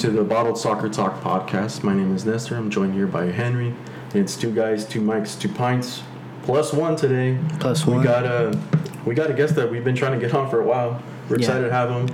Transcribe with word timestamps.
welcome 0.00 0.16
to 0.16 0.22
the 0.22 0.26
Bottled 0.26 0.56
Soccer 0.56 0.88
Talk 0.88 1.20
podcast. 1.20 1.82
My 1.82 1.92
name 1.92 2.16
is 2.16 2.24
Nestor. 2.24 2.56
I'm 2.56 2.70
joined 2.70 2.94
here 2.94 3.06
by 3.06 3.26
Henry. 3.26 3.74
It's 4.14 4.34
two 4.34 4.50
guys, 4.50 4.86
two 4.86 5.02
mics, 5.02 5.38
two 5.38 5.50
pints, 5.50 6.02
plus 6.42 6.72
one 6.72 6.96
today. 6.96 7.38
Plus 7.58 7.86
We 7.86 8.02
got 8.02 8.24
a 8.24 8.58
we 9.04 9.14
got 9.14 9.28
a 9.30 9.34
guest 9.34 9.56
that 9.56 9.70
we've 9.70 9.84
been 9.84 9.94
trying 9.94 10.18
to 10.18 10.26
get 10.26 10.34
on 10.34 10.48
for 10.48 10.60
a 10.62 10.64
while. 10.64 11.02
We're 11.28 11.36
Yeah. 11.36 11.40
excited 11.44 11.66
to 11.66 11.72
have 11.72 11.90
him, 11.90 12.06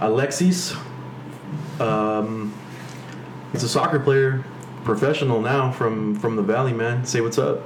Alexis. 0.00 0.74
Um, 1.78 2.52
he's 3.52 3.62
a 3.62 3.68
soccer 3.68 4.00
player, 4.00 4.42
professional 4.82 5.40
now 5.40 5.70
from 5.70 6.16
from 6.16 6.34
the 6.34 6.42
Valley. 6.42 6.72
Man, 6.72 7.04
say 7.04 7.20
what's 7.20 7.38
up. 7.38 7.60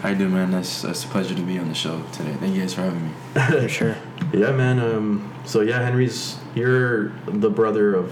How 0.00 0.08
you 0.08 0.14
doing, 0.16 0.32
man? 0.32 0.52
That's 0.52 0.80
that's 0.80 1.04
a 1.04 1.08
pleasure 1.08 1.34
to 1.34 1.42
be 1.42 1.58
on 1.58 1.68
the 1.68 1.74
show 1.74 2.02
today. 2.12 2.32
Thank 2.40 2.54
you 2.54 2.62
guys 2.62 2.72
for 2.72 2.80
having 2.80 3.04
me. 3.04 3.10
For 3.34 3.68
sure. 3.68 3.96
Yeah, 4.32 4.52
man. 4.52 4.78
Um, 4.78 5.30
so 5.44 5.60
yeah, 5.60 5.82
Henry's 5.82 6.38
you're 6.54 7.12
the 7.26 7.50
brother 7.50 7.94
of 7.94 8.10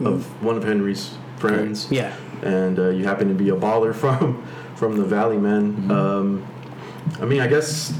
of 0.00 0.24
one 0.42 0.56
of 0.56 0.64
Henry's 0.64 1.16
friends. 1.38 1.88
Yeah. 1.90 2.14
and 2.42 2.78
uh, 2.78 2.88
you 2.88 3.04
happen 3.04 3.28
to 3.28 3.34
be 3.34 3.48
a 3.50 3.56
baller 3.56 3.94
from 4.02 4.42
from 4.76 4.96
the 4.96 5.04
valley 5.04 5.38
man 5.38 5.90
um, 5.90 6.44
i 7.20 7.24
mean 7.24 7.40
i 7.40 7.46
guess 7.46 7.92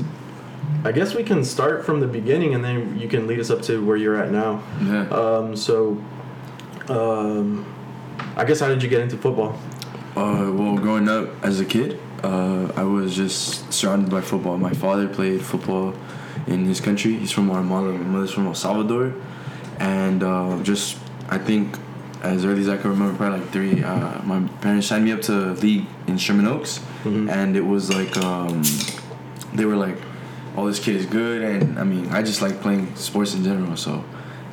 i 0.84 0.90
guess 0.92 1.14
we 1.14 1.22
can 1.22 1.44
start 1.44 1.84
from 1.86 2.00
the 2.00 2.06
beginning 2.06 2.54
and 2.54 2.64
then 2.64 2.98
you 2.98 3.06
can 3.08 3.26
lead 3.28 3.38
us 3.38 3.48
up 3.50 3.62
to 3.62 3.84
where 3.84 3.96
you're 3.96 4.16
at 4.16 4.30
now 4.32 4.60
Yeah. 4.82 5.06
um, 5.10 5.54
so 5.56 5.96
um, 6.88 7.64
i 8.36 8.44
guess 8.44 8.60
how 8.60 8.68
did 8.68 8.82
you 8.82 8.88
get 8.88 9.00
into 9.00 9.16
football 9.16 9.58
Uh, 10.16 10.50
well, 10.54 10.76
growing 10.78 11.08
up 11.08 11.26
as 11.42 11.58
a 11.60 11.64
kid, 11.64 11.98
uh, 12.22 12.70
I 12.76 12.84
was 12.84 13.16
just 13.16 13.72
surrounded 13.72 14.10
by 14.10 14.20
football. 14.20 14.56
My 14.56 14.70
father 14.72 15.08
played 15.08 15.42
football 15.42 15.92
in 16.46 16.64
his 16.70 16.80
country. 16.80 17.16
He's 17.18 17.32
from 17.32 17.48
Guatemala. 17.48 17.90
My 17.90 18.06
mother's 18.14 18.30
from 18.30 18.46
El 18.46 18.54
Salvador, 18.54 19.12
and 19.80 20.22
uh, 20.22 20.62
just 20.62 20.98
I 21.34 21.38
think 21.38 21.76
as 22.22 22.44
early 22.44 22.60
as 22.60 22.68
I 22.68 22.76
can 22.76 22.90
remember, 22.90 23.16
probably 23.16 23.40
like 23.40 23.50
three. 23.50 23.82
Uh, 23.82 24.22
my 24.22 24.40
parents 24.60 24.86
signed 24.86 25.04
me 25.04 25.12
up 25.12 25.20
to 25.22 25.52
league 25.54 25.84
in 26.06 26.16
Sherman 26.16 26.46
Oaks, 26.46 26.80
Mhm. 27.04 27.28
and 27.30 27.56
it 27.56 27.66
was 27.66 27.92
like 27.92 28.16
um, 28.16 28.62
they 29.52 29.64
were 29.64 29.76
like, 29.76 29.98
"Oh, 30.56 30.66
this 30.68 30.78
kid 30.78 30.94
is 30.96 31.06
good," 31.06 31.42
and 31.42 31.78
I 31.78 31.84
mean, 31.84 32.08
I 32.12 32.22
just 32.22 32.40
like 32.40 32.60
playing 32.62 32.94
sports 32.94 33.34
in 33.34 33.42
general. 33.42 33.76
So 33.76 34.04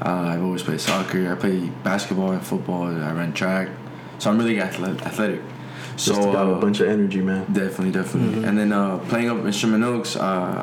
uh, 0.03 0.09
I've 0.33 0.43
always 0.43 0.63
played 0.63 0.81
soccer. 0.81 1.31
I 1.31 1.35
play 1.35 1.69
basketball 1.83 2.31
and 2.31 2.41
football. 2.41 2.83
I 2.87 3.11
ran 3.13 3.31
track, 3.31 3.69
so 4.17 4.29
I'm 4.31 4.37
really 4.39 4.59
athletic. 4.59 5.05
athletic. 5.05 5.41
So 5.97 6.15
just 6.15 6.31
got 6.31 6.47
a 6.47 6.53
uh, 6.55 6.59
bunch 6.59 6.79
of 6.79 6.87
energy 6.87 7.21
man 7.21 7.45
Definitely, 7.53 7.91
definitely. 7.91 8.43
And 8.47 8.57
then 8.57 8.71
uh, 8.73 8.97
playing 9.11 9.29
up 9.29 9.37
in 9.45 9.51
Sherman 9.51 9.83
Oaks, 9.83 10.15
uh, 10.15 10.21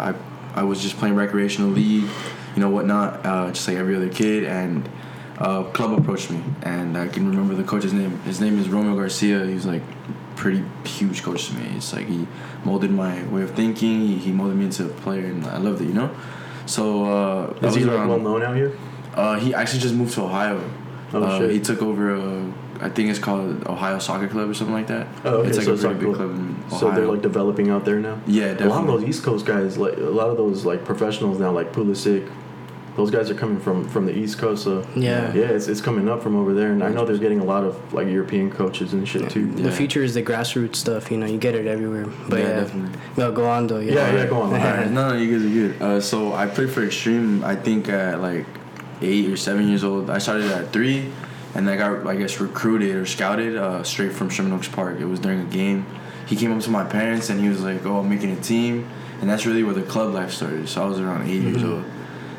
I 0.08 0.14
I 0.60 0.64
was 0.64 0.82
just 0.82 0.96
playing 0.98 1.14
recreational 1.14 1.70
league, 1.70 2.08
you 2.54 2.60
know 2.62 2.70
whatnot, 2.70 3.24
uh, 3.24 3.46
just 3.54 3.68
like 3.68 3.76
every 3.76 3.94
other 3.94 4.08
kid. 4.08 4.42
And 4.44 4.88
uh, 5.38 5.64
club 5.64 5.98
approached 5.98 6.30
me, 6.30 6.42
and 6.62 6.96
I 6.96 7.08
can 7.08 7.28
remember 7.28 7.54
the 7.54 7.64
coach's 7.64 7.92
name. 7.92 8.18
His 8.20 8.40
name 8.40 8.58
is 8.58 8.68
Romeo 8.68 8.94
Garcia. 8.94 9.46
He's 9.46 9.66
like 9.66 9.82
pretty 10.36 10.64
huge 10.84 11.22
coach 11.22 11.48
to 11.48 11.54
me. 11.54 11.76
It's 11.76 11.92
like 11.92 12.06
he 12.06 12.26
molded 12.64 12.90
my 12.90 13.24
way 13.28 13.42
of 13.42 13.52
thinking. 13.52 14.00
He, 14.00 14.18
he 14.18 14.32
molded 14.32 14.56
me 14.56 14.66
into 14.66 14.86
a 14.86 14.88
player, 14.88 15.26
and 15.26 15.44
I 15.46 15.58
loved 15.58 15.80
it. 15.80 15.86
You 15.86 15.94
know. 15.94 16.16
So 16.66 17.04
uh, 17.04 17.66
is 17.66 17.74
he 17.74 17.84
like 17.84 18.06
well 18.06 18.18
known 18.18 18.42
out 18.42 18.54
here 18.54 18.76
uh, 19.18 19.38
he 19.38 19.52
actually 19.52 19.80
just 19.80 19.94
moved 19.94 20.14
to 20.14 20.22
Ohio. 20.22 20.62
Oh, 21.12 21.22
uh, 21.22 21.38
shit. 21.38 21.50
He 21.50 21.60
took 21.60 21.82
over. 21.82 22.14
Uh, 22.14 22.52
I 22.80 22.88
think 22.88 23.10
it's 23.10 23.18
called 23.18 23.66
Ohio 23.66 23.98
Soccer 23.98 24.28
Club 24.28 24.48
or 24.48 24.54
something 24.54 24.74
like 24.74 24.86
that. 24.86 25.08
Oh, 25.24 25.38
okay, 25.38 25.48
it's 25.48 25.58
like 25.58 25.66
so 25.66 25.74
a 25.74 25.90
like 25.90 25.98
big 25.98 26.14
club 26.14 26.30
in 26.30 26.54
Ohio. 26.66 26.78
so 26.78 26.90
they're 26.92 27.06
like 27.06 27.22
developing 27.22 27.70
out 27.70 27.84
there 27.84 27.98
now 27.98 28.20
yeah, 28.24 28.44
a 28.44 28.48
definitely. 28.50 28.68
lot 28.68 28.80
of 28.82 28.86
those 28.86 29.08
east 29.08 29.24
coast 29.24 29.44
guys 29.44 29.76
like 29.76 29.96
a 29.96 30.02
lot 30.02 30.30
of 30.30 30.36
those 30.36 30.64
like 30.64 30.84
professionals 30.84 31.40
now 31.40 31.50
like 31.50 31.72
pulisic 31.72 32.30
those 32.98 33.10
guys 33.12 33.30
are 33.30 33.34
coming 33.42 33.60
from 33.60 33.88
from 33.88 34.04
the 34.06 34.12
east 34.22 34.36
coast 34.38 34.64
so 34.64 34.84
Yeah. 34.96 35.32
yeah 35.32 35.56
it's, 35.56 35.68
it's 35.68 35.80
coming 35.80 36.06
up 36.12 36.20
from 36.24 36.34
over 36.36 36.52
there 36.52 36.70
and 36.74 36.82
i 36.82 36.90
know 36.94 37.04
they're 37.06 37.16
getting 37.26 37.38
a 37.40 37.44
lot 37.54 37.62
of 37.68 37.72
like 37.94 38.08
european 38.08 38.50
coaches 38.50 38.92
and 38.92 39.06
shit 39.12 39.30
too 39.30 39.46
Yeah. 39.56 39.62
The 39.68 39.72
future 39.82 40.02
is 40.08 40.12
the 40.14 40.22
grassroots 40.30 40.76
stuff. 40.76 41.02
You 41.12 41.16
know, 41.20 41.26
you 41.34 41.38
get 41.48 41.54
it 41.54 41.66
everywhere. 41.74 42.06
But 42.28 42.38
Yeah, 42.40 42.48
yeah, 42.48 42.60
definitely. 42.62 43.00
No, 43.20 43.24
go 43.40 43.44
on 43.56 43.62
though. 43.68 43.78
Yeah, 43.78 44.12
yeah, 44.16 44.26
go 44.26 44.38
on. 44.42 44.48
Alright, 44.54 44.90
no, 44.90 45.02
no, 45.10 45.14
you 45.22 45.28
guys 45.32 45.44
are 45.48 45.54
good. 45.60 45.72
Uh, 45.86 46.00
so 46.10 46.32
I 46.42 46.44
played 46.56 46.70
for 46.74 46.82
Extreme. 46.90 47.44
I 47.52 47.54
think 47.66 47.88
at 47.88 48.20
like 48.28 48.46
eight 49.10 49.26
or 49.32 49.36
seven 49.36 49.68
years 49.70 49.84
old. 49.84 50.10
I 50.10 50.18
started 50.26 50.50
at 50.58 50.72
three, 50.72 50.98
and 51.54 51.62
I 51.72 51.76
got 51.82 52.06
I 52.12 52.16
guess 52.20 52.40
recruited 52.40 52.92
or 53.00 53.06
scouted 53.06 53.52
uh, 53.56 53.82
straight 53.92 54.12
from 54.18 54.28
Sherman 54.34 54.52
Oaks 54.56 54.68
Park. 54.78 54.94
It 55.04 55.08
was 55.14 55.20
during 55.20 55.40
a 55.48 55.50
game. 55.62 55.80
He 56.30 56.34
came 56.40 56.50
up 56.54 56.60
to 56.68 56.70
my 56.70 56.84
parents 56.98 57.30
and 57.30 57.36
he 57.44 57.48
was 57.54 57.60
like, 57.62 57.80
"Oh, 57.86 57.98
I'm 58.00 58.08
making 58.14 58.32
a 58.38 58.40
team," 58.52 58.74
and 59.20 59.26
that's 59.30 59.44
really 59.46 59.62
where 59.66 59.74
the 59.82 59.86
club 59.94 60.12
life 60.14 60.32
started. 60.32 60.68
So 60.68 60.82
I 60.84 60.86
was 60.92 60.98
around 61.00 61.22
8 61.28 61.42
years 61.48 61.62
old. 61.64 61.84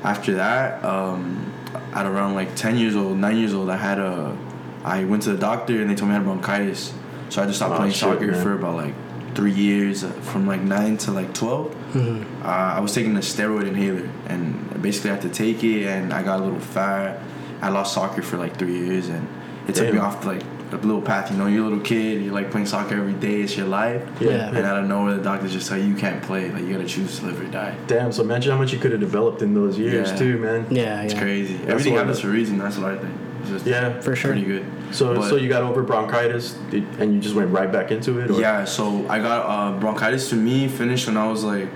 After 0.04 0.36
that, 0.36 0.84
um, 0.84 1.52
at 1.94 2.06
around 2.06 2.36
like 2.36 2.56
ten 2.56 2.78
years 2.78 2.96
old, 2.96 3.18
nine 3.18 3.38
years 3.38 3.54
old, 3.54 3.70
I 3.70 3.78
had 3.78 4.00
a. 4.00 4.38
I 4.84 5.04
went 5.04 5.24
to 5.24 5.32
the 5.34 5.38
doctor 5.38 5.82
and 5.82 5.90
they 5.90 5.96
told 5.96 6.10
me 6.10 6.16
I 6.16 6.20
had 6.20 6.26
bronchitis. 6.26 6.94
So 7.30 7.44
I 7.44 7.46
just 7.46 7.58
stopped 7.58 7.74
Oh, 7.74 7.78
playing 7.78 7.92
shit, 7.92 8.00
soccer 8.02 8.28
man. 8.32 8.42
for 8.44 8.54
about 8.54 8.76
like 8.76 8.94
three 9.36 9.52
years, 9.52 10.04
uh, 10.04 10.10
from 10.32 10.48
like 10.48 10.62
nine 10.62 10.98
to 10.98 11.12
like 11.12 11.34
12 11.34 11.76
Mm-hmm. 11.90 12.44
uh, 12.46 12.48
I 12.48 12.80
was 12.82 12.94
taking 12.94 13.16
a 13.16 13.20
steroid 13.20 13.68
inhaler, 13.68 14.08
and 14.28 14.80
basically 14.82 15.10
I 15.10 15.14
had 15.14 15.24
to 15.24 15.30
take 15.30 15.64
it, 15.64 15.88
and 15.88 16.14
I 16.14 16.22
got 16.24 16.40
a 16.40 16.44
little 16.44 16.60
fat. 16.60 17.20
I 17.62 17.70
lost 17.70 17.94
soccer 17.96 18.22
for 18.22 18.38
like 18.38 18.58
three 18.58 18.78
years, 18.78 19.10
and 19.10 19.28
it 19.68 19.74
took 19.76 19.88
me 19.88 19.94
Damn. 19.94 20.06
off 20.06 20.24
like 20.24 20.44
a 20.72 20.78
little 20.78 21.02
path. 21.02 21.32
You 21.32 21.38
know, 21.38 21.48
you're 21.48 21.62
a 21.66 21.70
little 21.70 21.84
kid, 21.84 22.22
you're 22.24 22.34
like 22.34 22.52
playing 22.52 22.68
soccer 22.68 22.96
every 22.96 23.14
day, 23.14 23.42
it's 23.42 23.56
your 23.58 23.68
life. 23.68 24.02
Yeah. 24.20 24.48
And 24.50 24.58
out 24.60 24.80
of 24.84 24.88
nowhere, 24.88 25.16
the 25.16 25.24
doctors 25.24 25.52
just 25.54 25.68
tell 25.68 25.78
you 25.78 25.86
you 25.86 25.96
can't 25.96 26.22
play. 26.24 26.50
Like 26.52 26.64
you 26.64 26.74
gotta 26.74 26.88
choose 26.88 27.20
to 27.20 27.26
live 27.26 27.40
or 27.40 27.46
die. 27.46 27.76
damn 27.88 28.12
so 28.12 28.24
imagine 28.24 28.52
how 28.52 28.58
much 28.58 28.72
you 28.74 28.80
could 28.80 28.92
have 28.92 29.00
developed 29.00 29.42
in 29.42 29.54
those 29.54 29.78
years 29.78 30.10
Yeah. 30.12 30.16
too 30.18 30.38
man 30.38 30.68
Yeah, 30.70 31.02
It's 31.02 31.14
yeah. 31.14 31.20
crazy. 31.22 31.54
That's 31.56 31.70
Everything 31.70 31.94
what- 31.94 32.00
happens 32.00 32.20
for 32.20 32.28
a 32.28 32.32
reason. 32.32 32.58
That's 32.60 32.78
what 32.78 32.92
I 32.94 32.98
think. 32.98 33.14
Just 33.48 33.66
yeah 33.66 34.00
For 34.02 34.16
sure. 34.16 34.32
pretty 34.32 34.46
good. 34.46 34.66
so 34.92 35.16
But- 35.16 35.30
so 35.30 35.36
you 35.38 35.50
got 35.50 35.64
over 35.64 35.82
bronchitis 35.84 36.56
and 37.00 37.14
you 37.14 37.20
just 37.20 37.36
went 37.36 37.50
right 37.52 37.72
back 37.72 37.92
into 37.92 38.20
it 38.20 38.30
or? 38.32 38.40
Yeah, 38.40 38.66
so 38.66 39.06
I 39.10 39.20
got 39.20 39.46
uh, 39.48 39.80
bronchitis 39.80 40.30
to 40.30 40.36
me 40.36 40.68
finished 40.68 41.08
when 41.08 41.18
I 41.18 41.28
was 41.28 41.44
like 41.44 41.70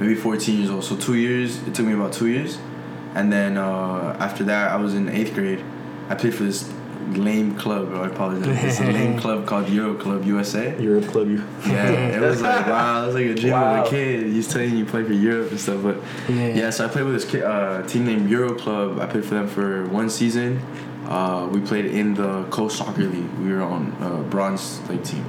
maybe 0.00 0.14
14 0.14 0.58
years 0.58 0.70
old. 0.70 0.84
So 0.84 0.96
two 0.96 1.14
years. 1.14 1.58
It 1.66 1.74
took 1.74 1.86
me 1.86 1.92
about 1.94 2.12
two 2.12 2.26
years, 2.26 2.58
and 3.14 3.32
then 3.32 3.56
uh, 3.56 4.16
after 4.20 4.44
that, 4.44 4.70
I 4.72 4.76
was 4.76 4.94
in 4.94 5.08
eighth 5.08 5.32
grade. 5.34 5.62
I 6.10 6.14
played 6.14 6.34
for 6.34 6.44
this 6.44 6.70
lame 7.14 7.54
club. 7.56 7.92
I 7.94 8.06
apologize. 8.06 8.64
It's 8.64 8.80
a 8.80 8.84
lame 8.84 9.18
club 9.22 9.46
called 9.46 9.68
Euro 9.68 9.94
Club 9.94 10.24
USA. 10.24 10.80
Europe 10.80 11.06
club 11.06 11.28
you 11.28 11.42
Yeah, 11.66 12.16
it 12.16 12.20
was 12.20 12.40
like 12.42 12.66
wow, 12.74 13.02
it 13.02 13.06
was 13.06 13.14
like 13.14 13.26
a 13.26 13.34
dream 13.34 13.52
Wow. 13.52 13.80
of 13.82 13.86
a 13.86 13.90
kid. 13.90 14.26
He's 14.26 14.48
telling 14.48 14.70
you 14.70 14.78
you 14.78 14.84
play 14.86 15.04
for 15.04 15.12
Europe 15.12 15.50
and 15.50 15.60
stuff, 15.60 15.82
but 15.82 15.96
Yeah. 16.28 16.48
yeah. 16.54 16.70
So 16.70 16.84
I 16.84 16.88
played 16.88 17.04
with 17.04 17.14
this 17.14 17.24
kid, 17.24 17.42
uh, 17.44 17.82
team 17.86 18.06
named 18.06 18.28
Euro 18.30 18.54
Club. 18.54 18.98
I 19.00 19.06
played 19.06 19.24
for 19.24 19.34
them 19.34 19.48
for 19.48 19.86
one 19.86 20.10
season. 20.10 20.60
Uh, 21.06 21.48
we 21.52 21.60
played 21.60 21.86
in 21.86 22.14
the 22.14 22.42
Coast 22.50 22.78
Soccer 22.78 23.04
League. 23.04 23.30
We 23.40 23.52
were 23.52 23.62
on 23.62 23.92
uh, 24.00 24.22
bronze 24.28 24.80
like 24.88 25.04
team. 25.04 25.24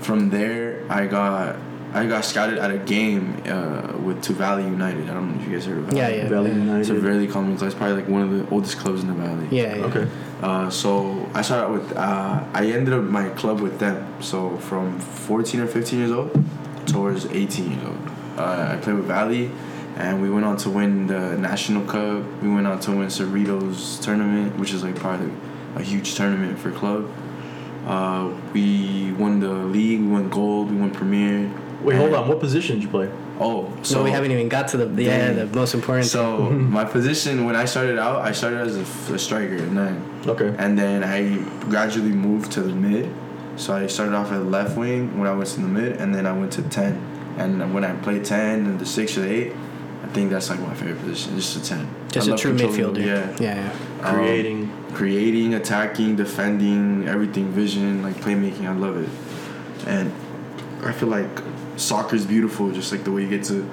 From 0.00 0.30
there, 0.30 0.84
I 0.90 1.06
got 1.06 1.56
I 1.94 2.04
got 2.06 2.24
scouted 2.26 2.58
at 2.58 2.70
a 2.70 2.76
game 2.76 3.40
uh, 3.46 3.96
with 4.04 4.20
to 4.24 4.34
Valley 4.34 4.64
United. 4.64 5.08
I 5.08 5.14
don't 5.14 5.34
know 5.34 5.40
if 5.40 5.48
you 5.48 5.54
guys 5.54 5.64
heard 5.64 5.78
of 5.78 5.84
Valley. 5.84 5.98
Yeah, 5.98 6.08
yeah. 6.10 6.28
Valley 6.28 6.50
It's 6.50 6.90
a 6.90 6.92
United 6.94 7.00
very 7.00 7.26
common 7.26 7.56
club. 7.56 7.68
It's 7.68 7.74
probably 7.78 7.96
like 7.96 8.08
one 8.08 8.20
of 8.22 8.30
the 8.30 8.46
oldest 8.54 8.76
clubs 8.78 9.00
in 9.00 9.08
the 9.08 9.14
valley. 9.14 9.48
Yeah, 9.50 9.76
yeah. 9.76 9.84
okay 9.86 10.06
Uh, 10.42 10.68
so 10.68 11.28
I 11.32 11.42
started 11.42 11.64
out 11.64 11.72
with 11.72 11.96
uh, 11.96 12.44
I 12.52 12.66
ended 12.66 12.92
up 12.92 13.02
my 13.04 13.30
club 13.30 13.60
with 13.60 13.78
them. 13.78 14.22
So 14.22 14.58
from 14.58 14.98
14 14.98 15.60
or 15.60 15.66
15 15.66 15.98
years 15.98 16.12
old 16.12 16.44
towards 16.86 17.26
18 17.26 17.70
years 17.70 17.84
old, 17.84 17.98
uh, 18.38 18.72
I 18.72 18.76
played 18.76 18.96
with 18.96 19.06
Valley, 19.06 19.50
and 19.96 20.20
we 20.20 20.28
went 20.30 20.44
on 20.44 20.56
to 20.58 20.70
win 20.70 21.06
the 21.06 21.36
national 21.38 21.84
cup. 21.86 22.24
We 22.42 22.48
went 22.48 22.66
on 22.66 22.80
to 22.80 22.90
win 22.92 23.08
Cerritos 23.08 24.02
tournament, 24.02 24.58
which 24.58 24.72
is 24.72 24.82
like 24.82 24.96
probably 24.96 25.32
a 25.74 25.82
huge 25.82 26.14
tournament 26.14 26.58
for 26.58 26.70
club. 26.70 27.10
Uh, 27.86 28.32
we 28.52 29.12
won 29.12 29.40
the 29.40 29.48
league. 29.48 30.00
We 30.00 30.08
won 30.08 30.28
gold. 30.28 30.70
We 30.70 30.76
won 30.76 30.90
premier. 30.90 31.50
wait 31.82 31.96
hold 31.96 32.12
on 32.14 32.28
what 32.28 32.40
position 32.40 32.76
did 32.76 32.84
you 32.84 32.88
play 32.90 33.10
Oh, 33.38 33.70
so 33.82 33.94
So 33.96 34.04
we 34.04 34.10
haven't 34.10 34.30
even 34.32 34.48
got 34.48 34.68
to 34.68 34.76
the 34.78 35.02
yeah 35.02 35.32
the 35.32 35.46
most 35.46 35.74
important. 35.74 36.06
So 36.06 36.50
my 36.78 36.84
position 36.84 37.44
when 37.44 37.54
I 37.56 37.66
started 37.66 37.98
out, 37.98 38.22
I 38.22 38.32
started 38.32 38.60
as 38.60 38.76
a 38.76 39.18
striker 39.18 39.56
at 39.56 39.70
nine. 39.70 40.02
okay 40.26 40.54
And 40.58 40.78
then 40.78 41.04
I 41.04 41.38
gradually 41.68 42.12
moved 42.12 42.52
to 42.52 42.62
the 42.62 42.72
mid. 42.74 43.08
So 43.56 43.74
I 43.74 43.86
started 43.86 44.14
off 44.14 44.32
at 44.32 44.44
left 44.46 44.76
wing 44.76 45.18
when 45.18 45.28
I 45.28 45.32
was 45.32 45.56
in 45.56 45.62
the 45.62 45.68
mid, 45.80 45.96
and 46.00 46.14
then 46.14 46.26
I 46.26 46.32
went 46.32 46.52
to 46.52 46.62
10. 46.62 46.92
And 47.38 47.72
when 47.74 47.84
I 47.84 47.92
played 47.96 48.24
10 48.24 48.66
and 48.66 48.78
the 48.78 48.84
6 48.86 49.16
or 49.18 49.22
the 49.22 49.32
8, 49.32 49.52
I 50.04 50.06
think 50.08 50.30
that's 50.30 50.48
like 50.50 50.60
my 50.60 50.74
favorite 50.74 51.00
position, 51.00 51.36
just 51.36 51.56
a 51.56 51.62
10. 51.64 51.88
just 52.12 52.28
I 52.28 52.34
a 52.34 52.36
true 52.36 52.56
controlling 52.56 52.94
midfielder. 52.94 52.94
the- 52.94 53.00
Yeah. 53.00 53.36
yeah, 53.40 53.72
yeah. 54.02 54.08
Um, 54.08 54.14
creating 54.14 54.72
creating, 54.94 55.52
attacking, 55.54 56.16
defending, 56.16 57.06
everything, 57.06 57.50
vision, 57.50 58.02
like 58.02 58.16
playmaking. 58.16 58.66
I 58.66 58.72
love 58.72 58.96
it. 58.96 59.08
And 59.86 60.10
I 60.82 60.92
feel 60.92 61.08
like 61.10 61.28
soccer 61.76 62.16
is 62.16 62.26
beautiful, 62.26 62.70
just 62.72 62.92
like 62.92 63.04
the 63.04 63.12
way 63.12 63.22
you 63.22 63.28
get 63.28 63.44
to. 63.44 63.68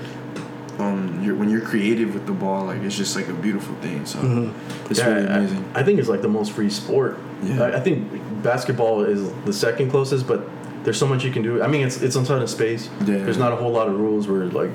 Um, 0.80 1.22
you're, 1.24 1.36
when 1.36 1.50
you're 1.52 1.62
creative 1.62 2.14
with 2.16 2.26
the 2.26 2.32
ball, 2.34 2.66
like 2.66 2.82
it's 2.82 2.98
just 2.98 3.16
like 3.16 3.28
a 3.28 3.34
beautiful 3.34 3.76
thing. 3.76 4.06
So 4.06 4.20
Mm-hmm. 4.20 4.90
it's 4.92 5.00
Yeah, 5.00 5.08
really 5.10 5.28
amazing. 5.28 5.72
I, 5.76 5.84
think 5.84 6.00
it's 6.00 6.10
like 6.10 6.22
the 6.24 6.28
most 6.28 6.52
free 6.54 6.70
sport. 6.70 7.20
Yeah. 7.44 7.62
I, 7.64 7.78
I 7.78 7.80
think 7.80 8.10
basketball 8.42 9.04
is 9.04 9.32
the 9.46 9.54
second 9.54 9.92
closest, 9.92 10.26
but 10.28 10.42
there's 10.84 10.98
so 10.98 11.06
much 11.08 11.24
you 11.24 11.32
can 11.32 11.44
do. 11.44 11.62
I 11.62 11.68
mean, 11.68 11.86
it's 11.86 12.02
it's 12.02 12.16
on 12.16 12.26
of 12.42 12.50
space. 12.50 12.90
Yeah. 13.02 13.18
There's 13.18 13.38
not 13.38 13.54
a 13.54 13.56
whole 13.56 13.72
lot 13.72 13.88
of 13.88 14.00
rules 14.00 14.28
where 14.28 14.46
like, 14.48 14.72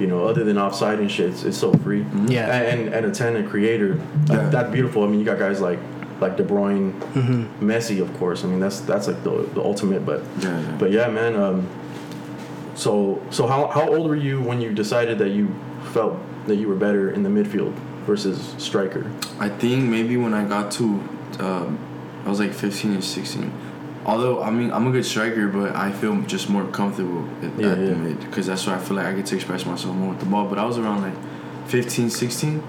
you 0.00 0.08
know, 0.08 0.26
other 0.26 0.42
than 0.44 0.58
offside 0.58 0.98
and 0.98 1.10
shit, 1.10 1.30
it's, 1.30 1.44
it's 1.44 1.56
so 1.56 1.72
free. 1.74 2.02
Mhm. 2.02 2.28
Yeah. 2.28 2.50
And 2.50 2.92
and 2.92 3.06
a 3.06 3.10
ten 3.12 3.36
a 3.36 3.44
creator, 3.48 3.94
Yeah. 4.28 4.36
that, 4.36 4.50
that 4.52 4.72
beautiful. 4.72 5.04
I 5.04 5.06
mean, 5.06 5.20
you 5.20 5.24
got 5.24 5.38
guys 5.38 5.60
like 5.60 5.78
like 6.20 6.36
De 6.36 6.42
Bruyne, 6.42 6.92
Mm-hmm. 7.14 7.70
Messi, 7.70 8.02
of 8.02 8.12
course. 8.18 8.42
I 8.42 8.48
mean, 8.48 8.58
that's 8.58 8.80
that's 8.80 9.06
like 9.06 9.22
the, 9.22 9.48
the 9.54 9.62
ultimate. 9.62 10.04
But 10.04 10.24
Yeah, 10.40 10.60
yeah. 10.60 10.76
but 10.76 10.90
yeah, 10.90 11.06
man. 11.08 11.36
Um, 11.36 11.68
so 12.76 13.20
so 13.30 13.46
how 13.46 13.66
how 13.68 13.88
old 13.88 14.08
were 14.08 14.16
you 14.16 14.40
when 14.40 14.60
you 14.60 14.72
decided 14.72 15.18
that 15.18 15.30
you 15.30 15.48
felt 15.92 16.16
that 16.46 16.56
you 16.56 16.68
were 16.68 16.76
better 16.76 17.10
in 17.10 17.22
the 17.24 17.28
midfield 17.28 17.72
versus 18.06 18.54
striker? 18.58 19.10
I 19.40 19.48
think 19.48 19.84
maybe 19.84 20.16
when 20.16 20.32
I 20.34 20.44
got 20.46 20.70
to, 20.72 20.84
um, 21.40 21.78
I 22.24 22.28
was 22.28 22.38
like 22.38 22.52
15 22.52 22.96
or 22.98 23.00
16. 23.00 23.52
Although 24.04 24.42
I 24.42 24.50
mean 24.50 24.70
I'm 24.70 24.86
a 24.86 24.92
good 24.92 25.04
striker, 25.04 25.48
but 25.48 25.74
I 25.74 25.90
feel 25.90 26.20
just 26.22 26.48
more 26.48 26.64
comfortable 26.68 27.26
at, 27.42 27.58
Yeah, 27.58 27.72
at 27.72 27.78
the 27.78 27.86
yeah. 27.86 27.94
mid 27.94 28.20
because 28.20 28.46
that's 28.46 28.64
where 28.66 28.76
I 28.76 28.78
feel 28.78 28.96
like 28.96 29.06
I 29.06 29.12
get 29.14 29.26
to 29.26 29.34
express 29.34 29.66
myself 29.66 29.94
more 29.96 30.10
with 30.10 30.20
the 30.20 30.26
ball. 30.26 30.46
But 30.46 30.58
I 30.58 30.64
was 30.64 30.78
around 30.78 31.02
like 31.02 31.14
15, 31.68 32.10
16, 32.10 32.62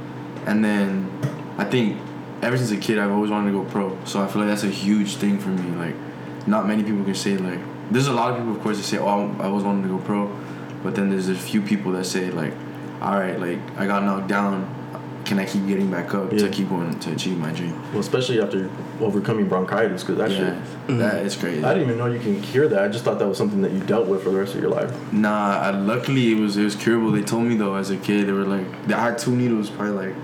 and 0.47 0.65
then 0.65 1.07
I 1.59 1.65
think 1.65 1.99
ever 2.41 2.57
since 2.57 2.71
a 2.71 2.77
kid 2.77 2.97
I've 2.97 3.11
always 3.11 3.29
wanted 3.29 3.51
to 3.51 3.63
go 3.63 3.69
pro. 3.69 3.95
So 4.05 4.21
I 4.23 4.27
feel 4.27 4.41
like 4.41 4.49
that's 4.49 4.63
a 4.63 4.69
huge 4.85 5.17
thing 5.17 5.37
for 5.37 5.49
me. 5.49 5.69
Like 5.77 5.95
not 6.47 6.65
many 6.65 6.81
people 6.83 7.03
can 7.03 7.13
say 7.13 7.37
like 7.37 7.59
there's 7.91 8.07
a 8.07 8.13
lot 8.13 8.31
of 8.31 8.37
people 8.37 8.53
of 8.55 8.61
course 8.61 8.77
that 8.77 8.83
say 8.83 8.97
oh 8.97 9.35
I 9.39 9.45
always 9.45 9.63
wanted 9.63 9.83
to 9.83 9.89
go 9.89 9.97
pro, 9.99 10.27
but 10.83 10.95
then 10.95 11.09
there's 11.09 11.29
a 11.29 11.35
few 11.35 11.61
people 11.61 11.91
that 11.93 12.05
say 12.05 12.31
like 12.31 12.53
all 13.01 13.17
right 13.19 13.39
like 13.39 13.59
I 13.77 13.85
got 13.87 14.03
knocked 14.03 14.27
down. 14.27 14.73
Can 15.25 15.39
I 15.39 15.45
keep 15.45 15.67
getting 15.67 15.91
back 15.91 16.13
up 16.13 16.31
Yeah. 16.31 16.39
to 16.39 16.49
keep 16.49 16.69
going 16.69 16.97
to 16.97 17.11
achieve 17.11 17.37
my 17.37 17.51
dream? 17.51 17.73
Well, 17.91 17.99
especially 17.99 18.39
after 18.41 18.69
overcoming 19.01 19.49
bronchitis, 19.49 20.01
because 20.01 20.17
that 20.19 20.31
yeah, 20.31 20.63
shit. 20.87 20.97
that 20.99 21.25
is 21.25 21.35
crazy. 21.35 21.61
I 21.65 21.73
didn't 21.73 21.89
even 21.89 21.97
know 21.97 22.05
you 22.05 22.19
can 22.19 22.41
cure 22.41 22.69
that. 22.69 22.81
I 22.81 22.87
just 22.87 23.03
thought 23.03 23.19
that 23.19 23.27
was 23.27 23.37
something 23.37 23.61
that 23.63 23.73
you 23.73 23.81
dealt 23.81 24.07
with 24.07 24.23
for 24.23 24.29
the 24.29 24.37
rest 24.39 24.55
of 24.55 24.61
your 24.61 24.69
life. 24.69 24.89
Nah, 25.11 25.57
I, 25.59 25.71
luckily 25.71 26.31
it 26.31 26.39
was 26.39 26.55
it 26.55 26.63
was 26.63 26.77
curable. 26.77 27.11
They 27.11 27.23
told 27.23 27.43
me 27.43 27.55
though 27.57 27.75
as 27.75 27.89
a 27.89 27.97
kid 27.97 28.27
they 28.27 28.31
were 28.31 28.45
like 28.45 28.67
I 28.89 29.01
had 29.01 29.17
two 29.17 29.35
needles 29.35 29.69
probably 29.69 30.07
like 30.07 30.15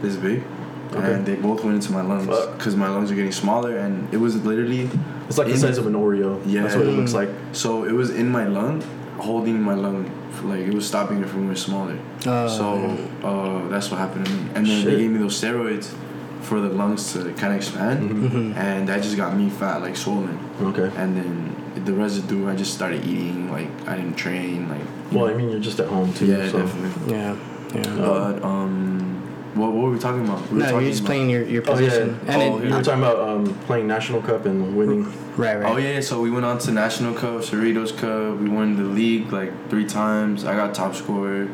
this 0.00 0.14
big, 0.14 0.44
Okay. 0.94 1.12
and 1.14 1.26
they 1.26 1.34
both 1.34 1.64
went 1.64 1.76
into 1.76 1.92
my 1.92 2.02
lungs 2.02 2.26
because 2.56 2.76
my 2.76 2.88
lungs 2.88 3.10
are 3.10 3.14
getting 3.14 3.32
smaller, 3.32 3.76
and 3.76 4.12
it 4.14 4.18
was 4.18 4.36
literally 4.44 4.88
It's 5.28 5.38
like 5.38 5.48
the 5.48 5.56
size 5.58 5.78
of 5.78 5.86
an 5.86 5.94
Oreo. 5.94 6.40
Yeah. 6.46 6.62
that's 6.62 6.76
what 6.76 6.86
it 6.86 6.90
looks 6.92 7.12
like. 7.14 7.28
So 7.52 7.84
it 7.84 7.92
was 7.92 8.10
in 8.10 8.28
my 8.30 8.46
lung, 8.46 8.82
holding 9.18 9.60
my 9.60 9.74
lung, 9.74 10.10
like 10.44 10.60
it 10.60 10.74
was 10.74 10.86
stopping 10.86 11.22
it 11.22 11.28
from 11.28 11.42
getting 11.42 11.56
smaller. 11.56 11.98
Oh. 12.26 12.48
so 12.48 13.26
uh, 13.26 13.68
that's 13.68 13.90
what 13.90 13.98
happened 13.98 14.26
to 14.26 14.32
me, 14.32 14.40
and 14.54 14.66
then 14.66 14.82
Shit. 14.82 14.84
they 14.86 14.96
gave 15.02 15.10
me 15.10 15.18
those 15.18 15.40
steroids 15.40 15.92
for 16.42 16.60
the 16.60 16.68
lungs 16.68 17.12
to 17.12 17.18
kind 17.32 17.52
of 17.52 17.56
expand, 17.56 17.98
Mhm. 18.10 18.56
and 18.56 18.88
that 18.88 19.02
just 19.02 19.16
got 19.16 19.36
me 19.36 19.50
fat, 19.50 19.82
like 19.82 19.96
swollen. 19.96 20.38
Okay. 20.62 20.90
And 20.96 21.16
then 21.16 21.34
the 21.84 21.92
residue, 21.92 22.48
I 22.48 22.54
just 22.54 22.72
started 22.74 23.04
eating. 23.04 23.50
Like 23.50 23.68
I 23.88 23.96
didn't 23.96 24.14
train. 24.16 24.68
Like 24.68 24.82
Well, 25.12 25.26
know. 25.26 25.34
I 25.34 25.36
mean, 25.36 25.50
you're 25.50 25.60
just 25.70 25.80
at 25.80 25.88
home 25.88 26.12
too. 26.14 26.26
yeah, 26.26 26.48
so. 26.48 26.58
definitely. 26.60 27.12
Yeah, 27.14 27.34
yeah. 27.74 27.96
But 27.98 28.44
um, 28.44 28.85
what, 29.56 29.72
what 29.72 29.84
were 29.84 29.90
we 29.90 29.98
talking 29.98 30.24
about? 30.26 30.40
We 30.50 30.58
were 30.58 30.64
no, 30.64 30.64
talking 30.66 30.80
you're 30.82 30.90
just 30.90 31.00
about- 31.00 31.06
playing 31.08 31.30
your, 31.30 31.42
your 31.44 31.62
Oh 31.66 31.78
yeah. 31.78 31.88
position. 31.88 32.20
oh, 32.26 32.30
And 32.30 32.54
you 32.64 32.68
then, 32.68 32.78
were 32.78 32.82
talking 32.84 33.02
about 33.02 33.28
um, 33.28 33.54
playing 33.66 33.86
national 33.88 34.22
cup 34.22 34.44
and 34.46 34.76
winning. 34.76 35.04
right, 35.36 35.56
right. 35.56 35.72
Oh 35.72 35.76
yeah, 35.76 36.00
so 36.00 36.20
we 36.20 36.30
went 36.30 36.44
on 36.44 36.58
to 36.58 36.70
National 36.72 37.14
Cup, 37.14 37.40
Cerritos 37.42 37.96
Cup. 37.96 38.38
We 38.38 38.48
won 38.48 38.76
the 38.76 38.84
league 38.84 39.32
like 39.32 39.52
three 39.70 39.86
times. 39.86 40.44
I 40.44 40.54
got 40.54 40.74
top 40.74 40.94
scorer, 40.94 41.48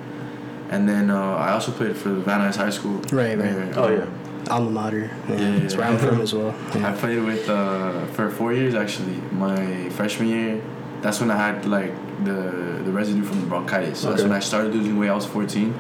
and 0.71 0.89
then 0.89 1.11
uh, 1.11 1.35
I 1.47 1.53
also 1.53 1.73
played 1.73 1.97
for 1.97 2.11
Van 2.15 2.41
Nuys 2.41 2.57
High 2.57 2.71
School. 2.71 2.99
Right, 3.13 3.39
right. 3.39 3.77
Oh 3.77 3.89
yeah. 3.91 4.07
Alma 4.51 4.71
mater. 4.71 5.11
Yeah, 5.29 5.37
Yeah, 5.37 5.59
that's 5.61 5.77
where 5.77 5.87
I'm 5.87 5.99
from 5.99 6.21
as 6.27 6.35
well. 6.35 6.55
I 6.75 6.93
played 6.93 7.23
with 7.23 7.49
uh, 7.49 8.07
for 8.07 8.29
four 8.31 8.53
years 8.53 8.75
actually. 8.75 9.15
My 9.31 9.89
freshman 9.91 10.29
year, 10.29 10.61
that's 11.01 11.21
when 11.21 11.31
I 11.31 11.37
had 11.37 11.65
like 11.67 11.93
the 12.25 12.81
the 12.85 12.91
residue 12.91 13.23
from 13.23 13.41
the 13.43 13.47
bronchitis. 13.47 14.01
So 14.01 14.11
that's 14.11 14.23
when 14.25 14.33
I 14.33 14.41
started 14.41 14.75
losing 14.75 14.99
weight. 14.99 15.11
I 15.11 15.15
was 15.15 15.27
14. 15.27 15.73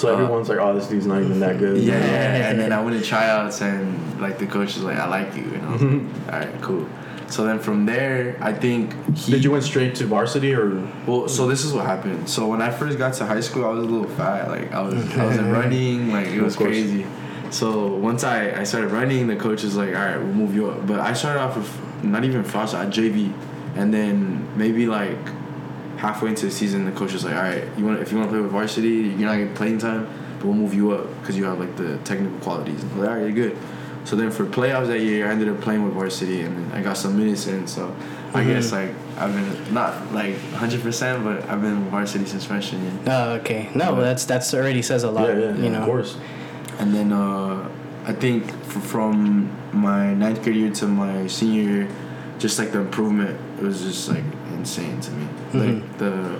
So 0.00 0.08
Uh, 0.08 0.12
everyone's 0.14 0.48
like, 0.48 0.58
"Oh, 0.58 0.74
this 0.74 0.86
dude's 0.88 1.06
not 1.06 1.20
even 1.22 1.40
that 1.40 1.58
good." 1.58 1.78
Yeah, 1.78 1.94
and 2.48 2.58
then 2.58 2.72
I 2.72 2.80
went 2.82 2.98
to 2.98 3.04
tryouts 3.04 3.60
and 3.60 4.20
like 4.20 4.38
the 4.38 4.46
coach 4.46 4.74
was 4.76 4.82
like, 4.82 4.98
"I 4.98 5.06
like 5.08 5.36
you," 5.36 5.44
and 5.54 5.66
I 5.66 5.72
was 5.72 5.82
like, 5.82 6.32
"All 6.32 6.38
right, 6.40 6.62
cool." 6.62 6.86
So 7.28 7.44
then 7.44 7.58
from 7.60 7.86
there, 7.86 8.36
I 8.40 8.52
think 8.52 8.94
he. 9.16 9.32
Did 9.32 9.44
you 9.44 9.50
went 9.52 9.62
straight 9.64 9.94
to 9.96 10.04
varsity 10.06 10.52
or? 10.54 10.82
Well, 11.06 11.28
so 11.28 11.46
this 11.46 11.64
is 11.64 11.72
what 11.72 11.86
happened. 11.86 12.28
So 12.28 12.48
when 12.48 12.60
I 12.62 12.70
first 12.70 12.98
got 12.98 13.12
to 13.14 13.26
high 13.26 13.40
school, 13.40 13.64
I 13.66 13.68
was 13.68 13.84
a 13.84 13.88
little 13.88 14.08
fat. 14.16 14.48
Like 14.48 14.72
I 14.72 14.80
was, 14.82 14.94
I 15.16 15.24
was 15.26 15.38
running. 15.58 16.10
Like 16.10 16.28
it 16.28 16.40
was 16.42 16.56
crazy. 16.56 17.06
So 17.50 17.94
once 17.94 18.24
I, 18.24 18.60
I 18.60 18.64
started 18.64 18.90
running, 18.90 19.26
the 19.26 19.36
coach 19.36 19.62
was 19.64 19.76
like, 19.76 19.90
"All 19.90 20.04
right, 20.06 20.16
we'll 20.18 20.34
move 20.42 20.54
you 20.54 20.70
up." 20.70 20.86
But 20.86 21.00
I 21.00 21.12
started 21.12 21.40
off 21.40 21.56
with 21.56 21.70
not 22.04 22.24
even 22.24 22.42
frost 22.42 22.74
at 22.74 22.88
JV, 22.88 23.32
and 23.76 23.92
then 23.92 24.48
maybe 24.56 24.86
like 24.86 25.18
halfway 26.00 26.30
into 26.30 26.46
the 26.46 26.52
season, 26.52 26.84
the 26.86 26.92
coach 26.92 27.12
was 27.12 27.24
like, 27.24 27.36
"All 27.36 27.42
right, 27.42 27.64
you 27.76 27.84
want 27.84 28.00
if 28.00 28.10
you 28.10 28.18
want 28.18 28.28
to 28.30 28.32
play 28.34 28.40
with 28.42 28.50
varsity, 28.52 28.88
you're 29.18 29.28
not 29.30 29.36
getting 29.38 29.54
playing 29.54 29.78
time, 29.78 30.08
but 30.38 30.46
we'll 30.46 30.54
move 30.64 30.74
you 30.74 30.92
up 30.92 31.04
because 31.20 31.36
you 31.36 31.44
have 31.44 31.58
like 31.60 31.76
the 31.76 31.98
technical 31.98 32.38
qualities." 32.40 32.82
And 32.82 32.92
I 32.92 32.96
like, 32.96 33.08
"All 33.08 33.14
right, 33.16 33.22
you're 33.22 33.48
good." 33.48 33.56
So 34.04 34.16
then 34.16 34.30
for 34.30 34.46
playoffs 34.46 34.86
that 34.86 35.00
year, 35.00 35.28
I 35.28 35.30
ended 35.30 35.48
up 35.48 35.60
playing 35.60 35.82
with 35.84 35.92
varsity, 35.92 36.40
and 36.40 36.56
then 36.56 36.66
I 36.78 36.82
got 36.82 36.96
some 36.96 37.16
minutes 37.18 37.46
in. 37.46 37.66
So 37.66 37.94
I 38.32 38.42
Mhm. 38.42 38.46
guess 38.48 38.72
like 38.72 38.90
I've 39.18 39.34
been 39.34 39.74
not 39.74 39.92
like 40.14 40.36
100, 40.52 40.82
percent 40.82 41.22
but 41.22 41.38
I've 41.50 41.60
been 41.60 41.84
varsity 41.90 42.24
since 42.24 42.44
freshman 42.46 42.80
year. 42.82 42.92
Oh, 43.08 43.32
okay. 43.40 43.68
No, 43.74 43.94
but 43.94 44.00
that's 44.02 44.24
that's 44.24 44.54
already 44.54 44.82
says 44.82 45.04
a 45.04 45.10
lot. 45.10 45.28
yeah, 45.28 45.38
yeah, 45.38 45.54
you 45.64 45.70
know. 45.70 45.80
of 45.80 45.84
course. 45.84 46.16
And 46.78 46.94
then 46.94 47.12
uh, 47.12 47.68
I 48.06 48.12
think 48.14 48.48
f- 48.48 48.82
from 48.92 49.50
my 49.72 50.14
ninth 50.14 50.42
grade 50.42 50.56
year 50.56 50.70
to 50.80 50.86
my 50.88 51.26
senior 51.26 51.62
year, 51.62 51.88
just 52.38 52.58
like 52.58 52.72
the 52.72 52.80
improvement, 52.80 53.38
it 53.58 53.64
was 53.64 53.82
just 53.82 54.08
like 54.08 54.24
insane 54.56 54.98
to 55.02 55.10
me. 55.12 55.26
Mhm. 55.52 55.80
Like 55.82 55.98
the 55.98 56.38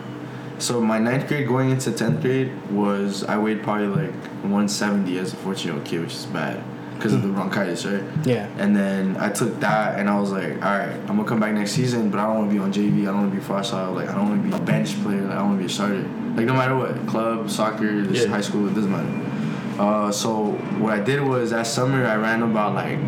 so 0.59 0.81
my 0.81 0.99
ninth 0.99 1.27
grade 1.27 1.49
going 1.49 1.71
into 1.71 1.91
tenth 1.91 2.21
grade 2.21 2.53
was 2.71 3.25
I 3.25 3.39
weighed 3.39 3.63
probably 3.63 3.87
like 3.87 4.13
170 4.43 5.19
as 5.19 5.33
a 5.33 5.37
14 5.37 5.65
year 5.67 5.75
old 5.75 5.85
kid, 5.85 6.01
which 6.03 6.15
is 6.15 6.27
bad 6.27 6.63
because 6.97 7.15
of 7.15 7.23
the 7.23 7.29
bronchitis, 7.29 7.87
right? 7.87 8.03
Yeah. 8.25 8.47
And 8.59 8.77
then 8.77 9.17
I 9.19 9.31
took 9.31 9.59
that 9.61 9.99
and 9.99 10.07
I 10.11 10.21
was 10.21 10.33
like, 10.33 10.53
all 10.63 10.77
right, 10.79 10.93
I'm 11.09 11.17
gonna 11.17 11.25
come 11.25 11.41
back 11.41 11.55
next 11.55 11.73
season, 11.73 12.11
but 12.11 12.21
I 12.21 12.27
don't 12.27 12.37
want 12.37 12.51
to 12.51 12.55
be 12.55 12.61
on 12.61 12.73
JV. 12.73 13.03
I 13.03 13.05
don't 13.07 13.21
want 13.23 13.33
to 13.35 13.41
be 13.41 13.43
freestyle. 13.45 13.95
Like 13.95 14.11
I 14.11 14.15
don't 14.15 14.29
want 14.29 14.43
to 14.43 14.49
be 14.51 14.55
a 14.55 14.61
bench 14.67 15.01
player. 15.03 15.23
Like, 15.23 15.39
I 15.39 15.43
want 15.43 15.55
to 15.57 15.59
be 15.61 15.65
a 15.65 15.69
starter. 15.75 16.03
Like 16.37 16.45
no 16.47 16.53
matter 16.53 16.77
what, 16.77 17.07
club, 17.07 17.51
soccer, 17.51 17.91
Yeah. 18.03 18.27
high 18.29 18.43
school, 18.43 18.69
it 18.69 18.75
doesn't 18.75 18.93
matter. 18.93 19.83
Uh, 19.83 20.13
so 20.13 20.53
what 20.79 20.93
I 20.93 21.01
did 21.03 21.23
was 21.23 21.51
that 21.53 21.67
summer 21.67 22.05
I 22.07 22.17
ran 22.17 22.43
about 22.43 22.75
like 22.75 22.99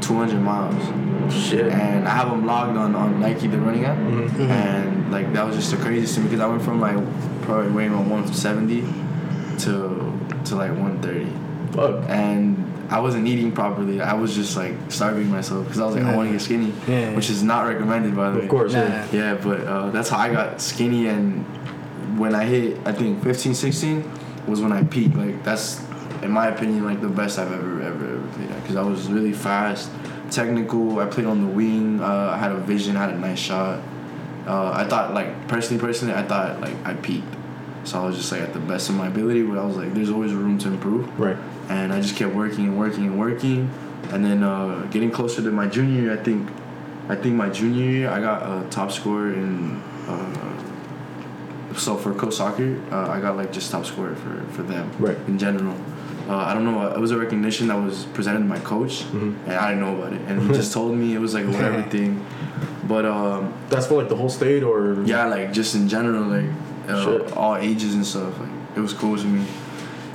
200 0.00 0.40
miles, 0.40 0.80
Shit. 1.32 1.72
and 1.72 2.06
I 2.06 2.10
have 2.10 2.30
them 2.30 2.46
logged 2.46 2.76
on 2.76 2.94
on 2.94 3.20
Nike, 3.20 3.46
the 3.48 3.58
running 3.58 3.84
app, 3.84 3.96
Mhm. 3.98 4.48
and 4.50 5.12
like 5.12 5.32
that 5.34 5.46
was 5.46 5.56
just 5.56 5.70
the 5.70 5.76
craziest 5.78 6.14
thing 6.14 6.24
because 6.24 6.40
I 6.40 6.46
went 6.46 6.62
from 6.62 6.80
like 6.80 6.96
probably 7.42 7.70
weighing 7.72 7.92
around 7.92 8.08
170 8.10 8.84
to 9.58 10.12
to 10.44 10.56
like 10.56 10.70
130 10.70 11.26
Fuck. 11.72 12.04
and 12.08 12.56
I 12.90 13.00
wasn't 13.00 13.26
eating 13.26 13.52
properly. 13.52 14.00
I 14.02 14.12
was 14.14 14.34
just 14.34 14.56
like 14.56 14.74
starving 14.88 15.30
myself 15.30 15.64
because 15.64 15.80
I 15.80 15.86
was 15.86 15.94
like, 15.96 16.04
I 16.04 16.14
want 16.14 16.28
to 16.28 16.32
get 16.32 16.42
skinny, 16.42 16.72
Yeah. 16.86 17.14
which 17.14 17.30
is 17.30 17.42
not 17.42 17.66
recommended 17.66 18.14
by 18.14 18.30
the 18.30 18.38
way. 18.38 18.44
Of 18.44 18.50
course. 18.50 18.72
Nah. 18.74 18.80
Yeah. 18.80 19.04
Yeah, 19.12 19.34
but 19.42 19.60
uh, 19.66 19.90
that's 19.90 20.08
how 20.10 20.18
I 20.18 20.30
got 20.32 20.60
skinny, 20.60 21.08
and 21.08 21.44
when 22.18 22.34
I 22.34 22.44
hit, 22.44 22.78
I 22.84 22.92
think 22.92 23.22
15, 23.22 23.54
16 23.54 24.04
was 24.46 24.60
when 24.60 24.72
I 24.72 24.82
peaked. 24.84 25.16
Like 25.16 25.42
that's, 25.42 25.80
in 26.22 26.30
my 26.30 26.48
opinion, 26.48 26.84
like 26.84 27.00
the 27.00 27.08
best 27.08 27.38
I've 27.38 27.52
ever 27.52 27.80
ever 27.82 28.04
ever 28.04 28.26
played 28.34 28.48
because 28.62 28.76
I 28.76 28.82
was 28.82 29.08
really 29.08 29.32
fast, 29.32 29.88
technical. 30.32 30.98
I 30.98 31.06
played 31.06 31.26
on 31.26 31.40
the 31.42 31.46
wing. 31.46 32.00
Uh, 32.00 32.30
I 32.34 32.38
had 32.38 32.52
a 32.52 32.58
vision. 32.58 32.96
I 32.96 33.00
had 33.06 33.10
a 33.14 33.18
nice 33.18 33.38
shot. 33.38 33.80
Uh, 34.46 34.72
I 34.72 34.88
thought 34.88 35.14
like 35.14 35.46
personally, 35.48 35.80
personally, 35.80 36.14
I 36.14 36.22
thought 36.22 36.60
like 36.60 36.74
I 36.84 36.94
peaked. 36.94 37.34
So 37.84 38.00
I 38.02 38.06
was 38.06 38.16
just 38.16 38.30
like 38.32 38.40
at 38.42 38.52
the 38.52 38.60
best 38.60 38.88
of 38.88 38.94
my 38.96 39.08
ability, 39.08 39.42
but 39.42 39.58
I 39.58 39.64
was 39.64 39.76
like, 39.76 39.92
there's 39.94 40.10
always 40.10 40.32
room 40.32 40.56
to 40.58 40.68
improve 40.68 41.18
Right. 41.18 41.36
and 41.68 41.92
I 41.92 42.00
just 42.00 42.14
kept 42.16 42.32
working 42.34 42.64
and 42.66 42.78
working 42.78 43.06
and 43.06 43.18
working, 43.18 43.70
and 44.10 44.24
then 44.24 44.44
uh, 44.44 44.86
getting 44.92 45.10
closer 45.10 45.42
to 45.42 45.50
my 45.50 45.66
junior 45.66 46.02
year. 46.02 46.12
I 46.12 46.22
think, 46.22 46.48
I 47.08 47.16
think 47.16 47.34
my 47.34 47.48
junior 47.50 47.84
year 47.84 48.08
I 48.10 48.20
got 48.20 48.42
a 48.42 48.68
top 48.70 48.92
scorer 48.92 49.32
in. 49.34 49.82
Uh, 50.08 51.74
so 51.76 51.96
for 51.96 52.14
co 52.14 52.30
soccer, 52.30 52.80
uh, 52.92 53.08
I 53.10 53.20
got 53.20 53.36
like 53.36 53.52
just 53.52 53.70
top 53.70 53.84
scorer 53.86 54.14
for 54.14 54.42
for 54.52 54.62
them 54.62 54.90
Right. 54.98 55.16
in 55.26 55.38
general. 55.38 55.74
Uh, 56.28 56.36
I 56.36 56.54
don't 56.54 56.64
know. 56.64 56.86
It 56.88 56.98
was 57.00 57.10
a 57.10 57.18
recognition 57.18 57.68
that 57.68 57.76
was 57.76 58.04
presented 58.14 58.38
to 58.40 58.44
my 58.44 58.58
coach, 58.60 59.04
Mhm. 59.12 59.34
and 59.46 59.52
I 59.52 59.70
didn't 59.70 59.80
know 59.84 59.96
about 59.98 60.12
it. 60.12 60.20
And 60.28 60.40
he 60.42 60.48
just 60.60 60.72
told 60.72 60.94
me 60.96 61.14
it 61.14 61.18
was 61.20 61.34
like 61.34 61.46
whatever 61.54 61.82
thing. 61.82 62.24
But 62.86 63.04
um, 63.06 63.52
That's 63.70 63.86
for 63.86 63.94
like 64.00 64.08
the 64.08 64.16
whole 64.16 64.28
state 64.28 64.62
or. 64.62 65.02
yeah, 65.04 65.26
like 65.26 65.52
just 65.52 65.74
in 65.74 65.88
general, 65.88 66.22
like 66.24 66.50
uh, 66.88 67.22
all 67.34 67.56
ages 67.56 67.94
and 67.94 68.06
stuff. 68.06 68.38
Like 68.40 68.48
it 68.76 68.80
was 68.80 68.92
cool 68.92 69.16
to 69.16 69.24
me. 69.24 69.44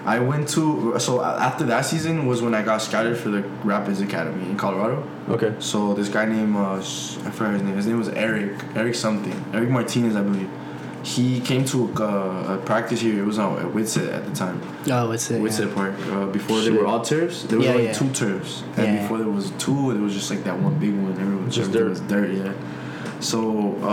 I 0.05 0.19
went 0.19 0.47
to 0.49 0.95
so 0.99 1.21
after 1.21 1.65
that 1.65 1.81
season 1.85 2.27
was 2.27 2.41
when 2.41 2.53
I 2.53 2.61
got 2.61 2.81
scouted 2.81 3.17
for 3.17 3.27
the 3.29 3.41
Rapids 3.65 3.99
Academy 3.99 4.45
in 4.49 4.55
Colorado. 4.55 5.03
Okay. 5.27 5.53
So 5.59 5.93
this 5.93 6.07
guy 6.07 6.23
named 6.25 6.55
uh, 6.55 6.75
I 6.75 7.31
forgot 7.31 7.53
his 7.53 7.61
name. 7.63 7.75
His 7.75 7.87
name 7.87 7.97
was 7.99 8.07
Eric 8.09 8.53
Eric 8.75 8.95
something 8.95 9.35
Eric 9.53 9.69
Martinez, 9.69 10.15
I 10.15 10.21
believe. 10.21 10.49
He 11.15 11.39
came 11.39 11.63
to 11.65 11.77
uh, 12.03 12.55
a 12.55 12.57
practice 12.65 12.99
here. 12.99 13.17
It 13.17 13.25
was 13.25 13.39
on 13.39 13.57
at 13.59 13.73
Whitsett 13.73 14.09
at 14.17 14.25
the 14.27 14.33
time. 14.35 14.59
Oh, 14.91 15.11
it's 15.11 15.31
it. 15.31 15.41
Whitsett 15.41 15.69
Yeah. 15.69 15.73
Park. 15.73 15.93
Uh, 16.11 16.25
before 16.25 16.57
Shit. 16.59 16.65
they 16.73 16.77
were 16.77 16.85
all 16.85 17.01
turfs, 17.01 17.43
there 17.43 17.57
was 17.57 17.65
Yeah, 17.67 17.71
only 17.73 17.85
yeah. 17.85 17.93
two 17.93 18.09
turfs, 18.09 18.63
and 18.75 18.85
Yeah. 18.87 19.01
before 19.01 19.17
there 19.19 19.29
was 19.39 19.51
two, 19.57 19.91
it 19.91 19.99
was 19.99 20.13
just 20.13 20.29
like 20.29 20.43
that 20.43 20.59
one 20.59 20.73
big 20.83 20.93
one. 20.95 21.13
Everyone 21.13 21.49
Just 21.49 21.71
dirt. 21.71 21.89
was 21.89 22.01
dirt, 22.01 22.31
yeah. 22.31 22.51
So 23.21 23.39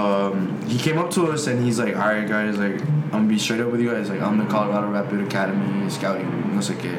um, 0.01 0.61
he 0.67 0.77
came 0.77 0.99
up 0.99 1.11
to 1.13 1.31
us 1.33 1.47
and 1.47 1.65
he's 1.65 1.79
like, 1.79 1.95
"All 1.95 2.09
right, 2.15 2.27
guys, 2.29 2.59
like 2.59 2.81
I'm 2.83 3.11
gonna 3.23 3.29
be 3.29 3.39
straight 3.39 3.61
up 3.61 3.71
with 3.71 3.81
you 3.81 3.91
guys. 3.91 4.11
Like 4.11 4.21
I'm 4.21 4.37
the 4.37 4.47
Colorado 4.47 4.89
Rapid 4.91 5.21
Academy 5.21 5.89
scouting, 5.91 6.29
no 6.53 6.61
sé 6.61 6.75
qué." 6.83 6.95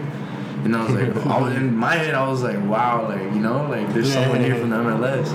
And 0.64 0.76
I 0.76 0.84
was 0.86 0.94
like, 0.96 1.12
I 1.36 1.42
was, 1.42 1.54
in 1.56 1.76
my 1.76 1.94
head, 1.96 2.16
I 2.16 2.26
was 2.28 2.42
like, 2.42 2.60
wow, 2.64 3.06
like 3.10 3.22
you 3.36 3.42
know, 3.48 3.68
like 3.70 3.94
there's 3.94 4.12
someone 4.14 4.40
here 4.40 4.56
from 4.56 4.70
the 4.72 4.78
MLS. 4.78 5.28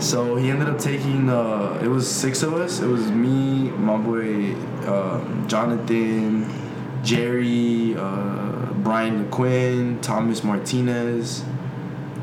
So 0.00 0.36
he 0.36 0.50
ended 0.50 0.68
up 0.68 0.78
taking. 0.78 1.28
Uh, 1.28 1.78
it 1.82 1.88
was 1.88 2.10
six 2.10 2.42
of 2.42 2.54
us. 2.54 2.80
It 2.80 2.86
was 2.86 3.10
me, 3.10 3.70
my 3.70 3.96
boy 3.98 4.54
um, 4.90 5.44
Jonathan, 5.46 6.48
Jerry, 7.04 7.94
uh, 7.96 8.72
Brian 8.82 9.26
LeQuinn, 9.26 10.00
Thomas 10.00 10.42
Martinez. 10.42 11.42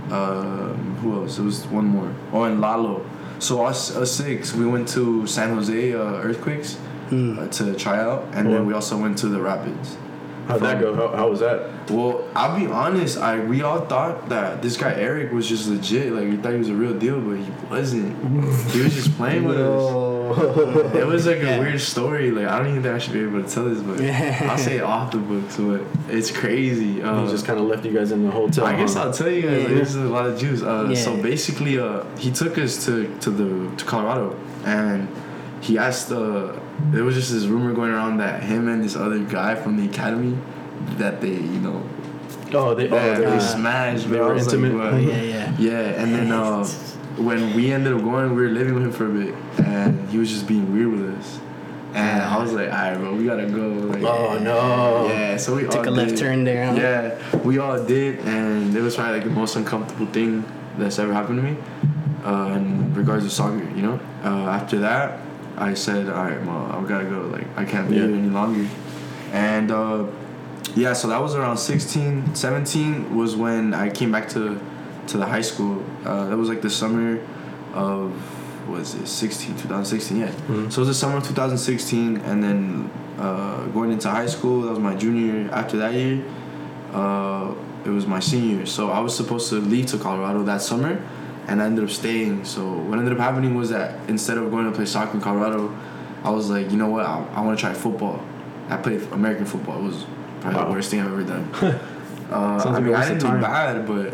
Um, 0.09 0.97
who 1.01 1.21
else? 1.21 1.37
It 1.37 1.43
was 1.43 1.65
one 1.67 1.85
more. 1.85 2.11
Oh, 2.33 2.43
and 2.43 2.59
Lalo. 2.59 3.05
So 3.39 3.63
us, 3.65 3.95
us 3.95 4.11
six, 4.11 4.53
we 4.53 4.65
went 4.65 4.87
to 4.89 5.27
San 5.27 5.53
Jose 5.53 5.93
uh, 5.93 5.99
Earthquakes 5.99 6.79
uh, 7.11 7.47
to 7.47 7.75
try 7.75 7.99
out, 7.99 8.23
and 8.33 8.47
Cool. 8.47 8.51
then 8.53 8.65
we 8.65 8.73
also 8.73 8.97
went 8.97 9.17
to 9.19 9.27
the 9.27 9.39
Rapids. 9.39 9.97
How'd 10.47 10.61
that 10.61 10.79
go? 10.79 10.95
How, 10.95 11.09
how 11.15 11.29
was 11.29 11.39
that? 11.41 11.89
Well, 11.91 12.27
I'll 12.35 12.57
be 12.59 12.67
honest. 12.67 13.17
I 13.17 13.39
we 13.39 13.61
all 13.63 13.81
thought 13.85 14.29
that 14.29 14.61
this 14.61 14.77
guy 14.77 14.93
Eric 14.93 15.31
was 15.31 15.47
just 15.47 15.67
legit. 15.67 16.13
Like 16.13 16.27
we 16.29 16.37
thought 16.37 16.53
he 16.53 16.57
was 16.59 16.69
a 16.69 16.73
real 16.75 16.97
deal, 16.97 17.19
but 17.19 17.37
he 17.37 17.51
wasn't. 17.69 18.15
he 18.71 18.81
was 18.81 18.93
just 18.93 19.15
playing 19.17 19.43
with 19.45 19.57
us. 19.57 20.95
It 20.95 21.05
was 21.07 21.25
like 21.25 21.39
a 21.41 21.59
weird 21.59 21.81
story. 21.81 22.31
Like 22.31 22.47
I 22.47 22.57
don't 22.59 22.67
even 22.69 22.83
think 22.83 22.95
I 22.95 22.97
should 22.97 23.13
be 23.13 23.21
able 23.21 23.43
to 23.43 23.49
tell 23.49 23.65
this, 23.65 23.81
but 23.81 23.99
Yeah. 23.99 24.47
I'll 24.51 24.57
say 24.57 24.77
it 24.77 24.83
off 24.83 25.11
the 25.11 25.17
books. 25.19 25.57
But 25.57 25.81
it's 26.13 26.31
crazy. 26.31 27.01
Uh, 27.01 27.23
he 27.25 27.31
just 27.31 27.45
kind 27.45 27.59
of 27.59 27.65
left 27.65 27.85
you 27.85 27.93
guys 27.93 28.11
in 28.11 28.23
the 28.23 28.31
hotel. 28.31 28.65
I 28.65 28.75
guess 28.75 28.93
huh? 28.93 29.03
I'll 29.03 29.13
tell 29.13 29.29
you 29.29 29.41
guys. 29.43 29.63
Like, 29.65 29.73
this 29.73 29.89
is 29.89 29.95
a 29.97 29.99
lot 30.17 30.25
of 30.27 30.37
juice. 30.39 30.61
Uh, 30.61 30.95
So 30.95 31.15
basically, 31.21 31.79
uh, 31.79 32.03
he 32.17 32.31
took 32.31 32.57
us 32.57 32.85
to 32.85 32.93
to 33.19 33.29
the 33.29 33.75
to 33.75 33.85
Colorado, 33.85 34.35
and 34.65 35.07
he 35.61 35.77
asked. 35.77 36.11
Uh, 36.11 36.53
there 36.91 37.03
was 37.03 37.15
just 37.15 37.31
this 37.31 37.45
rumor 37.45 37.73
going 37.73 37.91
around 37.91 38.17
that 38.17 38.43
him 38.43 38.67
and 38.67 38.83
this 38.83 38.95
other 38.95 39.19
guy 39.19 39.55
from 39.55 39.77
the 39.77 39.85
academy, 39.85 40.37
that 40.97 41.21
they 41.21 41.29
you 41.33 41.59
know 41.59 41.83
Oh, 42.53 42.73
they, 42.73 42.87
oh, 42.87 42.95
that 42.95 43.17
they 43.17 43.25
they 43.25 43.31
were- 43.31 43.39
smashed. 43.39 44.09
they 44.09 44.19
were 44.19 44.33
was 44.33 44.45
like, 44.47 44.55
intimate? 44.55 44.77
what? 44.77 44.93
Oh, 44.93 44.97
yeah, 44.97 45.21
yeah. 45.21 45.55
Yeah, 45.59 45.79
and 46.01 46.13
then 46.13 46.31
uh, 46.31 46.63
when 47.17 47.53
we 47.55 47.71
ended 47.73 47.93
up 47.93 48.01
going, 48.03 48.35
we 48.35 48.41
were 48.43 48.49
living 48.49 48.75
with 48.75 48.83
him 48.83 48.91
for 48.91 49.05
a 49.07 49.09
bit, 49.09 49.35
and 49.65 50.07
he 50.09 50.17
was 50.17 50.29
just 50.29 50.47
being 50.47 50.71
weird 50.73 50.91
with 50.91 51.17
us. 51.19 51.39
And 51.93 52.21
I 52.21 52.37
was 52.41 52.53
like, 52.53 52.67
alright, 52.69 52.97
bro, 52.99 53.15
we 53.15 53.25
gotta 53.25 53.47
go. 53.47 53.67
Like, 53.69 54.03
Oh 54.03 54.37
no. 54.37 55.07
Yeah, 55.09 55.35
so 55.37 55.55
we 55.55 55.63
Took 55.63 55.87
all 55.87 55.89
a 55.89 55.89
left 55.89 56.17
turn 56.17 56.43
there, 56.43 56.67
huh? 56.67 56.73
Yeah, 56.75 57.37
we 57.39 57.57
all 57.57 57.83
did, 57.83 58.19
and 58.19 58.75
it 58.75 58.81
was 58.81 58.95
probably 58.95 59.15
like 59.15 59.23
the 59.23 59.31
most 59.33 59.55
uncomfortable 59.55 60.05
thing 60.07 60.45
that's 60.77 60.99
ever 60.99 61.11
happened 61.11 61.37
to 61.39 61.43
me 61.43 61.57
uh, 62.23 62.53
in 62.55 62.93
regards 62.93 63.23
to 63.25 63.31
soccer. 63.31 63.63
You 63.75 63.81
know, 63.81 63.99
uh, 64.23 64.49
after 64.51 64.79
that, 64.79 65.19
I 65.57 65.73
said, 65.73 66.07
alright, 66.07 66.43
well, 66.45 66.71
I 66.71 66.83
gotta 66.87 67.05
go. 67.05 67.21
Like, 67.31 67.47
I 67.57 67.65
can't 67.65 67.89
be 67.89 67.95
Yeah. 67.95 68.07
here 68.07 68.15
any 68.15 68.29
longer. 68.29 68.67
And 69.33 69.71
uh, 69.71 70.05
yeah, 70.75 70.93
so 70.93 71.07
that 71.07 71.21
was 71.21 71.35
around 71.35 71.57
16, 71.57 72.35
17 72.35 73.15
was 73.15 73.35
when 73.35 73.73
I 73.73 73.89
came 73.89 74.11
back 74.11 74.29
to 74.29 74.59
to 75.07 75.17
the 75.17 75.25
high 75.25 75.41
school. 75.41 75.83
Uh, 76.05 76.25
that 76.29 76.37
was 76.37 76.49
like 76.49 76.61
the 76.61 76.69
summer 76.69 77.19
of 77.73 78.11
was 78.67 78.95
it 78.95 79.07
16 79.07 79.55
2016 79.55 80.17
yeah 80.19 80.27
Mhm. 80.49 80.69
so 80.69 80.81
it 80.81 80.85
was 80.85 80.87
the 80.89 80.93
summer 80.93 81.15
of 81.17 81.23
2016 81.25 82.17
and 82.25 82.43
then 82.43 82.89
uh, 83.17 83.63
going 83.67 83.91
into 83.93 84.09
high 84.09 84.25
school 84.27 84.63
that 84.63 84.69
was 84.71 84.79
my 84.79 84.93
junior 84.93 85.25
year 85.33 85.49
after 85.53 85.77
that 85.77 85.93
year 85.93 86.21
uh, 86.93 87.53
it 87.85 87.89
was 87.89 88.05
my 88.05 88.19
senior 88.19 88.57
year 88.57 88.65
so 88.65 88.89
i 88.89 88.99
was 88.99 89.15
supposed 89.15 89.47
to 89.49 89.55
leave 89.55 89.85
to 89.85 89.97
colorado 89.97 90.43
that 90.43 90.61
summer 90.61 90.99
and 91.47 91.61
i 91.61 91.65
ended 91.65 91.83
up 91.83 91.89
staying 91.89 92.43
so 92.45 92.61
what 92.73 92.97
ended 92.99 93.13
up 93.13 93.19
happening 93.19 93.55
was 93.55 93.69
that 93.69 93.97
instead 94.09 94.37
of 94.37 94.49
going 94.51 94.65
to 94.65 94.71
play 94.71 94.85
soccer 94.85 95.13
in 95.15 95.21
colorado 95.21 95.75
i 96.23 96.29
was 96.29 96.49
like 96.49 96.69
you 96.71 96.77
know 96.77 96.89
what 96.89 97.05
i, 97.05 97.23
I 97.33 97.41
want 97.41 97.57
to 97.57 97.61
try 97.65 97.73
football 97.73 98.23
i 98.69 98.77
played 98.77 99.01
american 99.11 99.45
football 99.45 99.79
it 99.79 99.83
was 99.83 100.05
probably 100.41 100.59
Wow. 100.59 100.65
the 100.65 100.71
worst 100.71 100.91
thing 100.91 100.99
i've 101.01 101.07
ever 101.11 101.23
done 101.23 101.43
uh, 102.31 102.59
Sounds 102.59 102.65
I 102.65 102.69
like 102.71 102.77
a 102.77 102.81
mean, 102.81 102.95
I 102.95 102.99
waste 102.99 103.11
of 103.11 103.19
didn't 103.19 103.35
do 103.35 103.41
bad, 103.41 103.87
but 103.87 104.13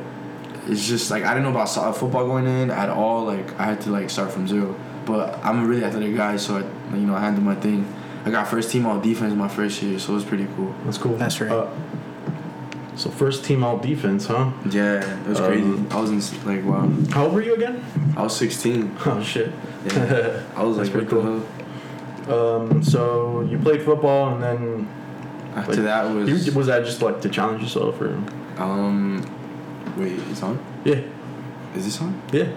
it's 0.72 0.88
just 0.88 1.12
like 1.12 1.24
I 1.24 1.34
didn't 1.34 1.44
know 1.44 1.50
about 1.52 1.68
so- 1.70 1.92
football 1.92 2.26
going 2.26 2.46
in 2.48 2.70
at 2.72 2.90
all. 2.90 3.26
Like 3.26 3.60
I 3.60 3.66
had 3.66 3.82
to 3.82 3.90
like 3.90 4.10
start 4.10 4.32
from 4.32 4.48
zero. 4.48 4.76
But 5.06 5.38
I'm 5.44 5.64
a 5.64 5.68
really 5.68 5.84
athletic 5.84 6.16
guy, 6.16 6.38
so 6.38 6.58
I, 6.58 6.96
you 6.96 7.06
know 7.06 7.16
I 7.16 7.20
handled 7.20 7.44
my 7.44 7.56
thing. 7.56 7.86
I 8.24 8.30
got 8.32 8.48
first 8.48 8.72
team 8.72 8.86
all 8.86 8.98
defense 9.02 9.34
my 9.36 9.50
first 9.50 9.82
year, 9.84 10.00
so 10.00 10.14
it 10.14 10.16
was 10.16 10.24
pretty 10.24 10.48
cool. 10.56 10.74
That's 10.86 10.98
cool. 10.98 11.18
That's 11.18 11.42
right. 11.42 11.52
Uh, 11.52 11.68
so 12.96 13.10
first 13.10 13.44
team 13.46 13.64
all 13.64 13.78
defense, 13.78 14.28
huh? 14.28 14.52
Yeah, 14.70 15.02
it 15.22 15.28
was 15.28 15.40
Um, 15.40 15.46
crazy. 15.48 15.96
I 15.96 16.02
was 16.02 16.10
in 16.12 16.46
like 16.46 16.64
wow. 16.66 16.88
How 17.12 17.26
old 17.26 17.34
were 17.34 17.42
you 17.42 17.56
again? 17.56 17.84
I 18.18 18.24
was 18.24 18.36
16. 18.38 18.96
Oh 19.06 19.22
shit. 19.22 19.52
Yeah. 19.86 20.42
I 20.56 20.64
was 20.64 20.78
like, 20.78 20.92
pretty 20.92 21.08
what 21.16 21.26
hell? 21.26 22.60
Um, 22.60 22.84
so 22.84 23.42
you 23.50 23.58
played 23.60 23.82
football 23.82 24.34
and 24.34 24.42
then 24.44 24.88
After 25.56 25.74
Like, 25.74 25.84
that 25.84 26.04
was 26.14 26.30
you, 26.48 26.54
was 26.54 26.68
that 26.68 26.86
just 26.86 27.02
like 27.02 27.20
to 27.22 27.30
challenge 27.30 27.62
yourself 27.62 28.00
or? 28.02 28.16
um. 28.58 29.22
Wait, 29.98 30.18
it's 30.32 30.42
on. 30.42 30.58
Yeah. 30.86 31.02
Is 31.76 31.86
this 31.86 32.02
on? 32.02 32.20
Yeah. 32.32 32.48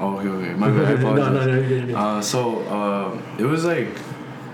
Oh, 0.00 0.18
okay, 0.18 0.28
okay. 0.28 0.54
My 0.54 0.70
bad. 0.70 0.84
I 0.86 0.94
no, 1.02 1.12
apologize. 1.12 1.34
no, 1.34 1.44
no, 1.46 1.52
you're 1.52 1.68
good, 1.68 1.88
you're. 1.88 1.98
Uh, 1.98 2.22
so 2.22 2.60
uh, 2.68 3.20
it 3.38 3.44
was 3.44 3.64
like, 3.64 3.88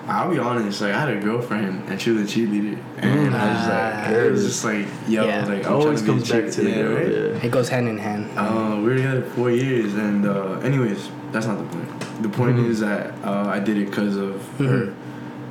I'll 0.06 0.30
be 0.30 0.38
honest, 0.38 0.80
like 0.82 0.92
I 0.92 1.00
had 1.00 1.08
a 1.16 1.20
girlfriend 1.20 1.88
and 1.88 2.00
she 2.00 2.10
was 2.10 2.22
a 2.22 2.36
cheerleader, 2.38 2.78
and 2.98 3.34
I 3.34 3.54
was 3.54 3.68
like, 3.68 4.16
it 4.24 4.30
was 4.32 4.44
just 4.44 4.64
like, 4.64 4.86
yo, 5.08 5.24
Yeah. 5.26 5.44
like 5.46 5.66
I'm 5.66 5.72
always 5.74 6.02
trying 6.02 6.18
comes 6.18 6.28
to 6.28 6.34
be 6.34 6.42
back 6.42 6.50
to 6.52 6.60
the 6.62 6.70
cheer- 6.70 6.88
girl. 6.88 6.96
right? 6.96 7.12
Yeah. 7.40 7.46
It 7.46 7.50
goes 7.50 7.68
hand 7.70 7.88
in 7.88 7.98
hand. 7.98 8.28
Uh, 8.36 8.76
we 8.80 8.84
already 8.84 9.02
had 9.02 9.16
it 9.18 9.26
four 9.28 9.50
years, 9.50 9.94
and 9.94 10.26
uh, 10.26 10.58
anyways, 10.62 11.08
that's 11.32 11.46
not 11.46 11.58
the 11.58 11.64
point. 11.76 12.22
The 12.22 12.28
point 12.28 12.56
Mhm. 12.58 12.68
is 12.68 12.80
that 12.80 13.14
uh, 13.24 13.46
I 13.48 13.60
did 13.60 13.78
it 13.78 13.86
because 13.90 14.16
of 14.16 14.42
her, 14.58 14.92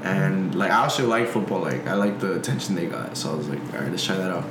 and 0.03 0.53
like 0.55 0.69
I 0.71 0.83
also 0.83 1.07
like 1.07 1.27
football. 1.29 1.61
Like 1.61 1.87
I 1.87 1.95
like 1.95 2.19
the 2.19 2.33
attention 2.35 2.75
they 2.75 2.85
got, 2.85 3.17
so 3.17 3.31
I 3.31 3.35
was 3.35 3.49
like, 3.49 3.59
all 3.73 3.79
right, 3.81 3.89
let's 3.89 4.03
try 4.03 4.15
that 4.17 4.31
out. 4.31 4.45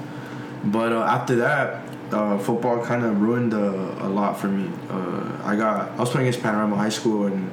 But 0.64 0.92
uh, 0.92 1.02
after 1.02 1.36
that, 1.36 1.82
uh, 2.12 2.38
football 2.38 2.84
kind 2.84 3.04
of 3.04 3.20
ruined 3.20 3.54
uh, 3.54 3.58
a 4.06 4.08
lot 4.08 4.38
for 4.38 4.48
me. 4.48 4.68
Uh, 4.90 5.22
I 5.44 5.54
got 5.56 5.90
I 5.92 6.00
was 6.00 6.10
playing 6.10 6.26
against 6.28 6.42
Panorama 6.42 6.76
High 6.76 6.88
School, 6.90 7.26
and 7.26 7.50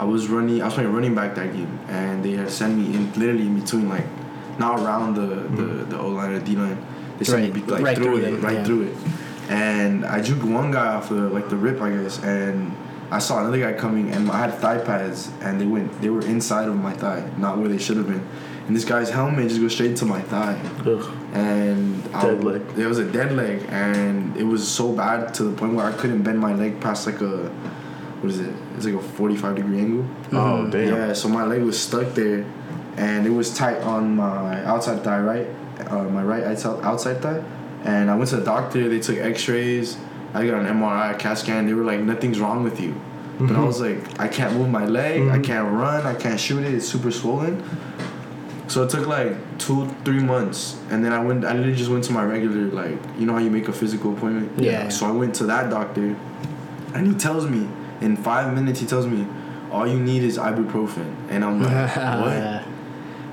I 0.00 0.04
was 0.04 0.28
running. 0.28 0.62
I 0.62 0.64
was 0.64 0.74
playing 0.74 0.92
running 0.92 1.14
back 1.14 1.34
that 1.34 1.52
game, 1.52 1.78
and 1.88 2.24
they 2.24 2.32
had 2.32 2.50
sent 2.50 2.72
me 2.78 2.86
in 2.96 3.12
literally 3.20 3.46
in 3.46 3.60
between, 3.60 3.86
like 3.88 4.06
not 4.58 4.80
around 4.80 5.14
the 5.14 5.26
the, 5.26 5.62
mm-hmm. 5.62 5.90
the 5.90 5.98
O 6.00 6.08
line 6.08 6.32
or 6.32 6.40
D 6.40 6.56
line. 6.56 6.78
They 7.18 7.24
sent 7.26 7.42
Right. 7.42 7.54
me 7.54 7.60
be- 7.60 7.70
like 7.70 7.82
Right 7.84 7.96
through, 7.96 8.04
through 8.06 8.16
it, 8.28 8.30
them, 8.30 8.40
right 8.40 8.54
yeah. 8.60 8.64
through 8.64 8.82
it, 8.88 8.96
and 9.50 10.06
I 10.06 10.20
juked 10.20 10.42
one 10.42 10.70
guy 10.70 10.88
off 10.94 11.10
the 11.10 11.22
like 11.36 11.50
the 11.50 11.56
rip, 11.56 11.82
I 11.82 11.90
guess, 11.90 12.16
and 12.24 12.74
I 13.10 13.18
saw 13.18 13.40
another 13.40 13.58
guy 13.60 13.74
coming, 13.74 14.10
and 14.14 14.30
I 14.30 14.38
had 14.38 14.54
thigh 14.54 14.78
pads, 14.78 15.30
and 15.42 15.60
they 15.60 15.66
went, 15.66 16.00
they 16.00 16.08
were 16.08 16.24
inside 16.34 16.66
of 16.68 16.76
my 16.76 16.94
thigh, 16.94 17.28
not 17.36 17.58
where 17.58 17.68
they 17.68 17.76
should 17.76 17.98
have 17.98 18.06
been, 18.06 18.24
and 18.68 18.74
this 18.76 18.86
guy's 18.86 19.10
helmet 19.10 19.48
just 19.48 19.60
goes 19.60 19.74
straight 19.74 19.90
into 19.90 20.06
my 20.06 20.22
thigh, 20.22 20.56
Ugh. 20.86 21.04
and 21.34 22.02
I- 22.14 22.22
Dead 22.22 22.42
leg. 22.44 22.62
It 22.78 22.86
was 22.86 22.98
a 22.98 23.04
dead 23.18 23.32
leg, 23.32 23.66
and 23.68 24.34
it 24.36 24.44
was 24.44 24.66
so 24.66 24.92
bad 24.92 25.34
to 25.34 25.42
the 25.44 25.52
point 25.60 25.74
where 25.74 25.84
I 25.84 25.92
couldn't 25.92 26.22
bend 26.22 26.38
my 26.40 26.54
leg 26.54 26.80
past 26.80 27.04
like 27.06 27.20
a, 27.20 27.50
what 28.20 28.30
is 28.30 28.40
it? 28.40 28.52
It's 28.76 28.84
like 28.86 28.94
a 28.94 29.00
forty-five 29.00 29.56
degree 29.56 29.78
angle. 29.80 30.04
Oh 30.32 30.68
damn. 30.70 30.94
Yeah, 30.94 31.12
so 31.12 31.28
my 31.28 31.44
leg 31.44 31.62
was 31.62 31.78
stuck 31.80 32.14
there, 32.14 32.44
and 32.96 33.26
it 33.26 33.30
was 33.30 33.54
tight 33.54 33.78
on 33.82 34.16
my 34.16 34.64
outside 34.64 35.02
thigh, 35.04 35.20
right, 35.20 35.46
uh, 35.90 36.04
my 36.04 36.22
right 36.22 36.44
outside 36.44 36.82
outside 36.84 37.22
thigh, 37.22 37.42
and 37.84 38.10
I 38.10 38.14
went 38.16 38.30
to 38.30 38.36
the 38.36 38.44
doctor. 38.44 38.88
They 38.88 39.00
took 39.00 39.16
X-rays. 39.18 39.96
I 40.32 40.46
got 40.46 40.60
an 40.60 40.66
MRI, 40.66 41.14
a 41.14 41.18
CAT 41.18 41.38
scan. 41.38 41.66
They 41.66 41.74
were 41.74 41.82
like, 41.82 42.00
nothing's 42.00 42.38
wrong 42.38 42.62
with 42.62 42.80
you, 42.80 42.94
but 43.40 43.56
I 43.56 43.64
was 43.64 43.80
like, 43.80 44.20
I 44.20 44.28
can't 44.28 44.54
move 44.56 44.68
my 44.70 44.84
leg. 44.86 45.22
I 45.22 45.38
Mhm. 45.38 45.44
can't 45.44 45.72
run. 45.72 46.06
I 46.06 46.14
can't 46.14 46.38
shoot 46.38 46.62
it. 46.62 46.72
It's 46.74 46.86
super 46.86 47.10
swollen. 47.10 47.62
So 48.68 48.84
it 48.84 48.90
took 48.90 49.08
like 49.08 49.32
two, 49.58 49.88
three 50.04 50.20
months, 50.20 50.76
and 50.90 51.04
then 51.04 51.12
I 51.12 51.18
went. 51.18 51.44
I 51.44 51.54
literally 51.54 51.74
just 51.74 51.90
went 51.90 52.04
to 52.04 52.12
my 52.12 52.22
regular, 52.24 52.66
like 52.70 52.96
you 53.18 53.26
know 53.26 53.32
how 53.32 53.40
you 53.40 53.50
make 53.50 53.66
a 53.66 53.72
physical 53.72 54.12
appointment. 54.12 54.52
Yeah. 54.60 54.88
So 54.90 55.06
I 55.06 55.10
went 55.10 55.34
to 55.36 55.44
that 55.46 55.70
doctor, 55.70 56.14
and 56.94 57.06
he 57.08 57.14
tells 57.14 57.48
me 57.48 57.66
in 58.00 58.16
five 58.16 58.54
minutes. 58.54 58.80
He 58.80 58.86
tells 58.86 59.06
me, 59.06 59.26
all 59.70 59.86
you 59.86 59.98
need 59.98 60.22
is 60.22 60.38
ibuprofen, 60.38 61.14
and 61.28 61.44
I'm 61.44 61.62
like, 61.62 61.72
what? 61.96 62.32
Yeah. 62.32 62.66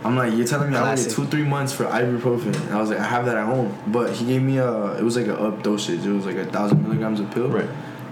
I'm 0.04 0.16
like, 0.16 0.34
you're 0.36 0.46
telling 0.48 0.70
me 0.70 0.78
I 0.78 0.84
waited 0.92 1.06
Classic. 1.06 1.12
two, 1.14 1.26
three 1.26 1.44
months 1.44 1.74
for 1.74 1.86
ibuprofen, 1.86 2.56
and 2.56 2.74
I 2.74 2.80
was 2.80 2.90
like, 2.92 3.00
I 3.00 3.04
have 3.06 3.26
that 3.26 3.36
at 3.36 3.46
home, 3.46 3.76
but 3.88 4.14
he 4.14 4.26
gave 4.26 4.42
me 4.42 4.58
a. 4.58 4.94
It 4.98 5.04
was 5.04 5.18
like 5.18 5.28
a 5.28 5.38
up 5.40 5.64
dosage. 5.64 6.06
It 6.06 6.12
was 6.12 6.26
like 6.26 6.36
a 6.38 6.46
thousand 6.46 6.84
milligrams 6.84 7.20
of 7.20 7.32
pill. 7.32 7.50
Right. 7.50 7.70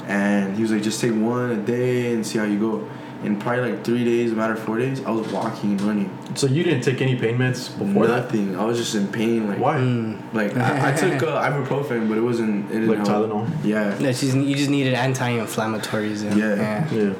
And 0.08 0.56
he 0.56 0.62
was 0.62 0.72
like, 0.72 0.84
just 0.84 1.00
take 1.02 1.14
one 1.14 1.52
a 1.52 1.58
day 1.58 2.14
and 2.14 2.26
see 2.26 2.38
how 2.38 2.46
you 2.46 2.60
go. 2.60 2.90
In 3.26 3.40
probably 3.40 3.72
like 3.72 3.84
three 3.84 4.04
days, 4.04 4.32
a 4.32 4.36
matter 4.36 4.54
of 4.54 4.60
four 4.60 4.78
days, 4.78 5.04
I 5.04 5.12
was 5.12 5.28
walking 5.32 5.72
and 5.72 5.82
running. 5.82 6.18
So 6.36 6.48
you 6.48 6.64
didn't 6.64 6.82
take 6.82 7.02
any 7.02 7.16
pain 7.16 7.38
meds 7.38 7.78
before 7.78 8.08
that? 8.08 8.26
Nothing. 8.26 8.56
I 8.58 8.66
was 8.66 8.78
just 8.78 8.96
in 8.96 9.08
pain. 9.08 9.48
Like 9.48 9.60
Why? 9.60 9.78
Mm. 9.78 10.34
Like 10.34 10.56
I, 10.56 10.90
I 10.90 10.96
took 10.96 11.24
uh, 11.24 11.42
ibuprofen, 11.42 12.08
but 12.08 12.18
it 12.18 12.22
wasn't. 12.22 12.70
It 12.70 12.74
didn't 12.74 12.90
Like 12.90 13.08
help. 13.08 13.30
Tylenol. 13.30 13.66
Yeah. 13.66 13.98
No, 14.00 14.10
it's 14.10 14.22
just, 14.22 14.36
you 14.36 14.56
just 14.56 14.70
needed 14.70 14.94
anti-inflammatories. 14.94 16.30
And, 16.30 16.40
Yeah. 16.40 16.94
Yeah. 16.94 17.14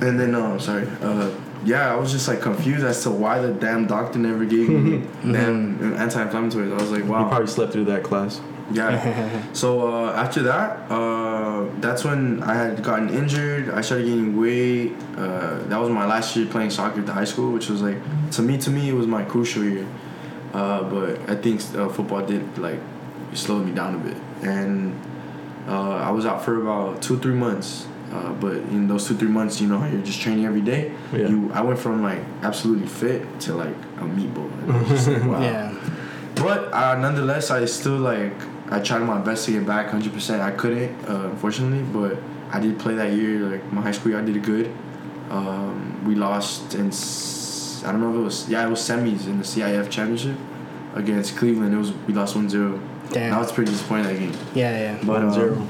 And 0.00 0.18
then 0.18 0.32
no, 0.32 0.58
sorry. 0.58 0.86
Uh, 1.00 1.30
yeah, 1.64 1.92
I 1.92 1.96
was 1.96 2.12
just 2.12 2.28
like 2.28 2.40
confused 2.40 2.84
as 2.84 3.02
to 3.02 3.10
why 3.10 3.40
the 3.40 3.52
damn 3.52 3.86
doctor 3.86 4.18
never 4.18 4.44
gave 4.44 4.68
me 4.68 4.98
damn 5.22 5.94
anti-inflammatories. 5.94 6.72
I 6.72 6.80
was 6.80 6.90
like, 6.90 7.04
wow. 7.04 7.22
You 7.22 7.28
probably 7.28 7.48
slept 7.48 7.72
through 7.72 7.86
that 7.86 8.04
class. 8.04 8.40
Yeah. 8.70 9.42
so 9.52 9.92
uh, 9.92 10.12
after 10.12 10.42
that, 10.44 10.90
uh, 10.90 11.27
that's 11.80 12.04
when 12.04 12.42
I 12.42 12.54
had 12.54 12.82
gotten 12.82 13.08
injured. 13.10 13.70
I 13.70 13.80
started 13.80 14.06
gaining 14.06 14.38
weight. 14.38 14.94
Uh, 15.16 15.58
that 15.64 15.78
was 15.78 15.90
my 15.90 16.06
last 16.06 16.36
year 16.36 16.46
playing 16.46 16.70
soccer 16.70 17.00
at 17.00 17.06
the 17.06 17.12
high 17.12 17.24
school, 17.24 17.52
which 17.52 17.68
was 17.68 17.82
like 17.82 17.98
to 18.32 18.42
me, 18.42 18.58
to 18.58 18.70
me, 18.70 18.88
it 18.88 18.94
was 18.94 19.06
my 19.06 19.24
crucial 19.24 19.64
year. 19.64 19.86
Uh, 20.52 20.82
but 20.84 21.28
I 21.28 21.34
think 21.34 21.60
uh, 21.74 21.88
football 21.88 22.24
did 22.24 22.58
like 22.58 22.80
slowed 23.34 23.66
me 23.66 23.72
down 23.72 23.94
a 23.94 23.98
bit, 23.98 24.16
and 24.42 24.98
uh, 25.68 25.96
I 25.96 26.10
was 26.10 26.24
out 26.24 26.44
for 26.44 26.60
about 26.60 27.02
two 27.02 27.18
three 27.18 27.34
months. 27.34 27.86
Uh, 28.10 28.32
but 28.34 28.54
in 28.54 28.88
those 28.88 29.06
two 29.06 29.14
three 29.14 29.28
months, 29.28 29.60
you 29.60 29.68
know 29.68 29.78
how 29.78 29.86
you're 29.86 30.00
just 30.00 30.20
training 30.20 30.46
every 30.46 30.62
day. 30.62 30.92
Yeah. 31.12 31.28
You, 31.28 31.52
I 31.52 31.60
went 31.60 31.78
from 31.78 32.02
like 32.02 32.22
absolutely 32.42 32.86
fit 32.86 33.40
to 33.40 33.54
like 33.54 33.76
a 33.98 34.04
meatball. 34.04 34.50
And 34.62 34.70
it 34.74 34.80
was 34.80 34.88
just 34.88 35.08
like, 35.08 35.24
wow. 35.24 35.42
Yeah. 35.42 35.74
But 36.36 36.72
uh, 36.72 36.96
nonetheless, 36.96 37.50
I 37.50 37.64
still 37.66 37.98
like 37.98 38.32
I 38.70 38.80
tried 38.80 39.00
my 39.00 39.18
best 39.18 39.46
to 39.46 39.52
get 39.52 39.66
back 39.66 39.88
100%. 39.90 40.40
I 40.40 40.50
couldn't, 40.50 41.04
uh, 41.08 41.30
unfortunately, 41.30 41.82
but 41.92 42.18
I 42.52 42.60
did 42.60 42.78
play 42.78 42.94
that 42.96 43.12
year. 43.12 43.38
Like 43.40 43.72
my 43.72 43.80
high 43.82 43.92
school 43.92 44.12
year, 44.12 44.20
I 44.20 44.24
did 44.24 44.42
good. 44.42 44.70
Um, 45.30 46.04
we 46.06 46.14
lost 46.14 46.74
in 46.74 46.88
s- 46.88 47.82
I 47.86 47.92
don't 47.92 48.00
know 48.00 48.10
if 48.10 48.16
it 48.16 48.24
was 48.24 48.48
yeah 48.48 48.66
it 48.66 48.70
was 48.70 48.80
semis 48.80 49.26
in 49.26 49.38
the 49.38 49.44
CIF 49.44 49.88
championship 49.90 50.36
against 50.94 51.36
Cleveland. 51.36 51.74
It 51.74 51.78
was 51.78 51.92
we 52.06 52.14
lost 52.14 52.34
1-0. 52.34 52.80
Damn. 53.10 53.30
That 53.30 53.38
was 53.38 53.52
pretty 53.52 53.70
disappointing 53.72 54.06
that 54.06 54.18
game. 54.18 54.32
Yeah, 54.54 54.78
yeah. 54.78 54.94
But 55.04 55.24
One 55.24 55.38
um, 55.40 55.68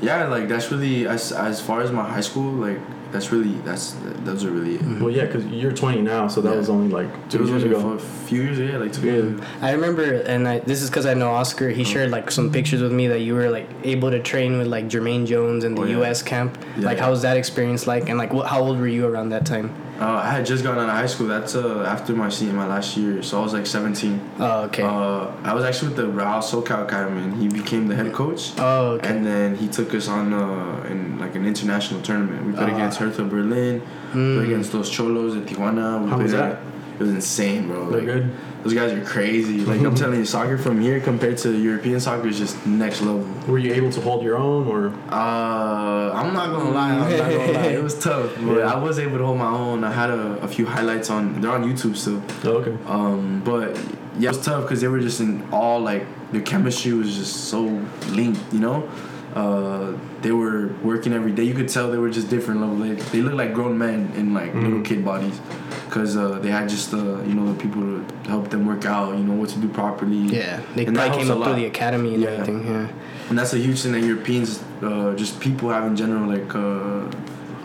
yeah, 0.00 0.26
like 0.26 0.48
that's 0.48 0.70
really 0.70 1.06
as 1.06 1.32
as 1.32 1.60
far 1.60 1.80
as 1.82 1.90
my 1.92 2.08
high 2.08 2.20
school 2.22 2.52
like 2.52 2.78
that's 3.12 3.30
really 3.30 3.52
that's 3.64 3.94
those 4.24 4.44
are 4.44 4.50
really 4.50 4.76
it. 4.76 5.00
Well, 5.00 5.10
yeah, 5.10 5.26
because 5.26 5.44
you're 5.46 5.72
20 5.72 6.00
now, 6.02 6.28
so 6.28 6.40
that 6.40 6.50
Yeah. 6.52 6.56
was 6.56 6.68
only 6.70 6.88
like 6.88 7.06
It 7.06 7.30
two 7.30 7.38
was 7.40 7.50
years 7.50 7.64
only 7.64 7.76
ago. 7.76 7.90
a 7.92 7.98
few 7.98 8.42
years, 8.42 8.58
yeah, 8.58 8.78
like 8.78 8.92
two 8.92 9.06
Yeah. 9.06 9.12
years. 9.12 9.40
I 9.60 9.72
remember, 9.72 10.02
and 10.02 10.48
I, 10.48 10.58
this 10.60 10.82
is 10.82 10.88
because 10.90 11.06
I 11.06 11.14
know 11.14 11.30
Oscar. 11.30 11.68
He 11.68 11.82
mm-hmm. 11.82 11.92
shared 11.92 12.10
like 12.10 12.30
some 12.30 12.50
pictures 12.50 12.80
with 12.82 12.92
me 12.92 13.06
that 13.08 13.20
you 13.20 13.34
were 13.34 13.50
like 13.50 13.68
able 13.84 14.10
to 14.10 14.20
train 14.20 14.58
with 14.58 14.66
like 14.66 14.88
Jermaine 14.88 15.26
Jones 15.26 15.64
in 15.64 15.74
the 15.74 15.82
Oh, 15.82 15.84
yeah. 15.84 15.96
U.S. 15.98 16.22
camp. 16.22 16.56
Yeah, 16.78 16.86
like, 16.86 16.96
yeah. 16.96 17.04
how 17.04 17.10
was 17.10 17.22
that 17.22 17.36
experience 17.36 17.86
like? 17.86 18.08
And 18.08 18.18
like, 18.18 18.32
what, 18.32 18.46
how 18.46 18.60
old 18.62 18.78
were 18.80 18.88
you 18.88 19.06
around 19.06 19.28
that 19.30 19.44
time? 19.46 19.74
Uh, 20.00 20.06
I 20.16 20.30
had 20.30 20.46
just 20.46 20.64
gotten 20.64 20.80
out 20.80 20.88
of 20.88 20.94
high 20.96 21.06
school. 21.06 21.28
That's 21.28 21.54
uh, 21.54 21.84
after 21.86 22.12
my 22.14 22.28
senior, 22.28 22.54
my 22.54 22.66
last 22.66 22.96
year. 22.96 23.22
So 23.22 23.38
I 23.38 23.42
was 23.44 23.52
like 23.52 23.66
17. 23.66 24.20
Oh, 24.40 24.62
okay. 24.64 24.82
Uh, 24.82 25.30
I 25.44 25.54
was 25.54 25.64
actually 25.64 25.88
with 25.88 25.96
the 25.98 26.08
Real 26.08 26.26
SoCal 26.40 26.82
Academy, 26.84 27.22
and 27.22 27.34
he 27.40 27.48
became 27.48 27.86
the 27.88 27.94
head 27.94 28.12
coach. 28.12 28.52
oh, 28.58 28.92
okay. 28.92 29.08
And 29.08 29.24
then 29.24 29.54
he 29.56 29.68
took 29.68 29.94
us 29.94 30.08
on 30.08 30.32
uh, 30.32 30.86
in 30.90 31.18
like 31.20 31.34
an 31.36 31.46
international 31.46 32.00
tournament. 32.02 32.46
We 32.46 32.52
played 32.52 32.70
Ah. 32.70 32.74
against 32.76 32.98
Hertha 32.98 33.24
Berlin, 33.24 33.82
Mm. 34.12 34.36
played 34.36 34.46
against 34.50 34.74
Los 34.74 34.90
Xolos 34.90 35.32
in 35.34 35.44
Tijuana. 35.44 36.02
We 36.02 36.08
How 36.10 36.16
played 36.16 36.22
was 36.24 36.32
that? 36.32 36.52
It 36.52 36.58
was 37.02 37.10
insane, 37.10 37.66
bro. 37.68 37.90
They're 37.90 37.98
Like, 38.00 38.06
good. 38.06 38.30
Those 38.62 38.74
guys 38.74 38.92
are 38.92 39.04
crazy. 39.04 39.58
Like 39.64 39.80
I'm 39.80 39.94
telling 40.02 40.20
you, 40.20 40.24
soccer 40.24 40.56
from 40.56 40.80
here 40.80 41.00
compared 41.00 41.36
to 41.38 41.52
European 41.52 41.98
soccer 41.98 42.28
is 42.28 42.38
just 42.38 42.64
next 42.64 43.00
level. 43.02 43.26
Were 43.48 43.58
you 43.58 43.72
able 43.74 43.90
to 43.90 44.00
hold 44.00 44.22
your 44.22 44.36
own, 44.36 44.68
or 44.68 44.92
Uh, 45.10 46.12
I'm 46.12 46.32
not 46.32 46.50
gonna 46.52 46.70
lie. 46.70 46.90
I'm 46.92 47.00
not 47.18 47.30
gonna 47.30 47.52
lie. 47.52 47.66
It 47.78 47.82
was 47.82 47.98
tough, 48.08 48.30
but 48.36 48.58
Yeah. 48.58 48.72
I 48.72 48.76
was 48.78 48.98
able 49.00 49.18
to 49.18 49.26
hold 49.26 49.38
my 49.38 49.50
own. 49.50 49.82
I 49.84 49.92
had 49.92 50.10
a, 50.10 50.38
a 50.42 50.48
few 50.48 50.64
highlights 50.66 51.10
on. 51.10 51.40
They're 51.40 51.50
on 51.50 51.64
YouTube 51.64 51.96
still. 51.96 52.22
oh, 52.44 52.58
okay? 52.58 52.76
Um, 52.86 53.42
but 53.44 53.76
yeah, 54.18 54.30
it 54.30 54.36
was 54.36 54.44
tough 54.44 54.62
because 54.62 54.80
they 54.80 54.88
were 54.88 55.00
just 55.00 55.20
in 55.20 55.42
all 55.52 55.80
like 55.80 56.06
their 56.32 56.42
chemistry 56.42 56.92
was 56.92 57.16
just 57.16 57.34
so 57.50 57.62
linked, 58.10 58.40
you 58.52 58.60
know. 58.60 58.88
Uh, 59.34 59.96
they 60.20 60.30
were 60.32 60.68
working 60.82 61.12
every 61.14 61.32
day. 61.32 61.42
You 61.44 61.54
could 61.54 61.68
tell 61.68 61.90
they 61.90 61.96
were 61.98 62.10
just 62.10 62.28
different 62.28 62.60
level. 62.60 62.76
They, 62.76 62.92
they 63.12 63.22
looked 63.22 63.36
like 63.36 63.54
grown 63.54 63.78
men 63.78 64.12
in 64.14 64.34
like 64.34 64.54
little 64.54 64.80
Mhm. 64.80 64.84
kid 64.84 65.04
bodies, 65.04 65.40
because 65.86 66.16
uh, 66.18 66.38
they 66.42 66.50
had 66.50 66.68
just 66.68 66.92
uh, 66.92 66.98
you 67.28 67.34
know 67.34 67.46
the 67.52 67.58
people 67.58 67.82
to 67.82 68.04
help 68.28 68.50
them 68.50 68.66
work 68.66 68.84
out. 68.84 69.16
You 69.16 69.24
know 69.24 69.32
what 69.34 69.48
to 69.50 69.58
do 69.58 69.68
properly. 69.68 70.16
yeah, 70.18 70.60
they 70.74 70.84
and 70.86 70.94
probably 70.96 71.18
came 71.18 71.30
a 71.30 71.36
up 71.38 71.44
through 71.44 71.54
the 71.62 71.66
academy 71.66 72.14
and 72.14 72.22
Yeah. 72.22 72.30
everything. 72.30 72.66
Yeah. 72.66 72.88
And 73.30 73.38
that's 73.38 73.54
a 73.54 73.58
huge 73.58 73.80
thing 73.82 73.92
that 73.92 74.02
Europeans, 74.02 74.62
uh, 74.82 75.14
just 75.14 75.40
people 75.40 75.70
have 75.70 75.86
in 75.86 75.96
general, 75.96 76.28
like 76.28 76.54
uh, 76.54 77.08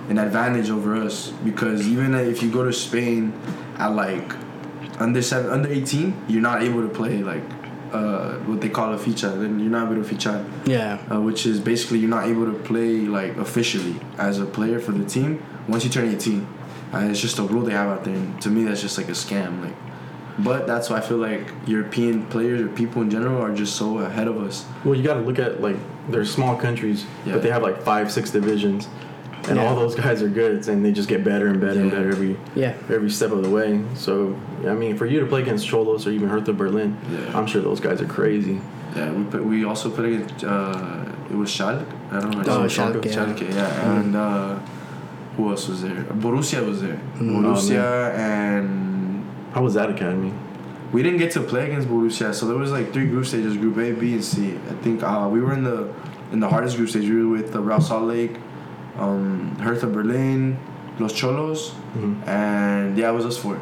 an 0.09 0.17
advantage 0.19 0.69
over 0.69 0.95
us. 0.95 1.33
Because 1.43 1.85
even 1.85 2.13
if 2.15 2.41
you 2.41 2.49
go 2.49 2.63
to 2.63 2.71
Spain 2.71 3.33
at 3.77 3.93
like 3.93 4.33
under 4.99 5.21
seven, 5.21 5.51
under 5.51 5.67
eighteen, 5.69 6.15
you're 6.29 6.41
not 6.41 6.63
able 6.63 6.81
to 6.81 6.87
play 6.87 7.21
like 7.23 7.43
uh, 7.93 8.35
what 8.45 8.61
they 8.61 8.69
call 8.69 8.93
a 8.93 8.97
ficha. 8.97 9.39
Then 9.39 9.59
you're 9.59 9.69
not 9.69 9.91
able 9.91 10.03
to 10.03 10.15
ficha, 10.15 10.45
Yeah. 10.65 10.99
uh, 11.11 11.19
which 11.21 11.45
is 11.45 11.59
basically 11.59 11.99
you're 11.99 12.09
not 12.09 12.27
able 12.27 12.45
to 12.45 12.53
play 12.53 12.99
like 13.01 13.37
officially 13.37 13.95
as 14.17 14.39
a 14.39 14.45
player 14.45 14.79
for 14.79 14.91
the 14.91 15.05
team 15.05 15.41
once 15.67 15.83
you 15.83 15.89
turn 15.89 16.07
eighteen. 16.09 16.47
Uh, 16.93 16.99
it's 17.09 17.19
just 17.19 17.37
a 17.39 17.43
rule 17.43 17.63
they 17.63 17.73
have 17.73 17.89
out 17.89 18.03
there. 18.05 18.15
And 18.15 18.41
to 18.41 18.49
me, 18.49 18.63
that's 18.63 18.81
just 18.81 18.97
like 18.97 19.09
a 19.09 19.11
scam. 19.11 19.61
Like, 19.63 19.75
but 20.39 20.67
that's 20.67 20.89
why 20.89 20.97
I 20.97 21.01
feel 21.01 21.17
like 21.17 21.51
European 21.65 22.25
players 22.27 22.61
or 22.61 22.67
people 22.69 23.01
in 23.01 23.09
general 23.09 23.41
are 23.41 23.53
just 23.53 23.75
so 23.75 23.97
ahead 23.99 24.27
of 24.27 24.37
us. 24.37 24.65
Well, 24.85 24.95
you 24.95 25.03
got 25.03 25.15
to 25.15 25.21
look 25.21 25.39
at 25.39 25.61
like 25.61 25.75
they're 26.09 26.23
small 26.25 26.55
countries, 26.55 27.05
Yeah. 27.25 27.33
but 27.33 27.41
they 27.43 27.49
have 27.49 27.61
like 27.61 27.81
five, 27.81 28.11
six 28.11 28.29
divisions, 28.31 28.87
and 29.47 29.57
Yeah. 29.57 29.65
all 29.67 29.75
those 29.75 29.95
guys 29.95 30.21
are 30.21 30.27
good, 30.29 30.67
and 30.67 30.83
they 30.85 30.91
just 30.91 31.09
get 31.09 31.23
better 31.23 31.47
and 31.47 31.59
better 31.59 31.79
and 31.79 31.91
better 31.91 32.09
every 32.09 32.35
Yeah. 32.55 32.73
every 32.89 33.09
step 33.09 33.31
of 33.31 33.43
the 33.43 33.49
way. 33.49 33.79
So, 33.95 34.35
I 34.67 34.73
mean, 34.73 34.95
for 34.97 35.05
you 35.05 35.19
to 35.19 35.25
play 35.25 35.41
against 35.41 35.67
Xolos 35.69 36.05
or 36.07 36.11
even 36.11 36.29
Hertha 36.29 36.53
Berlin, 36.53 36.97
Yeah. 37.11 37.37
I'm 37.37 37.47
sure 37.47 37.61
those 37.61 37.79
guys 37.79 38.01
are 38.01 38.05
crazy. 38.05 38.59
Yeah, 38.95 39.11
we 39.11 39.23
put, 39.25 39.43
we 39.45 39.63
also 39.65 39.89
put 39.89 40.05
against 40.05 40.43
uh, 40.43 41.31
it 41.31 41.35
was 41.37 41.49
Schalke. 41.49 41.85
I 42.11 42.19
don't 42.19 42.31
know. 42.31 42.43
Oh, 42.47 42.63
It's 42.63 42.75
Schalke, 42.77 43.05
yeah. 43.05 43.11
Schalke, 43.11 43.53
yeah. 43.53 43.91
And 43.99 44.15
uh, 44.15 44.55
who 45.35 45.49
else 45.49 45.67
was 45.67 45.81
there? 45.83 46.05
Borussia 46.23 46.65
was 46.65 46.81
there. 46.81 46.99
Mm. 47.19 47.29
Borussia 47.43 48.13
and 48.17 49.25
How 49.53 49.61
was 49.63 49.73
that 49.75 49.89
academy? 49.89 50.33
we 50.93 51.03
didn't 51.03 51.19
get 51.19 51.31
to 51.31 51.41
play 51.41 51.65
against 51.69 51.87
Borussia, 51.89 52.33
so 52.33 52.45
there 52.47 52.55
was 52.57 52.71
like 52.71 52.93
three 52.93 53.07
group 53.07 53.25
stages: 53.25 53.57
Group 53.57 53.77
A, 53.77 53.91
B, 53.91 54.13
and 54.13 54.23
C. 54.23 54.53
I 54.71 54.73
think 54.83 55.03
uh, 55.03 55.27
we 55.29 55.41
were 55.41 55.53
in 55.53 55.63
the 55.63 55.79
in 56.31 56.39
the 56.39 56.47
hardest 56.47 56.77
group 56.77 56.89
stage. 56.89 57.09
We 57.09 57.23
were 57.25 57.31
with 57.37 57.53
uh, 57.55 57.61
Real 57.61 57.81
Salt 57.81 58.05
Lake, 58.05 58.35
um, 58.97 59.55
Hertha 59.59 59.87
Berlin, 59.87 60.57
Los 60.99 61.13
Xolos, 61.13 61.71
Mhm. 61.97 62.27
and 62.27 62.97
yeah, 62.97 63.09
it 63.09 63.13
was 63.13 63.25
us 63.25 63.37
four. 63.37 63.57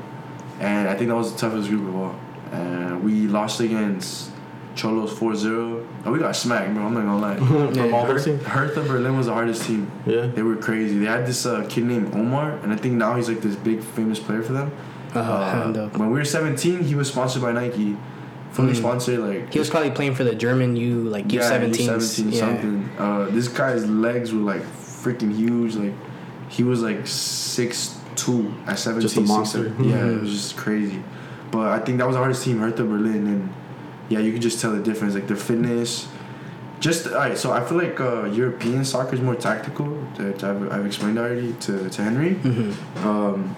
And 0.59 0.87
I 0.87 0.95
think 0.95 1.09
that 1.09 1.15
was 1.15 1.33
the 1.33 1.39
toughest 1.39 1.69
group 1.69 1.87
of 1.89 1.95
all. 1.95 2.15
And 2.53 3.03
we 3.03 3.27
lost 3.27 3.59
against 3.59 4.31
Xolos 4.75 5.09
4-0. 5.09 5.81
Oh, 6.05 6.11
we 6.11 6.19
got 6.19 6.35
smacked, 6.35 6.73
bro. 6.73 6.83
I'm 6.85 6.93
not 6.93 7.03
gonna 7.05 7.19
lie. 7.19 7.71
From 7.73 7.93
all 7.93 8.05
those 8.05 8.25
teams? 8.25 8.43
Hertha 8.43 8.81
Berlin 8.81 9.17
was 9.17 9.25
the 9.25 9.33
hardest 9.33 9.63
team. 9.65 9.87
Yeah. 10.05 10.27
They 10.33 10.41
were 10.43 10.55
crazy. 10.55 10.97
They 10.99 11.05
had 11.05 11.25
this 11.25 11.45
uh, 11.45 11.65
kid 11.67 11.85
named 11.85 12.13
Omar, 12.15 12.57
and 12.63 12.71
I 12.71 12.75
think 12.77 12.95
now 12.95 13.15
he's 13.15 13.27
like 13.27 13.41
this 13.41 13.55
big 13.55 13.81
famous 13.81 14.19
player 14.19 14.41
for 14.43 14.53
them. 14.53 14.71
Uh, 15.13 15.19
Uh, 15.19 15.21
uh, 15.23 15.89
when 15.97 16.09
we 16.11 16.17
were 16.19 16.25
17, 16.25 16.83
he 16.83 16.93
was 16.95 17.07
sponsored 17.07 17.41
by 17.41 17.51
Nike, 17.53 17.95
fully 18.51 18.73
Mm. 18.73 18.77
sponsored. 18.77 19.19
Like 19.19 19.51
he 19.53 19.59
was 19.59 19.69
probably 19.69 19.91
playing 19.91 20.15
for 20.15 20.23
the 20.25 20.35
German 20.35 20.75
U 20.75 21.03
like 21.15 21.31
U 21.31 21.39
yeah, 21.39 21.47
seventeen. 21.47 21.89
U17 21.89 22.31
Yeah. 22.31 22.39
something. 22.39 22.89
Uh, 22.99 23.25
this 23.31 23.47
guy's 23.47 23.85
legs 23.89 24.33
were 24.33 24.41
like 24.53 24.63
freaking 25.05 25.33
huge. 25.35 25.75
Like 25.75 25.93
he 26.49 26.63
was 26.63 26.81
like 26.81 27.05
six 27.07 27.97
two 28.15 28.53
at 28.65 28.79
17. 28.79 29.01
Just 29.01 29.17
a 29.17 29.21
monster. 29.21 29.63
seven. 29.69 29.89
Yeah, 29.89 29.97
Mhm. 29.97 30.17
it 30.17 30.21
was 30.21 30.31
just 30.31 30.57
crazy. 30.57 31.01
But 31.51 31.67
I 31.67 31.79
think 31.79 31.97
that 31.99 32.07
was 32.07 32.15
the 32.15 32.19
hardest 32.19 32.43
team, 32.43 32.59
Hertha 32.59 32.83
Berlin, 32.83 33.27
and 33.27 33.49
yeah, 34.09 34.19
you 34.19 34.31
can 34.31 34.41
just 34.41 34.59
tell 34.61 34.71
the 34.71 34.81
difference, 34.81 35.13
like 35.15 35.27
their 35.27 35.37
fitness. 35.37 36.07
Just 36.79 37.07
all 37.07 37.13
right, 37.15 37.37
so 37.37 37.51
I 37.51 37.61
feel 37.63 37.77
like 37.77 37.99
uh, 37.99 38.25
European 38.25 38.83
soccer 38.85 39.15
is 39.15 39.21
more 39.21 39.35
tactical. 39.35 39.87
That 40.17 40.43
I've, 40.43 40.71
I've 40.71 40.85
explained 40.85 41.17
already 41.17 41.53
to, 41.61 41.89
to 41.89 42.03
Henry. 42.03 42.33
hmm 42.35 42.71
Um, 43.07 43.55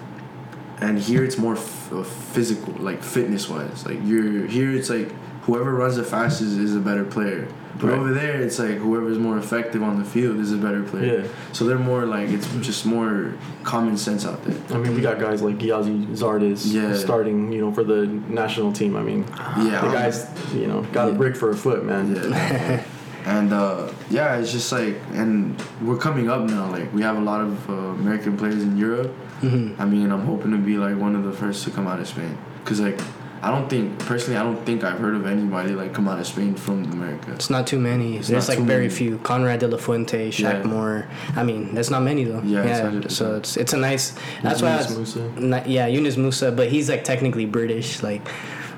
and 0.80 0.98
here 0.98 1.24
it's 1.24 1.36
more 1.38 1.54
f- 1.54 1.92
uh, 1.92 2.04
physical, 2.34 2.72
like 2.78 3.02
fitness 3.02 3.48
wise. 3.48 3.84
Like 3.84 3.98
you're 4.04 4.46
here, 4.46 4.70
it's 4.70 4.90
like 4.90 5.10
whoever 5.42 5.72
runs 5.74 5.96
the 5.96 6.04
fastest 6.04 6.56
is 6.58 6.76
a 6.76 6.80
better 6.80 7.04
player. 7.04 7.48
But 7.80 7.88
Right. 7.90 7.98
over 7.98 8.12
there, 8.12 8.40
it's 8.40 8.58
like 8.58 8.78
whoever's 8.78 9.18
more 9.18 9.38
effective 9.38 9.82
on 9.82 9.98
the 9.98 10.04
field 10.04 10.38
is 10.40 10.52
a 10.52 10.56
better 10.56 10.82
player. 10.82 11.20
Yeah. 11.22 11.28
So 11.52 11.64
they're 11.64 11.78
more 11.78 12.04
like 12.06 12.28
it's 12.30 12.46
just 12.60 12.84
more 12.86 13.34
common 13.62 13.96
sense 13.96 14.26
out 14.26 14.42
there. 14.44 14.56
I 14.76 14.80
mean, 14.82 14.94
we 14.94 15.00
got 15.00 15.18
guys 15.20 15.42
like 15.42 15.58
Gyasi 15.58 16.06
Zardes 16.16 16.72
Yeah. 16.72 16.94
starting, 16.94 17.52
you 17.52 17.60
know, 17.60 17.72
for 17.72 17.84
the 17.84 18.06
national 18.28 18.72
team. 18.72 18.96
I 18.96 19.02
mean, 19.02 19.24
Yeah, 19.58 19.80
the 19.82 19.90
guys, 19.92 20.26
you 20.54 20.66
know, 20.66 20.82
got 20.92 21.08
a 21.10 21.12
brick 21.12 21.36
for 21.36 21.50
a 21.50 21.56
foot, 21.56 21.84
man. 21.84 22.14
Yeah. 22.16 22.82
and 23.26 23.52
uh, 23.52 23.88
yeah, 24.10 24.36
it's 24.38 24.50
just 24.52 24.72
like, 24.72 24.96
and 25.12 25.60
we're 25.82 25.98
coming 25.98 26.28
up 26.30 26.42
now. 26.48 26.70
Like 26.70 26.92
we 26.92 27.02
have 27.02 27.16
a 27.16 27.20
lot 27.20 27.40
of 27.42 27.70
uh, 27.70 27.72
American 28.00 28.36
players 28.36 28.62
in 28.62 28.76
Europe. 28.76 29.12
hmm 29.40 29.74
I 29.78 29.84
mean, 29.84 30.10
I'm 30.10 30.24
hoping 30.26 30.50
to 30.52 30.58
be 30.58 30.76
like 30.78 30.96
one 30.96 31.14
of 31.14 31.22
the 31.24 31.32
first 31.32 31.62
to 31.64 31.70
come 31.70 31.86
out 31.86 32.00
of 32.00 32.08
Spain. 32.08 32.36
Cause 32.64 32.80
like, 32.80 32.98
I 33.42 33.50
don't 33.50 33.68
think 33.70 33.98
personally, 34.00 34.36
I 34.38 34.42
don't 34.42 34.64
think 34.66 34.82
I've 34.84 34.98
heard 34.98 35.14
of 35.14 35.26
anybody 35.26 35.70
like 35.70 35.94
come 35.94 36.08
out 36.08 36.18
of 36.18 36.26
Spain 36.26 36.54
from 36.54 36.84
America. 36.92 37.32
It's 37.32 37.50
not 37.50 37.66
too 37.66 37.78
many. 37.78 38.16
It's 38.16 38.28
There's 38.28 38.48
like 38.48 38.58
very 38.58 38.88
many. 38.88 38.94
few. 38.94 39.18
Konrad 39.18 39.60
de 39.60 39.68
la 39.68 39.76
Fuente, 39.78 40.30
Shaq 40.30 40.40
Yeah. 40.40 40.62
Moore. 40.64 41.06
I 41.36 41.42
mean, 41.44 41.74
that's 41.74 41.90
not 41.90 42.02
many 42.02 42.24
though. 42.24 42.42
Yeah, 42.42 42.90
it's 42.98 43.16
so 43.16 43.36
it's 43.36 43.56
it's 43.56 43.72
a 43.72 43.76
nice. 43.76 44.14
That's 44.42 44.60
why 44.62 44.72
I 44.72 44.76
was, 44.78 44.88
Musah. 45.14 45.38
not, 45.38 45.68
yeah, 45.68 45.86
Yunus 45.86 46.16
Musah, 46.16 46.54
but 46.56 46.68
he's 46.68 46.88
like 46.88 47.04
technically 47.04 47.46
British. 47.46 48.02
Like, 48.02 48.26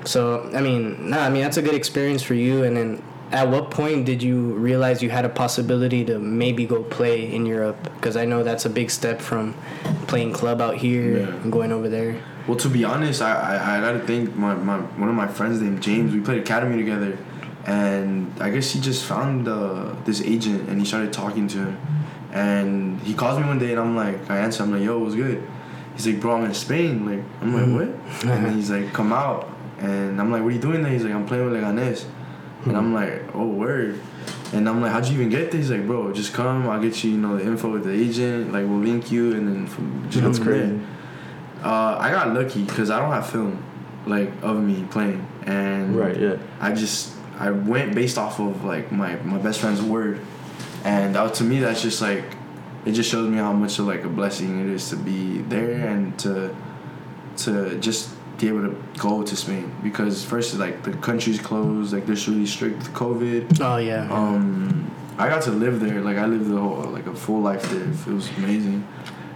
so 0.05 0.49
I 0.53 0.61
mean, 0.61 1.09
nah, 1.09 1.19
I 1.25 1.29
mean 1.29 1.41
that's 1.41 1.57
a 1.57 1.61
good 1.61 1.75
experience 1.75 2.21
for 2.21 2.33
you. 2.35 2.63
And 2.63 2.77
then, 2.77 3.03
at 3.31 3.49
what 3.49 3.71
point 3.71 4.05
did 4.05 4.21
you 4.21 4.53
realize 4.55 5.01
you 5.01 5.09
had 5.09 5.25
a 5.25 5.29
possibility 5.29 6.03
to 6.05 6.19
maybe 6.19 6.65
go 6.65 6.83
play 6.83 7.33
in 7.33 7.45
Europe? 7.45 7.77
Because 7.95 8.15
I 8.17 8.25
know 8.25 8.43
that's 8.43 8.65
a 8.65 8.69
big 8.69 8.91
step 8.91 9.21
from 9.21 9.55
playing 10.07 10.33
club 10.33 10.61
out 10.61 10.75
here 10.75 11.19
Yeah. 11.19 11.27
and 11.41 11.51
going 11.51 11.71
over 11.71 11.87
there. 11.89 12.21
Well, 12.51 12.59
to 12.59 12.67
be 12.67 12.83
honest, 12.83 13.21
I 13.21 13.31
I, 13.31 13.77
I 13.77 13.79
gotta 13.79 14.01
think 14.05 14.35
my, 14.35 14.53
my 14.55 14.79
one 14.99 15.07
of 15.07 15.15
my 15.15 15.29
friends 15.29 15.61
named 15.61 15.81
James. 15.81 16.13
We 16.13 16.19
played 16.19 16.41
academy 16.41 16.75
together, 16.75 17.17
and 17.65 18.29
I 18.41 18.49
guess 18.49 18.71
he 18.71 18.81
just 18.81 19.05
found 19.05 19.47
uh, 19.47 19.95
this 20.03 20.21
agent 20.21 20.67
and 20.67 20.77
he 20.77 20.85
started 20.85 21.13
talking 21.13 21.47
to 21.47 21.59
him, 21.59 21.77
and 22.33 22.99
he 23.03 23.13
calls 23.13 23.39
me 23.39 23.45
one 23.45 23.57
day 23.57 23.71
and 23.71 23.79
I'm 23.79 23.95
like, 23.95 24.29
I 24.29 24.39
answer, 24.39 24.63
I'm 24.63 24.73
like, 24.73 24.83
Yo, 24.83 24.99
what's 24.99 25.15
good? 25.15 25.47
He's 25.95 26.05
like, 26.07 26.19
Bro, 26.19 26.39
I'm 26.39 26.43
in 26.43 26.53
Spain. 26.53 27.05
Like, 27.05 27.23
I'm 27.39 27.53
like, 27.55 27.87
what? 27.87 28.29
And 28.29 28.53
he's 28.57 28.69
like, 28.69 28.91
Come 28.91 29.13
out. 29.13 29.49
And 29.79 30.19
I'm 30.19 30.29
like, 30.29 30.41
What 30.41 30.49
are 30.49 30.55
you 30.57 30.59
doing 30.59 30.83
there? 30.83 30.91
He's 30.91 31.05
like, 31.05 31.13
I'm 31.13 31.25
playing 31.25 31.49
with 31.49 31.53
Leganes. 31.53 32.03
And 32.65 32.75
I'm 32.75 32.93
like, 32.93 33.33
oh 33.33 33.47
word. 33.47 33.99
And 34.53 34.67
I'm 34.69 34.81
like, 34.81 34.91
how'd 34.91 35.07
you 35.07 35.15
even 35.15 35.29
get 35.29 35.51
this? 35.51 35.61
He's 35.61 35.71
like, 35.71 35.87
bro, 35.87 36.11
just 36.13 36.33
come. 36.33 36.69
I'll 36.69 36.81
get 36.81 37.03
you, 37.03 37.11
you 37.11 37.17
know, 37.17 37.37
the 37.37 37.43
info 37.43 37.71
with 37.71 37.85
the 37.85 37.91
agent. 37.91 38.51
Like, 38.53 38.67
we'll 38.67 38.77
link 38.77 39.09
you, 39.09 39.33
and 39.33 39.47
then 39.47 39.65
from 39.65 40.07
just 40.11 40.23
That's 40.23 40.37
go 40.37 40.43
from 40.43 40.79
there. 40.79 40.87
Crazy. 41.61 41.73
Uh, 41.73 41.97
I 41.97 42.11
got 42.11 42.33
lucky 42.33 42.63
because 42.63 42.89
I 42.89 42.99
don't 42.99 43.11
have 43.11 43.29
film, 43.29 43.63
like 44.05 44.31
of 44.41 44.61
me 44.61 44.85
playing, 44.89 45.25
and 45.45 45.95
Right. 45.95 46.19
Yeah. 46.19 46.37
I 46.59 46.73
just 46.73 47.13
I 47.39 47.51
went 47.51 47.95
based 47.95 48.17
off 48.17 48.39
of 48.39 48.63
like 48.63 48.91
my 48.91 49.15
my 49.17 49.37
best 49.37 49.59
friend's 49.61 49.81
word, 49.81 50.19
and 50.83 51.15
uh, 51.15 51.29
to 51.29 51.43
me 51.43 51.59
that's 51.59 51.81
just 51.81 52.01
like 52.01 52.25
it 52.85 52.93
just 52.93 53.09
shows 53.09 53.29
me 53.29 53.37
how 53.37 53.53
much 53.53 53.77
of 53.79 53.85
like 53.85 54.03
a 54.03 54.09
blessing 54.09 54.59
it 54.61 54.73
is 54.73 54.89
to 54.89 54.95
be 54.95 55.39
there 55.43 55.87
and 55.87 56.17
to 56.19 56.55
to 57.37 57.79
just 57.79 58.09
be 58.39 58.47
able 58.47 58.61
to 58.61 58.75
go 58.97 59.21
to 59.21 59.35
Spain 59.35 59.71
because 59.83 60.25
first 60.25 60.55
like 60.55 60.81
the 60.83 60.91
country's 60.93 61.39
closed 61.39 61.93
like 61.93 62.05
there's 62.07 62.27
really 62.27 62.45
strict 62.45 62.77
with 62.79 62.93
COVID. 62.93 63.61
Oh 63.61 63.77
yeah. 63.77 64.11
Um, 64.11 64.89
I 65.17 65.29
got 65.29 65.43
to 65.43 65.51
live 65.51 65.79
there 65.79 66.01
like 66.01 66.17
I 66.17 66.25
lived 66.25 66.49
the 66.49 66.57
whole 66.59 66.83
like 66.85 67.05
a 67.05 67.13
full 67.13 67.41
life 67.41 67.61
there. 67.69 67.83
It 67.83 68.07
was 68.07 68.29
amazing. 68.37 68.87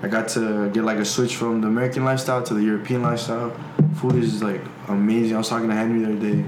I 0.04 0.08
got 0.08 0.28
to 0.30 0.70
get 0.70 0.84
like 0.84 0.98
a 0.98 1.06
switch 1.06 1.36
from 1.36 1.62
the 1.62 1.68
American 1.68 2.04
lifestyle 2.06 2.44
to 2.44 2.54
the 2.54 2.64
European 2.64 3.02
lifestyle. 3.02 3.52
Food 3.96 4.16
is 4.16 4.42
like 4.44 4.62
amazing. 4.88 5.36
I 5.36 5.40
was 5.40 5.50
talking 5.50 5.70
to 5.70 5.76
Henry 5.76 6.00
the 6.00 6.12
other 6.14 6.34
day. 6.34 6.46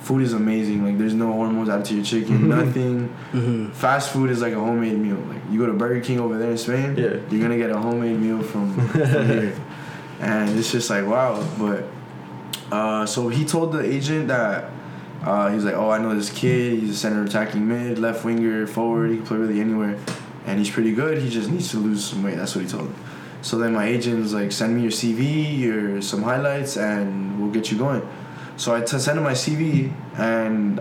Food 0.00 0.22
is 0.22 0.32
amazing. 0.32 0.84
Like 0.84 0.98
there's 0.98 1.14
no 1.14 1.32
hormones 1.32 1.68
added 1.68 1.86
to 1.86 1.94
your 1.94 2.04
chicken. 2.04 2.48
Nothing. 2.48 3.08
hmm 3.30 3.70
Fast 3.70 4.10
food 4.12 4.30
is 4.30 4.40
like 4.42 4.52
a 4.52 4.58
homemade 4.60 4.98
meal. 4.98 5.16
Like 5.16 5.42
you 5.50 5.58
go 5.58 5.66
to 5.66 5.72
Burger 5.72 6.00
King 6.00 6.20
over 6.20 6.38
there 6.38 6.50
in 6.50 6.58
Spain. 6.58 6.96
Yeah. 6.96 7.16
You're 7.30 7.40
gonna 7.40 7.56
get 7.56 7.70
a 7.70 7.78
homemade 7.78 8.18
meal 8.20 8.42
from, 8.42 8.74
from 8.88 9.00
here, 9.26 9.54
and 10.20 10.58
it's 10.58 10.70
just 10.72 10.90
like 10.90 11.06
wow. 11.06 11.42
But 11.58 11.84
uh, 12.74 13.06
so 13.06 13.28
he 13.28 13.44
told 13.44 13.72
the 13.72 13.80
agent 13.84 14.28
that 14.28 14.70
uh, 15.24 15.50
he's 15.52 15.64
like, 15.64 15.74
oh, 15.74 15.90
I 15.90 15.98
know 15.98 16.14
this 16.14 16.30
kid. 16.30 16.80
He's 16.80 16.90
a 16.90 16.96
center 16.96 17.22
attacking 17.22 17.66
mid, 17.66 17.98
left 17.98 18.24
winger, 18.24 18.66
forward. 18.66 19.10
He 19.10 19.16
can 19.18 19.26
play 19.26 19.36
really 19.36 19.60
anywhere, 19.60 19.98
and 20.46 20.58
he's 20.58 20.70
pretty 20.70 20.92
good. 20.92 21.18
He 21.22 21.28
just 21.30 21.50
needs 21.50 21.70
to 21.70 21.78
lose 21.78 22.04
some 22.04 22.22
weight. 22.22 22.36
That's 22.36 22.54
what 22.54 22.64
he 22.64 22.70
told 22.70 22.88
him. 22.88 22.94
So 23.42 23.58
then 23.58 23.72
my 23.74 23.86
agent 23.86 24.20
was 24.20 24.32
like, 24.34 24.52
send 24.52 24.76
me 24.76 24.82
your 24.82 24.90
CV, 24.90 25.58
your 25.58 26.00
some 26.02 26.22
highlights, 26.22 26.76
and 26.76 27.40
we'll 27.40 27.50
get 27.50 27.70
you 27.72 27.78
going. 27.78 28.06
So 28.56 28.74
I 28.74 28.80
t- 28.82 28.98
sent 28.98 29.18
him 29.18 29.24
my 29.24 29.32
CV, 29.32 29.92
and 30.16 30.80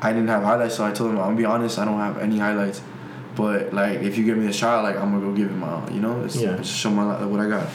I 0.00 0.12
didn't 0.12 0.28
have 0.28 0.42
highlights. 0.42 0.74
So 0.76 0.84
I 0.84 0.90
told 0.92 1.10
him, 1.10 1.18
I'm 1.18 1.24
gonna 1.26 1.36
be 1.36 1.44
honest, 1.44 1.78
I 1.78 1.84
don't 1.84 1.98
have 1.98 2.18
any 2.18 2.38
highlights. 2.38 2.80
But 3.36 3.72
like, 3.72 4.00
if 4.00 4.18
you 4.18 4.24
give 4.24 4.36
me 4.36 4.46
a 4.46 4.52
shot, 4.52 4.82
like 4.82 4.96
I'm 4.96 5.12
gonna 5.12 5.24
go 5.24 5.32
give 5.32 5.46
it 5.50 5.54
my 5.54 5.68
all. 5.68 5.90
You 5.90 6.00
know, 6.00 6.22
it's, 6.24 6.36
Yeah. 6.36 6.56
just 6.56 6.72
show 6.72 6.90
my 6.90 7.24
what 7.24 7.40
I 7.40 7.48
got. 7.48 7.66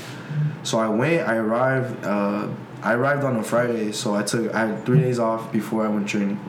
So 0.63 0.77
I 0.79 0.89
went. 0.89 1.27
I 1.27 1.37
arrived. 1.37 2.05
Uh, 2.05 2.47
I 2.83 2.93
arrived 2.93 3.23
on 3.23 3.37
a 3.37 3.43
Friday, 3.43 3.91
so 3.91 4.13
I 4.13 4.23
took. 4.23 4.53
I 4.53 4.67
had 4.67 4.85
three 4.85 4.99
days 4.99 5.19
off 5.19 5.51
before 5.51 5.85
I 5.85 5.89
went 5.89 6.07
training. 6.07 6.39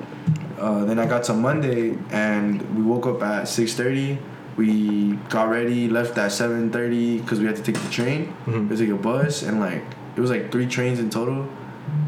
Uh, 0.58 0.84
then 0.84 0.98
I 0.98 1.06
got 1.06 1.22
to 1.24 1.34
Monday, 1.34 1.96
and 2.10 2.60
we 2.76 2.82
woke 2.82 3.06
up 3.06 3.22
at 3.22 3.48
six 3.48 3.74
thirty. 3.74 4.18
We 4.58 5.12
got 5.30 5.48
ready, 5.48 5.88
left 5.88 6.18
at 6.18 6.32
seven 6.32 6.70
thirty 6.70 7.18
because 7.20 7.38
we 7.38 7.46
had 7.46 7.54
to 7.56 7.62
take 7.62 7.78
the 7.80 7.88
train. 7.90 8.34
Mhm. 8.46 8.68
We 8.68 8.90
a 8.90 8.96
bus, 8.96 9.44
and 9.44 9.60
like 9.60 9.84
it 10.16 10.20
was 10.20 10.30
like 10.30 10.50
three 10.50 10.66
trains 10.66 10.98
in 10.98 11.10
total, 11.10 11.46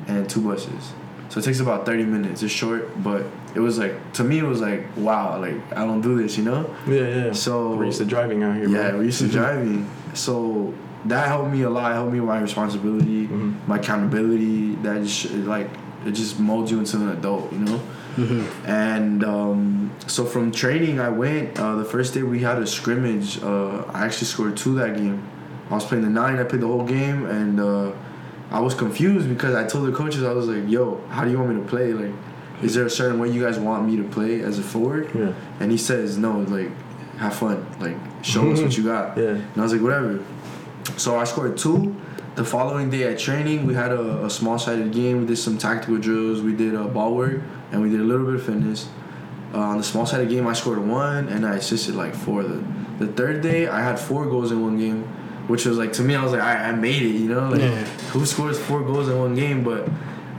and 0.09 0.29
two 0.29 0.41
buses. 0.41 0.93
So 1.29 1.39
it 1.39 1.45
takes 1.45 1.61
about 1.61 1.87
thirty 1.87 2.05
minutes. 2.05 2.43
It's 2.43 2.53
short, 2.53 3.01
but 3.05 3.23
it 3.55 3.61
was 3.61 3.79
like 3.79 3.95
to 4.15 4.25
me 4.25 4.39
it 4.41 4.45
was 4.45 4.61
like 4.61 4.85
wow, 4.97 5.39
like 5.41 5.55
I 5.77 5.85
don't 5.87 6.01
do 6.01 6.21
this, 6.21 6.37
you 6.37 6.43
know. 6.45 6.69
Yeah. 6.89 7.27
Yeah. 7.27 7.33
So 7.33 7.77
we're 7.77 7.85
used 7.87 7.99
to 7.99 8.05
driving 8.05 8.43
out 8.43 8.57
here. 8.57 8.69
yeah, 8.69 8.91
bro. 8.91 8.99
we're 8.99 9.05
used 9.05 9.21
to 9.21 9.29
driving. 9.39 9.89
So 10.15 10.75
that 11.05 11.29
helped 11.29 11.53
me 11.53 11.63
a 11.63 11.71
lot. 11.71 11.93
It 11.93 11.95
helped 11.95 12.13
me 12.13 12.19
with 12.19 12.29
my 12.29 12.41
responsibility, 12.41 13.29
Mhm. 13.29 13.55
my 13.69 13.77
accountability. 13.77 14.75
That 14.83 15.05
just 15.05 15.27
it, 15.27 15.47
like 15.47 15.71
it 16.05 16.13
just 16.13 16.41
molds 16.41 16.73
you 16.73 16.81
into 16.81 16.97
an 16.97 17.11
adult, 17.11 17.53
you 17.53 17.61
know. 17.61 17.81
Hmm 18.27 18.45
And 18.67 19.25
um, 19.25 19.93
so 20.07 20.25
from 20.25 20.53
training, 20.53 21.01
I 21.01 21.09
went. 21.09 21.59
Uh, 21.59 21.77
the 21.77 21.85
first 21.85 22.15
day 22.15 22.23
we 22.23 22.41
had 22.41 22.59
a 22.59 22.67
scrimmage. 22.67 23.43
Uh, 23.43 23.85
I 23.93 24.05
actually 24.07 24.27
scored 24.27 24.57
two 24.57 24.75
that 24.77 24.97
game. 24.97 25.23
I 25.71 25.75
was 25.75 25.85
playing 25.85 26.05
the 26.05 26.11
nine. 26.11 26.39
I 26.39 26.45
played 26.45 26.63
the 26.63 26.67
whole 26.67 26.85
game, 26.85 27.27
and 27.27 27.61
uh, 27.61 27.93
I 28.51 28.61
was 28.61 28.75
confused 28.75 29.29
because 29.29 29.55
I 29.55 29.65
told 29.67 29.87
the 29.89 29.93
coaches 29.97 30.23
I 30.23 30.33
was 30.33 30.49
like, 30.49 30.69
"Yo, 30.69 31.01
how 31.09 31.25
do 31.25 31.31
you 31.31 31.39
want 31.39 31.51
me 31.55 31.61
to 31.63 31.69
play? 31.69 31.93
Like, 31.93 32.13
is 32.63 32.75
there 32.75 32.87
a 32.87 32.91
certain 32.91 33.19
way 33.21 33.29
you 33.31 33.43
guys 33.43 33.59
want 33.59 33.87
me 33.89 33.97
to 33.97 34.05
play 34.05 34.41
as 34.43 34.59
a 34.59 34.63
forward?" 34.63 35.09
Yeah. 35.15 35.33
And 35.61 35.71
he 35.71 35.79
says, 35.79 36.19
"No, 36.19 36.41
like, 36.41 36.71
have 37.19 37.35
fun. 37.35 37.65
Like, 37.79 37.97
show 38.23 38.51
us 38.53 38.61
what 38.61 38.77
you 38.77 38.85
got." 38.85 39.17
Yeah. 39.25 39.31
And 39.53 39.57
I 39.57 39.63
was 39.63 39.73
like, 39.73 39.83
whatever. 39.83 40.23
So 40.97 41.17
I 41.17 41.25
scored 41.25 41.57
two. 41.57 41.95
The 42.41 42.47
following 42.47 42.89
day 42.89 43.03
at 43.03 43.19
training, 43.19 43.67
we 43.67 43.75
had 43.75 43.93
a, 43.93 44.25
a 44.25 44.31
small 44.31 44.59
sided 44.59 44.93
game. 44.95 45.21
We 45.21 45.27
did 45.27 45.37
some 45.37 45.59
tactical 45.59 45.99
drills. 45.99 46.41
We 46.41 46.55
did 46.55 46.75
uh, 46.75 46.85
ball 46.85 47.15
work, 47.15 47.43
and 47.71 47.83
we 47.83 47.91
did 47.91 48.01
a 48.01 48.03
little 48.03 48.25
bit 48.25 48.37
of 48.37 48.43
fitness. 48.47 48.89
Uh, 49.53 49.59
on 49.59 49.77
the 49.77 49.85
small 49.85 50.07
sided 50.07 50.31
game, 50.31 50.47
I 50.47 50.55
scored 50.55 50.79
one, 50.79 51.29
and 51.29 51.45
I 51.45 51.57
assisted 51.57 51.97
like 51.97 52.15
four. 52.15 52.43
The 52.43 52.65
the 52.99 53.09
third 53.09 53.43
day, 53.43 53.69
I 53.69 53.83
had 53.83 54.01
four 54.01 54.25
goals 54.25 54.53
in 54.53 54.63
one 54.63 54.79
game, 54.79 55.03
which 55.49 55.67
was 55.67 55.77
like 55.77 55.93
to 55.99 56.03
me, 56.03 56.15
I 56.15 56.23
was 56.25 56.33
like, 56.33 56.41
I, 56.41 56.71
I 56.71 56.73
made 56.73 57.03
it. 57.03 57.15
You 57.15 57.29
know, 57.29 57.47
like 57.51 57.61
Yeah. 57.61 57.85
who 58.15 58.25
scores 58.25 58.59
four 58.59 58.81
goals 58.85 59.11
in 59.11 59.19
one 59.19 59.35
game? 59.35 59.63
But 59.63 59.87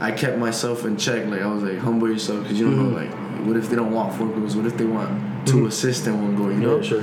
I 0.00 0.10
kept 0.10 0.38
myself 0.38 0.84
in 0.84 0.96
check. 0.96 1.26
Like 1.26 1.42
I 1.42 1.46
was 1.46 1.62
like, 1.62 1.78
humble 1.78 2.08
yourself, 2.10 2.42
because 2.42 2.58
you 2.58 2.64
don't 2.66 2.78
know 2.82 2.98
Mhm. 2.98 3.02
like 3.06 3.46
what 3.46 3.56
if 3.56 3.70
they 3.70 3.76
don't 3.76 3.92
want 3.92 4.12
four 4.16 4.26
goals? 4.26 4.56
What 4.56 4.66
if 4.66 4.76
they 4.76 4.86
want 4.86 5.46
2 5.46 5.58
Mhm. 5.58 5.66
assists 5.68 6.04
and 6.08 6.20
one 6.20 6.34
goal? 6.34 6.50
You 6.50 6.58
know. 6.58 6.76
Yeah. 6.78 6.82
Sure. 6.82 7.02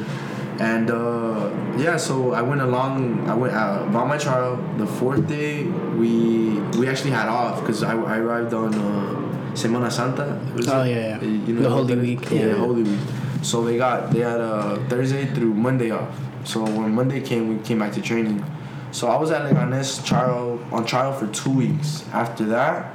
And 0.60 0.92
uh, 0.92 1.50
yeah, 1.78 1.96
so 1.96 2.34
I 2.34 2.42
went 2.42 2.62
along. 2.62 3.30
I 3.30 3.34
went 3.34 3.54
uh, 3.54 3.86
about 3.88 4.08
my 4.08 4.18
trial. 4.18 4.58
The 4.78 4.86
fourth 4.86 5.28
day, 5.28 5.64
we 5.64 6.60
we 6.78 6.88
actually 6.88 7.12
had 7.12 7.30
off 7.30 7.62
because 7.62 7.82
I, 7.82 7.96
I 7.96 8.18
arrived 8.18 8.54
on 8.54 8.74
uh, 8.76 9.54
Semana 9.54 9.90
Santa. 9.92 10.40
Oh, 10.68 10.82
it? 10.84 10.92
yeah, 10.92 11.18
yeah. 11.18 11.22
You 11.24 11.54
know 11.56 11.62
The 11.62 11.70
Holy? 11.70 11.96
Week, 11.96 12.30
Yeah, 12.30 12.48
yeah. 12.48 12.54
Holy 12.56 12.84
Week. 12.84 13.00
So 13.42 13.64
they 13.64 13.78
got 13.78 14.12
they 14.12 14.20
had 14.20 14.42
uh, 14.42 14.78
Thursday 14.90 15.26
through 15.28 15.54
Monday 15.54 15.92
off. 15.92 16.14
So 16.44 16.64
when 16.64 16.94
Monday 16.94 17.22
came, 17.22 17.48
we 17.58 17.64
came 17.64 17.80
back 17.80 17.94
to 17.94 18.02
training. 18.02 18.44
So 18.92 19.08
I 19.08 19.18
was 19.18 19.32
at 19.32 19.44
Leganes 19.50 20.04
trial 20.06 20.60
on 20.72 20.86
trial 20.86 21.14
for 21.14 21.28
two 21.28 21.52
weeks. 21.52 22.04
After 22.12 22.44
that, 22.46 22.92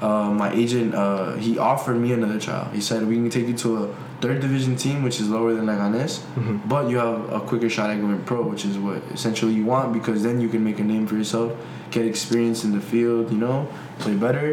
uh, 0.00 0.30
my 0.30 0.52
agent 0.52 0.94
uh, 0.94 1.34
he 1.36 1.58
offered 1.58 1.94
me 1.96 2.12
another 2.12 2.40
trial. 2.40 2.68
He 2.70 2.80
said 2.80 3.06
we 3.06 3.14
can 3.16 3.30
take 3.30 3.46
you 3.46 3.54
to 3.58 3.84
a 3.84 3.94
third 4.24 4.40
division 4.40 4.74
team, 4.84 5.02
which 5.02 5.20
is 5.20 5.28
lower 5.28 5.52
than 5.54 5.66
Leganes, 5.66 6.12
Mhm. 6.38 6.60
but 6.66 6.88
you 6.90 6.96
have 7.06 7.20
a 7.38 7.40
quicker 7.50 7.68
shot 7.76 7.90
at 7.90 8.00
going 8.00 8.20
pro, 8.30 8.40
which 8.52 8.64
is 8.64 8.78
what 8.78 8.98
essentially 9.12 9.52
you 9.60 9.64
want 9.74 9.92
because 9.98 10.22
then 10.26 10.40
you 10.40 10.48
can 10.54 10.62
make 10.68 10.78
a 10.84 10.86
name 10.94 11.04
for 11.06 11.16
yourself, 11.22 11.50
get 11.90 12.04
experience 12.06 12.64
in 12.66 12.70
the 12.78 12.80
field, 12.92 13.24
you 13.34 13.38
know, 13.46 13.58
play 13.98 14.14
better. 14.26 14.48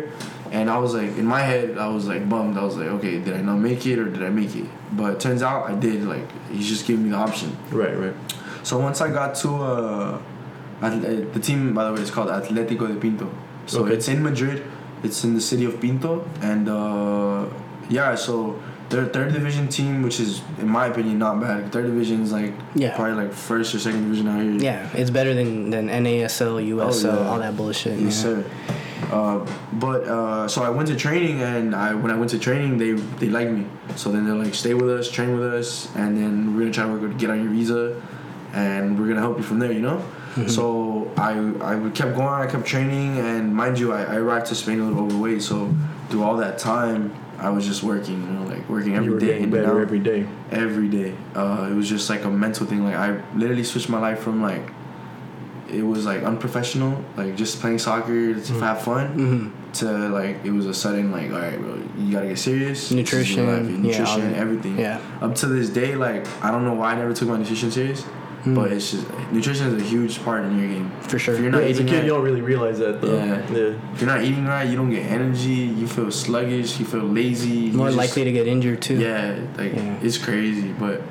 And 0.52 0.70
I 0.70 0.78
was 0.84 0.92
like, 1.00 1.12
in 1.22 1.26
my 1.26 1.44
head, 1.52 1.78
I 1.86 1.88
was 1.96 2.04
like 2.12 2.24
bummed. 2.34 2.58
I 2.62 2.64
was 2.70 2.76
like, 2.82 2.90
okay, 2.98 3.14
did 3.26 3.34
I 3.40 3.42
not 3.50 3.60
make 3.70 3.82
it 3.92 3.98
or 4.02 4.08
did 4.16 4.24
I 4.30 4.32
make 4.42 4.54
it? 4.62 4.68
But 5.00 5.10
it 5.14 5.20
turns 5.26 5.42
out 5.50 5.60
I 5.72 5.76
did. 5.88 6.00
Like 6.14 6.28
he's 6.52 6.68
just 6.74 6.84
giving 6.88 7.04
me 7.06 7.10
the 7.16 7.22
option. 7.28 7.50
Right. 7.72 7.98
Right. 8.04 8.16
So 8.64 8.74
once 8.88 9.00
I 9.00 9.10
got 9.20 9.32
to 9.44 9.50
uh, 9.72 10.18
the 11.36 11.40
team, 11.48 11.74
by 11.74 11.84
the 11.86 11.94
way, 11.94 12.02
is 12.02 12.12
called 12.12 12.30
Atletico 12.30 12.86
de 12.88 12.96
Pinto. 12.96 13.28
So 13.66 13.84
Okay. 13.84 13.94
it's 13.96 14.08
in 14.10 14.22
Madrid. 14.30 14.60
It's 15.04 15.24
in 15.24 15.34
the 15.40 15.42
city 15.52 15.66
of 15.66 15.80
Pinto, 15.84 16.12
and 16.42 16.70
uh, 16.70 17.46
yeah, 17.90 18.14
so 18.14 18.60
they're 18.92 19.04
a 19.06 19.10
third 19.10 19.34
division 19.34 19.68
team, 19.68 20.04
which 20.04 20.20
is, 20.20 20.42
in 20.60 20.68
my 20.68 20.86
opinion, 20.88 21.18
not 21.20 21.40
bad. 21.40 21.72
Third 21.72 21.86
division 21.88 22.22
is 22.22 22.32
like 22.32 22.54
Yeah. 22.76 22.96
probably 22.96 23.16
like 23.24 23.34
first 23.34 23.74
or 23.74 23.80
second 23.80 24.04
division 24.04 24.28
out 24.28 24.42
here. 24.44 24.52
Yeah, 24.70 24.88
it's 24.94 25.10
better 25.10 25.34
than 25.34 25.70
than 25.72 25.88
NASL, 25.90 26.60
USL, 26.76 27.10
Oh, 27.12 27.22
yeah. 27.24 27.30
all 27.30 27.40
that 27.40 27.56
bullshit. 27.58 27.98
Yes, 28.00 28.18
yeah. 28.18 28.22
sir. 28.24 28.44
Uh, 29.12 29.40
but 29.74 30.02
uh, 30.08 30.48
so 30.48 30.64
I 30.64 30.70
went 30.70 30.88
to 30.90 30.96
training, 30.96 31.42
and 31.42 31.74
I 31.76 31.94
when 31.96 32.12
I 32.12 32.18
went 32.22 32.30
to 32.32 32.40
training, 32.40 32.78
they 32.78 32.92
they 33.22 33.30
liked 33.30 33.52
me. 33.52 33.66
So 33.96 34.12
then 34.12 34.26
they're 34.26 34.36
like, 34.46 34.54
stay 34.54 34.74
with 34.74 34.90
us, 35.00 35.10
train 35.10 35.32
with 35.38 35.48
us, 35.54 35.90
and 35.96 36.16
then 36.18 36.54
we're 36.54 36.62
gonna 36.70 36.72
try 36.80 36.86
to 36.86 37.14
get 37.22 37.30
on 37.30 37.40
your 37.44 37.52
visa, 37.52 37.96
and 38.54 39.00
we're 39.00 39.08
gonna 39.08 39.22
help 39.28 39.38
you 39.38 39.44
from 39.44 39.60
there. 39.60 39.72
You 39.72 39.82
know. 39.82 40.00
So 40.48 41.12
I 41.18 41.32
I 41.60 41.74
kept 41.92 42.16
going, 42.16 42.28
I 42.46 42.48
kept 42.48 42.66
training, 42.66 43.18
and 43.20 43.54
mind 43.54 43.78
you, 43.80 43.92
I, 43.92 44.04
I 44.04 44.16
arrived 44.16 44.46
to 44.48 44.56
Spain 44.56 44.80
a 44.80 44.86
little 44.88 45.04
overweight. 45.04 45.42
So 45.44 45.68
through 46.10 46.24
all 46.24 46.38
that 46.38 46.58
time, 46.58 47.12
I 47.42 47.50
was 47.50 47.66
just 47.66 47.82
working, 47.84 48.22
you 48.22 48.28
know, 48.30 48.44
like 48.44 48.70
working 48.70 48.92
you 48.92 48.98
every 48.98 49.10
were 49.14 49.20
day, 49.20 49.26
getting 49.28 49.44
in 49.44 49.44
and 49.46 49.52
better 49.54 49.76
out 49.76 49.82
every 49.82 50.00
day. 50.00 50.28
every 50.52 50.88
day. 50.88 51.16
Uh, 51.36 51.68
it 51.72 51.74
was 51.74 51.90
just 51.90 52.10
like 52.10 52.24
a 52.24 52.30
mental 52.30 52.66
thing. 52.68 52.84
Like 52.84 52.96
I 52.96 53.20
literally 53.36 53.64
switched 53.64 53.90
my 53.90 54.00
life 54.00 54.20
from 54.20 54.42
like 54.42 54.62
it 55.70 55.84
was 55.84 56.06
like 56.06 56.22
unprofessional, 56.24 57.04
like 57.18 57.36
just 57.36 57.60
playing 57.62 57.80
soccer 57.80 58.40
to 58.40 58.54
have 58.60 58.82
fun, 58.84 59.08
hmm 59.08 59.50
to 59.74 59.86
like 60.10 60.44
it 60.44 60.52
was 60.52 60.66
a 60.66 60.74
sudden 60.74 61.14
like 61.14 61.32
all 61.32 61.40
right, 61.40 61.58
bro, 61.58 61.82
you 61.98 62.12
gotta 62.12 62.28
get 62.28 62.38
serious. 62.38 62.90
This 62.90 62.92
Nutrition, 62.92 63.48
life, 63.48 63.64
your 63.64 63.72
yeah, 63.72 64.00
nutrition, 64.00 64.36
everything. 64.36 64.78
Yeah. 64.78 65.00
Up 65.22 65.34
to 65.36 65.46
this 65.48 65.70
day, 65.70 65.96
like 65.96 66.28
I 66.44 66.52
don't 66.52 66.66
know 66.66 66.74
why 66.74 66.92
I 66.92 66.96
never 66.96 67.14
took 67.14 67.30
my 67.30 67.38
nutrition 67.38 67.72
serious, 67.72 68.04
Mm. 68.44 68.56
but 68.56 68.72
it's 68.72 68.92
just 68.92 69.06
nutrition 69.32 69.68
is 69.68 69.82
a 69.82 69.86
huge 69.86 70.24
part 70.24 70.44
in 70.46 70.58
your 70.58 70.68
game. 70.68 70.92
For 71.02 71.20
sure. 71.20 71.36
If 71.36 71.42
you're 71.42 71.50
Yeah, 71.52 71.58
not 71.60 71.62
as 71.64 71.68
a 71.68 71.70
eating 71.82 71.86
kid, 71.88 71.94
right, 71.98 72.04
you 72.06 72.10
don't 72.10 72.24
really 72.24 72.42
realize 72.42 72.80
that 72.80 73.00
though. 73.02 73.16
Yeah. 73.16 73.26
Yeah. 73.52 73.94
if 73.94 74.02
you're 74.02 74.10
not 74.10 74.24
eating 74.24 74.46
right, 74.46 74.68
you 74.68 74.76
don't 74.76 74.90
get 74.90 75.06
energy. 75.12 75.50
You 75.80 75.86
feel 75.88 76.10
sluggish. 76.12 76.80
You 76.80 76.86
feel 76.86 77.04
lazy. 77.04 77.50
you 77.50 77.74
More 77.74 77.88
just- 77.88 77.98
likely 77.98 78.24
to 78.24 78.32
get 78.32 78.48
injured 78.48 78.82
too. 78.82 78.96
yeah, 78.98 79.36
like 79.58 79.76
Yeah. 79.76 79.96
it's 80.02 80.18
crazy, 80.18 80.74
but 80.80 81.02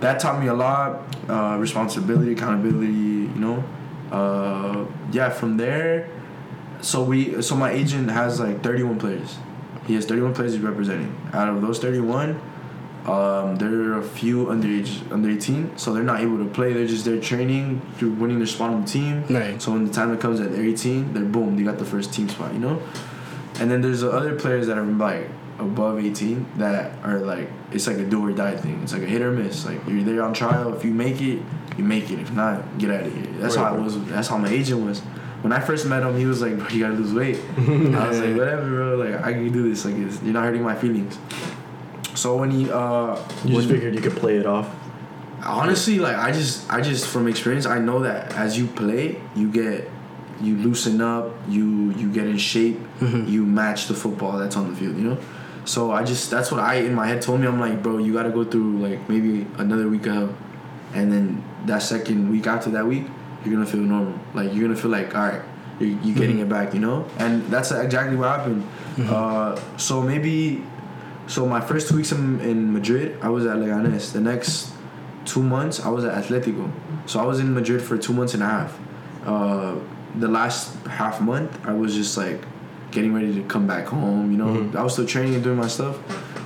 that 0.00 0.18
taught 0.18 0.40
me 0.40 0.48
a 0.48 0.54
lot. 0.54 1.02
Uh, 1.28 1.56
responsibility, 1.60 2.32
accountability. 2.32 2.92
You 3.34 3.40
know, 3.46 3.64
uh, 4.10 4.84
yeah. 5.12 5.28
From 5.30 5.56
there, 5.58 6.08
so 6.80 7.04
we, 7.04 7.40
so 7.42 7.54
my 7.54 7.70
agent 7.70 8.10
has 8.10 8.40
like 8.40 8.62
31 8.64 8.98
players. 8.98 9.38
He 9.86 9.94
has 9.94 10.06
31 10.06 10.34
players 10.34 10.54
he's 10.54 10.62
representing. 10.62 11.14
Out 11.32 11.48
of 11.48 11.62
those 11.62 11.78
31, 11.78 12.40
um, 13.06 13.56
there 13.56 13.72
are 13.92 13.98
a 13.98 14.02
few 14.02 14.46
underage, 14.46 15.10
under 15.10 15.30
18, 15.30 15.78
so 15.78 15.92
they're 15.92 16.02
not 16.02 16.20
able 16.20 16.38
to 16.38 16.44
play. 16.50 16.72
They're 16.72 16.86
just 16.86 17.04
there 17.04 17.20
training, 17.20 17.80
through 17.96 18.12
winning 18.12 18.38
their 18.38 18.46
spot 18.46 18.70
on 18.70 18.82
the 18.82 18.86
team. 18.86 19.24
Right. 19.28 19.60
So 19.60 19.72
when 19.72 19.86
the 19.86 19.92
time 19.92 20.10
that 20.10 20.20
comes 20.20 20.40
at 20.40 20.52
18, 20.52 21.14
they're 21.14 21.24
boom, 21.24 21.56
they 21.56 21.62
got 21.62 21.78
the 21.78 21.84
first 21.84 22.12
team 22.12 22.28
spot, 22.28 22.52
you 22.52 22.58
know. 22.60 22.82
And 23.58 23.70
then 23.70 23.80
there's 23.80 24.00
the 24.00 24.10
other 24.10 24.34
players 24.38 24.66
that 24.68 24.78
are 24.78 24.84
like 24.84 25.28
above 25.58 25.98
18 26.02 26.46
that 26.56 26.92
are 27.04 27.18
like 27.18 27.48
it's 27.72 27.86
like 27.86 27.98
a 27.98 28.04
do 28.04 28.24
or 28.24 28.32
die 28.32 28.56
thing. 28.56 28.80
It's 28.82 28.92
like 28.92 29.02
a 29.02 29.06
hit 29.06 29.20
or 29.22 29.30
miss. 29.30 29.66
Like 29.66 29.86
you're 29.86 30.02
there 30.02 30.22
on 30.22 30.32
trial. 30.32 30.74
If 30.74 30.84
you 30.84 30.92
make 30.92 31.20
it, 31.20 31.42
you 31.76 31.84
make 31.84 32.10
it. 32.10 32.18
If 32.20 32.32
not, 32.32 32.78
get 32.78 32.90
out 32.90 33.06
of 33.06 33.14
here. 33.14 33.26
That's 33.38 33.56
Right, 33.56 33.66
how 33.66 33.74
I 33.74 33.78
was. 33.78 34.02
That's 34.06 34.28
how 34.28 34.38
my 34.38 34.48
agent 34.48 34.84
was. 34.86 35.00
When 35.42 35.52
I 35.52 35.60
first 35.60 35.86
met 35.86 36.02
him, 36.02 36.16
he 36.18 36.26
was 36.26 36.40
like, 36.42 36.56
"Bro, 36.58 36.68
you 36.68 36.80
gotta 36.80 36.94
lose 36.94 37.12
weight." 37.14 37.38
I 37.58 38.08
was 38.08 38.20
like, 38.20 38.36
"Whatever, 38.36 38.68
bro. 38.68 38.96
Like 38.96 39.22
I 39.24 39.32
can 39.32 39.50
do 39.52 39.68
this. 39.68 39.84
Like 39.84 39.94
it's, 39.96 40.22
you're 40.22 40.32
not 40.34 40.44
hurting 40.44 40.62
my 40.62 40.74
feelings." 40.74 41.18
So 42.14 42.36
when 42.36 42.50
he 42.50 42.70
uh, 42.70 43.16
You 43.44 43.54
just 43.56 43.68
figured 43.68 43.94
you 43.94 44.00
could 44.00 44.16
play 44.16 44.36
it 44.36 44.46
off. 44.46 44.68
honestly 45.42 45.98
like 45.98 46.16
i 46.16 46.30
just 46.30 46.70
i 46.70 46.82
just 46.82 47.06
from 47.08 47.26
experience 47.26 47.64
i 47.64 47.78
know 47.78 48.00
that 48.00 48.30
as 48.34 48.58
you 48.58 48.66
play 48.66 49.16
you 49.34 49.50
get 49.50 49.88
you 50.42 50.54
loosen 50.56 51.00
up 51.00 51.32
you 51.48 51.90
you 51.92 52.12
get 52.12 52.26
in 52.26 52.36
shape 52.36 52.78
you 53.00 53.44
match 53.46 53.86
the 53.86 53.94
football 53.94 54.36
that's 54.38 54.54
on 54.56 54.68
the 54.70 54.76
field 54.76 54.94
you 54.96 55.04
know? 55.04 55.18
So 55.64 55.92
i 55.92 56.04
just 56.04 56.30
that's 56.30 56.50
what 56.52 56.60
i 56.60 56.74
in 56.74 56.94
my 56.94 57.06
head 57.06 57.22
told 57.22 57.40
me 57.40 57.46
i'm 57.46 57.58
like 57.58 57.82
bro 57.82 57.96
you 57.96 58.12
got 58.12 58.24
to 58.24 58.30
go 58.30 58.44
through 58.44 58.78
like 58.86 59.08
maybe 59.08 59.46
another 59.56 59.88
week 59.88 60.06
of 60.06 60.36
and 60.92 61.10
then 61.10 61.42
that 61.64 61.80
second 61.82 62.30
week 62.30 62.46
after 62.46 62.68
that 62.76 62.86
week 62.86 63.04
you're 63.42 63.54
gonna 63.54 63.64
feel 63.64 63.80
normal. 63.80 64.18
Like 64.34 64.52
you're 64.52 64.64
gonna 64.68 64.76
feel 64.76 64.90
like 64.90 65.14
all 65.16 65.22
right 65.28 65.42
you're, 65.78 65.96
you're 66.04 66.16
getting 66.22 66.40
it 66.40 66.48
back 66.50 66.74
you 66.74 66.80
know? 66.80 67.06
And 67.18 67.46
that's 67.46 67.70
exactly 67.72 68.16
what 68.16 68.28
happened. 68.28 68.62
Uh, 69.08 69.58
so 69.78 70.02
maybe 70.02 70.62
so 71.30 71.46
my 71.46 71.60
first 71.60 71.88
two 71.88 71.96
weeks 71.96 72.10
in, 72.12 72.40
in 72.40 72.72
Madrid, 72.72 73.16
I 73.22 73.28
was 73.28 73.46
at 73.46 73.56
Leganes. 73.56 74.12
The 74.12 74.20
next 74.20 74.72
two 75.24 75.42
months, 75.42 75.78
I 75.80 75.88
was 75.88 76.04
at 76.04 76.12
Atletico. 76.24 76.70
So 77.06 77.20
I 77.20 77.24
was 77.24 77.38
in 77.38 77.54
Madrid 77.54 77.80
for 77.82 77.96
two 77.96 78.12
months 78.12 78.34
and 78.34 78.42
a 78.42 78.46
half. 78.46 78.78
Uh, 79.24 79.76
the 80.18 80.26
last 80.28 80.74
half 80.86 81.20
month, 81.20 81.50
I 81.64 81.72
was 81.72 81.94
just 81.94 82.16
like 82.16 82.42
getting 82.90 83.14
ready 83.14 83.32
to 83.34 83.42
come 83.44 83.66
back 83.66 83.86
home. 83.86 84.32
You 84.32 84.38
know, 84.38 84.46
Mhm. 84.46 84.74
I 84.74 84.82
was 84.82 84.94
still 84.94 85.06
training 85.06 85.34
and 85.36 85.44
doing 85.44 85.56
my 85.56 85.68
stuff, 85.68 85.96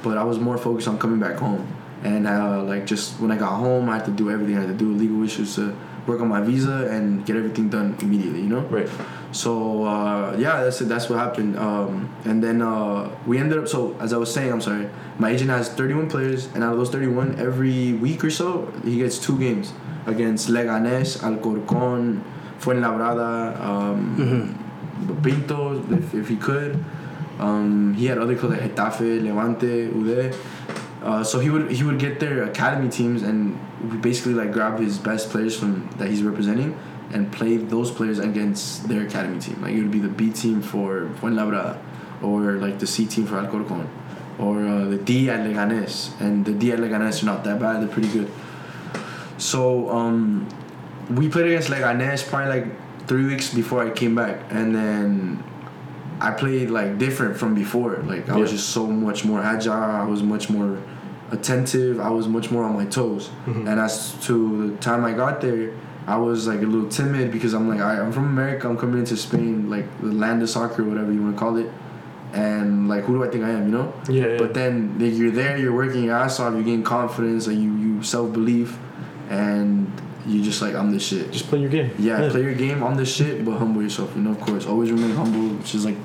but 0.03 0.18
I 0.18 0.25
was 0.25 0.38
more 0.38 0.59
focused 0.59 0.87
on 0.88 0.99
coming 0.99 1.18
back 1.18 1.37
home. 1.37 1.66
And 2.03 2.27
uh, 2.27 2.62
like 2.62 2.85
just 2.87 3.18
when 3.20 3.31
I 3.33 3.38
got 3.38 3.53
home, 3.57 3.88
I 3.88 3.94
had 3.97 4.05
to 4.05 4.11
do 4.11 4.31
everything 4.31 4.59
I 4.59 4.61
had 4.61 4.68
to 4.68 4.75
do, 4.85 4.92
legal 4.92 5.23
issues 5.25 5.55
to 5.57 5.75
work 6.07 6.20
on 6.20 6.29
my 6.29 6.42
visa 6.42 6.88
and 6.90 7.25
get 7.25 7.37
everything 7.37 7.70
done 7.70 7.97
immediately. 8.03 8.42
You 8.42 8.49
know. 8.55 8.61
Right. 8.68 8.88
So 9.35 9.85
uh, 9.85 10.37
yeah, 10.38 10.62
that's 10.62 10.81
it. 10.81 10.88
That's 10.88 11.11
what 11.11 11.18
happened. 11.18 11.59
Um, 11.59 12.14
and 12.25 12.42
then 12.42 12.62
uh, 12.62 13.11
we 13.27 13.38
ended 13.38 13.59
up. 13.59 13.68
So 13.68 13.97
as 14.01 14.12
I 14.12 14.16
was 14.16 14.33
saying, 14.33 14.53
I'm 14.53 14.61
sorry. 14.61 14.88
My 15.18 15.31
agent 15.31 15.51
has 15.51 15.68
31 15.68 16.09
players, 16.09 16.47
and 16.55 16.64
out 16.64 16.73
of 16.73 16.79
those 16.79 16.90
31, 16.90 17.38
every 17.38 17.94
week 17.94 18.25
or 18.25 18.31
so, 18.31 18.73
he 18.85 18.99
gets 18.99 19.18
two 19.18 19.38
games 19.38 19.73
against 20.07 20.49
Leganés, 20.49 21.18
Alcorcón, 21.18 22.23
Fuenlabrada, 22.59 23.61
um, 23.61 24.59
Pinto, 25.23 25.83
if, 25.92 26.14
if 26.14 26.29
he 26.29 26.37
could. 26.37 26.85
Um, 27.38 27.94
he 27.94 28.07
had 28.07 28.18
other 28.18 28.37
clubs 28.37 28.59
like 28.59 28.75
Getafe, 28.75 29.23
Levante, 29.23 29.87
Ude. 29.87 30.35
Uh, 31.03 31.23
so 31.23 31.38
he 31.38 31.51
would 31.51 31.70
he 31.70 31.83
would 31.83 31.99
get 31.99 32.18
their 32.18 32.44
academy 32.44 32.88
teams 32.88 33.23
and 33.23 33.59
we 33.90 33.99
basically 33.99 34.33
like 34.33 34.53
grab 34.53 34.79
his 34.79 34.99
best 34.99 35.29
players 35.29 35.55
from 35.55 35.87
that 35.99 36.09
he's 36.09 36.23
representing 36.23 36.75
and 37.12 37.31
play 37.33 37.57
those 37.57 37.90
players 37.90 38.19
against 38.19 38.88
their 38.88 39.07
academy 39.07 39.38
team. 39.40 39.61
Like 39.62 39.75
it 39.75 39.83
would 39.83 39.90
be 39.90 40.01
the 40.01 40.09
B 40.09 40.31
team 40.31 40.62
for 40.62 41.11
Fuenlabrada 41.21 41.79
or 42.23 42.53
like 42.55 42.79
the 42.79 42.87
C 42.87 43.07
team 43.07 43.27
for 43.27 43.37
Alcorcón 43.37 43.87
or 44.38 44.64
uh, 44.67 44.85
the 44.87 44.97
D 44.97 45.31
at 45.31 45.40
Leganés. 45.40 46.19
And 46.21 46.45
the 46.45 46.53
D 46.53 46.73
at 46.73 46.79
Leganés 46.79 47.23
are 47.23 47.27
not 47.27 47.45
that 47.45 47.61
bad. 47.61 47.81
They're 47.83 47.88
pretty 47.88 48.09
good. 48.09 48.31
So 49.38 49.88
um, 49.90 50.49
we 51.11 51.29
played 51.29 51.47
against 51.47 51.69
Leganés 51.69 52.27
probably 52.27 52.61
like 52.61 53.07
three 53.07 53.27
weeks 53.27 53.53
before 53.53 53.85
I 53.87 53.90
came 53.90 54.14
back, 54.14 54.40
and 54.51 54.75
then 54.75 55.43
I 56.21 56.31
played 56.31 56.71
like 56.71 56.99
different 56.99 57.37
from 57.37 57.55
before. 57.55 57.97
Like 57.99 58.29
I 58.29 58.37
was 58.37 58.51
just 58.51 58.71
so 58.71 58.87
much 58.87 59.25
more 59.25 59.40
agile. 59.40 59.73
I 59.73 60.05
was 60.05 60.23
much 60.23 60.49
more 60.49 60.79
attentive. 61.31 62.01
I 62.01 62.11
was 62.11 62.29
much 62.29 62.51
more 62.51 62.64
on 62.64 62.75
my 62.75 62.87
toes. 62.87 63.31
Mhm. 63.47 63.69
And 63.69 63.81
as 63.81 64.12
to 64.27 64.71
the 64.71 64.77
time 64.79 65.05
I 65.05 65.12
got 65.12 65.40
there, 65.40 65.73
I 66.07 66.17
was 66.19 66.47
like 66.47 66.61
a 66.61 66.67
little 66.67 66.88
timid 66.88 67.33
because 67.33 67.55
I'm 67.55 67.69
like, 67.69 67.81
I, 67.81 67.99
I'm 68.01 68.12
from 68.12 68.27
America. 68.27 68.69
I'm 68.69 68.77
coming 68.77 68.99
into 68.99 69.17
Spain, 69.17 69.71
like 69.71 69.87
the 70.01 70.09
land 70.12 70.43
of 70.43 70.51
soccer, 70.51 70.85
whatever 70.85 71.12
you 71.12 71.23
want 71.23 71.35
to 71.37 71.38
call 71.38 71.57
it. 71.57 71.71
And 72.33 72.88
like, 72.88 73.05
who 73.05 73.14
do 73.14 73.25
I 73.25 73.29
think 73.29 73.45
I 73.45 73.51
am? 73.51 73.67
You 73.67 73.71
know. 73.79 73.95
Yeah. 74.09 74.27
yeah. 74.27 74.38
But 74.38 74.55
then 74.55 74.99
like, 74.99 75.14
you're 75.14 75.31
there, 75.31 75.57
you're 75.57 75.75
working 75.75 76.05
your 76.05 76.17
ass 76.17 76.40
off, 76.40 76.55
you 76.55 76.62
gain 76.62 76.83
confidence, 76.83 77.47
like 77.47 77.57
you 77.57 77.75
you 77.77 78.03
self 78.03 78.33
belief, 78.33 78.77
and 79.31 79.90
you 80.27 80.43
just 80.43 80.61
like 80.61 80.75
I'm 80.75 80.90
the 80.93 80.99
shit. 81.01 81.31
just 81.31 81.47
play 81.47 81.61
your 81.61 81.71
game. 81.71 81.90
Yeah, 81.99 82.29
play 82.31 82.43
your 82.43 82.55
game 82.55 82.83
on 82.83 82.97
the 82.97 83.07
shit, 83.07 83.45
but 83.45 83.57
humble 83.59 83.83
yourself. 83.83 84.14
You 84.17 84.23
know, 84.23 84.31
of 84.33 84.40
course, 84.40 84.67
always 84.67 84.90
remain 84.90 85.14
humble, 85.14 85.57
which 85.57 85.75
is 85.75 85.85
like 85.85 85.97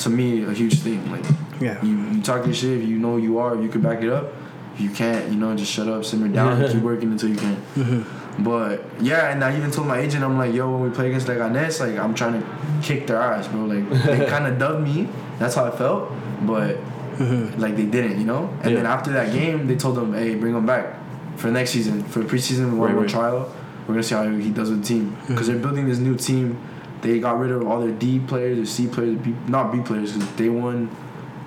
to 0.00 0.10
me 0.10 0.44
a 0.44 0.52
huge 0.52 0.80
thing. 0.80 1.10
Like 1.10 1.24
Yeah. 1.60 1.82
you, 1.84 1.96
you 2.10 2.22
talk 2.22 2.44
your 2.46 2.54
shit 2.54 2.80
if 2.82 2.88
you 2.88 2.98
know 2.98 3.12
who 3.16 3.22
you 3.22 3.38
are, 3.38 3.54
if 3.56 3.62
you 3.62 3.68
can 3.68 3.80
back 3.82 4.02
it 4.02 4.10
up. 4.10 4.32
If 4.74 4.80
you 4.82 4.90
can't, 4.90 5.30
you 5.30 5.36
know, 5.36 5.56
just 5.56 5.72
shut 5.72 5.88
up, 5.88 6.04
simmer 6.04 6.28
down, 6.28 6.60
and 6.60 6.70
keep 6.70 6.82
working 6.82 7.10
until 7.10 7.30
you 7.30 7.36
can. 7.36 7.56
Mm-hmm. 7.76 8.25
But 8.38 8.84
yeah, 9.00 9.30
and 9.32 9.42
I 9.42 9.56
even 9.56 9.70
told 9.70 9.86
my 9.88 9.98
agent, 9.98 10.22
I'm 10.22 10.36
like, 10.38 10.52
yo, 10.54 10.70
when 10.70 10.82
we 10.82 10.90
play 10.94 11.08
against 11.08 11.26
Leganes, 11.26 11.80
like 11.80 11.98
I'm 11.98 12.14
trying 12.14 12.40
to 12.40 12.46
kick 12.82 13.06
their 13.06 13.20
ass, 13.20 13.48
bro. 13.48 13.64
Like 13.64 13.88
they 14.04 14.26
kind 14.28 14.46
of 14.46 14.58
dubbed 14.58 14.84
me. 14.84 15.08
That's 15.38 15.54
how 15.54 15.64
I 15.64 15.70
felt, 15.70 16.12
but 16.42 16.76
like 17.58 17.76
they 17.76 17.86
didn't, 17.86 18.18
you 18.18 18.26
know. 18.26 18.50
And 18.62 18.76
then 18.76 18.86
after 18.86 19.10
that 19.12 19.32
game, 19.32 19.66
they 19.66 19.76
told 19.76 19.96
them, 19.96 20.12
hey, 20.14 20.34
bring 20.34 20.54
him 20.54 20.66
back 20.66 20.96
for 21.36 21.50
next 21.50 21.70
season 21.70 22.02
for 22.04 22.22
preseason. 22.22 22.70
Want 22.76 22.80
Right, 22.80 22.92
more 22.92 23.02
right. 23.02 23.10
trial. 23.10 23.52
We're 23.86 23.94
gonna 23.94 24.02
see 24.02 24.14
how 24.16 24.28
he 24.28 24.50
does 24.50 24.68
with 24.70 24.82
the 24.82 24.88
team 24.88 25.16
because 25.28 25.46
they're 25.46 25.58
building 25.58 25.88
this 25.88 25.98
new 25.98 26.16
team. 26.16 26.60
They 27.02 27.18
got 27.20 27.38
rid 27.38 27.52
of 27.52 27.66
all 27.66 27.80
their 27.80 27.92
D 27.92 28.18
players, 28.18 28.56
their 28.56 28.66
C 28.66 28.86
players, 28.88 29.16
B, 29.18 29.34
not 29.46 29.72
B 29.72 29.80
players 29.80 30.12
because 30.12 30.34
they 30.36 30.48
won. 30.48 30.94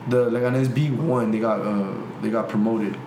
The 0.08 0.30
Leganes 0.30 0.74
B 0.74 0.90
won. 0.90 1.30
They 1.32 1.40
got 1.40 1.60
uh, 1.62 1.94
they 2.22 2.30
got 2.32 2.50
promoted. 2.50 2.98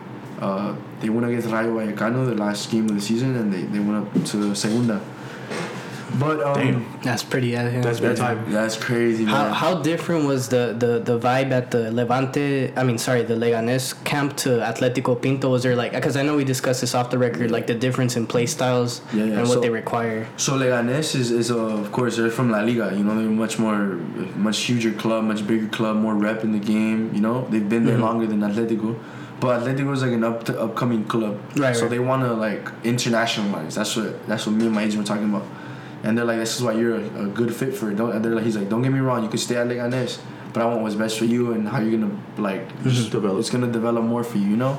Uh, 0.40 0.76
they 1.02 1.10
won 1.10 1.24
against 1.24 1.48
Rayo 1.48 1.74
Vallecano 1.76 2.24
the 2.26 2.34
last 2.34 2.70
game 2.70 2.86
of 2.88 2.94
the 2.94 3.00
season, 3.02 3.36
and 3.36 3.52
they, 3.52 3.62
they 3.62 3.78
went 3.80 4.06
up 4.06 4.24
to 4.30 4.54
Segunda. 4.54 5.00
But 6.20 6.42
um, 6.42 6.54
Damn. 6.54 7.00
That's 7.02 7.22
pretty. 7.22 7.48
Yeah, 7.48 7.70
yeah. 7.70 7.80
That's 7.80 7.98
that's, 7.98 8.20
big 8.20 8.26
time. 8.26 8.52
that's 8.52 8.76
crazy, 8.76 9.24
How, 9.24 9.44
man. 9.44 9.52
how 9.54 9.80
different 9.80 10.26
was 10.26 10.50
the, 10.50 10.76
the, 10.78 10.98
the 10.98 11.18
vibe 11.18 11.52
at 11.52 11.70
the 11.70 11.90
Levante? 11.90 12.70
I 12.76 12.84
mean, 12.84 12.98
sorry, 12.98 13.22
the 13.22 13.32
Leganes 13.34 13.94
camp 14.04 14.36
to 14.44 14.50
Atletico 14.60 15.20
Pinto? 15.20 15.48
Was 15.48 15.62
there 15.62 15.74
like 15.74 15.92
because 15.92 16.18
I 16.18 16.22
know 16.22 16.36
we 16.36 16.44
discussed 16.44 16.82
this 16.82 16.94
off 16.94 17.08
the 17.10 17.16
record, 17.16 17.50
like 17.50 17.66
the 17.66 17.74
difference 17.74 18.14
in 18.18 18.26
play 18.26 18.44
styles 18.44 19.00
Yeah, 19.14 19.24
yeah, 19.24 19.32
and 19.38 19.48
what 19.48 19.54
so- 19.54 19.60
they 19.60 19.70
require. 19.70 20.28
So 20.36 20.52
Leganes 20.58 21.14
is, 21.14 21.30
is 21.30 21.50
uh, 21.50 21.56
of 21.56 21.90
course 21.92 22.18
they're 22.18 22.28
from 22.28 22.50
La 22.50 22.60
Liga. 22.60 22.92
You 22.94 23.04
know 23.04 23.14
they're 23.18 23.30
much 23.30 23.58
more, 23.58 23.78
much 24.36 24.58
huger 24.68 24.92
club, 24.92 25.24
much 25.24 25.46
bigger 25.46 25.68
club, 25.68 25.96
more 25.96 26.14
rep 26.14 26.44
in 26.44 26.52
the 26.52 26.58
game. 26.74 27.10
You 27.14 27.22
know 27.22 27.46
they've 27.48 27.66
been 27.66 27.86
there 27.86 27.96
Mhm. 27.96 28.00
longer 28.02 28.26
than 28.26 28.40
Atletico, 28.40 28.98
but 29.42 29.60
Atletico 29.60 29.92
is 29.92 30.02
like 30.02 30.12
an 30.12 30.22
up 30.22 30.48
upcoming 30.50 31.04
club. 31.04 31.40
Right, 31.56 31.74
So 31.74 31.82
right. 31.82 31.90
they 31.90 31.98
want 31.98 32.22
to 32.22 32.32
like 32.32 32.64
internationalize. 32.84 33.74
That's 33.74 33.96
what 33.96 34.24
that's 34.28 34.46
what 34.46 34.54
me 34.54 34.66
and 34.66 34.74
my 34.74 34.84
agent 34.84 34.98
were 35.02 35.04
talking 35.04 35.28
about. 35.28 35.44
And 36.04 36.16
they're 36.16 36.24
like, 36.24 36.38
this 36.38 36.54
is 36.56 36.62
why 36.62 36.72
you're 36.72 36.94
a, 36.94 37.24
a 37.24 37.26
good 37.26 37.52
fit 37.54 37.74
for 37.74 37.90
it. 37.90 37.96
Don't, 37.96 38.12
and 38.14 38.24
they're 38.24 38.36
like, 38.36 38.44
he's 38.44 38.56
like, 38.56 38.68
don't 38.68 38.82
get 38.82 38.92
me 38.92 39.00
wrong, 39.00 39.22
you 39.24 39.28
can 39.28 39.38
stay 39.38 39.56
at 39.56 39.66
Leganes, 39.66 40.20
but 40.52 40.62
I 40.62 40.66
want 40.66 40.82
what's 40.82 40.94
best 40.94 41.18
for 41.18 41.24
you 41.24 41.52
and 41.54 41.68
how 41.68 41.80
you're 41.80 41.98
gonna 41.98 42.16
like 42.38 42.62
Just 42.84 43.10
develop. 43.10 43.40
it's 43.40 43.50
gonna 43.50 43.70
develop 43.80 44.04
more 44.04 44.22
for 44.22 44.38
you, 44.38 44.50
you 44.50 44.56
know. 44.56 44.78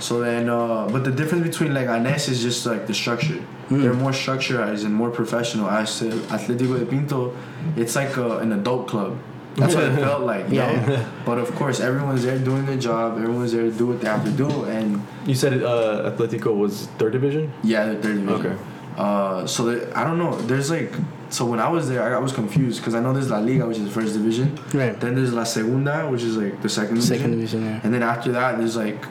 So 0.00 0.20
then, 0.20 0.48
uh, 0.48 0.88
but 0.88 1.02
the 1.04 1.12
difference 1.12 1.44
between 1.48 1.74
like 1.74 1.88
Anes 1.88 2.28
is 2.28 2.42
just 2.42 2.64
like 2.64 2.86
the 2.86 2.94
structure. 2.94 3.40
Mm. 3.70 3.82
They're 3.82 3.94
more 3.94 4.12
structured 4.12 4.60
and 4.60 4.94
more 4.94 5.10
professional. 5.10 5.68
As 5.68 5.98
to 5.98 6.10
Atletico 6.34 6.78
de 6.78 6.86
Pinto, 6.86 7.36
it's 7.76 7.96
like 7.96 8.16
a, 8.16 8.38
an 8.38 8.52
adult 8.52 8.86
club. 8.88 9.18
That's 9.56 9.74
what 9.74 9.84
it 9.84 9.94
felt 10.06 10.22
like. 10.22 10.48
You 10.50 10.56
Yeah. 10.56 10.86
Know? 10.86 11.06
But 11.24 11.38
of 11.38 11.54
course, 11.54 11.80
everyone's 11.80 12.22
there 12.22 12.38
doing 12.38 12.66
their 12.66 12.76
job. 12.78 13.16
Everyone's 13.18 13.52
there 13.52 13.62
to 13.64 13.72
do 13.72 13.86
what 13.86 14.00
they 14.00 14.08
have 14.08 14.24
to 14.24 14.30
do. 14.30 14.64
And 14.64 15.00
You 15.26 15.34
said 15.34 15.62
uh, 15.62 16.10
Atletico 16.10 16.54
was 16.56 16.86
third 16.98 17.12
division. 17.12 17.52
yeah, 17.62 17.86
they're 17.86 18.02
third 18.02 18.16
division. 18.26 18.46
Okay. 18.52 18.56
Uh, 18.96 19.46
so 19.46 19.64
that, 19.66 19.94
I 19.96 20.04
don't 20.04 20.18
know. 20.18 20.36
There's 20.42 20.70
like 20.70 20.92
so 21.28 21.44
when 21.44 21.58
I 21.60 21.68
was 21.68 21.88
there, 21.88 22.02
I, 22.02 22.16
I 22.16 22.18
was 22.18 22.32
confused 22.32 22.80
because 22.80 22.94
I 22.94 23.00
know 23.00 23.12
there's 23.12 23.30
La 23.30 23.38
Liga, 23.38 23.66
which 23.66 23.78
is 23.78 23.84
the 23.84 23.90
first 23.90 24.12
division. 24.14 24.56
Right. 24.72 24.98
Then 24.98 25.14
there's 25.16 25.32
La 25.32 25.44
Segunda, 25.44 26.06
which 26.08 26.22
is 26.22 26.36
like 26.36 26.62
the 26.62 26.68
second 26.68 26.94
division. 26.94 27.16
Second 27.18 27.30
division, 27.32 27.64
yeah. 27.64 27.80
And 27.82 27.92
then 27.92 28.02
after 28.02 28.32
that, 28.32 28.58
there's 28.58 28.76
like, 28.76 29.04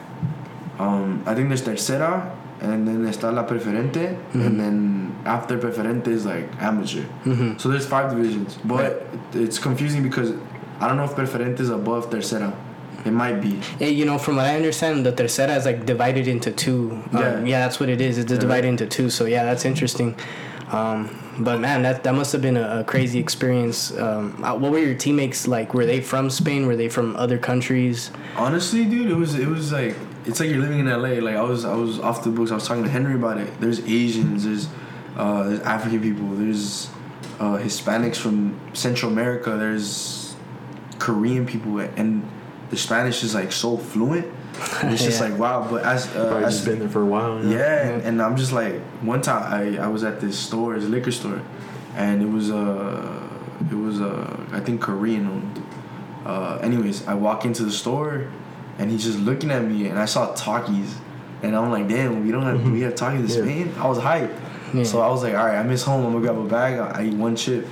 um, 0.78 1.22
I 1.26 1.34
think 1.34 1.48
there's 1.48 1.62
tercera, 1.62 2.30
and 2.60 2.86
then 2.88 3.04
está 3.06 3.32
la 3.32 3.44
preferente, 3.44 4.16
Mhm. 4.32 4.46
and 4.46 4.60
then 4.60 5.15
after 5.26 5.58
preferente 5.58 6.08
is 6.08 6.24
like 6.24 6.48
amateur. 6.62 7.02
Mm-hmm. 7.24 7.58
So 7.58 7.68
there's 7.68 7.86
five 7.86 8.10
divisions, 8.14 8.58
but 8.64 9.06
it's 9.34 9.58
confusing 9.58 10.02
because 10.02 10.32
I 10.80 10.88
don't 10.88 10.96
know 10.96 11.04
if 11.04 11.14
preferente 11.14 11.60
is 11.60 11.70
above 11.70 12.10
tercera. 12.10 12.54
It 13.04 13.12
might 13.12 13.40
be. 13.40 13.50
Hey, 13.78 13.90
you 13.92 14.04
know, 14.04 14.18
from 14.18 14.36
what 14.36 14.46
I 14.46 14.56
understand, 14.56 15.06
the 15.06 15.12
tercera 15.12 15.56
is 15.56 15.64
like 15.64 15.86
divided 15.86 16.26
into 16.26 16.50
two. 16.50 16.90
Um, 17.12 17.20
Yeah. 17.20 17.44
yeah, 17.44 17.58
that's 17.60 17.78
what 17.78 17.88
it 17.88 18.00
is. 18.00 18.18
It's 18.18 18.32
Yeah. 18.32 18.38
divided 18.38 18.68
into 18.68 18.86
two. 18.86 19.10
So 19.10 19.26
yeah, 19.26 19.44
that's 19.44 19.64
interesting. 19.64 20.16
Um, 20.72 21.10
but 21.38 21.60
man, 21.60 21.82
that 21.82 22.02
that 22.04 22.14
must 22.14 22.32
have 22.32 22.42
been 22.42 22.56
a, 22.56 22.80
a 22.80 22.84
crazy 22.84 23.18
experience. 23.20 23.96
Um, 23.96 24.42
uh, 24.42 24.54
what 24.56 24.72
were 24.72 24.78
your 24.80 24.94
teammates 24.96 25.46
like? 25.46 25.74
Were 25.74 25.86
they 25.86 26.00
from 26.00 26.30
Spain? 26.30 26.66
Were 26.66 26.74
they 26.76 26.88
from 26.88 27.14
other 27.16 27.38
countries? 27.38 28.10
Honestly, 28.36 28.84
dude, 28.84 29.10
it 29.10 29.14
was 29.14 29.34
it 29.38 29.46
was 29.46 29.70
like 29.72 29.94
it's 30.24 30.40
like 30.40 30.48
you're 30.50 30.58
living 30.66 30.80
in 30.80 30.86
LA. 30.88 31.20
Like 31.20 31.36
I 31.36 31.42
was 31.42 31.64
I 31.64 31.74
was 31.76 32.00
off 32.00 32.24
the 32.24 32.30
books. 32.30 32.50
I 32.50 32.54
was 32.54 32.66
talking 32.66 32.82
to 32.82 32.90
Henry 32.90 33.14
about 33.14 33.38
it. 33.38 33.48
There's 33.60 33.78
Asians. 33.86 34.44
There's 34.44 34.66
uh, 35.16 35.42
there's 35.44 35.60
African 35.60 36.00
people. 36.00 36.28
There's 36.36 36.88
uh, 37.40 37.58
Hispanics 37.58 38.16
from 38.16 38.58
Central 38.74 39.10
America. 39.10 39.56
There's 39.56 40.34
Korean 40.98 41.46
people, 41.46 41.78
and 41.80 42.28
the 42.70 42.76
Spanish 42.76 43.22
is 43.22 43.34
like 43.34 43.52
so 43.52 43.76
fluent. 43.76 44.26
It's 44.84 45.04
just 45.04 45.20
Yeah. 45.20 45.28
like 45.28 45.38
wow. 45.38 45.66
But 45.70 45.84
as 45.84 46.06
uh, 46.08 46.28
Probably 46.28 46.44
as 46.44 46.64
been 46.64 46.78
there 46.80 46.88
for 46.88 47.02
a 47.02 47.06
while. 47.06 47.38
know? 47.38 47.50
yeah, 47.50 47.88
and, 47.88 48.02
and 48.02 48.22
I'm 48.22 48.36
just 48.36 48.52
like 48.52 48.80
one 49.02 49.20
time 49.22 49.42
I, 49.52 49.78
I 49.84 49.88
was 49.88 50.04
at 50.04 50.20
this 50.20 50.38
store, 50.38 50.74
it's 50.76 50.84
a 50.86 50.88
liquor 50.88 51.12
store, 51.12 51.40
and 51.94 52.22
it 52.22 52.28
was 52.28 52.50
uh 52.50 53.28
it 53.70 53.74
was 53.74 54.00
uh 54.00 54.36
I 54.52 54.60
think 54.60 54.80
Korean 54.80 55.26
owned. 55.26 55.62
Uh, 56.24 56.58
anyways, 56.60 57.06
I 57.06 57.14
walk 57.14 57.44
into 57.44 57.62
the 57.64 57.70
store, 57.70 58.26
and 58.78 58.90
he's 58.90 59.04
just 59.04 59.18
looking 59.20 59.50
at 59.52 59.62
me, 59.62 59.86
and 59.86 59.96
I 59.98 60.06
saw 60.06 60.34
Takis, 60.34 60.92
and 61.42 61.54
I'm 61.54 61.70
like, 61.70 61.86
damn, 61.88 62.24
we 62.26 62.32
don't 62.32 62.42
have 62.42 62.68
we 62.70 62.80
have 62.80 62.94
Takis 62.94 63.20
in 63.20 63.26
Yeah. 63.28 63.42
Spain. 63.42 63.74
I 63.78 63.86
was 63.86 63.98
hyped, 63.98 64.34
Yeah. 64.74 64.84
so 64.84 65.00
I 65.00 65.08
was 65.08 65.22
like, 65.22 65.34
all 65.34 65.46
right, 65.46 65.58
I 65.58 65.62
miss 65.62 65.82
home. 65.82 66.04
I'm 66.04 66.12
gonna 66.12 66.24
grab 66.24 66.38
a 66.38 66.48
bag. 66.48 66.78
I 66.78 67.06
eat 67.06 67.14
one 67.14 67.36
chip, 67.36 67.66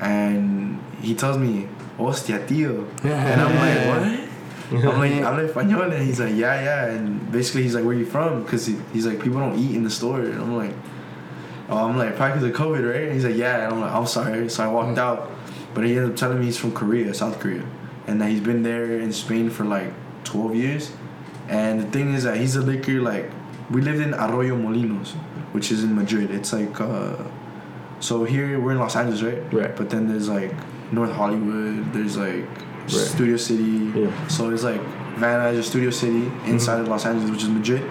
and 0.00 0.82
he 1.00 1.14
tells 1.14 1.38
me, 1.38 1.68
"Hostia, 1.96 2.40
tío," 2.40 2.88
and 3.04 3.40
I'm 3.40 3.56
like, 3.56 3.86
what? 3.88 4.24
I'm 4.72 4.98
like, 4.98 5.12
I'm 5.12 5.48
español, 5.48 5.92
and 5.92 6.02
he's 6.06 6.20
like, 6.20 6.34
yeah, 6.34 6.62
yeah, 6.62 6.86
and 6.86 7.30
basically 7.30 7.62
he's 7.62 7.74
like, 7.74 7.84
where 7.84 7.94
you 7.94 8.06
from? 8.06 8.42
Because 8.42 8.66
he, 8.66 8.76
he's 8.92 9.06
like, 9.06 9.20
people 9.20 9.38
don't 9.38 9.58
eat 9.58 9.76
in 9.76 9.84
the 9.84 9.90
store, 9.90 10.20
and 10.20 10.40
I'm 10.40 10.56
like, 10.56 10.72
oh, 11.68 11.88
I'm 11.88 11.96
like, 11.96 12.16
probably 12.16 12.40
because 12.40 12.60
of 12.60 12.66
COVID, 12.66 12.92
right? 12.92 13.04
And 13.04 13.12
he's 13.12 13.24
like, 13.24 13.36
yeah, 13.36 13.64
and 13.64 13.74
I'm 13.74 13.80
like, 13.80 13.92
I'm 13.92 14.06
sorry, 14.06 14.48
so 14.48 14.64
I 14.64 14.68
walked 14.68 14.96
mm. 14.96 14.98
out, 14.98 15.30
but 15.74 15.84
he 15.84 15.96
ended 15.96 16.12
up 16.12 16.16
telling 16.16 16.40
me 16.40 16.46
he's 16.46 16.58
from 16.58 16.72
Korea, 16.72 17.12
South 17.14 17.38
Korea, 17.40 17.64
and 18.06 18.20
that 18.20 18.30
he's 18.30 18.40
been 18.40 18.62
there 18.62 18.98
in 18.98 19.12
Spain 19.12 19.50
for 19.50 19.64
like 19.64 19.92
12 20.24 20.54
years, 20.54 20.92
and 21.48 21.80
the 21.80 21.90
thing 21.90 22.14
is 22.14 22.24
that 22.24 22.38
he's 22.38 22.56
a 22.56 22.62
liquor 22.62 23.00
like, 23.00 23.30
we 23.70 23.80
lived 23.80 24.00
in 24.00 24.12
Arroyomolinos, 24.12 25.14
which 25.54 25.70
is 25.70 25.84
in 25.84 25.94
Madrid. 25.94 26.30
It's 26.32 26.52
like, 26.52 26.80
uh, 26.80 27.14
so 28.00 28.24
here 28.24 28.58
we're 28.60 28.72
in 28.72 28.78
Los 28.80 28.96
Angeles, 28.96 29.22
right? 29.22 29.40
Right. 29.52 29.74
But 29.76 29.88
then 29.88 30.08
there's 30.08 30.28
like 30.28 30.52
North 30.92 31.12
Hollywood. 31.12 31.92
There's 31.92 32.16
like 32.16 32.44
Studio 32.88 33.36
City. 33.36 33.92
Yeah. 34.00 34.26
So 34.28 34.50
it's 34.50 34.64
like 34.64 34.80
Van 35.16 35.38
Nuys 35.40 35.60
or 35.60 35.62
Studio 35.62 35.90
City 35.90 36.26
inside 36.46 36.80
of 36.80 36.88
Los 36.88 37.06
Angeles, 37.06 37.30
which 37.30 37.44
is 37.44 37.48
Madrid. 37.48 37.82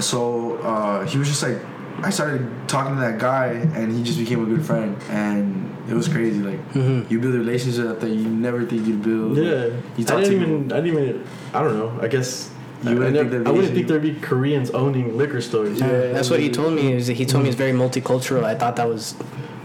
So 0.00 0.56
uh, 0.58 1.04
he 1.06 1.18
was 1.18 1.26
just 1.28 1.42
like, 1.42 1.58
I 2.04 2.10
started 2.10 2.46
talking 2.68 2.94
to 2.94 3.00
that 3.00 3.18
guy, 3.18 3.46
and 3.74 3.92
he 3.92 4.02
just 4.04 4.18
became 4.18 4.42
a 4.42 4.46
good 4.46 4.64
friend, 4.64 4.96
and 5.08 5.74
it 5.88 5.94
was 5.94 6.06
crazy. 6.08 6.40
Like 6.42 6.60
Mhm. 6.74 7.10
you 7.10 7.18
build 7.18 7.34
a 7.34 7.38
relationship 7.38 8.00
that 8.00 8.10
you 8.10 8.28
never 8.28 8.64
think 8.66 8.86
you'd 8.86 9.02
build. 9.02 9.36
Yeah, 9.38 9.66
You 9.96 10.00
I 10.00 10.02
talk 10.04 10.20
didn't 10.22 10.40
to 10.40 10.46
even. 10.46 10.72
I 10.72 10.80
didn't 10.80 10.98
even. 11.02 11.24
I 11.54 11.62
don't 11.62 11.76
know. 11.78 11.98
I 12.00 12.08
guess. 12.08 12.50
You 12.82 12.90
I, 12.90 12.92
I, 12.92 12.94
wouldn't 12.94 13.14
never, 13.14 13.18
think 13.18 13.30
there'd 13.30 13.48
I 13.48 13.50
be 13.50 13.56
wouldn't 13.56 13.74
think 13.74 13.88
there'd 13.88 14.02
be 14.02 14.14
Koreans 14.14 14.70
owning 14.70 15.16
liquor 15.16 15.40
stores. 15.40 15.80
Yeah, 15.80 16.12
that's 16.12 16.30
what 16.30 16.40
he 16.40 16.50
told 16.50 16.74
me. 16.74 16.92
Is 16.92 17.06
that 17.06 17.14
he 17.14 17.24
told 17.24 17.44
me 17.44 17.48
it's 17.48 17.58
very 17.58 17.72
multicultural. 17.72 18.44
I 18.44 18.54
thought 18.54 18.76
that 18.76 18.88
was 18.88 19.14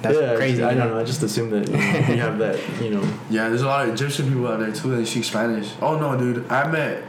that's 0.02 0.19
yeah, 0.19 0.36
crazy. 0.36 0.63
I 0.63 0.71
you 0.71 0.78
don't 0.78 0.88
know? 0.89 0.95
know. 0.95 1.02
I 1.02 1.04
just 1.04 1.21
assumed 1.21 1.52
that 1.54 1.67
you, 1.67 1.74
know, 1.78 2.13
you 2.13 2.21
have 2.21 2.38
that. 2.39 2.60
You 2.82 2.91
know. 2.91 3.13
Yeah, 3.30 3.50
there's 3.50 3.62
a 3.62 3.67
lot 3.67 3.88
of 3.88 3.93
Egyptian 3.93 4.28
people 4.28 4.47
out 4.47 4.60
there 4.60 4.71
too 4.71 4.95
that 4.95 5.06
speak 5.06 5.24
Spanish. 5.24 5.71
Oh 5.82 5.97
no, 5.97 6.17
dude, 6.17 6.50
I 6.52 6.69
met 6.69 7.04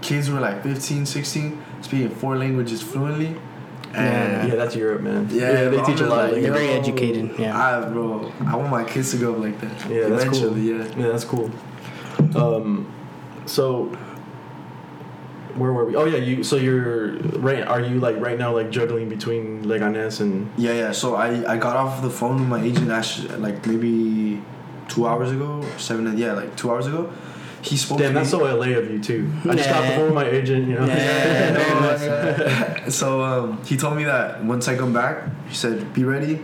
kids 0.00 0.28
who 0.28 0.34
were 0.34 0.40
like 0.40 0.62
15, 0.62 1.06
16, 1.06 1.64
speaking 1.82 2.10
four 2.10 2.36
languages 2.36 2.82
fluently. 2.82 3.36
And 3.94 4.48
Yeah, 4.48 4.56
that's 4.56 4.76
Europe, 4.76 5.02
man. 5.02 5.28
Yeah, 5.30 5.68
they 5.68 5.82
teach 5.82 6.00
a 6.00 6.04
I'm 6.04 6.10
lot. 6.10 6.32
like, 6.32 6.42
They're 6.42 6.52
very 6.52 6.68
educated, 6.68 7.38
yeah. 7.38 7.56
I, 7.56 7.88
bro, 7.88 8.32
I 8.46 8.56
want 8.56 8.70
my 8.70 8.84
kids 8.84 9.10
to 9.12 9.16
go 9.16 9.34
up 9.34 9.40
like 9.40 9.60
that. 9.60 9.90
Yeah, 9.90 10.08
that's 10.08 10.24
cool. 10.38 10.56
Yeah. 10.58 10.84
Yeah, 10.96 11.08
that's 11.08 11.24
cool. 11.24 11.50
Um, 12.34 12.92
so 13.46 13.96
where 15.58 15.72
were 15.72 15.84
we? 15.84 15.96
Oh 15.96 16.04
yeah, 16.04 16.18
you. 16.18 16.42
So 16.44 16.56
you're 16.56 17.12
right. 17.38 17.62
Are 17.66 17.80
you 17.80 17.98
like 18.00 18.16
right 18.20 18.38
now 18.38 18.54
like 18.54 18.70
juggling 18.70 19.08
between 19.08 19.64
Leganes 19.64 20.20
and? 20.20 20.50
Yeah, 20.56 20.72
yeah. 20.72 20.92
So 20.92 21.14
I, 21.16 21.54
I 21.54 21.56
got 21.56 21.76
off 21.76 22.02
the 22.02 22.10
phone 22.10 22.36
with 22.40 22.48
my 22.48 22.62
agent 22.62 22.90
actually, 22.90 23.28
like 23.38 23.66
maybe 23.66 24.42
two 24.88 25.06
hours 25.06 25.30
ago, 25.32 25.64
seven. 25.78 26.16
Yeah, 26.16 26.32
like 26.32 26.56
two 26.56 26.70
hours 26.70 26.86
ago. 26.86 27.12
He 27.62 27.76
spoke 27.76 27.98
Damn, 27.98 28.12
to 28.12 28.20
that's 28.20 28.32
me. 28.32 28.38
so 28.38 28.44
LA 28.54 28.78
of 28.78 28.90
you 28.90 29.00
too. 29.02 29.28
I 29.48 29.56
just 29.56 29.68
got 29.68 29.82
off 29.82 29.88
the 29.90 29.96
phone 29.96 30.04
with 30.06 30.14
my 30.14 30.28
agent. 30.28 30.68
You 30.68 30.74
know. 30.76 30.84
Yeah, 30.86 31.52
No, 31.52 32.04
yeah. 32.04 32.88
so 33.00 33.22
um, 33.22 33.64
he 33.64 33.76
told 33.76 33.96
me 33.96 34.04
that 34.04 34.44
once 34.44 34.68
I 34.68 34.76
come 34.76 34.92
back, 34.92 35.24
he 35.48 35.54
said, 35.54 35.92
"Be 35.92 36.04
ready, 36.04 36.38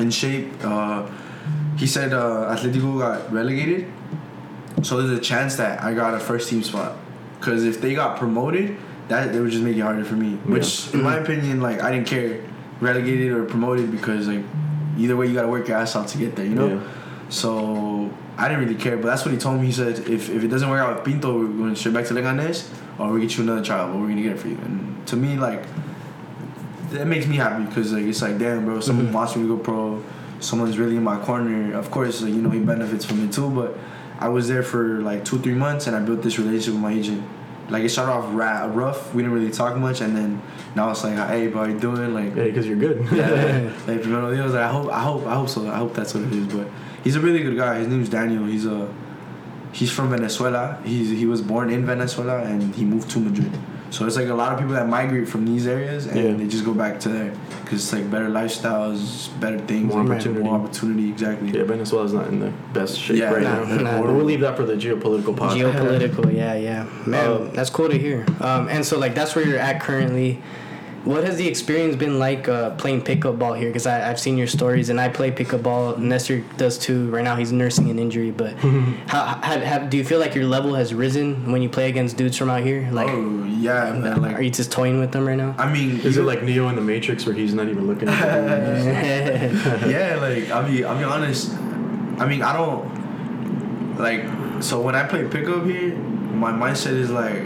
in 0.00 0.10
shape." 0.10 0.50
Uh, 0.64 1.06
he 1.76 1.86
said 1.86 2.12
uh, 2.12 2.54
Atletico 2.54 2.98
got 2.98 3.32
relegated, 3.32 3.86
so 4.82 5.00
there's 5.00 5.16
a 5.16 5.22
chance 5.22 5.56
that 5.56 5.82
I 5.82 5.94
got 5.94 6.14
a 6.14 6.18
first 6.18 6.48
team 6.48 6.62
spot. 6.62 6.96
Because 7.42 7.64
if 7.64 7.80
they 7.80 7.92
got 7.92 8.16
promoted, 8.16 8.76
that 9.08 9.34
it 9.34 9.40
would 9.40 9.50
just 9.50 9.64
make 9.64 9.76
it 9.76 9.80
harder 9.80 10.04
for 10.04 10.14
me. 10.14 10.36
Which, 10.46 10.94
in 10.94 11.02
my 11.02 11.16
mm-hmm. 11.16 11.24
opinion, 11.24 11.60
like 11.60 11.82
I 11.82 11.90
didn't 11.90 12.06
care, 12.06 12.40
relegated 12.80 13.32
or 13.32 13.44
promoted, 13.46 13.90
because 13.90 14.28
like 14.28 14.44
either 14.96 15.16
way 15.16 15.26
you 15.26 15.34
gotta 15.34 15.48
work 15.48 15.66
your 15.66 15.76
ass 15.76 15.96
off 15.96 16.06
to 16.12 16.18
get 16.18 16.36
there. 16.36 16.46
You 16.46 16.54
know. 16.54 16.68
Yeah. 16.68 16.88
So 17.28 18.12
I 18.38 18.46
didn't 18.46 18.64
really 18.64 18.78
care, 18.78 18.96
but 18.96 19.08
that's 19.08 19.24
what 19.24 19.34
he 19.34 19.40
told 19.40 19.60
me. 19.60 19.66
He 19.66 19.72
said, 19.72 19.98
if, 20.08 20.30
if 20.30 20.44
it 20.44 20.48
doesn't 20.48 20.70
work 20.70 20.80
out 20.80 20.94
with 20.94 21.04
Pinto, 21.04 21.36
we're 21.36 21.48
going 21.48 21.74
straight 21.74 21.94
back 21.94 22.06
to 22.06 22.14
Leganes, 22.14 22.68
or 22.98 23.10
we 23.10 23.22
get 23.22 23.36
you 23.36 23.42
another 23.42 23.64
child, 23.64 23.92
but 23.92 23.98
we're 23.98 24.08
gonna 24.08 24.22
get 24.22 24.32
it 24.32 24.38
for 24.38 24.48
you. 24.48 24.58
And 24.58 25.04
to 25.08 25.16
me, 25.16 25.36
like, 25.36 25.64
that 26.90 27.08
makes 27.08 27.26
me 27.26 27.36
happy 27.36 27.64
because 27.64 27.92
like 27.92 28.04
it's 28.04 28.22
like, 28.22 28.38
damn, 28.38 28.64
bro, 28.64 28.78
someone 28.80 29.06
mm-hmm. 29.06 29.14
wants 29.14 29.34
me 29.34 29.42
to 29.42 29.56
go 29.56 29.62
pro. 29.62 30.00
Someone's 30.38 30.78
really 30.78 30.96
in 30.96 31.02
my 31.02 31.18
corner. 31.18 31.74
Of 31.74 31.90
course, 31.90 32.22
like, 32.22 32.34
you 32.34 32.42
know, 32.42 32.50
he 32.50 32.60
benefits 32.60 33.04
from 33.04 33.24
it 33.24 33.32
too. 33.32 33.50
But 33.50 33.76
I 34.22 34.28
was 34.28 34.48
there 34.48 34.62
for 34.62 35.00
like 35.02 35.24
two, 35.24 35.38
three 35.38 35.54
months, 35.54 35.86
and 35.86 35.96
I 35.96 36.00
built 36.00 36.22
this 36.22 36.38
relationship 36.38 36.74
with 36.74 36.82
my 36.82 36.92
agent. 36.92 37.22
Like 37.68 37.84
it 37.84 37.88
started 37.90 38.12
off 38.12 38.26
ra- 38.34 38.66
rough. 38.72 39.14
We 39.14 39.22
didn't 39.22 39.34
really 39.38 39.50
talk 39.50 39.76
much, 39.76 40.00
and 40.00 40.16
then 40.16 40.40
now 40.76 40.90
it's 40.90 41.02
like, 41.04 41.14
hey, 41.28 41.48
bro, 41.48 41.62
how 41.64 41.68
you 41.70 41.78
doing? 41.78 42.12
Like, 42.14 42.34
Yeah, 42.36 42.44
because 42.44 42.66
you're 42.66 42.76
good. 42.76 42.98
yeah, 43.12 43.70
like 43.86 44.02
primero 44.02 44.32
Dios. 44.34 44.52
Like, 44.52 44.62
I 44.64 44.68
hope, 44.68 44.88
I 44.92 45.00
hope, 45.02 45.26
I 45.26 45.34
hope 45.34 45.48
so. 45.48 45.68
I 45.68 45.76
hope 45.76 45.94
that's 45.94 46.14
what 46.14 46.24
it 46.24 46.32
is. 46.32 46.46
But 46.52 46.68
he's 47.04 47.16
a 47.16 47.20
really 47.20 47.42
good 47.42 47.56
guy. 47.56 47.78
His 47.78 47.88
name's 47.88 48.08
Daniel. 48.08 48.44
He's 48.44 48.66
a 48.66 48.92
he's 49.72 49.90
from 49.90 50.10
Venezuela. 50.10 50.80
He's 50.84 51.10
he 51.10 51.26
was 51.26 51.40
born 51.42 51.70
in 51.70 51.84
Venezuela 51.86 52.42
and 52.42 52.74
he 52.74 52.84
moved 52.84 53.10
to 53.10 53.18
Madrid. 53.20 53.52
So 53.92 54.06
it's 54.06 54.16
like 54.16 54.28
a 54.28 54.34
lot 54.34 54.52
of 54.52 54.58
people 54.58 54.72
that 54.72 54.88
migrate 54.88 55.28
from 55.28 55.44
these 55.44 55.66
areas 55.66 56.06
and 56.06 56.16
Yeah. 56.18 56.32
they 56.34 56.46
just 56.46 56.64
go 56.64 56.72
back 56.72 56.98
to 57.00 57.10
there 57.10 57.30
because 57.62 57.82
it's 57.84 57.92
like 57.92 58.10
better 58.10 58.28
lifestyles, 58.30 59.28
better 59.38 59.58
things, 59.58 59.92
More 59.92 60.02
like, 60.02 60.12
opportunity. 60.12 60.42
more 60.42 60.54
opportunity. 60.54 61.08
Exactly. 61.10 61.50
Yeah, 61.50 61.64
Venezuela's 61.64 62.14
not 62.14 62.28
in 62.28 62.40
the 62.40 62.50
best 62.72 62.98
shape 62.98 63.18
Yeah, 63.18 63.32
right 63.32 63.42
nah, 63.42 63.64
now. 63.76 64.00
nah. 64.00 64.00
We'll 64.00 64.24
leave 64.24 64.40
that 64.40 64.56
for 64.56 64.64
the 64.64 64.76
geopolitical 64.76 65.36
pod. 65.36 65.58
Geopolitical, 65.58 66.34
yeah, 66.34 66.54
yeah. 66.54 66.86
Man, 67.06 67.30
Um, 67.30 67.50
that's 67.54 67.68
cool 67.68 67.90
to 67.90 67.98
hear. 67.98 68.24
Um, 68.40 68.68
and 68.68 68.84
so, 68.84 68.98
like, 68.98 69.14
that's 69.14 69.36
where 69.36 69.46
you're 69.46 69.58
at 69.58 69.80
currently. 69.82 70.40
What 71.04 71.24
has 71.24 71.36
the 71.36 71.48
experience 71.48 71.96
been 71.96 72.20
like 72.20 72.48
uh, 72.48 72.70
playing 72.70 73.02
pickup 73.02 73.38
ball 73.38 73.54
here? 73.54 73.68
Because 73.68 73.86
I've 73.86 74.20
seen 74.20 74.38
your 74.38 74.46
stories, 74.46 74.88
and 74.88 75.00
I 75.00 75.08
play 75.08 75.32
pickup 75.32 75.64
ball. 75.64 75.96
Nestor 75.96 76.40
does 76.56 76.78
too. 76.78 77.10
Right 77.10 77.24
now, 77.24 77.34
he's 77.34 77.50
nursing 77.50 77.90
an 77.90 77.98
injury. 77.98 78.30
But 78.30 78.54
how, 79.06 79.40
have, 79.42 79.62
have, 79.62 79.90
do 79.90 79.96
you 79.96 80.04
feel 80.04 80.20
like 80.20 80.36
your 80.36 80.44
level 80.44 80.74
has 80.74 80.94
risen 80.94 81.50
when 81.50 81.60
you 81.60 81.68
play 81.68 81.88
against 81.88 82.16
dudes 82.16 82.36
from 82.36 82.50
out 82.50 82.62
here? 82.62 82.88
Like, 82.92 83.08
oh 83.10 83.44
yeah, 83.44 83.92
man. 83.92 84.22
Like 84.22 84.36
are 84.36 84.42
you 84.42 84.50
just 84.50 84.70
toying 84.70 85.00
with 85.00 85.10
them 85.10 85.26
right 85.26 85.36
now? 85.36 85.56
I 85.58 85.72
mean, 85.72 86.00
Is 86.00 86.16
it 86.16 86.22
like 86.22 86.44
Neo 86.44 86.68
in 86.68 86.76
the 86.76 86.82
Matrix 86.82 87.26
where 87.26 87.34
he's 87.34 87.54
not 87.54 87.68
even 87.68 87.86
looking 87.88 88.08
at 88.08 88.20
the 88.22 89.88
yeah, 89.88 90.16
like 90.20 90.50
I'll 90.50 90.68
be 90.68 90.84
I'll 90.84 90.98
be 90.98 91.04
honest. 91.04 91.52
I 92.18 92.26
mean 92.26 92.42
I 92.42 92.52
don't 92.52 93.98
like 93.98 94.62
so 94.62 94.80
when 94.80 94.94
I 94.94 95.04
play 95.04 95.26
pickup 95.26 95.64
here, 95.64 95.96
my 95.96 96.52
mindset 96.52 96.92
is 96.92 97.10
like 97.10 97.42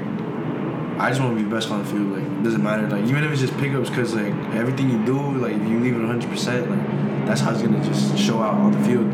I 0.99 1.11
just 1.11 1.21
want 1.21 1.37
to 1.37 1.43
be 1.43 1.49
the 1.49 1.55
best 1.55 1.71
on 1.71 1.83
the 1.83 1.89
field. 1.91 2.13
Like 2.13 2.23
it 2.23 2.43
doesn't 2.43 2.63
matter. 2.63 2.89
Like 2.89 3.05
even 3.05 3.25
if 3.25 3.33
it's 3.33 3.41
just 3.41 3.57
pickups, 3.59 3.91
because 3.91 4.15
like 4.15 4.33
everything 4.55 4.91
you 4.91 5.05
do, 5.05 5.19
like 5.39 5.53
if 5.53 5.69
you 5.69 5.81
leave 5.81 5.95
it 5.95 6.01
100, 6.01 6.29
percent 6.31 6.71
like 6.71 7.27
that's 7.27 7.41
how 7.41 7.53
it's 7.53 7.63
gonna 7.63 7.85
just 7.85 8.19
show 8.19 8.41
out 8.41 8.55
on 8.55 8.73
the 8.73 8.85
field. 8.87 9.11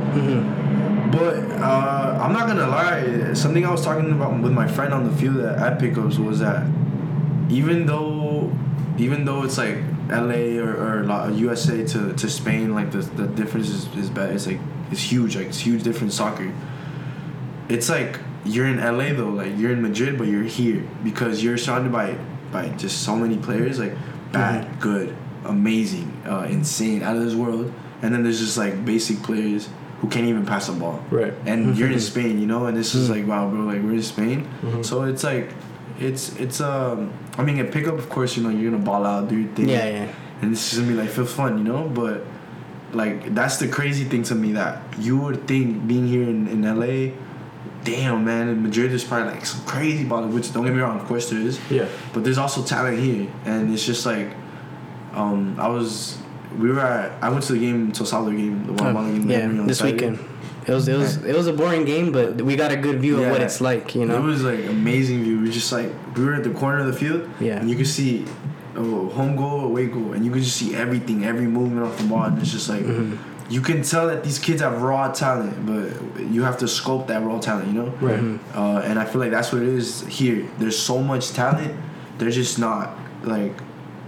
But 1.12 1.36
uh, 1.60 2.18
I'm 2.22 2.32
not 2.32 2.46
gonna 2.46 2.68
lie. 2.68 3.34
Something 3.34 3.66
I 3.66 3.70
was 3.70 3.84
talking 3.84 4.10
about 4.12 4.40
with 4.40 4.52
my 4.52 4.66
friend 4.66 4.94
on 4.94 5.04
the 5.04 5.14
field 5.14 5.36
at, 5.38 5.58
at 5.58 5.78
pickups 5.78 6.18
was 6.18 6.38
that 6.38 6.66
even 7.50 7.84
though 7.84 8.50
even 8.98 9.24
though 9.24 9.42
it's 9.42 9.58
like 9.58 9.78
LA 10.08 10.58
or, 10.58 11.02
or 11.02 11.30
USA 11.30 11.84
to, 11.84 12.12
to 12.14 12.30
Spain, 12.30 12.74
like 12.74 12.92
the 12.92 13.00
the 13.00 13.26
difference 13.26 13.68
is, 13.68 13.94
is 13.94 14.08
bad. 14.08 14.34
It's 14.34 14.46
like 14.46 14.60
it's 14.90 15.02
huge. 15.02 15.36
Like 15.36 15.48
it's 15.48 15.58
huge 15.58 15.82
difference 15.82 16.14
soccer. 16.14 16.52
It's 17.68 17.88
like 17.88 18.18
you're 18.44 18.66
in 18.66 18.78
LA 18.78 19.12
though, 19.12 19.28
like 19.30 19.56
you're 19.56 19.72
in 19.72 19.82
Madrid, 19.82 20.18
but 20.18 20.26
you're 20.28 20.42
here 20.42 20.82
because 21.04 21.42
you're 21.42 21.58
surrounded 21.58 21.92
by 21.92 22.16
by 22.50 22.68
just 22.70 23.02
so 23.02 23.16
many 23.16 23.36
players, 23.38 23.78
like 23.78 23.94
bad, 24.32 24.80
good, 24.80 25.14
amazing, 25.44 26.12
uh, 26.26 26.46
insane, 26.50 27.02
out 27.02 27.16
of 27.16 27.24
this 27.24 27.34
world. 27.34 27.72
And 28.02 28.12
then 28.14 28.22
there's 28.22 28.40
just 28.40 28.58
like 28.58 28.84
basic 28.84 29.22
players 29.22 29.68
who 30.00 30.08
can't 30.08 30.26
even 30.26 30.44
pass 30.44 30.66
the 30.66 30.72
ball 30.72 31.02
Right. 31.10 31.32
and 31.46 31.78
you're 31.78 31.90
in 31.90 32.00
Spain, 32.00 32.40
you 32.40 32.46
know, 32.46 32.66
and 32.66 32.76
this 32.76 32.94
is 32.94 33.08
Mm. 33.08 33.12
like 33.16 33.26
wow, 33.28 33.48
bro, 33.48 33.60
like 33.60 33.80
we're 33.82 33.92
in 33.94 34.02
Spain, 34.02 34.46
Mhm. 34.62 34.84
so 34.84 35.02
it's 35.04 35.22
like, 35.22 35.50
it's 36.00 36.34
it's 36.36 36.60
um, 36.60 37.10
I 37.38 37.42
mean, 37.44 37.58
at 37.60 37.70
pickup, 37.70 37.96
of 37.96 38.08
course, 38.10 38.36
you 38.36 38.42
know, 38.42 38.48
you're 38.50 38.70
gonna 38.72 38.82
ball 38.82 39.06
out, 39.06 39.28
do 39.28 39.36
your 39.36 39.52
thing, 39.54 39.68
yeah, 39.68 39.86
yeah. 39.88 40.06
and 40.42 40.50
this 40.52 40.72
is 40.72 40.80
gonna 40.80 40.90
be 40.92 40.98
like 40.98 41.10
feel 41.10 41.24
fun, 41.26 41.58
you 41.58 41.64
know, 41.64 41.88
but 41.94 42.26
like 42.92 43.34
that's 43.34 43.56
the 43.58 43.68
crazy 43.68 44.04
thing 44.04 44.22
to 44.24 44.34
me 44.34 44.52
that 44.52 44.82
you 44.98 45.16
would 45.16 45.46
think 45.46 45.86
being 45.86 46.06
here 46.08 46.24
in, 46.24 46.48
in 46.48 46.62
LA, 46.66 47.12
damn 47.84 48.24
man, 48.24 48.62
Madrid 48.62 48.92
is 48.92 49.04
probably 49.04 49.34
like 49.34 49.46
some 49.46 49.64
crazy 49.64 50.04
ballers. 50.04 50.32
Which 50.32 50.52
don't 50.52 50.64
get 50.64 50.74
me 50.74 50.80
wrong, 50.80 51.00
of 51.00 51.06
course 51.06 51.30
there 51.30 51.40
is. 51.40 51.58
Yeah. 51.70 51.88
But 52.12 52.24
there's 52.24 52.38
also 52.38 52.62
talent 52.62 52.98
here, 52.98 53.28
and 53.44 53.72
it's 53.72 53.84
just 53.84 54.06
like, 54.06 54.28
um, 55.12 55.58
I 55.58 55.68
was, 55.68 56.18
we 56.58 56.70
were 56.70 56.80
at, 56.80 57.22
I 57.22 57.28
went 57.28 57.44
to 57.44 57.52
the 57.54 57.58
game, 57.58 57.92
to 57.92 58.06
Salvador 58.06 58.38
game, 58.38 58.64
the 58.66 58.72
one 58.72 58.92
Guatemala 58.92 59.12
game. 59.12 59.30
yeah, 59.30 59.44
on 59.44 59.66
this 59.66 59.78
Saturday. 59.78 60.08
weekend. 60.08 60.28
It 60.64 60.72
was 60.72 60.86
it 60.86 60.96
was 60.96 61.16
it 61.24 61.34
was 61.34 61.48
a 61.48 61.52
boring 61.52 61.84
game, 61.84 62.12
but 62.12 62.40
we 62.40 62.54
got 62.54 62.70
a 62.70 62.76
good 62.76 63.00
view 63.00 63.20
of 63.20 63.30
what 63.30 63.42
it's 63.42 63.60
like. 63.60 63.96
You 63.96 64.06
know. 64.06 64.16
It 64.16 64.22
was 64.22 64.44
like 64.44 64.64
amazing 64.66 65.24
view. 65.24 65.40
We 65.40 65.50
just 65.50 65.72
like 65.72 65.90
we 66.16 66.24
were 66.24 66.34
at 66.34 66.44
the 66.44 66.50
corner 66.50 66.78
of 66.78 66.86
the 66.86 66.92
field. 66.92 67.28
Yeah. 67.40 67.58
And 67.58 67.68
you 67.68 67.74
could 67.74 67.88
see 67.88 68.26
oh, 68.76 69.08
home 69.08 69.34
goal, 69.34 69.64
away 69.64 69.88
goal, 69.88 70.12
and 70.12 70.24
you 70.24 70.30
could 70.30 70.42
just 70.42 70.56
see 70.56 70.74
everything, 70.76 71.24
every 71.24 71.46
movement 71.46 71.84
off 71.84 71.98
the 71.98 72.04
ball, 72.04 72.24
and 72.24 72.38
it's 72.38 72.52
just 72.52 72.68
like 72.68 72.82
Mm-hmm. 72.82 73.31
You 73.50 73.60
can 73.60 73.82
tell 73.82 74.06
that 74.08 74.24
these 74.24 74.38
kids 74.38 74.60
have 74.62 74.82
raw 74.82 75.12
talent, 75.12 75.66
but 75.66 76.22
you 76.24 76.42
have 76.42 76.58
to 76.58 76.64
sculpt 76.66 77.06
that 77.08 77.22
raw 77.22 77.38
talent, 77.38 77.68
you 77.68 77.74
know. 77.74 77.86
Right. 78.00 78.18
Mm-hmm. 78.18 78.58
Uh, 78.58 78.80
and 78.80 78.98
I 78.98 79.04
feel 79.04 79.20
like 79.20 79.30
that's 79.30 79.52
what 79.52 79.62
it 79.62 79.68
is 79.68 80.06
here. 80.06 80.48
There's 80.58 80.78
so 80.78 81.02
much 81.02 81.30
talent. 81.32 81.78
There's 82.18 82.34
just 82.34 82.58
not 82.58 82.96
like 83.24 83.52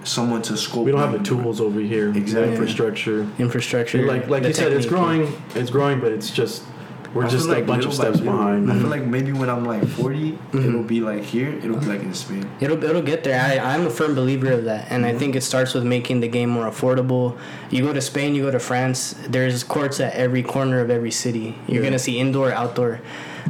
someone 0.05 0.43
to 0.43 0.55
sculpt. 0.55 0.85
We 0.85 0.93
don't 0.93 1.01
have 1.01 1.13
the 1.13 1.19
them. 1.19 1.25
tools 1.43 1.61
over 1.61 1.81
here. 1.81 2.11
the 2.11 2.19
Exactly. 2.19 2.53
infrastructure. 2.53 3.27
infrastructure. 3.39 4.07
Like 4.07 4.29
like 4.29 4.43
the 4.43 4.49
you 4.49 4.55
said, 4.55 4.73
it's 4.73 4.87
technique. 4.87 5.01
growing. 5.01 5.43
It's 5.55 5.71
growing, 5.71 6.01
but 6.01 6.13
it's 6.13 6.31
just 6.31 6.63
we're 7.15 7.25
I 7.27 7.29
just 7.29 7.47
feel 7.47 7.55
a 7.57 7.63
bunch 7.63 7.85
of 7.87 7.95
steps 7.95 8.19
little, 8.19 8.33
behind. 8.33 8.71
I 8.71 8.79
feel 8.79 8.89
like 8.89 9.05
maybe 9.05 9.33
when 9.33 9.49
I'm 9.49 9.65
like 9.65 9.87
40, 9.87 10.33
Mm-hmm. 10.33 10.69
it'll 10.69 10.83
be 10.83 11.01
like 11.01 11.23
here. 11.23 11.49
It'll 11.49 11.79
be 11.79 11.87
like 11.87 12.03
in 12.03 12.13
Spain. 12.15 12.49
It'll 12.61 12.83
it'll 12.83 13.03
get 13.03 13.25
there. 13.25 13.41
I 13.41 13.59
I'm 13.75 13.87
a 13.87 13.91
firm 13.91 14.15
believer 14.15 14.51
of 14.53 14.65
that, 14.65 14.91
and 14.91 15.07
I 15.07 15.17
think 15.17 15.35
it 15.37 15.43
starts 15.43 15.75
with 15.75 15.85
making 15.85 16.21
the 16.21 16.29
game 16.29 16.51
more 16.51 16.67
affordable. 16.71 17.39
You 17.71 17.83
go 17.85 17.93
to 17.93 18.01
Spain, 18.01 18.35
you 18.35 18.43
go 18.43 18.51
to 18.51 18.59
France. 18.61 19.15
There's 19.29 19.63
courts 19.65 20.01
at 20.01 20.13
every 20.15 20.43
corner 20.43 20.81
of 20.81 20.91
every 20.91 21.11
city. 21.11 21.57
You're 21.69 21.83
Yeah. 21.83 21.89
gonna 21.91 21.99
see 21.99 22.19
indoor, 22.19 22.53
outdoor, 22.53 23.01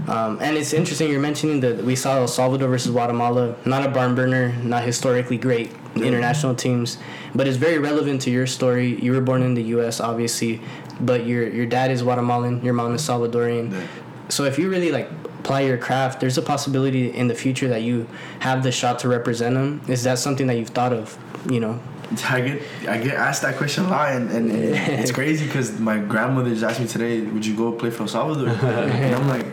um, 0.09 0.39
and 0.41 0.57
it's 0.57 0.73
interesting. 0.73 1.11
You're 1.11 1.21
mentioning 1.21 1.61
that 1.61 1.85
we 1.85 1.97
saw 1.97 2.17
El 2.19 2.29
Salvador 2.29 2.69
versus 2.69 2.91
Guatemala. 2.93 3.55
Not 3.65 3.85
a 3.85 3.89
barn 3.89 4.15
burner, 4.15 4.53
not 4.63 4.85
historically 4.85 5.37
great 5.39 5.71
international 5.97 6.55
teams, 6.57 6.99
but 7.37 7.47
it's 7.47 7.57
very 7.57 7.79
relevant 7.79 8.21
to 8.23 8.31
your 8.31 8.47
story. 8.47 8.99
You 9.01 9.13
were 9.13 9.21
born 9.21 9.43
in 9.43 9.55
the 9.55 9.63
U.S., 9.79 10.01
obviously, 10.01 10.61
but 11.01 11.27
your 11.27 11.49
your 11.49 11.67
dad 11.67 11.91
is 11.91 12.03
Guatemalan, 12.03 12.65
your 12.65 12.75
mom 12.75 12.95
is 12.95 13.03
Salvadorian. 13.03 13.73
Yeah. 13.73 13.87
So 14.29 14.45
if 14.45 14.59
you 14.59 14.71
really 14.71 14.91
like 14.91 15.11
apply 15.41 15.61
your 15.61 15.77
craft, 15.77 16.21
there's 16.21 16.39
a 16.39 16.43
possibility 16.43 17.11
in 17.15 17.29
the 17.29 17.35
future 17.35 17.69
that 17.69 17.83
you 17.83 18.09
have 18.41 18.63
the 18.63 18.73
shot 18.73 18.99
to 19.01 19.09
represent 19.09 19.55
them. 19.55 19.83
Is 19.89 20.03
that 20.05 20.19
something 20.19 20.47
that 20.47 20.57
you've 20.57 20.71
thought 20.71 20.93
of? 20.93 21.19
You 21.51 21.61
know, 21.61 21.81
I 22.29 22.41
get 22.41 22.63
I 22.89 22.99
get 22.99 23.15
asked 23.15 23.43
that 23.43 23.57
question 23.57 23.85
a 23.85 23.89
lot, 23.89 24.13
and, 24.13 24.31
and 24.31 24.51
it's 24.51 25.11
crazy 25.21 25.47
because 25.47 25.79
my 25.79 25.99
grandmother 25.99 26.51
just 26.51 26.65
asked 26.65 26.81
me 26.81 26.87
today, 26.87 27.21
"Would 27.21 27.45
you 27.45 27.57
go 27.57 27.73
play 27.73 27.91
for 27.91 28.03
El 28.03 28.09
Salvador?" 28.09 28.49
and 28.69 29.15
I'm 29.15 29.29
like, 29.29 29.47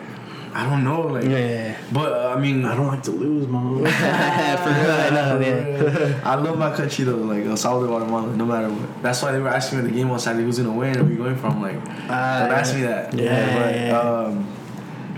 I 0.53 0.69
don't 0.69 0.83
know, 0.83 1.01
like, 1.03 1.23
yeah, 1.23 1.77
but 1.93 2.11
uh, 2.11 2.33
I 2.35 2.39
mean, 2.39 2.65
I 2.65 2.75
don't 2.75 2.87
like 2.87 3.03
to 3.03 3.11
lose, 3.11 3.47
mom. 3.47 3.77
for 3.79 3.83
real, 3.83 3.91
I 3.91 5.09
know, 5.09 5.39
yeah. 5.39 6.21
I 6.25 6.35
love 6.35 6.57
my 6.57 6.75
country 6.75 7.05
though, 7.05 7.15
like 7.17 7.45
El 7.45 7.55
Salvador, 7.55 7.99
Guatemala, 7.99 8.35
no 8.35 8.45
matter 8.45 8.69
what. 8.69 9.01
That's 9.01 9.21
why 9.23 9.31
they 9.31 9.39
were 9.39 9.47
asking 9.49 9.79
me 9.79 9.85
at 9.85 9.91
the 9.91 9.95
game 9.97 10.11
on 10.11 10.19
Saturday 10.19 10.43
who's 10.43 10.57
gonna 10.57 10.73
win, 10.73 10.93
where 10.99 11.09
you 11.09 11.17
going 11.17 11.37
from. 11.37 11.61
Like, 11.61 11.77
Ah, 12.09 12.39
don't 12.47 12.51
ask 12.57 12.75
me 12.75 12.81
that. 12.81 13.13
Yeah. 13.13 13.91
but 13.93 14.05
um, 14.27 14.47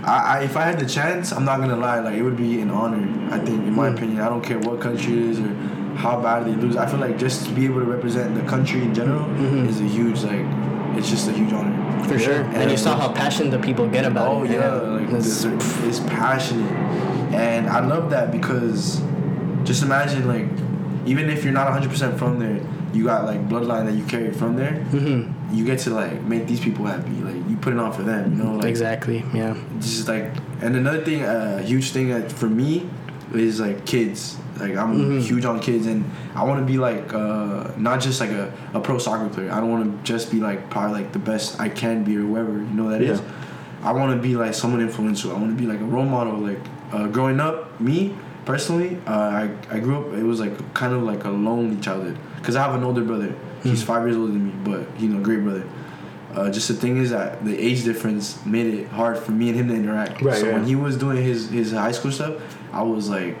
I, 0.04 0.38
I 0.38 0.42
if 0.44 0.56
I 0.56 0.62
had 0.62 0.78
the 0.78 0.86
chance, 0.86 1.32
I'm 1.32 1.44
not 1.44 1.58
gonna 1.58 1.76
lie, 1.76 1.98
like 1.98 2.14
it 2.14 2.22
would 2.22 2.36
be 2.36 2.60
an 2.60 2.70
honor. 2.70 3.02
I 3.34 3.38
think, 3.38 3.66
in 3.66 3.72
my 3.74 3.88
Hmm. 3.88 3.96
opinion, 3.96 4.20
I 4.20 4.28
don't 4.28 4.42
care 4.44 4.58
what 4.60 4.80
country 4.80 5.14
it 5.14 5.18
is 5.30 5.40
or 5.40 5.52
how 5.96 6.20
bad 6.20 6.44
they 6.46 6.52
lose. 6.52 6.76
I 6.76 6.86
feel 6.86 7.00
like 7.00 7.18
just 7.18 7.46
to 7.46 7.52
be 7.52 7.64
able 7.64 7.80
to 7.80 7.86
represent 7.86 8.34
the 8.36 8.42
country 8.42 8.82
in 8.82 8.94
general 8.94 9.28
is 9.68 9.80
a 9.80 9.84
huge 9.84 10.22
like, 10.22 10.44
it's 10.96 11.08
just 11.10 11.28
a 11.28 11.32
huge 11.32 11.52
honor. 11.52 12.04
For 12.04 12.18
sure. 12.18 12.42
Yeah. 12.42 12.60
And 12.60 12.70
you 12.70 12.76
saw 12.76 12.98
how 12.98 13.12
passionate 13.12 13.50
the 13.50 13.58
people 13.58 13.88
get 13.88 14.04
about 14.04 14.28
Oh 14.28 14.44
it. 14.44 14.50
Oh 14.50 14.52
yeah, 14.52 15.00
like 15.06 15.08
it's, 15.14 15.44
it's 15.44 16.00
passionate, 16.00 16.70
and 17.34 17.68
I 17.68 17.80
love 17.84 18.10
that 18.10 18.30
because 18.30 19.00
just 19.64 19.82
imagine 19.82 20.28
like 20.28 20.46
even 21.06 21.28
if 21.30 21.44
you're 21.44 21.52
not 21.52 21.64
100 21.66 21.90
percent 21.90 22.18
from 22.18 22.38
there, 22.38 22.60
you 22.92 23.04
got 23.04 23.24
like 23.24 23.48
bloodline 23.48 23.86
that 23.86 23.94
you 23.94 24.04
carry 24.04 24.32
from 24.32 24.56
there. 24.56 24.84
Mhm. 24.92 25.32
You 25.52 25.64
get 25.64 25.78
to 25.80 25.90
like 25.90 26.22
make 26.22 26.46
these 26.46 26.60
people 26.60 26.84
happy. 26.86 27.10
Like 27.22 27.36
you 27.48 27.56
put 27.56 27.72
it 27.72 27.78
on 27.78 27.92
for 27.92 28.02
them, 28.02 28.36
you 28.36 28.42
know. 28.44 28.54
Like 28.56 28.66
exactly. 28.66 29.24
Yeah. 29.32 29.56
just 29.80 30.08
like 30.08 30.30
and 30.60 30.76
another 30.76 31.02
thing, 31.04 31.22
a 31.22 31.60
huge 31.62 31.90
thing 31.90 32.08
that 32.08 32.30
for 32.32 32.48
me 32.48 32.88
is 33.34 33.60
like 33.60 33.84
kids. 33.86 34.36
Like 34.58 34.76
I'm 34.76 34.96
Mhm. 34.98 35.20
huge 35.20 35.44
on 35.44 35.58
kids, 35.60 35.86
and 35.86 36.04
I 36.34 36.44
want 36.44 36.60
to 36.60 36.66
be 36.72 36.78
like 36.78 37.12
uh, 37.12 37.70
not 37.76 38.00
just 38.00 38.20
like 38.20 38.30
a, 38.30 38.52
a 38.72 38.80
pro 38.80 38.98
soccer 38.98 39.28
player. 39.28 39.50
I 39.50 39.60
don't 39.60 39.70
want 39.70 39.84
to 39.84 40.12
just 40.12 40.30
be 40.30 40.40
like 40.40 40.70
probably 40.70 41.02
like 41.02 41.12
the 41.12 41.18
best 41.18 41.60
I 41.60 41.68
can 41.68 42.04
be 42.04 42.16
or 42.16 42.20
whoever 42.20 42.52
you 42.52 42.60
know 42.74 42.88
that 42.90 43.02
is. 43.02 43.20
Yeah. 43.20 43.26
I 43.82 43.92
want 43.92 44.16
to 44.16 44.22
be 44.22 44.36
like 44.36 44.54
someone 44.54 44.80
influential. 44.80 45.30
I 45.32 45.34
want 45.38 45.50
to 45.56 45.60
be 45.62 45.66
like 45.70 45.80
a 45.80 45.84
role 45.84 46.04
model. 46.06 46.38
Like 46.38 46.60
uh, 46.92 47.08
growing 47.08 47.40
up, 47.40 47.80
me 47.80 48.14
personally, 48.44 48.96
uh, 49.06 49.10
I 49.12 49.50
I 49.70 49.80
grew 49.80 49.98
up. 49.98 50.12
It 50.14 50.22
was 50.22 50.38
like 50.40 50.54
kind 50.74 50.92
of 50.94 51.02
like 51.02 51.24
a 51.24 51.30
lonely 51.30 51.76
childhood 51.80 52.16
because 52.36 52.54
I 52.56 52.62
have 52.62 52.74
an 52.74 52.84
older 52.84 53.02
brother. 53.02 53.34
He's 53.64 53.80
Hmm. 53.82 53.86
five 53.86 54.02
years 54.04 54.16
older 54.16 54.32
than 54.32 54.46
me, 54.46 54.52
but 54.62 54.82
you 55.00 55.08
know, 55.08 55.20
great 55.20 55.42
brother. 55.42 55.64
Uh, 56.34 56.50
just 56.50 56.66
the 56.68 56.74
thing 56.74 56.96
is 56.96 57.10
that 57.10 57.44
the 57.44 57.56
age 57.58 57.84
difference 57.84 58.44
made 58.44 58.66
it 58.66 58.88
hard 58.88 59.16
for 59.18 59.30
me 59.32 59.48
and 59.50 59.56
him 59.58 59.68
to 59.68 59.74
interact. 59.74 60.20
Right, 60.20 60.36
so 60.36 60.46
yeah. 60.46 60.54
when 60.54 60.64
he 60.64 60.74
was 60.76 60.96
doing 60.96 61.16
his 61.22 61.48
his 61.50 61.72
high 61.72 61.92
school 61.92 62.10
stuff, 62.12 62.34
I 62.72 62.82
was 62.82 63.08
like 63.08 63.36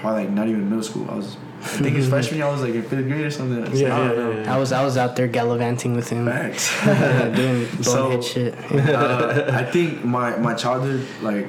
probably 0.00 0.24
like 0.24 0.32
not 0.32 0.48
even 0.48 0.68
middle 0.68 0.82
school. 0.82 1.08
I 1.10 1.14
was 1.14 1.36
I 1.62 1.66
think 1.66 1.96
his 1.96 2.08
freshman 2.12 2.38
year 2.38 2.46
I 2.46 2.52
was 2.52 2.62
like 2.62 2.74
in 2.74 2.82
fifth 2.82 3.06
grade 3.06 3.24
or 3.26 3.30
something. 3.30 3.64
So 3.66 3.80
Yeah, 3.82 3.96
I 3.96 4.04
yeah, 4.04 4.12
yeah, 4.12 4.42
yeah. 4.44 4.54
I 4.54 4.58
was 4.58 4.72
I 4.72 4.84
was 4.84 4.96
out 4.96 5.16
there 5.16 5.28
gallivanting 5.28 5.94
with 5.94 6.08
him, 6.08 6.26
Facts. 6.26 6.70
Doing 7.36 7.66
So- 7.82 8.04
bonehead 8.08 8.24
shit. 8.24 8.54
uh, 8.72 9.50
I 9.52 9.64
think 9.64 10.04
my 10.04 10.36
my 10.36 10.54
childhood 10.54 11.06
like 11.22 11.48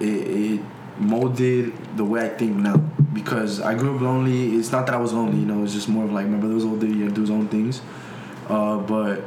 it, 0.00 0.04
it 0.06 0.60
molded 0.98 1.72
the 1.96 2.04
way 2.04 2.24
I 2.24 2.28
think 2.28 2.56
now 2.56 2.76
because 3.12 3.60
I 3.60 3.74
grew 3.74 3.94
up 3.96 4.00
lonely. 4.02 4.54
It's 4.56 4.70
not 4.72 4.86
that 4.86 4.94
I 4.94 4.98
was 4.98 5.12
lonely, 5.12 5.38
you 5.40 5.46
know. 5.46 5.62
It's 5.64 5.72
just 5.72 5.88
more 5.88 6.04
of 6.04 6.12
like 6.12 6.26
my 6.26 6.38
brother 6.38 6.54
was 6.54 6.64
older, 6.64 6.86
he 6.86 7.00
had 7.00 7.08
to 7.10 7.14
do 7.14 7.20
his 7.22 7.30
own 7.30 7.48
things. 7.48 7.80
Uh, 8.48 8.78
but 8.78 9.22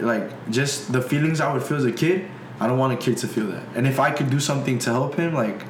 like 0.00 0.50
just 0.50 0.92
the 0.92 1.02
feelings 1.02 1.40
I 1.40 1.52
would 1.52 1.62
feel 1.62 1.76
as 1.76 1.84
a 1.84 1.92
kid, 1.92 2.26
I 2.60 2.66
don't 2.66 2.78
want 2.78 2.92
a 2.92 2.96
kid 2.96 3.16
to 3.18 3.28
feel 3.28 3.46
that. 3.48 3.62
And 3.74 3.86
if 3.86 3.98
I 4.00 4.10
could 4.10 4.30
do 4.30 4.40
something 4.40 4.78
to 4.80 4.90
help 4.90 5.14
him, 5.16 5.34
like 5.34 5.64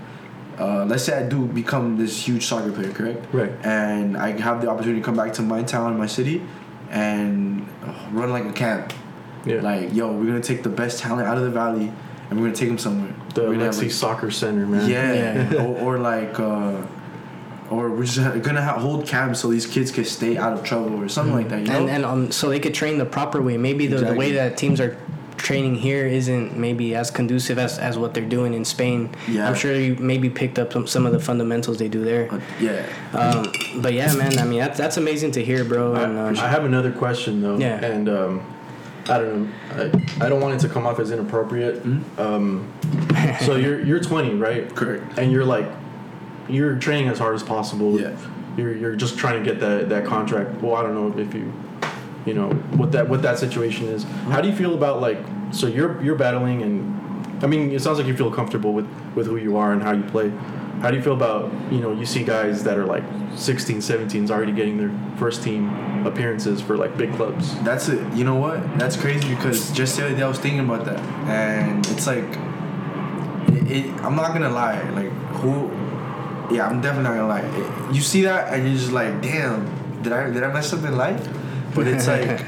uh, 0.58 0.84
let's 0.86 1.04
say 1.04 1.16
I 1.18 1.22
do 1.28 1.46
become 1.46 1.96
this 1.96 2.26
huge 2.26 2.46
soccer 2.46 2.72
player, 2.72 2.92
correct? 2.92 3.26
Right. 3.32 3.52
And 3.64 4.16
I 4.16 4.38
have 4.40 4.60
the 4.62 4.68
opportunity 4.68 5.00
to 5.00 5.04
come 5.04 5.16
back 5.16 5.32
to 5.34 5.42
my 5.42 5.62
town, 5.62 5.98
my 5.98 6.06
city, 6.06 6.42
and 6.90 7.66
uh, 7.84 7.92
run 8.12 8.30
like 8.30 8.44
a 8.46 8.52
camp. 8.52 8.92
Yeah. 9.44 9.60
Like, 9.60 9.92
yo, 9.94 10.12
we're 10.12 10.26
gonna 10.26 10.40
take 10.40 10.62
the 10.62 10.68
best 10.68 10.98
talent 11.00 11.26
out 11.28 11.36
of 11.38 11.44
the 11.44 11.50
valley, 11.50 11.92
and 12.30 12.38
we're 12.40 12.46
gonna 12.46 12.56
take 12.56 12.68
them 12.68 12.78
somewhere. 12.78 13.14
the 13.34 13.42
We're 13.42 13.52
gonna 13.52 13.64
have, 13.66 13.74
Lexi 13.74 13.82
like- 13.82 13.90
Soccer 13.92 14.30
Center, 14.30 14.66
man. 14.66 14.88
yeah, 14.88 15.50
Yeah. 15.52 15.62
or, 15.82 15.94
or 15.94 15.98
like, 15.98 16.38
uh, 16.40 16.82
or 17.70 17.90
we're 17.90 18.04
just 18.04 18.18
gonna 18.42 18.62
ha- 18.62 18.78
hold 18.78 19.06
camps 19.06 19.40
so 19.40 19.48
these 19.48 19.66
kids 19.66 19.90
can 19.90 20.04
stay 20.04 20.36
out 20.36 20.52
of 20.52 20.62
trouble 20.64 21.00
or 21.02 21.08
something 21.08 21.34
like 21.34 21.48
that. 21.48 21.60
You 21.62 21.66
know? 21.66 21.80
and 21.80 21.90
and 21.90 22.04
um, 22.04 22.30
so 22.30 22.48
they 22.48 22.60
could 22.60 22.74
train 22.74 22.96
the 22.98 23.04
proper 23.04 23.42
way. 23.42 23.56
Maybe 23.56 23.86
the, 23.88 23.98
the 23.98 24.14
way 24.14 24.32
that 24.32 24.56
teams 24.56 24.80
are 24.80 24.96
training 25.36 25.74
here 25.76 26.06
isn't 26.06 26.56
maybe 26.56 26.94
as 26.94 27.10
conducive 27.10 27.58
as, 27.58 27.78
as 27.78 27.96
what 27.98 28.14
they're 28.14 28.24
doing 28.24 28.54
in 28.54 28.64
Spain. 28.64 29.10
Yeah. 29.28 29.48
I'm 29.48 29.54
sure 29.54 29.74
you 29.74 29.94
maybe 29.96 30.30
picked 30.30 30.58
up 30.58 30.72
some, 30.72 30.86
some 30.86 31.06
of 31.06 31.12
the 31.12 31.20
fundamentals 31.20 31.78
they 31.78 31.88
do 31.88 32.04
there. 32.04 32.32
Uh, 32.32 32.40
yeah. 32.60 32.86
Um, 33.12 33.52
but 33.82 33.92
yeah, 33.92 34.12
man, 34.14 34.38
I 34.38 34.44
mean 34.44 34.58
that's 34.58 34.78
that's 34.78 34.96
amazing 34.96 35.32
to 35.32 35.44
hear, 35.44 35.64
bro. 35.64 35.94
I, 35.94 36.02
And, 36.04 36.18
um, 36.18 36.38
I 36.38 36.48
have 36.48 36.64
another 36.64 36.92
question 36.92 37.40
though. 37.42 37.58
Yeah. 37.58 37.84
And 37.84 38.08
um, 38.08 38.52
I 39.08 39.18
don't 39.18 39.44
know. 39.44 39.52
I, 40.20 40.26
I 40.26 40.28
don't 40.28 40.40
want 40.40 40.54
it 40.54 40.60
to 40.66 40.68
come 40.72 40.86
off 40.86 40.98
as 40.98 41.10
inappropriate. 41.10 41.82
Mhm. 41.84 42.18
Um, 42.18 42.72
so 43.40 43.56
you're 43.56 43.80
you're 43.84 44.00
20, 44.00 44.34
right? 44.34 44.74
Correct. 44.74 45.18
And 45.18 45.30
you're 45.30 45.44
like, 45.44 45.66
you're 46.48 46.76
training 46.76 47.08
as 47.08 47.18
hard 47.18 47.34
as 47.34 47.42
possible. 47.42 48.00
Yeah. 48.00 48.16
You're 48.56 48.74
you're 48.76 48.96
just 48.96 49.18
trying 49.18 49.42
to 49.42 49.48
get 49.48 49.60
that 49.60 49.88
that 49.90 50.04
contract. 50.06 50.60
Well, 50.62 50.74
I 50.76 50.82
don't 50.82 50.94
know 50.94 51.16
if 51.20 51.34
you, 51.34 51.52
you 52.26 52.34
know, 52.34 52.50
what 52.76 52.92
that 52.92 53.08
what 53.08 53.22
that 53.22 53.38
situation 53.38 53.86
is. 53.88 54.04
How 54.28 54.40
do 54.40 54.48
you 54.48 54.54
feel 54.54 54.74
about 54.74 55.00
like? 55.00 55.18
So 55.52 55.66
you're 55.66 56.02
you're 56.02 56.16
battling 56.16 56.62
and. 56.62 56.94
I 57.42 57.46
mean, 57.46 57.70
it 57.70 57.82
sounds 57.82 57.98
like 57.98 58.06
you 58.06 58.16
feel 58.16 58.30
comfortable 58.30 58.72
with, 58.72 58.88
with 59.14 59.26
who 59.26 59.36
you 59.36 59.58
are 59.58 59.70
and 59.74 59.82
how 59.82 59.92
you 59.92 60.02
play. 60.04 60.30
How 60.80 60.90
do 60.90 60.96
you 60.96 61.02
feel 61.02 61.12
about, 61.12 61.52
you 61.70 61.80
know, 61.80 61.92
you 61.92 62.06
see 62.06 62.24
guys 62.24 62.64
that 62.64 62.78
are 62.78 62.86
like 62.86 63.04
16, 63.34 63.78
17s 63.78 64.30
already 64.30 64.52
getting 64.52 64.78
their 64.78 64.90
first 65.18 65.42
team 65.42 66.06
appearances 66.06 66.62
for 66.62 66.78
like 66.78 66.96
big 66.96 67.12
clubs? 67.14 67.54
That's 67.62 67.88
it. 67.88 68.00
You 68.14 68.24
know 68.24 68.36
what? 68.36 68.78
That's 68.78 68.96
crazy 68.96 69.34
because 69.34 69.70
just 69.72 69.98
the 69.98 70.06
other 70.06 70.16
day 70.16 70.22
I 70.22 70.28
was 70.28 70.38
thinking 70.38 70.60
about 70.60 70.86
that, 70.86 70.98
and 71.28 71.86
it's 71.88 72.06
like, 72.06 72.24
it, 73.54 73.70
it, 73.70 73.90
I'm 74.02 74.16
not 74.16 74.32
gonna 74.32 74.48
lie. 74.48 74.80
Like 74.90 75.10
who? 75.40 75.70
Yeah, 76.54 76.68
I'm 76.68 76.80
definitely 76.80 77.10
not 77.10 77.16
gonna 77.16 77.28
lie. 77.28 77.92
You 77.92 78.00
see 78.00 78.22
that, 78.22 78.52
and 78.52 78.66
you're 78.66 78.78
just 78.78 78.92
like, 78.92 79.20
damn, 79.20 80.02
did 80.02 80.12
I 80.12 80.30
did 80.30 80.42
I 80.42 80.52
mess 80.52 80.72
up 80.72 80.84
in 80.84 80.96
life? 80.96 81.26
But 81.76 81.86
it's 81.86 82.06
like 82.08 82.44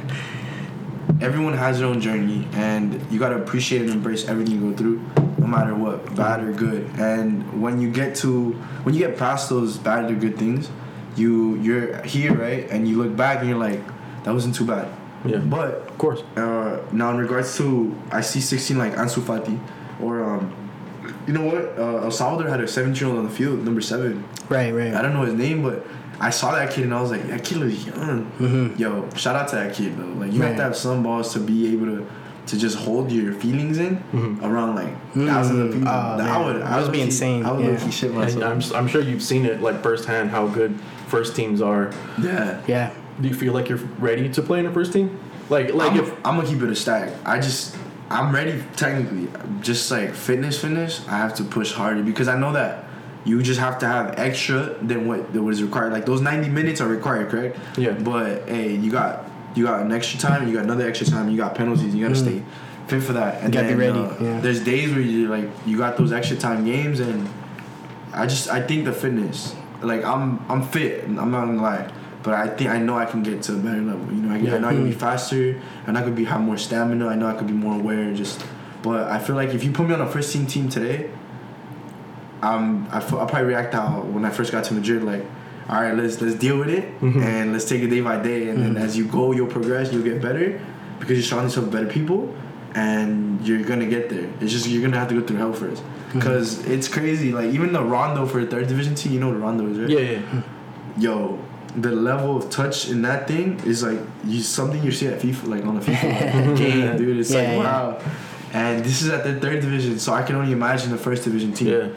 everyone 1.21 1.55
has 1.55 1.79
their 1.79 1.89
own 1.89 2.01
journey, 2.01 2.47
and 2.53 3.01
you 3.11 3.19
gotta 3.19 3.37
appreciate 3.37 3.83
and 3.83 3.91
embrace 3.91 4.27
everything 4.27 4.55
you 4.55 4.71
go 4.71 4.77
through, 4.77 5.01
no 5.39 5.47
matter 5.47 5.75
what, 5.75 6.15
bad 6.17 6.43
or 6.43 6.53
good. 6.53 6.89
And 6.99 7.63
when 7.63 7.81
you 7.81 7.91
get 7.91 8.15
to 8.17 8.53
when 8.85 8.95
you 8.95 9.01
get 9.07 9.19
past 9.19 9.49
those 9.49 9.77
bad 9.77 10.11
or 10.11 10.15
good 10.15 10.37
things, 10.39 10.71
you 11.17 11.57
you're 11.57 12.03
here, 12.03 12.35
right? 12.35 12.69
And 12.71 12.89
you 12.89 12.97
look 13.03 13.15
back 13.17 13.41
and 13.41 13.49
you're 13.49 13.59
like, 13.59 13.81
that 14.25 14.33
wasn't 14.33 14.55
too 14.55 14.67
bad. 14.67 14.89
Yeah. 15.25 15.39
But 15.39 15.75
Of 15.89 15.99
course. 15.99 16.23
uh, 16.37 16.81
now 16.93 17.11
in 17.11 17.17
regards 17.19 17.57
to 17.59 17.95
I 18.13 18.21
see 18.21 18.41
16 18.41 18.79
like 18.79 18.95
Ansu 18.95 19.21
Fati 19.21 19.59
or 20.01 20.23
um, 20.23 20.55
you 21.27 21.33
know 21.33 21.43
what? 21.45 21.77
Uh, 21.79 22.05
El 22.05 22.11
Salvador 22.13 22.49
had 22.49 22.61
a 22.61 22.69
17 22.69 23.01
year 23.01 23.09
old 23.09 23.19
on 23.19 23.25
the 23.25 23.35
field, 23.35 23.65
number 23.65 23.81
seven. 23.81 24.25
Right, 24.49 24.73
right. 24.73 24.95
I 24.95 25.03
don't 25.03 25.13
know 25.13 25.23
his 25.25 25.35
name, 25.35 25.63
but 25.63 25.85
I 26.21 26.31
saw 26.31 26.53
that 26.53 26.73
kid 26.73 26.85
and 26.85 26.95
I 26.95 27.01
was 27.01 27.11
like, 27.11 27.27
that 27.29 27.45
kid 27.45 27.59
looks 27.59 27.87
young. 27.87 28.31
Mhm. 28.41 28.79
Yo, 28.79 29.09
shout 29.17 29.37
out 29.37 29.49
to 29.49 29.57
that 29.57 29.75
kid 29.75 29.97
though. 29.97 30.21
Like 30.21 30.33
you 30.33 30.43
have 30.43 30.57
to 30.57 30.63
have 30.63 30.77
some 30.77 31.03
balls 31.03 31.33
to 31.35 31.39
be 31.41 31.73
able 31.73 31.87
to 31.87 32.07
to 32.47 32.57
just 32.59 32.79
hold 32.79 33.13
your 33.13 33.35
feelings 33.35 33.77
in 33.79 34.03
Mhm. 34.13 34.43
around 34.43 34.75
like 34.75 34.89
Mm. 35.15 35.27
thousands 35.29 35.61
of 35.61 35.71
people. 35.73 35.85
That 35.85 36.17
man. 36.19 36.45
would 36.47 36.63
I 36.63 36.81
would 36.81 36.91
be 36.93 37.03
insane, 37.03 37.45
I 37.45 37.53
would 37.53 37.63
yeah. 37.65 37.71
low-key 37.73 37.91
shit 37.91 38.11
And 38.11 38.19
myself. 38.19 38.43
I'm, 38.45 38.57
s- 38.59 38.73
I'm 38.73 38.89
sure 38.89 39.03
you've 39.03 39.23
seen 39.23 39.45
it 39.45 39.61
like 39.63 39.83
firsthand 39.83 40.31
how 40.31 40.47
good 40.47 40.75
first 41.09 41.37
teams 41.37 41.61
are. 41.61 41.91
yeah. 42.21 42.57
Yeah. 42.67 42.91
Do 43.21 43.29
you 43.29 43.35
feel 43.35 43.53
like 43.53 43.69
you're 43.69 43.81
ready 43.99 44.29
to 44.31 44.41
play 44.43 44.61
in 44.61 44.67
a 44.67 44.73
first 44.73 44.93
team? 44.95 45.11
Like 45.51 45.75
like 45.75 45.93
I'm, 45.93 45.99
if 46.01 46.13
I'm 46.25 46.37
gonna 46.37 46.49
keep 46.49 46.63
it 46.63 46.71
a 46.71 46.75
stack. 46.75 47.11
I 47.27 47.39
just 47.39 47.77
I'm 48.11 48.35
ready 48.35 48.55
technically. 48.77 49.29
Just 49.61 49.91
like 49.91 50.15
fitness, 50.15 50.59
fitness. 50.59 51.03
I 51.09 51.19
have 51.19 51.35
to 51.35 51.45
push 51.45 51.73
harder 51.75 52.03
because 52.03 52.29
I 52.29 52.37
know 52.39 52.53
that 52.55 52.85
you 53.29 53.43
just 53.43 53.61
have 53.61 53.79
to 53.81 53.87
have 53.87 54.15
extra 54.19 54.75
than 54.83 55.07
what 55.07 55.33
that 55.33 55.43
was 55.43 55.63
required. 55.63 55.93
Like 55.93 56.07
those 56.07 56.21
90 56.21 56.49
minutes 56.49 56.81
are 56.81 56.89
required, 56.89 57.29
correct? 57.29 57.59
Yeah. 57.77 57.93
But 57.93 58.49
hey, 58.49 58.75
you 58.75 58.91
got 58.91 59.25
you 59.55 59.65
got 59.65 59.83
an 59.83 59.93
extra 59.93 60.19
time. 60.19 60.47
You 60.49 60.55
got 60.55 60.65
another 60.65 60.87
extra 60.89 61.07
time. 61.07 61.29
You 61.31 61.37
got 61.37 61.55
penalties. 61.55 61.95
You 61.95 62.03
gotta 62.09 62.19
Mm. 62.21 62.25
stay 62.27 62.43
fit 62.87 63.03
for 63.03 63.13
that. 63.15 63.43
And 63.43 63.55
You 63.55 63.61
gotta 63.61 63.75
be 63.75 63.79
ready, 63.81 63.99
uh, 63.99 64.13
yeah. 64.21 64.41
There's 64.41 64.61
days 64.61 64.91
where 64.91 65.01
you 65.01 65.29
like 65.29 65.49
you 65.67 65.77
got 65.77 65.97
those 65.97 66.13
extra 66.13 66.37
time 66.37 66.65
games 66.65 67.01
and 67.01 67.29
I 68.15 68.27
just 68.27 68.49
I 68.51 68.61
think 68.63 68.85
the 68.85 68.93
fitness 68.93 69.55
like 69.83 70.05
I'm 70.05 70.41
I'm 70.49 70.63
fit. 70.63 71.05
I'm 71.05 71.31
not 71.31 71.47
gonna 71.47 71.63
lie. 71.63 71.89
But 72.23 72.35
I 72.35 72.49
think 72.49 72.69
I 72.71 72.79
know 72.79 72.97
I 72.97 73.05
can 73.05 73.23
get 73.23 73.43
to 73.45 73.53
a 73.55 73.57
better 73.57 73.81
level. 73.81 74.07
You 74.13 74.21
know, 74.23 74.33
I, 74.35 74.57
I 74.57 74.59
know 74.59 74.69
I 74.69 74.73
can 74.73 74.85
be 74.85 74.93
faster, 74.93 75.61
and 75.87 75.97
I 75.97 76.03
could 76.03 76.17
be 76.17 76.25
have 76.25 76.41
more 76.41 76.59
stamina. 76.59 77.07
I 77.07 77.15
know 77.15 77.29
I 77.29 77.35
could 77.35 77.47
be 77.47 77.53
more 77.53 77.75
aware. 77.75 78.13
Just, 78.13 78.45
but 78.83 79.09
I 79.09 79.19
feel 79.21 79.37
like 79.37 79.51
if 79.55 79.63
you 79.63 79.71
put 79.71 79.87
me 79.87 79.95
on 79.95 80.01
a 80.01 80.07
first 80.11 80.33
team 80.33 80.45
team 80.47 80.69
today, 80.69 81.11
um, 82.43 82.87
I 82.91 83.01
feel, 83.01 83.19
I'll 83.19 83.27
probably 83.27 83.49
react 83.49 83.75
how 83.75 84.01
when 84.03 84.25
I 84.25 84.31
first 84.31 84.53
got 84.53 84.65
to 84.65 84.75
Madrid. 84.75 85.03
Like, 85.03 85.25
all 85.69 85.83
right, 85.83 85.95
let's 85.97 86.21
let's 86.21 86.35
deal 86.37 86.59
with 86.59 86.69
it, 86.69 86.99
Mhm. 87.01 87.23
and 87.23 87.53
let's 87.53 87.65
take 87.69 87.83
it 87.83 87.89
day 87.89 88.01
by 88.01 88.17
day. 88.23 88.49
And 88.49 88.63
then 88.63 88.77
as 88.77 88.97
you 88.97 89.05
go, 89.07 89.33
you'll 89.33 89.47
progress. 89.49 89.93
You'll 89.93 90.03
get 90.05 90.23
better 90.23 90.61
because 91.01 91.17
you're 91.19 91.23
surrounding 91.25 91.49
yourself 91.51 91.67
with 91.67 91.75
better 91.75 91.89
people, 91.89 92.35
and 92.75 93.41
you're 93.47 93.63
gonna 93.63 93.87
get 93.87 94.09
there. 94.09 94.27
It's 94.41 94.53
just 94.53 94.69
you're 94.69 94.83
gonna 94.83 94.99
have 94.99 95.09
to 95.09 95.15
go 95.21 95.27
through 95.27 95.37
hell 95.39 95.53
first. 95.53 95.83
Because 96.13 96.65
it's 96.67 96.89
crazy, 96.89 97.33
like 97.33 97.51
even 97.53 97.73
the 97.75 97.83
Rondo 97.83 98.25
for 98.25 98.41
a 98.41 98.47
third 98.47 98.67
division 98.69 98.95
team, 98.95 99.13
you 99.13 99.21
know 99.21 99.29
what 99.29 99.41
Rondo 99.41 99.67
is, 99.69 99.79
right? 99.79 99.91
yeah 99.91 99.99
yeah 100.01 100.43
yo, 100.99 101.39
the 101.77 101.91
level 101.93 102.37
of 102.37 102.49
touch 102.51 102.89
in 102.89 103.03
that 103.03 103.29
thing 103.29 103.61
is 103.67 103.83
like 103.83 103.99
you 104.25 104.41
something 104.41 104.83
you 104.83 104.91
see 104.91 105.07
at 105.07 105.21
FIFA, 105.21 105.49
like 105.49 105.65
on 105.67 105.77
a 105.77 105.81
FIFA 105.81 106.57
game, 106.63 106.97
dude. 107.01 107.19
It's 107.19 107.31
Yeah, 107.31 107.39
like 107.41 107.49
yeah. 107.51 107.59
wow. 107.59 107.99
And 108.55 108.83
this 108.83 109.03
is 109.03 109.11
at 109.11 109.23
the 109.25 109.35
third 109.39 109.61
division, 109.61 109.99
so 109.99 110.15
I 110.15 110.23
can 110.23 110.35
only 110.37 110.53
imagine 110.53 110.91
the 110.91 110.97
first 110.97 111.25
division 111.25 111.53
team. 111.53 111.69
yeah 111.69 111.89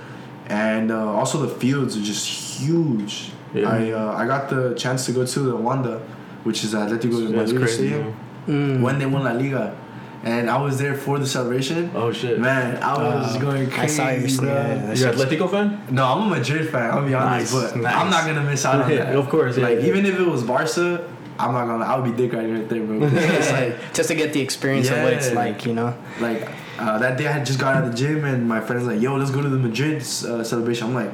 And 0.51 0.91
uh, 0.91 1.13
also 1.19 1.35
the 1.45 1.53
fields 1.63 1.95
are 1.97 2.01
just 2.13 2.27
huge. 2.59 3.31
Yeah. 3.53 3.69
I 3.69 3.91
uh, 3.91 4.21
I 4.21 4.27
got 4.27 4.49
the 4.49 4.73
chance 4.75 5.05
to 5.07 5.11
go 5.13 5.25
to 5.25 5.39
the 5.39 5.55
Wanda, 5.55 5.95
which 6.43 6.63
is 6.65 6.73
Atletico 6.73 7.17
de 7.27 7.27
that's 7.37 7.51
Madrid 7.51 7.61
crazy. 7.61 7.87
Stadium. 7.89 8.15
Mm. 8.47 8.81
when 8.81 8.97
they 8.99 9.05
won 9.05 9.23
La 9.23 9.31
Liga, 9.43 9.65
and 10.23 10.49
I 10.49 10.57
was 10.61 10.73
there 10.79 10.95
for 11.05 11.19
the 11.19 11.27
celebration. 11.27 11.91
Oh 11.95 12.11
shit. 12.11 12.39
Man, 12.39 12.81
I 12.81 12.93
was 12.97 13.35
Uh, 13.35 13.39
going 13.47 13.67
I 13.67 13.75
crazy. 13.77 13.95
saw 13.97 14.09
your 14.09 14.27
snap. 14.29 14.47
Yeah, 14.49 14.77
You're 14.77 14.87
that's 14.87 15.01
an 15.03 15.11
Atletico 15.13 15.47
fan? 15.55 15.67
No, 15.91 16.03
I'm 16.11 16.21
a 16.27 16.29
Madrid 16.37 16.65
fan. 16.73 16.87
I'll 16.91 17.05
be 17.05 17.13
honest, 17.13 17.53
Nice, 17.53 17.71
but 17.71 17.77
nice. 17.85 17.95
I'm 17.99 18.09
not 18.15 18.25
gonna 18.27 18.43
miss 18.51 18.65
out 18.65 18.81
on 18.81 18.89
Yeah, 18.91 19.05
that. 19.05 19.15
of 19.15 19.29
course, 19.29 19.57
yeah, 19.57 19.67
like 19.67 19.79
yeah. 19.79 19.89
even 19.89 20.05
if 20.11 20.15
it 20.19 20.27
was 20.35 20.41
Barca, 20.43 20.87
I'm 21.41 21.53
not 21.53 21.65
gonna. 21.65 21.85
I 21.85 21.99
would 21.99 22.05
be 22.09 22.15
dick 22.15 22.33
riding 22.33 22.53
right 22.53 22.69
there, 22.69 22.83
bro. 22.83 22.97
like 23.59 23.93
just 23.93 24.09
to 24.09 24.15
get 24.15 24.33
the 24.33 24.41
experience 24.41 24.89
of 24.89 25.01
what 25.03 25.13
it's 25.13 25.31
like, 25.31 25.65
you 25.65 25.73
know. 25.73 25.95
like 26.19 26.47
uh, 26.79 26.97
that 26.99 27.17
day 27.17 27.27
I 27.27 27.31
had 27.31 27.45
just 27.45 27.59
got 27.59 27.75
out 27.75 27.83
of 27.83 27.91
the 27.91 27.97
gym 27.97 28.23
and 28.25 28.47
my 28.47 28.61
friend's 28.61 28.85
like, 28.85 29.01
"Yo, 29.01 29.15
let's 29.15 29.31
go 29.31 29.41
to 29.41 29.49
the 29.49 29.57
Madrid 29.57 29.97
uh, 30.01 30.43
celebration." 30.43 30.87
I'm 30.87 30.93
like. 30.93 31.11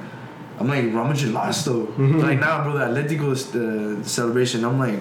I'm 0.59 0.67
like, 0.67 0.85
Real 0.85 1.03
Madrid 1.05 1.33
lost 1.33 1.65
though. 1.65 1.85
Mhm. 1.85 2.19
Like 2.23 2.39
now, 2.39 2.63
bro, 2.63 2.73
the 2.73 2.85
Atletico 2.85 3.29
uh, 3.31 4.03
celebration. 4.03 4.65
I'm 4.65 4.79
like, 4.79 4.97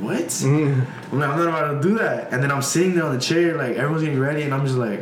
what? 0.00 0.28
Mm. 0.28 0.86
I'm 1.12 1.18
like, 1.20 1.28
I'm 1.28 1.38
not 1.38 1.48
about 1.48 1.82
to 1.82 1.86
do 1.86 1.98
that. 1.98 2.32
And 2.32 2.42
then 2.42 2.50
I'm 2.50 2.62
sitting 2.62 2.94
there 2.94 3.04
on 3.04 3.12
the 3.14 3.20
chair, 3.20 3.54
like 3.54 3.76
everyone's 3.76 4.02
getting 4.02 4.18
ready, 4.18 4.44
and 4.44 4.54
I'm 4.54 4.64
just 4.64 4.78
like, 4.78 5.00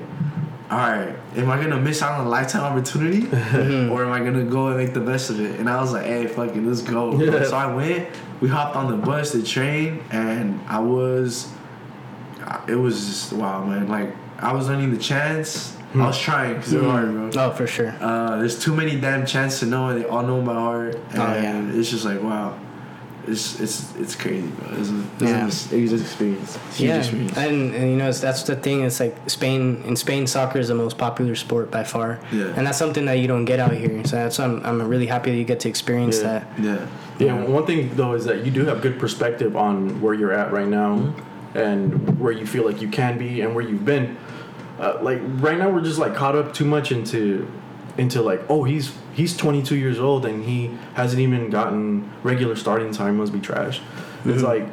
all 0.73 0.79
right, 0.79 1.15
am 1.37 1.49
I 1.51 1.57
gonna 1.57 1.81
miss 1.81 2.03
out 2.03 2.19
on 2.19 2.27
a 2.27 2.29
lifetime 2.29 2.63
opportunity, 2.63 3.29
or 3.93 4.05
am 4.05 4.11
I 4.11 4.19
gonna 4.19 4.43
go 4.43 4.69
and 4.69 4.77
make 4.77 4.93
the 4.93 4.99
best 5.01 5.31
of 5.31 5.39
it? 5.39 5.61
And 5.61 5.71
I 5.71 5.81
was 5.81 5.93
like, 5.93 6.07
hey, 6.07 6.27
fucking, 6.27 6.67
let's 6.67 6.83
go. 6.83 7.17
Yeah. 7.21 7.45
So 7.45 7.57
I 7.57 7.73
went. 7.73 8.09
We 8.43 8.49
hopped 8.49 8.75
on 8.77 8.91
the 8.91 8.97
bus, 8.99 9.33
the 9.33 9.43
train, 9.43 10.03
and 10.11 10.61
I 10.69 10.81
was, 10.81 11.49
it 12.67 12.75
was 12.75 13.07
just 13.07 13.33
wow, 13.33 13.65
man. 13.65 13.89
Like 13.89 14.15
I 14.39 14.53
was 14.53 14.69
earning 14.69 14.91
the 14.91 14.99
chance. 14.99 15.77
I 15.95 15.99
was 16.07 16.19
trying 16.19 16.57
because 16.57 16.73
they're 16.73 16.83
hard, 16.83 17.13
bro. 17.13 17.31
Oh, 17.37 17.51
for 17.53 17.67
sure. 17.67 17.95
Uh, 18.01 18.39
there's 18.39 18.59
too 18.59 18.75
many 18.75 18.99
damn 18.99 19.25
chances 19.27 19.61
to 19.61 19.67
know 19.67 19.91
it. 19.91 19.95
They 19.95 20.05
all 20.07 20.23
know 20.23 20.41
by 20.43 20.55
heart, 20.55 20.95
and 21.11 21.19
Oh, 21.21 21.35
yeah. 21.35 21.71
it's 21.79 21.91
just 21.91 22.05
like 22.05 22.21
wow, 22.23 22.59
it's 23.27 23.61
it's 23.61 23.95
it's 23.97 24.15
crazy, 24.17 24.47
bro. 24.49 24.69
It's 24.79 24.91
a, 24.91 25.01
it's 25.15 25.23
Yeah. 25.23 25.29
an 25.41 25.47
ex- 25.47 25.73
it's 25.73 25.93
an 25.93 26.01
experience. 26.01 26.57
It's 26.57 26.57
a 26.57 26.79
huge 26.79 26.89
Yeah, 26.89 26.97
experience. 26.99 27.37
and, 27.37 27.75
and 27.75 27.91
you 27.91 27.97
know 27.97 28.09
it's, 28.09 28.21
that's 28.21 28.43
the 28.43 28.57
thing. 28.57 28.83
It's 28.83 28.99
like 29.01 29.17
Spain 29.31 29.83
in 29.87 29.95
Spain, 29.97 30.27
soccer 30.27 30.59
is 30.59 30.69
the 30.69 30.75
most 30.75 30.99
popular 30.99 31.35
sport 31.37 31.71
by 31.71 31.85
far, 31.85 32.19
Yeah. 32.33 32.53
and 32.57 32.67
that's 32.67 32.79
something 32.79 33.05
that 33.07 33.19
you 33.21 33.29
don't 33.29 33.45
get 33.45 33.61
out 33.61 33.73
here. 33.73 34.05
So 34.05 34.17
that's 34.17 34.39
I'm 34.41 34.65
I'm 34.67 34.83
really 34.83 35.07
happy 35.07 35.31
that 35.31 35.37
you 35.37 35.45
get 35.45 35.61
to 35.61 35.69
experience 35.69 36.19
Yeah. 36.21 36.29
that. 36.29 36.47
yeah, 36.61 36.87
Yeah, 37.19 37.45
one 37.45 37.65
thing 37.67 37.91
though 37.95 38.15
is 38.15 38.25
that 38.25 38.45
you 38.45 38.51
do 38.51 38.65
have 38.65 38.81
good 38.83 38.99
perspective 38.99 39.57
on 39.57 40.01
where 40.01 40.15
you're 40.15 40.33
at 40.33 40.53
right 40.53 40.69
now 40.69 40.97
Mm-hmm. 40.97 41.59
and 41.59 42.19
where 42.19 42.33
you 42.33 42.47
feel 42.47 42.65
like 42.65 42.81
you 42.81 42.89
can 42.89 43.19
be 43.19 43.41
and 43.43 43.55
where 43.55 43.63
you've 43.65 43.85
been. 43.85 44.17
Uh, 44.81 44.99
like 45.03 45.21
right 45.37 45.59
now, 45.59 45.69
we're 45.71 45.83
just 45.85 45.99
like 45.99 46.15
caught 46.15 46.35
up 46.35 46.53
too 46.55 46.65
much 46.65 46.91
into 46.91 47.47
into 47.99 48.23
like 48.23 48.41
oh 48.49 48.65
he's 48.65 48.91
he's 49.15 49.37
22 49.37 49.77
years 49.77 49.99
old 49.99 50.25
and 50.27 50.45
he 50.45 50.71
hasn't 50.95 51.21
even 51.21 51.51
gotten 51.51 52.11
regular 52.23 52.57
starting 52.57 52.93
time 52.93 53.17
must 53.19 53.33
be 53.33 53.41
trash. 53.41 53.81
It's 54.25 54.43
Mm-hmm. 54.43 54.45
like 54.45 54.67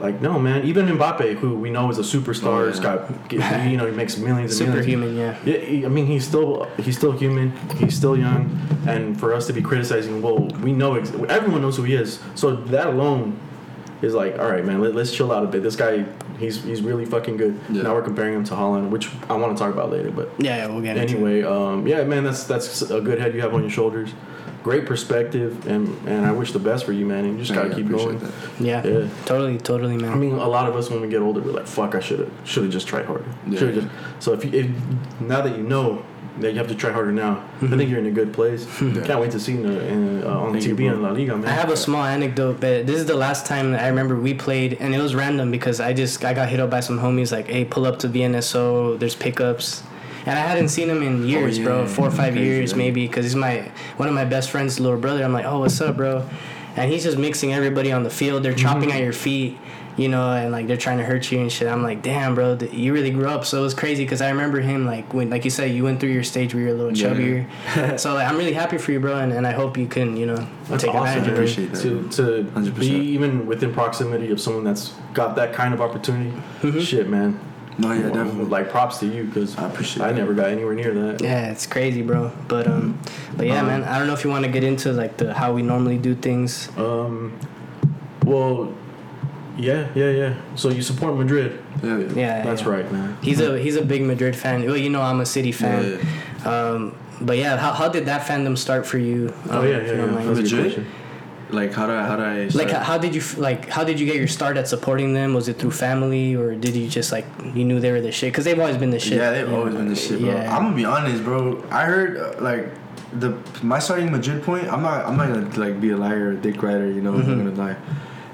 like 0.00 0.22
no 0.22 0.38
man, 0.38 0.64
even 0.64 0.86
Mbappe 0.86 1.34
who 1.36 1.54
we 1.56 1.68
know 1.68 1.90
is 1.90 1.98
a 1.98 2.02
superstar, 2.02 2.62
Oh, 2.62 2.66
has 2.66 2.78
yeah. 2.78 3.06
got 3.32 3.32
you 3.70 3.76
know 3.76 3.84
he 3.86 3.92
makes 3.92 4.16
millions 4.16 4.58
and 4.58 4.70
millions. 4.70 4.86
Superhuman, 4.86 5.16
yeah. 5.16 5.38
Yeah, 5.44 5.86
I 5.86 5.88
mean 5.90 6.06
he's 6.06 6.26
still 6.26 6.64
he's 6.78 6.96
still 6.96 7.12
human. 7.12 7.52
He's 7.76 7.96
still 7.96 8.16
young, 8.16 8.58
and 8.86 9.18
for 9.20 9.34
us 9.34 9.46
to 9.48 9.52
be 9.52 9.60
criticizing, 9.60 10.22
well, 10.22 10.38
we 10.62 10.72
know 10.72 10.94
ex- 10.94 11.12
everyone 11.28 11.60
knows 11.60 11.76
who 11.76 11.82
he 11.82 11.94
is. 11.94 12.18
So 12.34 12.56
that 12.56 12.86
alone 12.86 13.38
is 14.00 14.14
like, 14.14 14.38
all 14.38 14.48
right, 14.50 14.64
man, 14.64 14.80
let, 14.80 14.94
let's 14.94 15.12
chill 15.14 15.30
out 15.32 15.44
a 15.44 15.46
bit. 15.46 15.62
This 15.62 15.76
guy, 15.76 16.06
he's 16.40 16.64
he's 16.64 16.82
really 16.82 17.04
fucking 17.04 17.36
good. 17.36 17.60
Yeah. 17.70 17.82
Now 17.82 17.94
we're 17.94 18.02
comparing 18.02 18.34
him 18.34 18.44
to 18.44 18.54
Haaland, 18.54 18.90
which 18.90 19.08
I 19.28 19.34
want 19.36 19.56
to 19.56 19.62
talk 19.62 19.72
about 19.72 19.90
later. 19.90 20.10
But 20.10 20.30
Yeah, 20.38 20.56
yeah 20.56 20.66
we'll 20.66 20.80
get 20.80 20.96
into 20.96 21.12
it. 21.14 21.16
anyway, 21.16 21.42
um, 21.44 21.86
yeah, 21.86 22.02
man, 22.02 22.24
that's 22.24 22.44
that's 22.44 22.82
a 22.82 23.00
good 23.00 23.20
head 23.20 23.34
you 23.34 23.40
have 23.42 23.54
on 23.54 23.60
your 23.60 23.70
shoulders. 23.70 24.10
Great 24.62 24.84
perspective, 24.84 25.66
and 25.66 25.88
and 26.06 26.26
I 26.26 26.32
wish 26.32 26.52
the 26.52 26.58
best 26.58 26.84
for 26.84 26.92
you, 26.92 27.06
man. 27.06 27.24
And 27.24 27.34
you 27.34 27.38
just 27.38 27.50
Yeah, 27.50 27.56
gotta 27.62 27.70
I 27.72 27.76
keep 27.76 27.86
appreciate 27.86 28.06
going. 28.06 28.18
that. 28.18 28.32
Yeah, 28.60 28.86
Yeah. 28.86 29.08
totally, 29.24 29.56
totally, 29.58 29.96
man. 29.96 30.12
I 30.12 30.16
mean, 30.16 30.32
a 30.34 30.48
lot 30.48 30.68
of 30.68 30.76
us 30.76 30.90
when 30.90 31.00
we 31.00 31.08
get 31.08 31.22
older, 31.22 31.40
we're 31.40 31.52
like, 31.52 31.66
"Fuck, 31.66 31.94
I 31.94 32.00
should 32.00 32.18
have, 32.18 32.30
should 32.44 32.64
have 32.64 32.72
just 32.72 32.86
tried 32.86 33.06
harder." 33.06 33.24
Yeah. 33.48 33.58
Should 33.58 33.74
have 33.74 33.84
just. 33.84 33.94
So 34.24 34.32
if 34.34 34.44
you, 34.44 34.50
if, 34.52 35.20
now 35.20 35.40
that 35.40 35.56
you 35.56 35.62
know 35.62 35.86
that 35.94 36.02
you 36.40 36.54
have 36.54 36.68
to 36.68 36.74
try 36.74 36.90
harder 36.90 37.12
now, 37.12 37.32
I 37.32 37.34
mm-hmm. 37.34 37.76
think 37.76 37.90
you're 37.90 37.98
in 37.98 38.06
a 38.06 38.10
good 38.10 38.32
place. 38.32 38.66
Yeah. 38.90 39.04
Can't 39.04 39.20
wait 39.20 39.30
to 39.32 39.40
see 39.40 39.52
you 39.52 39.64
in, 39.64 39.70
in, 39.70 40.24
uh, 40.24 40.28
on 40.28 40.52
Thank 40.52 40.64
TV 40.64 40.76
bro. 40.76 40.86
in 40.94 41.02
La 41.02 41.10
Liga, 41.10 41.36
man. 41.36 41.48
I 41.48 41.52
have 41.52 41.70
a 41.70 41.76
small 41.76 42.02
anecdote, 42.02 42.60
but 42.60 42.86
this 42.86 42.96
is 42.96 43.06
the 43.06 43.14
last 43.14 43.46
time 43.46 43.72
that 43.72 43.82
I 43.82 43.88
remember 43.88 44.16
we 44.16 44.34
played, 44.34 44.78
and 44.80 44.94
it 44.94 45.00
was 45.00 45.14
random 45.14 45.50
because 45.50 45.80
I 45.80 45.92
just 45.92 46.24
I 46.24 46.34
got 46.34 46.48
hit 46.48 46.60
up 46.60 46.70
by 46.70 46.80
some 46.80 46.98
homies 46.98 47.30
like, 47.30 47.46
"Hey, 47.46 47.64
pull 47.64 47.86
up 47.86 47.98
to 48.00 48.08
VNSO. 48.08 48.98
There's 48.98 49.14
pickups," 49.14 49.82
and 50.26 50.38
I 50.38 50.42
hadn't 50.42 50.70
seen 50.70 50.88
him 50.88 51.02
in 51.02 51.22
oh, 51.22 51.26
years, 51.26 51.58
yeah, 51.58 51.64
bro, 51.64 51.86
four 51.86 52.08
or 52.08 52.10
five 52.10 52.32
crazy, 52.32 52.46
years 52.46 52.72
right? 52.72 52.78
maybe, 52.78 53.06
because 53.06 53.24
he's 53.24 53.36
my 53.36 53.70
one 53.96 54.08
of 54.08 54.14
my 54.14 54.24
best 54.24 54.50
friend's 54.50 54.80
little 54.80 54.98
brother. 54.98 55.22
I'm 55.22 55.32
like, 55.32 55.44
"Oh, 55.44 55.60
what's 55.60 55.80
up, 55.80 55.96
bro?" 55.96 56.28
And 56.76 56.90
he's 56.90 57.04
just 57.04 57.18
mixing 57.18 57.52
everybody 57.52 57.92
on 57.92 58.02
the 58.02 58.10
field. 58.10 58.42
They're 58.42 58.54
chopping 58.54 58.88
mm-hmm. 58.88 58.98
at 58.98 59.02
your 59.02 59.12
feet. 59.12 59.58
You 59.96 60.08
know, 60.08 60.32
and 60.32 60.50
like 60.52 60.66
they're 60.66 60.76
trying 60.78 60.98
to 60.98 61.04
hurt 61.04 61.30
you 61.30 61.40
and 61.40 61.50
shit. 61.52 61.68
I'm 61.68 61.82
like, 61.82 62.00
damn, 62.00 62.34
bro, 62.34 62.56
th- 62.56 62.72
you 62.72 62.92
really 62.94 63.10
grew 63.10 63.28
up. 63.28 63.44
So 63.44 63.58
it 63.58 63.62
was 63.62 63.74
crazy 63.74 64.04
because 64.04 64.22
I 64.22 64.30
remember 64.30 64.60
him 64.60 64.86
like 64.86 65.12
when, 65.12 65.28
like 65.28 65.44
you 65.44 65.50
said, 65.50 65.72
you 65.72 65.84
went 65.84 66.00
through 66.00 66.10
your 66.10 66.22
stage 66.24 66.54
where 66.54 66.62
you're 66.62 66.72
a 66.72 66.78
little 66.78 66.96
Yeah. 66.96 67.44
chubbier. 67.76 67.98
so 68.00 68.14
like, 68.14 68.26
I'm 68.26 68.38
really 68.38 68.52
happy 68.54 68.78
for 68.78 68.92
you, 68.92 69.00
bro, 69.00 69.18
and, 69.18 69.32
and 69.32 69.46
I 69.46 69.52
hope 69.52 69.76
you 69.76 69.86
can, 69.86 70.16
you 70.16 70.26
know, 70.26 70.46
That's 70.68 70.84
take 70.84 70.94
awesome, 70.94 71.18
advantage 71.18 71.26
of 71.26 71.28
it. 71.28 71.32
Appreciate 71.32 71.72
that, 71.72 71.82
To 72.14 72.44
to 72.44 72.50
100%. 72.72 72.78
be 72.80 72.86
even 72.88 73.46
within 73.46 73.74
proximity 73.74 74.30
of 74.30 74.40
someone 74.40 74.64
that's 74.64 74.94
got 75.12 75.34
that 75.36 75.52
kind 75.52 75.74
of 75.74 75.80
opportunity. 75.82 76.32
Shit, 76.80 77.08
man. 77.08 77.38
No, 77.76 77.92
yeah, 77.92 78.02
Well, 78.08 78.14
definitely. 78.14 78.44
Like 78.44 78.70
props 78.70 78.98
to 79.00 79.06
you 79.06 79.24
because 79.24 79.56
I 79.58 79.66
appreciate 79.66 80.04
I 80.04 80.12
that. 80.12 80.18
never 80.18 80.34
got 80.34 80.48
anywhere 80.50 80.74
near 80.74 80.94
that. 80.94 81.20
Yeah, 81.22 81.50
it's 81.50 81.66
crazy, 81.66 82.02
bro. 82.02 82.30
But 82.48 82.66
um, 82.66 82.98
but 83.36 83.46
yeah, 83.46 83.60
Um, 83.60 83.66
man. 83.66 83.84
I 83.84 83.98
don't 83.98 84.06
know 84.06 84.12
if 84.14 84.22
you 84.24 84.30
want 84.30 84.44
to 84.44 84.50
get 84.50 84.64
into 84.64 84.92
like 84.92 85.16
the 85.18 85.32
how 85.34 85.52
we 85.52 85.62
normally 85.62 85.98
do 85.98 86.14
things. 86.14 86.68
Um, 86.76 87.38
well, 88.24 88.72
yeah, 89.58 89.88
yeah, 89.94 90.10
yeah. 90.10 90.34
So 90.56 90.68
you 90.70 90.82
support 90.82 91.16
Madrid? 91.16 91.60
yeah, 91.82 91.98
yeah. 91.98 92.12
Yeah, 92.14 92.42
That's 92.44 92.62
yeah. 92.62 92.68
right, 92.68 92.92
man. 92.92 93.16
He's 93.22 93.40
a 93.40 93.58
he's 93.58 93.76
a 93.76 93.84
big 93.84 94.02
Madrid 94.02 94.34
fan. 94.36 94.64
Well, 94.66 94.76
you 94.76 94.90
know 94.90 95.02
I'm 95.02 95.20
a 95.20 95.26
City 95.26 95.52
fan. 95.52 96.00
Um, 96.44 96.94
but 97.20 97.36
yeah, 97.36 97.56
how, 97.58 97.72
how 97.72 97.88
did 97.88 98.06
that 98.06 98.26
fandom 98.26 98.56
start 98.56 98.86
for 98.86 98.98
you? 98.98 99.32
Oh 99.50 99.60
Um, 99.60 99.66
yeah, 99.68 99.78
yeah, 99.78 99.92
you 99.92 99.98
yeah. 99.98 100.06
mind? 100.06 100.28
That's 100.28 100.38
a 100.38 100.42
good 100.56 100.66
Madrid? 100.68 100.86
Like 101.50 101.72
how 101.72 101.86
do 101.88 101.92
I 101.92 102.06
how 102.06 102.16
do 102.16 102.22
I 102.22 102.36
Like, 102.44 102.50
start? 102.50 102.70
how, 102.70 102.78
how 102.92 102.98
did 102.98 103.12
you 103.14 103.22
like? 103.36 103.68
How 103.68 103.82
did 103.82 103.98
you 103.98 104.06
get 104.06 104.14
your 104.16 104.28
start 104.28 104.56
at 104.56 104.68
supporting 104.68 105.14
them? 105.14 105.34
Was 105.34 105.48
it 105.48 105.58
through 105.58 105.72
family, 105.72 106.36
or 106.36 106.54
did 106.54 106.76
you 106.76 106.88
just 106.88 107.10
like 107.10 107.26
you 107.54 107.64
knew 107.64 107.80
they 107.80 107.90
were 107.90 108.00
the 108.00 108.12
shit? 108.12 108.32
Because 108.32 108.44
they've 108.44 108.58
always 108.58 108.76
been 108.76 108.90
the 108.90 109.00
shit. 109.00 109.18
Yeah, 109.18 109.30
they've 109.32 109.48
you 109.48 109.56
always 109.56 109.74
know? 109.74 109.80
been 109.80 109.88
the 109.88 109.96
shit, 109.96 110.20
bro. 110.20 110.30
Yeah. 110.30 110.56
I'm 110.56 110.62
gonna 110.62 110.76
be 110.76 110.84
honest, 110.84 111.24
bro. 111.24 111.60
I 111.70 111.84
heard 111.86 112.16
uh, 112.16 112.40
like 112.40 112.68
the 113.18 113.36
my 113.64 113.80
starting 113.80 114.12
Madrid 114.12 114.44
point. 114.44 114.68
I'm 114.72 114.80
not 114.82 115.04
I'm 115.04 115.16
not 115.16 115.26
gonna 115.28 115.50
like 115.58 115.80
be 115.80 115.90
a 115.90 115.96
liar 115.96 116.28
or 116.28 116.30
a 116.30 116.36
dick 116.36 116.62
rider. 116.62 116.86
You 116.88 117.00
know, 117.02 117.14
I'm 117.14 117.22
Mm-hmm. 117.22 117.44
not 117.44 117.56
gonna 117.56 117.72
lie. 117.72 117.76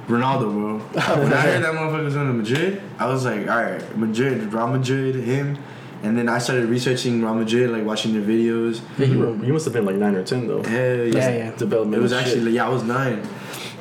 Ronaldo, 0.07 0.53
bro. 0.53 0.79
when 1.23 1.33
I 1.33 1.41
heard 1.41 1.65
that 1.65 1.75
motherfucker 1.75 2.05
was 2.05 2.15
going 2.15 2.29
to 2.29 2.33
Madrid, 2.33 2.83
I 2.99 3.07
was 3.07 3.25
like, 3.25 3.49
all 3.49 3.63
right, 3.63 3.99
Madrid, 3.99 4.53
Real 4.53 4.69
Madrid, 4.69 5.17
him. 5.17 5.59
And 6.03 6.17
then 6.17 6.29
I 6.29 6.39
started 6.39 6.69
researching 6.69 7.23
Real 7.23 7.35
Madrid, 7.35 7.71
like 7.71 7.85
watching 7.85 8.13
their 8.13 8.23
videos. 8.23 8.81
Yeah, 8.99 9.07
you, 9.07 9.19
were, 9.19 9.45
you 9.45 9.53
must 9.53 9.65
have 9.65 9.75
been 9.75 9.85
like 9.85 9.97
nine 9.97 10.15
or 10.15 10.23
ten 10.23 10.47
though. 10.47 10.63
Hell 10.63 11.07
Yeah, 11.07 11.31
yeah. 11.31 11.57
Development. 11.57 11.99
It 11.99 12.03
was 12.03 12.13
of 12.13 12.21
shit. 12.21 12.29
actually 12.29 12.53
yeah, 12.53 12.67
I 12.67 12.69
was 12.69 12.85
nine, 12.85 13.27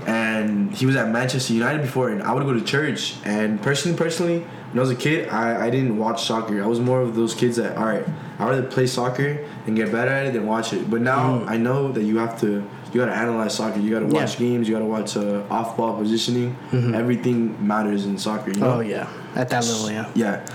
and 0.07 0.73
he 0.73 0.85
was 0.85 0.95
at 0.95 1.09
Manchester 1.09 1.53
United 1.53 1.81
before, 1.81 2.09
and 2.09 2.23
I 2.23 2.33
would 2.33 2.43
go 2.45 2.53
to 2.53 2.61
church. 2.61 3.15
And 3.25 3.61
personally, 3.61 3.97
personally, 3.97 4.39
when 4.39 4.79
I 4.79 4.81
was 4.81 4.89
a 4.89 4.95
kid, 4.95 5.29
I, 5.29 5.67
I 5.67 5.69
didn't 5.69 5.97
watch 5.97 6.23
soccer. 6.25 6.63
I 6.63 6.67
was 6.67 6.79
more 6.79 7.01
of 7.01 7.15
those 7.15 7.35
kids 7.35 7.57
that 7.57 7.77
all 7.77 7.85
right, 7.85 8.05
I 8.39 8.49
rather 8.49 8.63
play 8.63 8.87
soccer 8.87 9.45
and 9.67 9.75
get 9.75 9.91
better 9.91 10.11
at 10.11 10.25
it 10.27 10.33
than 10.33 10.47
watch 10.47 10.73
it. 10.73 10.89
But 10.89 11.01
now 11.01 11.39
mm. 11.39 11.49
I 11.49 11.57
know 11.57 11.91
that 11.91 12.03
you 12.03 12.17
have 12.17 12.39
to. 12.41 12.67
You 12.95 13.01
gotta 13.01 13.17
analyze 13.17 13.53
soccer. 13.55 13.77
You 13.81 13.91
gotta 13.91 14.05
watch 14.05 14.37
Mm. 14.37 14.39
Yeah. 14.39 14.47
games. 14.47 14.67
You 14.69 14.73
gotta 14.75 14.85
watch 14.85 15.17
uh, 15.17 15.41
off-ball 15.49 15.97
positioning. 15.97 16.55
Everything 16.95 17.39
matters 17.67 18.05
in 18.05 18.17
soccer. 18.17 18.51
You 18.51 18.61
know? 18.61 18.75
Oh 18.75 18.79
yeah, 18.79 19.09
at 19.35 19.49
that 19.49 19.65
level, 19.65 19.91
yeah. 19.91 20.07
Yeah. 20.15 20.45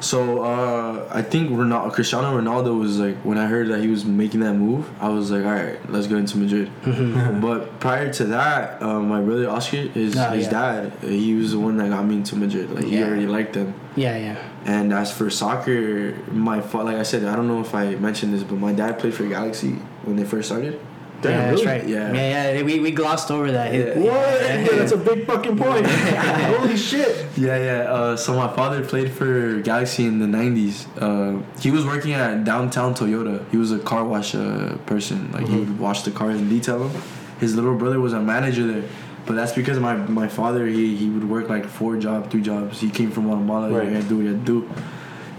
So 0.00 0.42
uh, 0.42 1.06
I 1.12 1.20
think 1.20 1.50
Ronaldo, 1.50 1.92
Cristiano 1.92 2.28
Ronaldo 2.40 2.78
was 2.80 2.98
like 2.98 3.16
when 3.18 3.36
I 3.36 3.44
heard 3.44 3.68
that 3.68 3.80
he 3.80 3.88
was 3.88 4.06
making 4.06 4.40
that 4.40 4.54
move, 4.54 4.88
I 4.98 5.10
was 5.10 5.30
like, 5.30 5.44
all 5.44 5.52
right, 5.52 5.78
let's 5.90 6.06
go 6.06 6.16
into 6.16 6.38
Madrid. 6.38 6.70
but 7.42 7.78
prior 7.80 8.10
to 8.14 8.24
that, 8.36 8.82
uh, 8.82 8.98
my 9.00 9.20
brother 9.20 9.50
Oscar, 9.50 9.76
his 9.76 10.16
Oh, 10.16 10.30
his 10.30 10.46
yeah. 10.46 10.50
dad, 10.50 10.92
he 11.02 11.34
was 11.34 11.50
the 11.52 11.58
one 11.58 11.76
that 11.76 11.90
got 11.90 12.06
me 12.06 12.14
into 12.16 12.34
Madrid. 12.34 12.70
Like 12.70 12.86
he 12.86 13.02
already 13.02 13.26
liked 13.26 13.52
them. 13.52 13.74
Yeah, 13.94 14.16
yeah. 14.16 14.36
And 14.64 14.94
as 14.94 15.12
for 15.12 15.28
soccer, 15.28 16.14
my 16.32 16.62
fa- 16.62 16.78
like 16.78 16.96
I 16.96 17.02
said, 17.02 17.24
I 17.26 17.36
don't 17.36 17.46
know 17.48 17.60
if 17.60 17.74
I 17.74 17.94
mentioned 17.96 18.32
this, 18.32 18.42
but 18.42 18.56
my 18.58 18.72
dad 18.72 18.98
played 18.98 19.12
for 19.12 19.26
Galaxy 19.28 19.72
when 20.04 20.16
they 20.16 20.24
first 20.24 20.48
started. 20.48 20.80
Damn, 21.22 21.32
yeah, 21.32 21.38
really? 21.38 21.50
that's 21.50 21.66
right. 21.66 21.88
Yeah. 21.88 22.12
yeah, 22.12 22.52
yeah. 22.52 22.62
We, 22.62 22.80
we 22.80 22.90
glossed 22.90 23.30
over 23.30 23.52
that. 23.52 23.74
Yeah. 23.74 23.98
What? 23.98 24.40
Yeah, 24.40 24.78
that's 24.78 24.92
a 24.92 24.96
big 24.96 25.26
fucking 25.26 25.58
point. 25.58 25.86
Holy 25.86 26.76
shit. 26.76 27.26
Yeah, 27.36 27.58
yeah. 27.58 27.92
Uh, 27.92 28.16
so 28.16 28.34
my 28.34 28.54
father 28.54 28.84
played 28.84 29.12
for 29.12 29.60
Galaxy 29.60 30.06
in 30.06 30.18
the 30.18 30.26
'90s. 30.26 30.86
Uh, 30.98 31.42
he 31.60 31.70
was 31.70 31.84
working 31.84 32.12
at 32.12 32.44
downtown 32.44 32.94
Toyota. 32.94 33.48
He 33.50 33.56
was 33.58 33.70
a 33.70 33.78
car 33.78 34.04
wash 34.04 34.34
uh, 34.34 34.76
person. 34.86 35.30
Like 35.32 35.46
he 35.46 35.56
would 35.56 35.78
wash 35.78 36.02
the 36.02 36.10
cars 36.10 36.40
and 36.40 36.48
detail 36.48 36.88
them. 36.88 37.02
His 37.38 37.54
little 37.54 37.74
brother 37.74 38.00
was 38.00 38.12
a 38.12 38.20
manager 38.20 38.66
there, 38.66 38.88
but 39.26 39.34
that's 39.34 39.52
because 39.52 39.78
my 39.78 39.94
my 39.94 40.28
father 40.28 40.66
he 40.66 40.96
he 40.96 41.10
would 41.10 41.28
work 41.28 41.48
like 41.48 41.66
four 41.66 41.96
jobs, 41.96 42.30
three 42.30 42.42
jobs. 42.42 42.80
He 42.80 42.90
came 42.90 43.10
from 43.10 43.24
Guatemala. 43.24 43.70
Right. 43.70 43.88
He 43.88 43.94
had 43.94 44.02
to 44.04 44.08
do 44.08 44.16
what 44.16 44.22
he 44.22 44.28
had 44.28 44.46
to 44.46 44.60
do, 44.62 44.70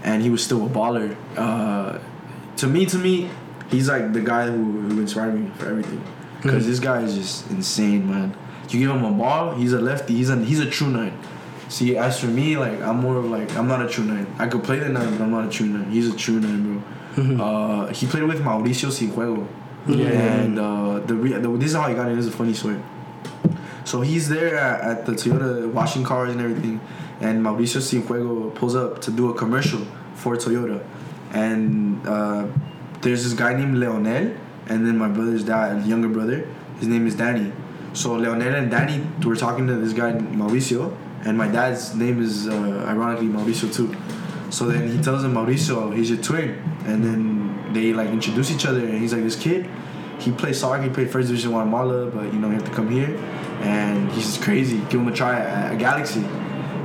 and 0.04 0.22
he 0.22 0.30
was 0.30 0.44
still 0.44 0.64
a 0.64 0.68
baller. 0.68 1.16
Uh, 1.36 1.98
to 2.56 2.66
me, 2.68 2.86
to 2.86 2.98
me, 2.98 3.28
he's 3.72 3.88
like 3.88 4.12
the 4.12 4.20
guy 4.20 4.46
who, 4.46 4.82
who 4.82 5.00
inspired 5.00 5.34
me 5.34 5.50
for 5.58 5.66
everything. 5.66 6.02
Because 6.40 6.66
this 6.66 6.78
guy 6.78 7.02
is 7.02 7.14
just 7.16 7.50
insane, 7.50 8.08
man. 8.08 8.36
You 8.68 8.78
give 8.78 8.90
him 8.90 9.04
a 9.04 9.12
ball, 9.12 9.54
he's 9.54 9.72
a 9.72 9.80
lefty. 9.80 10.14
He's 10.14 10.30
a 10.30 10.36
he's 10.36 10.60
a 10.60 10.70
true 10.70 10.88
nine. 10.88 11.18
See, 11.68 11.96
as 11.96 12.20
for 12.20 12.26
me, 12.26 12.56
like 12.56 12.80
I'm 12.80 13.00
more 13.00 13.16
of 13.16 13.26
like 13.26 13.54
I'm 13.56 13.68
not 13.68 13.84
a 13.84 13.88
true 13.88 14.04
nine. 14.04 14.26
I 14.38 14.46
could 14.46 14.64
play 14.64 14.78
the 14.78 14.88
nine, 14.88 15.10
but 15.12 15.20
I'm 15.22 15.30
not 15.30 15.46
a 15.46 15.50
true 15.50 15.66
nine. 15.66 15.90
He's 15.90 16.08
a 16.08 16.16
true 16.16 16.40
nine, 16.40 16.62
bro. 16.62 17.44
Uh, 17.44 17.92
he 17.92 18.06
played 18.06 18.24
with 18.24 18.40
Mauricio 18.40 18.88
Cienfuego. 18.90 19.46
Yeah. 19.86 20.06
And 20.06 20.58
uh, 20.58 21.00
the, 21.00 21.14
re- 21.14 21.32
the 21.32 21.48
this 21.58 21.70
is 21.70 21.76
how 21.76 21.88
he 21.88 21.94
got 21.94 22.08
in. 22.08 22.16
This 22.16 22.26
is 22.26 22.34
a 22.34 22.36
funny 22.36 22.54
story. 22.54 22.80
So 23.84 24.00
he's 24.00 24.28
there 24.28 24.56
at, 24.56 24.80
at 24.80 25.06
the 25.06 25.12
Toyota 25.12 25.70
washing 25.70 26.04
cars 26.04 26.30
and 26.32 26.40
everything, 26.40 26.80
and 27.20 27.44
Mauricio 27.44 27.80
Cienfuego 27.80 28.54
pulls 28.54 28.74
up 28.74 29.00
to 29.02 29.10
do 29.10 29.30
a 29.30 29.34
commercial 29.34 29.84
for 30.14 30.36
Toyota, 30.36 30.82
and 31.32 32.06
uh, 32.06 32.46
there's 33.02 33.24
this 33.24 33.34
guy 33.34 33.52
named 33.54 33.76
Leonel, 33.76 34.34
and 34.66 34.86
then 34.86 34.96
my 34.96 35.08
brother's 35.08 35.44
dad, 35.44 35.84
younger 35.86 36.08
brother, 36.08 36.48
his 36.78 36.88
name 36.88 37.06
is 37.06 37.16
Danny. 37.16 37.52
So 37.92 38.14
Leonel 38.14 38.54
and 38.54 38.70
Danny 38.70 39.04
were 39.24 39.36
talking 39.36 39.66
to 39.66 39.74
this 39.74 39.92
guy 39.92 40.12
Mauricio, 40.12 40.96
and 41.24 41.36
my 41.36 41.48
dad's 41.48 41.94
name 41.94 42.22
is 42.22 42.48
uh, 42.48 42.86
ironically 42.88 43.26
Mauricio 43.26 43.72
too. 43.74 43.94
So 44.50 44.66
then 44.66 44.88
he 44.96 45.02
tells 45.02 45.24
him 45.24 45.34
Mauricio, 45.34 45.94
he's 45.94 46.10
your 46.10 46.22
twin, 46.22 46.50
and 46.86 47.04
then 47.04 47.72
they 47.72 47.92
like 47.92 48.08
introduce 48.08 48.50
each 48.50 48.66
other, 48.66 48.80
and 48.80 48.98
he's 48.98 49.12
like 49.12 49.22
this 49.22 49.36
kid. 49.36 49.68
He 50.18 50.30
plays 50.30 50.60
soccer. 50.60 50.82
He 50.82 50.88
played 50.88 51.10
first 51.10 51.28
division 51.28 51.50
Guatemala, 51.50 52.06
but 52.10 52.32
you 52.32 52.38
know 52.38 52.48
you 52.48 52.54
have 52.54 52.64
to 52.64 52.70
come 52.70 52.88
here, 52.88 53.16
and 53.62 54.10
he's 54.12 54.38
crazy. 54.38 54.78
Give 54.88 55.00
him 55.00 55.08
a 55.08 55.12
try 55.12 55.38
at, 55.40 55.72
at 55.72 55.78
Galaxy. 55.78 56.24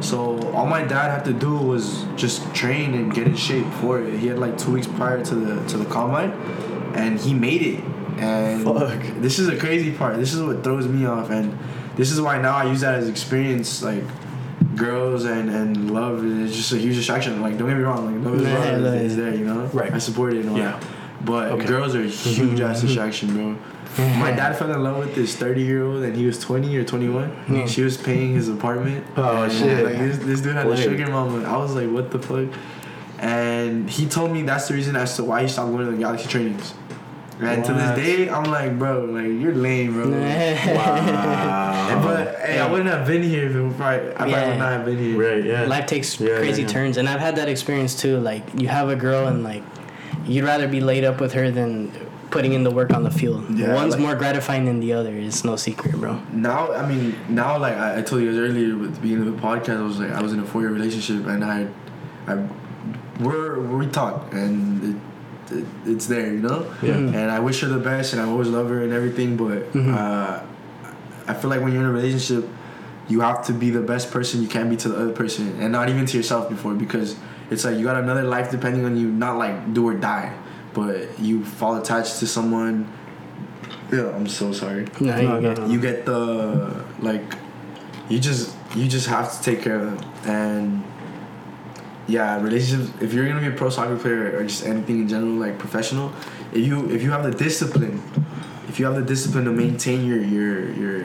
So 0.02 0.40
all 0.54 0.66
my 0.68 0.84
dad 0.84 1.10
had 1.12 1.26
to 1.26 1.34
do 1.34 1.56
was 1.58 2.06
just 2.16 2.54
train 2.54 2.94
and 2.94 3.14
get 3.14 3.28
in 3.28 3.36
shape 3.36 3.66
for 3.82 4.00
it. 4.02 4.20
He 4.20 4.28
had 4.28 4.38
like 4.40 4.58
two 4.58 4.72
weeks 4.72 4.88
prior 4.88 5.24
to 5.26 5.36
the 5.36 5.68
to 5.70 5.78
the 5.78 5.86
combine, 5.86 6.32
and 6.96 7.20
he 7.20 7.34
made 7.34 7.62
it. 7.62 7.84
And 8.20 8.64
Fuck. 8.64 9.00
this 9.22 9.38
is 9.40 9.48
a 9.48 9.58
crazy 9.58 9.92
part. 9.92 10.18
This 10.18 10.34
is 10.34 10.42
what 10.42 10.64
throws 10.64 10.88
me 10.88 11.06
off, 11.06 11.30
and 11.30 11.58
this 11.96 12.12
is 12.12 12.20
why 12.22 12.40
now 12.42 12.56
I 12.58 12.66
use 12.66 12.82
that 12.82 12.96
as 12.96 13.10
experience. 13.10 13.84
Like 13.84 14.04
girls 14.76 15.26
and 15.26 15.50
and 15.50 15.92
love 15.92 16.24
is 16.26 16.56
just 16.56 16.72
a 16.72 16.78
huge 16.78 16.96
distraction. 16.96 17.42
Like 17.42 17.58
don't 17.58 17.68
get 17.68 17.78
me 17.78 17.84
wrong, 17.84 18.06
like 18.16 18.26
love 18.26 18.36
is 18.42 18.48
Yeah, 18.48 18.78
love 18.78 18.94
yeah, 18.96 19.02
is 19.02 19.16
yeah. 19.18 19.24
there, 19.24 19.36
you 19.36 19.46
know. 19.46 19.66
Right. 19.74 19.92
I 19.94 19.98
support 19.98 20.34
it. 20.34 20.42
And 20.42 20.50
all 20.52 20.58
Yeah. 20.58 20.72
that. 20.80 20.86
But 21.26 21.52
Okay. 21.54 21.66
girls 21.66 21.96
are 21.96 22.02
a 22.04 22.08
huge 22.08 22.60
ass 22.62 22.82
distraction, 22.86 23.34
bro. 23.34 23.56
Mm-hmm. 23.96 24.20
My 24.20 24.32
dad 24.32 24.58
fell 24.58 24.72
in 24.72 24.84
love 24.84 24.98
with 24.98 25.16
this 25.16 25.36
30 25.36 25.62
year 25.62 25.84
old 25.86 26.04
and 26.04 26.16
he 26.16 26.26
was 26.26 26.40
20 26.40 26.76
or 26.78 26.84
21. 26.84 27.46
Yeah. 27.50 27.66
She 27.66 27.82
was 27.82 27.98
paying 27.98 28.34
his 28.34 28.48
apartment. 28.50 29.06
Oh, 29.16 29.48
shit. 29.50 29.84
Like 29.86 29.98
this, 29.98 30.18
this 30.20 30.42
dude 30.42 30.56
had 30.56 30.68
a 30.68 30.78
sugar 30.78 31.08
mama. 31.08 31.44
I 31.48 31.58
was 31.58 31.74
like, 31.74 31.90
what 31.90 32.12
the 32.12 32.20
fuck? 32.20 32.50
And 33.20 33.90
he 33.90 34.08
told 34.08 34.32
me 34.32 34.44
that's 34.44 34.68
the 34.68 34.76
reason 34.76 34.96
as 34.96 35.16
to 35.16 35.24
why 35.24 35.42
he 35.42 35.48
stopped 35.48 35.72
going 35.72 35.86
to 35.86 35.92
the 35.92 35.98
Galaxy 35.98 36.28
trainings. 36.28 36.74
And 37.40 37.64
to 37.66 37.74
this 37.74 37.96
day, 37.96 38.30
I'm 38.30 38.46
like, 38.46 38.78
bro, 38.80 39.06
like 39.06 39.26
you're 39.26 39.54
lame, 39.54 39.94
bro. 39.94 40.10
Wow. 40.76 42.02
But 42.04 42.40
hey, 42.40 42.60
I 42.60 42.70
wouldn't 42.70 42.90
have 42.90 43.06
been 43.08 43.22
here 43.24 43.46
if 43.48 43.56
it 43.56 43.62
was 43.62 43.76
probably, 43.76 44.10
I 44.10 44.14
probably 44.14 44.32
Yeah. 44.34 44.50
would 44.50 44.58
not 44.60 44.72
have 44.72 44.86
been 44.86 44.98
here. 44.98 45.36
Right, 45.36 45.44
yeah. 45.44 45.66
Life 45.66 45.86
takes 45.86 46.20
Yeah, 46.20 46.38
crazy 46.38 46.62
yeah, 46.64 46.68
yeah. 46.68 46.74
turns, 46.74 46.98
and 46.98 47.08
I've 47.08 47.20
had 47.20 47.36
that 47.36 47.48
experience 47.48 48.00
too. 48.00 48.18
Like 48.20 48.44
you 48.60 48.68
have 48.68 48.90
a 48.90 48.96
girl, 48.96 49.28
and 49.28 49.44
like 49.44 49.64
you'd 50.26 50.46
rather 50.46 50.68
be 50.68 50.82
laid 50.82 51.04
up 51.04 51.20
with 51.22 51.34
her 51.34 51.52
than 51.52 51.92
putting 52.38 52.54
in 52.54 52.64
the 52.64 52.72
work 52.80 52.94
on 52.94 53.04
the 53.04 53.12
field. 53.22 53.44
Yeah, 53.50 53.74
One's 53.74 53.94
like- 53.94 54.02
more 54.06 54.16
gratifying 54.16 54.66
than 54.66 54.80
the 54.80 54.94
other. 54.94 55.14
It's 55.28 55.44
no 55.44 55.56
secret, 55.56 55.94
bro. 56.02 56.14
Now, 56.32 56.72
I 56.82 56.88
mean, 56.92 57.16
now, 57.30 57.58
like 57.58 57.76
I, 57.86 57.98
I 58.00 58.02
told 58.04 58.22
you 58.22 58.30
earlier 58.30 58.74
at 58.88 58.94
the 58.96 59.02
beginning 59.02 59.28
of 59.28 59.36
the 59.36 59.42
podcast, 59.50 59.78
I 59.84 59.86
was 59.92 60.00
like, 60.00 60.12
I 60.12 60.22
was 60.22 60.34
in 60.34 60.40
a 60.40 60.46
four 60.46 60.62
year 60.62 60.72
relationship, 60.72 61.26
and 61.34 61.44
I, 61.44 61.68
I, 62.32 62.34
we're 63.20 63.60
we 63.60 63.88
talk, 63.88 64.32
and 64.34 64.54
it, 65.50 65.56
it, 65.58 65.66
it's 65.86 66.06
there, 66.08 66.28
you 66.38 66.40
know. 66.48 66.60
Yeah. 66.84 66.94
Mhm. 66.94 67.14
And 67.16 67.32
I 67.32 67.40
wish 67.40 67.62
her 67.62 67.68
the 67.68 67.80
best, 67.92 68.14
and 68.14 68.22
I 68.22 68.26
always 68.26 68.50
love 68.50 68.70
her 68.70 68.84
and 68.84 68.94
everything, 68.94 69.36
but 69.38 69.74
Mhm. 69.74 69.94
uh, 69.98 70.40
I 71.28 71.34
feel 71.34 71.50
like 71.50 71.62
when 71.62 71.72
you're 71.74 71.82
in 71.82 71.90
a 71.90 71.92
relationship, 72.02 72.44
you 73.08 73.22
have 73.22 73.40
to 73.48 73.54
be 73.54 73.70
the 73.80 73.82
best 73.94 74.12
person 74.12 74.42
you 74.42 74.48
can 74.48 74.70
be 74.70 74.76
to 74.84 74.90
the 74.90 74.98
other 75.02 75.14
person, 75.14 75.44
and 75.62 75.72
not 75.72 75.90
even 75.90 76.06
to 76.06 76.16
yourself 76.18 76.50
before, 76.50 76.74
because 76.74 77.16
it's 77.50 77.64
like 77.66 77.78
you 77.78 77.84
got 77.92 77.98
another 78.04 78.24
life 78.24 78.52
depending 78.52 78.84
on 78.86 78.94
you, 79.02 79.08
not 79.26 79.38
like 79.38 79.74
do 79.74 79.88
or 79.88 79.94
die, 79.96 80.30
but 80.78 81.20
you 81.20 81.44
fall 81.44 81.76
attached 81.82 82.20
to 82.20 82.28
someone. 82.28 82.88
Yeah, 83.92 84.14
I'm 84.16 84.28
so 84.28 84.52
sorry 84.52 84.86
No, 85.00 85.16
No, 85.16 85.18
you 85.22 85.28
no, 85.28 85.42
get- 85.42 85.58
no. 85.58 85.66
you 85.74 85.80
get 85.82 86.06
the 86.06 86.84
like 87.00 87.24
you 88.10 88.20
just 88.20 88.54
you 88.76 88.86
just 88.88 89.08
have 89.08 89.28
to 89.36 89.40
take 89.42 89.62
care 89.64 89.78
of 89.80 89.86
them 89.88 89.98
and 90.38 90.84
yeah 92.08 92.40
relationships 92.42 92.92
if 93.02 93.14
you're 93.14 93.28
gonna 93.28 93.40
be 93.42 93.48
a 93.48 93.58
pro 93.62 93.70
soccer 93.70 93.96
player 93.98 94.36
or 94.38 94.44
just 94.44 94.66
anything 94.66 94.98
in 95.04 95.08
general 95.08 95.34
like 95.46 95.58
professional 95.58 96.12
if 96.54 96.64
you 96.68 96.90
if 96.92 97.02
you 97.02 97.12
have 97.12 97.24
the 97.24 97.32
discipline 97.32 98.02
if 98.68 98.78
you 98.80 98.86
have 98.86 98.96
the 98.96 99.02
discipline 99.14 99.46
to 99.46 99.52
maintain 99.52 100.06
your 100.06 100.22
your 100.36 100.70
your 100.82 100.98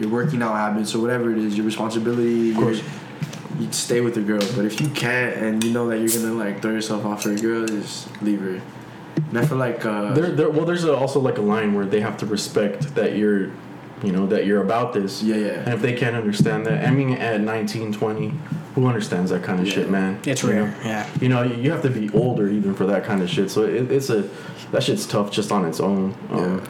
your 0.00 0.08
working 0.10 0.42
out 0.42 0.54
habits 0.56 0.94
or 0.96 0.98
whatever 1.00 1.30
it 1.30 1.38
is 1.38 1.56
your 1.56 1.66
responsibility 1.66 2.50
Of 2.50 2.56
course. 2.56 2.78
your- 2.78 2.86
you 3.60 3.70
stay 3.72 4.00
with 4.00 4.14
the 4.14 4.20
girl 4.20 4.40
but 4.56 4.64
if 4.64 4.80
you 4.80 4.88
can't 4.90 5.36
and 5.36 5.62
you 5.64 5.70
know 5.72 5.88
that 5.88 5.98
you're 6.00 6.08
gonna 6.22 6.34
like 6.34 6.60
throw 6.62 6.72
yourself 6.72 7.04
off 7.04 7.22
for 7.22 7.32
a 7.32 7.36
girl 7.36 7.66
just 7.66 8.08
leave 8.22 8.40
her 8.40 8.60
and 9.30 9.38
I 9.38 9.46
feel 9.46 9.58
like 9.58 9.84
uh 9.86 10.12
There, 10.12 10.30
there, 10.30 10.50
well, 10.50 10.64
there's 10.66 10.84
also 10.84 11.20
like 11.20 11.38
a 11.38 11.42
line 11.42 11.72
where 11.74 11.86
they 11.86 12.00
have 12.00 12.16
to 12.18 12.26
respect 12.26 12.94
that 12.96 13.16
you're, 13.16 13.46
you 14.02 14.10
know, 14.12 14.26
that 14.26 14.44
you're 14.44 14.60
about 14.60 14.92
this. 14.92 15.22
yeah 15.22 15.36
yeah. 15.36 15.46
And 15.64 15.72
if 15.74 15.80
they 15.82 15.92
can't 15.92 16.16
understand 16.16 16.66
that, 16.66 16.84
I 16.86 16.90
mean, 16.90 17.12
at 17.12 17.40
19, 17.40 17.92
20, 17.92 18.34
who 18.74 18.86
understands 18.88 19.30
that 19.30 19.44
kind 19.44 19.60
of 19.60 19.66
Yeah. 19.66 19.72
shit, 19.74 19.88
man? 19.90 20.18
It's 20.26 20.42
You 20.42 20.50
rare, 20.50 20.66
know? 20.66 20.74
yeah. 20.84 21.06
You 21.20 21.28
know, 21.28 21.42
you 21.44 21.70
have 21.70 21.82
to 21.82 21.90
be 21.90 22.10
older 22.12 22.48
even 22.48 22.74
for 22.74 22.86
that 22.86 23.04
kind 23.04 23.22
of 23.22 23.30
shit. 23.30 23.50
So 23.52 23.62
it, 23.62 23.90
it's 23.92 24.10
a, 24.10 24.28
that 24.72 24.82
shit's 24.82 25.06
tough 25.06 25.30
just 25.30 25.52
on 25.52 25.64
its 25.64 25.78
own. 25.80 26.14
Um, 26.30 26.38
yeah 26.58 26.66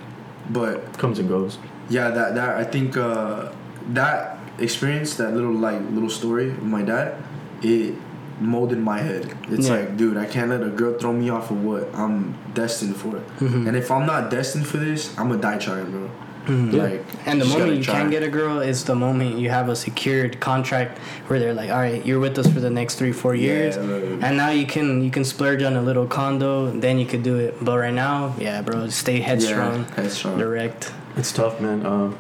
but 0.51 0.99
Comes 0.99 1.18
and 1.18 1.26
goes. 1.26 1.57
yeah 1.89 2.11
that 2.11 2.35
that 2.35 2.51
i 2.59 2.64
think 2.64 2.99
uh 2.99 3.49
that 3.95 4.34
experience 4.59 5.15
that 5.17 5.35
little 5.35 5.53
like 5.53 5.81
little 5.91 6.11
story 6.11 6.51
of 6.51 6.63
my 6.63 6.83
dad 6.83 7.15
it 7.63 7.95
molded 8.41 8.79
my 8.79 8.99
head 9.01 9.33
it's 9.49 9.69
Yeah. 9.69 9.75
like 9.77 9.97
dude 9.97 10.17
i 10.17 10.27
can't 10.27 10.51
let 10.51 10.63
a 10.63 10.69
girl 10.69 10.99
throw 10.99 11.13
me 11.13 11.31
off 11.31 11.51
of 11.51 11.63
what 11.65 11.89
i'm 11.95 12.35
destined 12.55 12.97
for 12.97 13.21
Mhm. 13.41 13.67
and 13.69 13.77
if 13.77 13.91
i'm 13.91 14.07
not 14.07 14.31
destined 14.31 14.67
for 14.67 14.79
this 14.79 15.17
i'm 15.19 15.29
gonna 15.29 15.41
die 15.41 15.59
trying 15.59 15.91
bro 15.91 16.09
Like, 16.47 17.03
And 17.25 17.41
the 17.41 17.47
moment 17.47 17.79
you 17.79 17.83
try. 17.83 17.95
can 18.01 18.11
get 18.11 18.23
a 18.23 18.29
girl 18.29 18.61
is 18.61 18.85
the 18.85 18.95
moment 18.95 19.39
you 19.39 19.49
have 19.49 19.71
a 19.71 19.75
secured 19.75 20.41
contract 20.41 20.99
where 21.27 21.39
they're 21.41 21.55
like, 21.55 21.71
all 21.71 21.79
right, 21.79 22.05
you're 22.05 22.21
with 22.21 22.39
us 22.39 22.47
for 22.47 22.61
the 22.61 22.69
next 22.69 22.97
three, 22.97 23.13
four 23.13 23.35
years, 23.35 23.77
Yeah, 23.79 24.27
and 24.27 24.37
now 24.37 24.51
you 24.51 24.67
can 24.67 25.03
you 25.03 25.11
can 25.11 25.25
splurge 25.25 25.63
on 25.63 25.75
a 25.75 25.81
little 25.81 26.05
condo, 26.07 26.71
then 26.71 26.99
you 26.99 27.07
could 27.07 27.23
do 27.23 27.37
it. 27.39 27.53
But 27.65 27.79
right 27.79 27.95
now, 27.95 28.35
yeah, 28.39 28.61
bro, 28.61 28.89
stay 28.91 29.21
headstrong, 29.21 29.87
Yeah, 29.89 29.95
headstrong. 30.03 30.37
direct. 30.37 30.93
It's 31.17 31.33
tough, 31.33 31.63
man. 31.63 31.79
Um, 31.87 32.15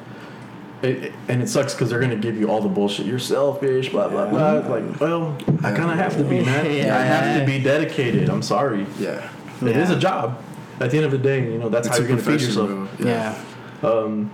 it, 0.84 1.04
it- 1.04 1.12
and 1.28 1.42
it 1.42 1.48
sucks 1.48 1.74
because 1.74 1.90
they're 1.90 2.00
gonna 2.00 2.16
give 2.16 2.36
you 2.36 2.48
all 2.50 2.60
the 2.60 2.68
bullshit. 2.68 3.06
You're 3.06 3.18
selfish, 3.18 3.88
blah 3.90 4.08
blah 4.08 4.26
blah. 4.28 4.52
Like, 4.68 5.00
well, 5.00 5.36
I 5.62 5.72
kind 5.72 5.90
of 5.90 5.96
have 5.96 6.16
to 6.18 6.24
be, 6.24 6.40
man. 6.44 6.66
Yeah. 6.70 6.96
I 6.98 7.02
have 7.02 7.40
to 7.40 7.46
be 7.46 7.62
dedicated. 7.62 8.28
I'm 8.28 8.42
sorry. 8.42 8.86
Yeah. 8.98 9.28
It 9.62 9.76
is 9.76 9.90
Yeah. 9.90 9.96
a 9.96 9.98
job. 9.98 10.42
At 10.80 10.90
the 10.90 10.96
end 10.98 11.06
of 11.06 11.12
the 11.12 11.18
day, 11.18 11.50
you 11.52 11.58
know 11.58 11.68
that's 11.68 11.86
It's 11.86 11.96
how 11.96 12.02
you're 12.02 12.08
gonna 12.16 12.22
feed 12.22 12.40
yourself. 12.40 12.68
bro. 12.68 12.88
Yeah. 13.00 13.34
Um, 13.82 14.30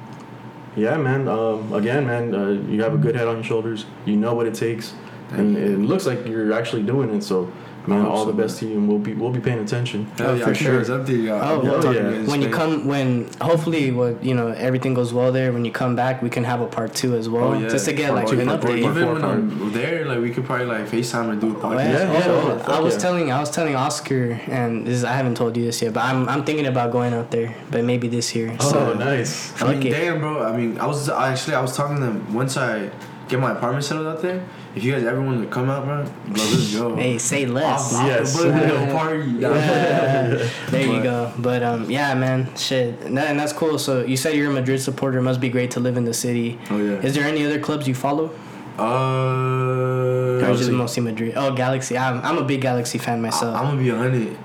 yeah, 0.76 0.96
man. 0.96 1.28
Um, 1.28 1.72
again, 1.72 2.06
man, 2.06 2.34
uh, 2.34 2.48
you 2.70 2.82
have 2.82 2.94
a 2.94 2.98
good 2.98 3.14
head 3.16 3.26
on 3.28 3.36
your 3.36 3.44
shoulders. 3.44 3.84
You 4.06 4.16
know 4.16 4.34
what 4.34 4.46
it 4.46 4.54
takes, 4.54 4.94
and 5.32 5.54
you. 5.54 5.60
it 5.62 5.78
looks 5.80 6.06
like 6.06 6.26
you're 6.26 6.52
actually 6.52 6.82
doing 6.82 7.12
it. 7.14 7.22
So, 7.22 7.50
man, 7.90 8.06
all 8.06 8.24
so, 8.24 8.30
the 8.32 8.42
best 8.42 8.58
to 8.60 8.66
you, 8.68 8.78
and 8.78 8.88
we'll 8.88 8.98
be 8.98 9.12
we'll 9.14 9.30
be 9.30 9.40
paying 9.40 9.58
attention. 9.60 10.06
Hell 10.18 10.30
Oh, 10.30 10.34
yeah, 10.34 10.42
for 10.44 10.48
I'm 10.50 10.54
sure. 10.54 10.80
It's 10.80 10.88
up 10.90 11.04
to 11.06 11.14
you. 11.14 11.30
Oh, 11.32 11.36
I'll 11.36 11.60
be 11.60 11.66
yeah. 11.66 11.80
to 11.80 12.20
you 12.20 12.26
when 12.30 12.40
you 12.42 12.50
come 12.50 12.86
when 12.86 13.28
hopefully 13.40 13.90
what 13.90 14.22
you 14.24 14.34
know 14.34 14.48
everything 14.48 14.94
goes 14.94 15.12
well 15.12 15.30
there 15.32 15.52
when 15.52 15.64
you 15.64 15.72
come 15.72 15.94
back 15.96 16.22
we 16.22 16.30
can 16.30 16.44
have 16.44 16.60
a 16.60 16.66
part 16.66 16.94
two 16.94 17.14
as 17.16 17.28
well 17.28 17.48
Oh, 17.54 17.58
yeah. 17.58 17.68
just 17.68 17.84
to 17.86 17.92
get 17.92 18.10
Part 18.10 18.24
like 18.24 18.28
two, 18.34 18.40
an 18.40 18.48
part 18.48 18.60
update 18.60 18.82
part 18.82 18.96
Even 18.96 19.02
four, 19.04 19.12
when 19.14 19.22
part 19.22 19.34
I'm 19.34 19.72
there, 19.72 20.04
like 20.06 20.20
we 20.20 20.30
could 20.30 20.44
probably 20.44 20.66
like 20.66 20.84
FaceTime 20.86 21.30
and 21.32 21.40
do 21.40 21.48
a 21.54 21.58
Oh, 21.58 21.62
podcast. 21.62 21.92
yeah, 21.92 22.08
oh, 22.08 22.12
Yeah, 22.12 22.26
yeah, 22.56 22.64
Oh, 22.68 22.72
I 22.78 22.80
was 22.80 22.94
yeah. 22.94 23.00
telling 23.00 23.32
I 23.32 23.40
was 23.40 23.50
telling 23.50 23.74
Oscar 23.76 24.32
and 24.46 24.86
this 24.86 24.94
is, 24.98 25.04
I 25.04 25.12
haven't 25.12 25.36
told 25.36 25.56
you 25.56 25.64
this 25.64 25.80
yet 25.82 25.92
but 25.92 26.04
I'm 26.04 26.28
I'm 26.28 26.44
thinking 26.44 26.66
about 26.66 26.92
going 26.92 27.12
out 27.12 27.30
there 27.30 27.54
but 27.70 27.84
maybe 27.84 28.08
this 28.08 28.34
year 28.34 28.54
Oh, 28.60 28.72
so 28.72 28.94
nice. 28.94 29.32
I 29.62 29.72
mean, 29.72 29.82
Fuck 29.82 29.90
damn, 29.92 30.20
bro. 30.20 30.42
I 30.42 30.56
mean, 30.56 30.78
I 30.78 30.86
was 30.86 31.08
actually 31.08 31.54
I 31.56 31.60
was 31.60 31.76
talking 31.76 31.96
to 31.96 32.02
them 32.06 32.32
once 32.34 32.56
I 32.56 32.90
get 33.28 33.38
my 33.40 33.52
apartment 33.52 33.84
settled 33.84 34.06
out 34.08 34.22
there. 34.22 34.42
If 34.76 34.84
you 34.84 34.92
guys 34.92 35.02
ever 35.04 35.20
want 35.20 35.42
to 35.42 35.48
come 35.48 35.68
out, 35.68 35.84
bro, 35.84 36.04
bro 36.04 36.44
let's 36.44 36.74
go. 36.74 36.94
hey 36.96 37.18
say 37.18 37.44
less 37.46 37.92
Off, 37.92 38.06
Yes. 38.06 38.36
off 38.36 38.42
the 38.44 38.50
book, 38.52 38.90
party. 38.90 39.30
Yeah. 39.30 40.48
there 40.70 40.86
you 40.86 41.02
go 41.02 41.32
but 41.38 41.62
um 41.62 41.90
yeah 41.90 42.14
man 42.14 42.54
shit 42.56 43.00
and, 43.02 43.16
that, 43.18 43.28
and 43.30 43.38
that's 43.40 43.52
cool 43.52 43.78
so 43.78 44.04
you 44.04 44.16
said 44.16 44.34
you're 44.34 44.50
a 44.50 44.54
Madrid 44.54 44.80
supporter 44.80 45.18
it 45.18 45.22
must 45.22 45.40
be 45.40 45.48
great 45.48 45.70
to 45.72 45.80
live 45.80 45.96
in 45.96 46.04
the 46.04 46.14
city 46.14 46.58
Oh 46.70 46.78
yeah. 46.78 47.00
is 47.00 47.14
there 47.16 47.24
any 47.24 47.44
other 47.44 47.58
clubs 47.58 47.88
you 47.88 47.94
follow 47.94 48.30
Uh, 48.78 50.44
or 50.44 50.54
just 50.56 50.70
mostly 50.70 51.02
Madrid 51.02 51.34
oh 51.36 51.52
Galaxy 51.52 51.96
I'm, 51.98 52.20
I'm 52.22 52.38
a 52.38 52.44
big 52.44 52.60
Galaxy 52.60 52.98
fan 52.98 53.20
myself 53.20 53.54
I, 53.56 53.60
am 53.60 53.64
gonna 53.70 53.82
be 53.82 53.90
honest. 53.90 54.38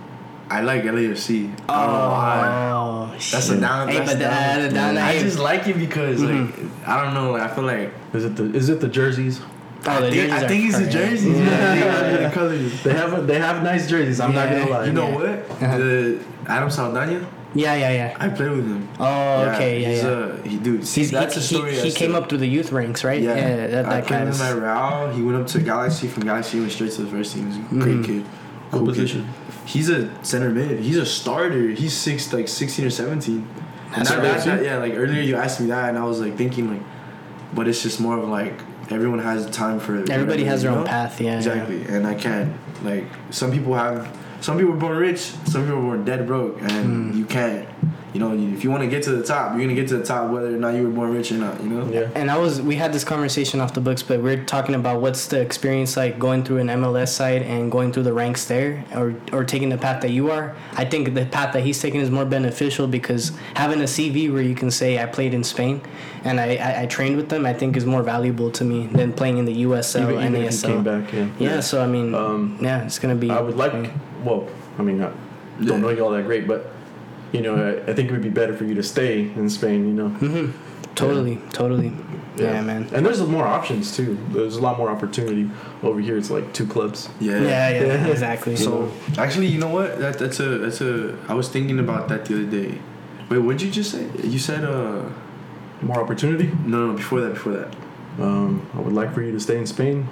I 0.47 0.61
like 0.61 0.84
LAFC. 0.84 1.51
I 1.67 1.86
don't 1.86 1.93
know 1.93 2.09
why. 2.09 2.71
Oh, 2.71 3.09
That's 3.13 3.47
shit. 3.47 3.57
a 3.57 3.61
down. 3.61 3.88
Hey, 3.88 3.97
that's 3.97 4.13
but 4.13 4.19
down. 4.19 4.30
that, 4.30 4.73
that, 4.73 4.97
I 4.97 5.17
just 5.17 5.39
like 5.39 5.67
it 5.67 5.76
because 5.80 6.21
like 6.21 6.53
I 6.86 7.03
don't 7.03 7.15
know. 7.15 7.32
Like 7.32 7.41
I 7.41 7.47
feel 7.55 7.63
like 7.63 7.91
Is 8.13 8.26
it 8.26 8.36
the 8.36 8.43
is 8.53 8.69
it 8.69 8.80
the 8.80 8.88
jerseys? 8.88 9.41
Oh, 9.88 9.91
I 9.91 9.99
think, 10.01 10.13
jerseys 10.15 10.31
I 10.33 10.43
are 10.43 10.47
think 10.47 10.65
it's 10.65 10.77
the 10.77 10.83
fire. 10.83 10.91
jerseys. 10.91 11.38
Yeah. 11.38 11.73
Yeah, 11.75 12.17
the 12.29 12.33
colors. 12.33 12.83
They 12.83 12.93
have 12.93 13.13
a, 13.13 13.21
they 13.21 13.39
have 13.39 13.63
nice 13.63 13.89
jerseys. 13.89 14.19
I'm 14.19 14.33
not 14.33 14.49
gonna 14.49 14.69
lie. 14.69 14.86
You 14.86 14.93
know 14.93 15.07
Yeah. 15.09 15.15
what? 15.15 15.61
Uh-huh. 15.63 15.77
The 15.77 16.19
Adam 16.47 16.69
Saldana. 16.71 17.27
Yeah, 17.57 17.73
yeah, 17.75 17.91
yeah. 17.91 18.17
I 18.19 18.27
played 18.27 18.51
with 18.51 18.67
him. 18.67 18.89
Oh, 18.99 19.49
okay, 19.53 19.81
yeah, 19.81 19.88
he's 19.88 20.03
yeah. 20.03 20.09
A, 20.09 20.41
he, 20.47 20.57
dude, 20.57 20.86
see, 20.86 21.01
He's, 21.01 21.11
that's 21.11 21.36
he, 21.36 21.39
a 21.39 21.43
story. 21.43 21.73
he, 21.75 21.81
he 21.83 21.91
came 21.93 22.11
to- 22.11 22.17
up 22.17 22.27
through 22.27 22.39
the 22.39 22.47
youth 22.47 22.73
ranks, 22.73 23.05
right? 23.05 23.21
Yeah, 23.21 23.33
that, 23.67 23.86
I 23.86 23.89
that 24.01 24.05
played 24.07 24.17
kind 24.19 24.29
with 24.29 24.41
him 24.41 24.63
at. 24.65 25.03
Real. 25.05 25.15
He 25.15 25.21
went 25.21 25.38
up 25.41 25.47
to 25.47 25.59
Galaxy. 25.61 26.07
From 26.09 26.23
Galaxy, 26.25 26.57
he 26.57 26.59
went 26.59 26.73
straight 26.73 26.91
to 26.91 27.03
the 27.03 27.09
first 27.09 27.33
team. 27.33 27.47
He's 27.47 27.55
a 27.57 27.61
great 27.75 27.95
Mhm. 27.97 28.05
kid. 28.05 28.23
What 28.23 28.71
Cool 28.71 28.79
kid. 28.88 28.88
position? 28.88 29.29
He's 29.65 29.89
a 29.89 30.09
center 30.23 30.49
mid. 30.49 30.79
He's 30.81 30.97
a 30.97 31.05
starter. 31.05 31.69
He's 31.69 31.93
six, 31.93 32.33
like 32.33 32.49
sixteen 32.49 32.86
or 32.86 32.89
seventeen. 32.89 33.47
And 33.93 33.95
That's 34.05 34.09
that, 34.09 34.21
that, 34.21 34.33
crazy. 34.33 34.49
that- 34.49 34.63
yeah, 34.63 34.77
like 34.77 34.93
earlier 34.95 35.21
you 35.21 35.38
asked 35.38 35.61
me 35.61 35.67
that, 35.67 35.88
and 35.88 35.97
I 35.97 36.03
was 36.03 36.19
like 36.19 36.36
thinking 36.36 36.69
like, 36.69 36.81
but 37.53 37.69
it's 37.69 37.81
just 37.81 38.01
more 38.01 38.17
of 38.17 38.27
like 38.27 38.59
everyone 38.91 39.19
has 39.19 39.49
time 39.49 39.79
for. 39.79 39.95
Everybody 40.09 40.43
has 40.45 40.61
their 40.61 40.71
own 40.71 40.79
know? 40.79 40.86
path, 40.86 41.19
yeah. 41.19 41.31
yeah. 41.31 41.38
Exactly, 41.38 41.83
and 41.86 42.05
I 42.07 42.15
can't 42.15 42.53
like 42.83 43.05
some 43.31 43.51
people 43.51 43.73
have. 43.75 44.15
Some 44.41 44.57
people 44.57 44.73
are 44.73 44.77
born 44.77 44.97
rich. 44.97 45.19
Some 45.47 45.63
people 45.63 45.77
are 45.79 45.81
born 45.81 46.05
dead 46.05 46.27
broke, 46.27 46.61
and 46.61 47.13
Mm. 47.13 47.17
you 47.17 47.25
can't. 47.25 47.67
You 48.16 48.22
know, 48.22 48.32
if 48.55 48.63
you 48.63 48.72
want 48.72 48.82
to 48.82 48.88
get 48.88 49.03
to 49.03 49.11
the 49.11 49.26
top, 49.26 49.51
you're 49.51 49.63
gonna 49.63 49.76
get 49.76 49.89
to 49.89 49.97
the 49.97 50.05
top 50.05 50.32
whether 50.32 50.47
or 50.47 50.57
not 50.57 50.74
you 50.74 50.84
were 50.84 50.89
born 50.89 51.13
rich 51.13 51.34
or 51.34 51.38
not. 51.38 51.61
You 51.61 51.68
know. 51.68 51.91
Yeah. 51.91 52.09
And 52.16 52.32
I 52.32 52.38
was, 52.38 52.61
we 52.61 52.76
had 52.76 52.93
this 52.93 53.03
conversation 53.03 53.59
off 53.59 53.74
the 53.74 53.82
books, 53.82 54.03
but 54.03 54.22
we're 54.22 54.41
talking 54.45 54.74
about 54.74 55.01
what's 55.01 55.28
the 55.28 55.41
experience 55.41 55.97
like 55.97 56.18
going 56.18 56.45
through 56.45 56.59
an 56.59 56.68
MLS 56.68 57.09
side 57.09 57.41
and 57.41 57.70
going 57.70 57.91
through 57.91 58.03
the 58.03 58.13
ranks 58.13 58.45
there, 58.45 58.86
or 58.95 59.16
or 59.34 59.43
taking 59.43 59.68
the 59.68 59.78
path 59.78 60.01
that 60.01 60.11
you 60.11 60.32
are. 60.32 60.55
I 60.78 60.86
think 60.86 61.13
the 61.13 61.26
path 61.26 61.51
that 61.51 61.63
he's 61.66 61.82
taking 61.82 61.99
is 61.99 62.09
more 62.09 62.24
beneficial 62.24 62.88
because 62.88 63.34
having 63.53 63.82
a 63.82 63.84
CV 63.84 64.32
where 64.32 64.41
you 64.41 64.55
can 64.55 64.72
say 64.72 64.97
I 65.03 65.07
played 65.07 65.34
in 65.34 65.43
Spain, 65.43 65.82
and 66.24 66.39
I 66.39 66.55
I, 66.55 66.84
I 66.84 66.86
trained 66.86 67.18
with 67.18 67.28
them, 67.28 67.45
I 67.45 67.53
think 67.53 67.76
is 67.76 67.86
more 67.86 68.01
valuable 68.01 68.49
to 68.51 68.63
me 68.63 68.88
than 68.88 69.11
playing 69.11 69.39
in 69.39 69.43
the 69.43 69.63
USL 69.63 70.03
Even, 70.03 70.24
and 70.24 70.36
even 70.36 70.47
if 70.47 70.53
you 70.53 70.70
came 70.70 70.84
back, 70.86 71.11
yeah. 71.11 71.28
Yeah, 71.38 71.59
so 71.59 71.84
I 71.84 71.88
mean, 71.88 72.16
Um, 72.16 72.59
yeah, 72.61 72.86
it's 72.86 72.97
gonna 72.97 73.16
be. 73.16 73.30
I 73.30 73.41
would 73.41 73.57
like. 73.57 73.91
Well, 74.24 74.47
I 74.80 74.84
mean, 74.84 75.03
I 75.03 75.11
don't 75.66 75.82
know 75.82 75.89
you 75.89 76.01
all 76.01 76.11
that 76.11 76.24
great, 76.24 76.47
but 76.47 76.72
you 77.36 77.41
know, 77.41 77.55
I, 77.88 77.91
I 77.91 77.93
think 77.93 78.09
it 78.09 78.11
would 78.11 78.21
be 78.23 78.29
better 78.41 78.55
for 78.55 78.65
you 78.65 78.75
to 78.75 78.83
stay 78.83 79.21
in 79.21 79.49
Spain. 79.49 79.88
You 79.88 79.93
know. 79.93 80.09
hmm 80.09 80.51
Totally, 80.95 81.38
totally. 81.51 81.91
Yeah, 82.38 82.61
man. 82.61 82.88
And 82.93 83.05
there's 83.05 83.21
more 83.21 83.45
options 83.45 83.95
too. 83.97 84.17
There's 84.29 84.55
a 84.55 84.61
lot 84.61 84.77
more 84.77 84.89
opportunity 84.89 85.49
over 85.83 85.99
here. 85.99 86.17
It's 86.17 86.29
like 86.29 86.53
two 86.53 86.65
clubs. 86.65 87.09
Yeah. 87.19 87.41
Yeah, 87.41 87.69
yeah, 87.69 87.83
Yeah. 87.86 88.07
exactly. 88.07 88.55
So 88.55 88.91
actually, 89.17 89.47
you 89.47 89.59
know 89.59 89.69
what? 89.77 89.99
That 89.99 90.17
that's 90.19 90.39
a 90.39 90.57
that's 90.59 90.79
a. 90.81 91.17
I 91.27 91.33
was 91.33 91.47
thinking 91.49 91.79
about 91.79 92.07
that 92.09 92.25
the 92.25 92.33
other 92.36 92.45
day. 92.61 92.79
Wait, 93.29 93.39
what 93.39 93.57
did 93.57 93.63
you 93.65 93.71
just 93.71 93.91
say? 93.91 94.05
You 94.23 94.39
said 94.39 94.63
uh 94.63 95.03
More 95.81 95.99
opportunity. 96.01 96.47
no 96.65 96.88
no 96.88 96.93
before 96.93 97.19
that 97.21 97.33
before 97.33 97.53
that. 97.53 97.75
Um, 98.19 98.65
I 98.73 98.79
would 98.79 98.93
like 98.93 99.13
for 99.13 99.21
you 99.21 99.31
to 99.33 99.39
stay 99.39 99.57
in 99.57 99.65
Spain. 99.67 100.07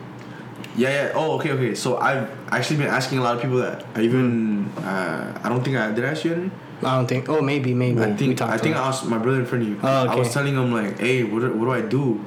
Yeah 0.76 0.90
yeah. 0.90 1.12
Oh 1.16 1.36
okay 1.38 1.52
okay. 1.52 1.76
So 1.76 1.98
I've 1.98 2.28
actually 2.52 2.78
been 2.84 2.88
asking 3.00 3.20
a 3.20 3.24
lot 3.24 3.36
of 3.36 3.42
people 3.42 3.58
that. 3.58 3.86
I 3.96 4.02
even 4.02 4.66
uh, 4.78 5.40
I 5.44 5.48
don't 5.50 5.64
think 5.64 5.78
I 5.78 5.92
did 5.92 6.04
I 6.06 6.10
ask 6.10 6.24
you 6.26 6.34
any. 6.34 6.52
I 6.86 6.98
don't 6.98 7.08
think. 7.08 7.30
Oh, 7.30 7.42
maybe, 7.42 7.74
maybe. 7.74 8.02
I 8.02 8.14
think 8.16 8.42
I 8.42 8.58
think 8.58 8.76
I 8.76 8.88
asked 8.88 9.06
my 9.06 9.18
brother 9.18 9.40
in 9.40 9.46
front 9.46 9.64
of 9.64 9.70
you. 9.70 9.80
Oh, 9.84 10.08
I 10.08 10.16
was 10.16 10.32
telling 10.34 10.56
him 10.56 10.72
like, 10.74 11.00
hey, 11.00 11.24
what 11.24 11.40
do- 11.42 11.54
what 11.54 11.66
do 11.66 11.72
I 11.72 11.82
do? 11.82 12.24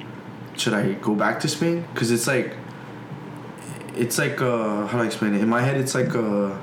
Should 0.57 0.73
I 0.75 0.93
go 0.95 1.15
back 1.15 1.41
to 1.41 1.49
Spain? 1.49 1.85
Cause 1.95 2.11
it's 2.11 2.27
like, 2.27 2.55
it's 3.95 4.19
like 4.19 4.41
uh, 4.41 4.87
how 4.87 4.97
do 4.99 5.03
I 5.05 5.07
explain 5.07 5.35
it? 5.35 5.41
In 5.43 5.49
my 5.49 5.61
head, 5.63 5.77
it's 5.77 5.95
like 5.95 6.15
uh, 6.15 6.57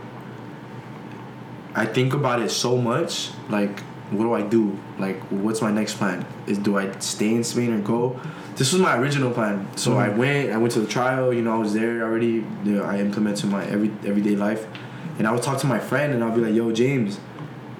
I 1.75 1.85
think 1.85 2.13
about 2.13 2.41
it 2.41 2.49
so 2.49 2.77
much. 2.77 3.29
Like, 3.49 3.79
what 4.11 4.23
do 4.23 4.33
I 4.33 4.41
do? 4.41 4.77
Like, 4.99 5.19
what's 5.31 5.61
my 5.61 5.71
next 5.71 5.95
plan? 5.95 6.25
Is 6.47 6.57
do 6.57 6.77
I 6.77 6.91
stay 6.99 7.33
in 7.33 7.43
Spain 7.43 7.73
or 7.73 7.79
go? 7.81 8.19
This 8.55 8.71
was 8.71 8.81
my 8.81 8.95
original 8.97 9.31
plan. 9.31 9.67
So 9.75 9.97
I 9.97 10.09
Mhm. 10.09 10.17
went. 10.17 10.51
I 10.51 10.57
went 10.57 10.73
to 10.73 10.79
the 10.81 10.87
trial. 10.87 11.33
You 11.33 11.41
know, 11.41 11.53
I 11.53 11.57
was 11.57 11.73
there 11.73 12.03
already. 12.03 12.45
You 12.63 12.71
know, 12.75 12.83
I 12.83 12.99
implemented 12.99 13.49
my 13.49 13.65
every 13.65 13.91
everyday 14.05 14.35
life, 14.35 14.65
and 15.17 15.27
I 15.27 15.31
would 15.31 15.41
talk 15.41 15.57
to 15.59 15.67
my 15.67 15.79
friend, 15.79 16.13
and 16.13 16.23
I'll 16.23 16.35
be 16.35 16.41
like, 16.41 16.53
"Yo, 16.53 16.71
James, 16.71 17.19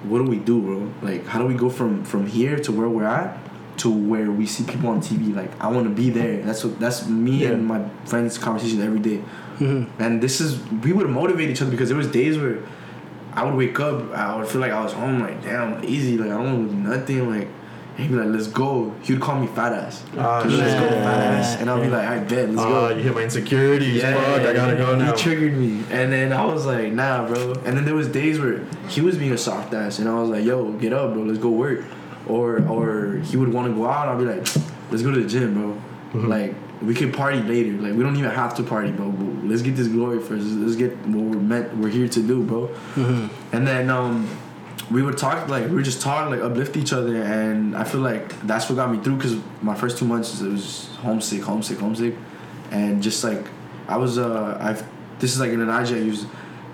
what 0.08 0.18
do 0.18 0.24
we 0.24 0.36
do, 0.36 0.60
bro? 0.60 0.92
Like, 1.02 1.26
how 1.26 1.38
do 1.40 1.46
we 1.46 1.54
go 1.54 1.68
from 1.70 2.04
from 2.04 2.26
here 2.26 2.56
to 2.58 2.72
where 2.72 2.88
we're 2.88 3.04
at 3.06 3.38
to 3.78 3.90
where 3.90 4.30
we 4.30 4.46
see 4.46 4.64
people 4.64 4.88
on 4.90 5.00
TV? 5.00 5.34
Like, 5.34 5.50
I 5.60 5.68
want 5.68 5.84
to 5.88 5.94
be 5.94 6.10
there. 6.10 6.42
That's 6.42 6.62
what 6.64 6.78
that's 6.78 7.08
me 7.08 7.42
Yeah. 7.42 7.50
and 7.50 7.66
my 7.66 7.80
friends' 8.04 8.38
conversation 8.38 8.80
every 8.82 9.00
day. 9.00 9.20
Mhm. 9.58 9.86
And 9.98 10.20
this 10.20 10.40
is 10.40 10.58
we 10.84 10.92
would 10.92 11.08
motivate 11.08 11.50
each 11.50 11.62
other 11.62 11.70
because 11.70 11.88
there 11.88 11.98
was 11.98 12.08
days 12.08 12.38
where 12.38 12.58
I 13.34 13.44
would 13.44 13.54
wake 13.54 13.78
up, 13.80 14.12
I 14.14 14.36
would 14.36 14.46
feel 14.46 14.60
like 14.60 14.72
I 14.72 14.82
was 14.82 14.92
home, 14.92 15.20
like 15.20 15.42
damn, 15.42 15.82
easy, 15.84 16.16
like 16.18 16.30
I 16.30 16.34
don't 16.36 16.52
want 16.52 16.70
to 16.70 16.74
do 16.76 16.80
nothing, 16.88 17.30
like. 17.30 17.48
He'd 17.96 18.08
be 18.08 18.16
like, 18.16 18.28
"Let's 18.28 18.48
go." 18.48 18.92
He 19.02 19.12
would 19.12 19.22
call 19.22 19.38
me 19.38 19.46
fat 19.46 19.72
ass. 19.72 20.02
He'd 20.10 20.16
like, 20.18 20.44
let's 20.46 20.74
go, 20.80 20.88
fat 20.88 21.20
ass, 21.38 21.60
and 21.60 21.70
I'll 21.70 21.80
be 21.80 21.88
like, 21.88 22.06
"I 22.08 22.18
bet, 22.18 22.48
let's 22.50 22.60
Ah, 22.60 22.88
go." 22.88 22.96
you 22.96 23.02
hit 23.02 23.14
my 23.14 23.22
insecurities. 23.22 24.02
yeah, 24.02 24.14
Fuck, 24.14 24.40
I 24.42 24.52
gotta 24.52 24.76
go 24.76 24.96
now. 24.96 25.12
He 25.12 25.22
triggered 25.22 25.56
me, 25.56 25.84
and 25.92 26.12
then 26.12 26.32
I 26.32 26.44
was 26.44 26.66
like, 26.66 26.92
"Nah, 26.92 27.26
bro." 27.28 27.52
And 27.64 27.76
then 27.76 27.84
there 27.84 27.94
was 27.94 28.08
days 28.08 28.40
where 28.40 28.60
he 28.88 29.00
was 29.00 29.16
being 29.16 29.32
a 29.32 29.38
soft 29.38 29.72
ass, 29.74 29.98
and 30.00 30.08
I 30.08 30.14
was 30.20 30.28
like, 30.28 30.44
"Yo, 30.44 30.72
get 30.72 30.92
up, 30.92 31.14
bro. 31.14 31.22
Let's 31.22 31.38
go 31.38 31.50
work." 31.50 31.84
Or 32.26 32.62
or 32.68 33.20
he 33.24 33.36
would 33.36 33.52
want 33.52 33.68
to 33.68 33.74
go 33.74 33.86
out. 33.86 34.08
I'll 34.08 34.18
be 34.18 34.24
like, 34.24 34.46
"Let's 34.90 35.02
go 35.02 35.12
to 35.12 35.20
the 35.22 35.28
gym, 35.28 35.54
bro. 35.54 35.76
Mhm. 36.20 36.28
Like 36.28 36.54
we 36.82 36.94
could 36.94 37.12
party 37.14 37.40
later. 37.42 37.72
Like 37.80 37.94
we 37.94 38.02
don't 38.02 38.16
even 38.16 38.30
have 38.30 38.54
to 38.56 38.62
party, 38.64 38.90
bro. 38.90 39.14
Let's 39.44 39.62
get 39.62 39.76
this 39.76 39.88
glory 39.88 40.18
first. 40.20 40.46
Let's 40.46 40.74
get 40.76 40.96
what 41.06 41.22
we're 41.30 41.40
meant. 41.40 41.76
We're 41.76 41.90
here 41.90 42.08
to 42.08 42.20
do, 42.20 42.42
bro." 42.42 42.70
Mhm. 42.96 43.28
And 43.52 43.66
then 43.68 43.88
um, 43.90 44.26
we 44.90 45.02
would 45.02 45.16
talk 45.16 45.48
like 45.48 45.64
we 45.68 45.76
would 45.76 45.84
just 45.84 46.00
talk 46.00 46.30
like 46.30 46.40
uplift 46.40 46.76
each 46.76 46.92
other, 46.92 47.22
and 47.22 47.76
I 47.76 47.84
feel 47.84 48.00
like 48.00 48.38
that's 48.42 48.68
what 48.68 48.76
got 48.76 48.90
me 48.90 49.02
through. 49.02 49.20
Cause 49.20 49.36
my 49.62 49.74
first 49.74 49.98
two 49.98 50.04
months 50.04 50.40
it 50.40 50.50
was 50.50 50.88
homesick, 50.96 51.42
homesick, 51.42 51.78
homesick, 51.78 52.14
and 52.70 53.02
just 53.02 53.24
like 53.24 53.46
I 53.88 53.96
was 53.96 54.18
uh 54.18 54.58
I've 54.60 54.86
this 55.20 55.32
is 55.32 55.40
like 55.40 55.50
in 55.50 55.60
an 55.60 55.68
analogy 55.68 55.94
I 55.96 55.98
use. 55.98 56.26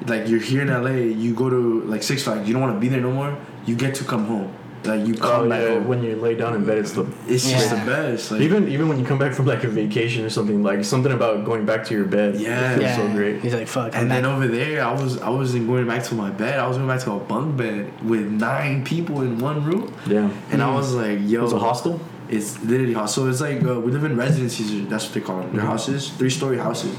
Like 0.06 0.28
you're 0.28 0.40
here 0.40 0.62
in 0.62 0.68
LA, 0.68 0.92
you 0.92 1.34
go 1.34 1.50
to 1.50 1.82
like 1.82 2.02
Six 2.02 2.22
Flags, 2.22 2.48
you 2.48 2.54
don't 2.54 2.62
want 2.62 2.74
to 2.74 2.80
be 2.80 2.88
there 2.88 3.02
no 3.02 3.12
more. 3.12 3.38
You 3.66 3.76
get 3.76 3.94
to 3.96 4.04
come 4.04 4.24
home. 4.24 4.54
Like 4.84 5.06
you 5.06 5.14
come 5.14 5.44
Oh 5.44 5.48
back 5.48 5.62
yeah, 5.62 5.78
when 5.78 6.02
you 6.02 6.16
lay 6.16 6.34
down 6.34 6.54
in 6.54 6.64
bed, 6.64 6.78
it's 6.78 6.92
the 6.92 7.02
it's 7.28 7.48
just 7.50 7.70
Yeah. 7.70 7.84
the 7.84 7.90
best. 7.90 8.30
Like, 8.30 8.40
even 8.40 8.66
even 8.68 8.88
when 8.88 8.98
you 8.98 9.04
come 9.04 9.18
back 9.18 9.34
from 9.34 9.44
like 9.46 9.62
a 9.64 9.68
vacation 9.68 10.24
or 10.24 10.30
something, 10.30 10.62
like 10.62 10.84
something 10.84 11.12
about 11.12 11.44
going 11.44 11.66
back 11.66 11.84
to 11.86 11.94
your 11.94 12.06
bed. 12.06 12.36
Yeah. 12.36 12.72
it 12.72 12.78
feels 12.78 12.82
yeah. 12.82 12.96
so 12.96 13.08
great. 13.12 13.40
He's 13.42 13.52
like, 13.54 13.68
fuck. 13.68 13.94
I'm 13.94 14.02
and 14.02 14.10
then 14.10 14.24
over 14.24 14.46
there, 14.48 14.82
I 14.82 14.92
was 14.92 15.20
I 15.20 15.28
wasn't 15.28 15.66
going 15.66 15.86
back 15.86 16.02
to 16.04 16.14
my 16.14 16.30
bed. 16.30 16.58
I 16.58 16.66
was 16.66 16.78
going 16.78 16.88
back 16.88 17.00
to 17.04 17.12
a 17.12 17.18
bunk 17.20 17.58
bed 17.58 17.92
with 18.08 18.26
nine 18.30 18.82
people 18.84 19.20
in 19.20 19.38
one 19.38 19.64
room, 19.64 19.92
Yeah, 20.06 20.30
and 20.50 20.60
Mm. 20.62 20.68
I 20.68 20.74
was 20.74 20.94
like, 20.94 21.18
"Yo, 21.24 21.40
it 21.40 21.42
was 21.42 21.52
a 21.52 21.58
hostel. 21.58 22.00
It's 22.30 22.62
literally 22.64 22.94
hostel. 22.94 23.28
It's 23.28 23.40
like 23.42 23.62
uh, 23.62 23.78
we 23.80 23.92
live 23.92 24.04
in 24.04 24.16
residences. 24.16 24.88
That's 24.88 25.04
what 25.04 25.14
they 25.14 25.20
call 25.20 25.40
them. 25.40 25.52
They're 25.52 25.62
Mhm. 25.62 25.66
houses, 25.74 26.08
three 26.16 26.30
story 26.30 26.56
houses. 26.56 26.94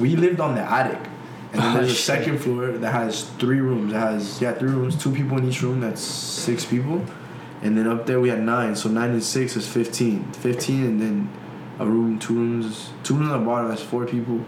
We 0.00 0.16
lived 0.16 0.40
on 0.40 0.54
the 0.56 0.62
attic, 0.62 0.98
and 1.52 1.62
then 1.62 1.70
Oh, 1.70 1.74
there's 1.78 1.92
a 1.92 1.94
shit. 1.94 2.04
second 2.16 2.38
floor 2.38 2.72
that 2.72 2.92
has 2.92 3.24
three 3.38 3.60
rooms. 3.60 3.92
It 3.92 3.96
has 3.96 4.40
yeah 4.40 4.52
three 4.52 4.70
rooms, 4.72 4.96
two 4.96 5.12
people 5.12 5.38
in 5.38 5.44
each 5.48 5.62
room. 5.62 5.78
That's 5.80 6.00
six 6.02 6.64
people, 6.64 7.02
and 7.62 7.76
then 7.76 7.86
up 7.86 8.06
there 8.06 8.20
we 8.20 8.28
had 8.28 8.42
nine. 8.42 8.74
So 8.76 8.88
nine 8.88 9.10
and 9.10 9.22
six 9.22 9.56
is 9.56 9.66
fifteen. 9.66 10.24
Fifteen, 10.32 10.84
and 10.84 11.00
then 11.00 11.30
a 11.78 11.86
room, 11.86 12.18
two 12.18 12.34
rooms, 12.34 12.90
two 13.02 13.14
rooms 13.14 13.30
on 13.30 13.40
the 13.40 13.46
bottom. 13.46 13.68
That's 13.68 13.82
four 13.82 14.06
people. 14.06 14.40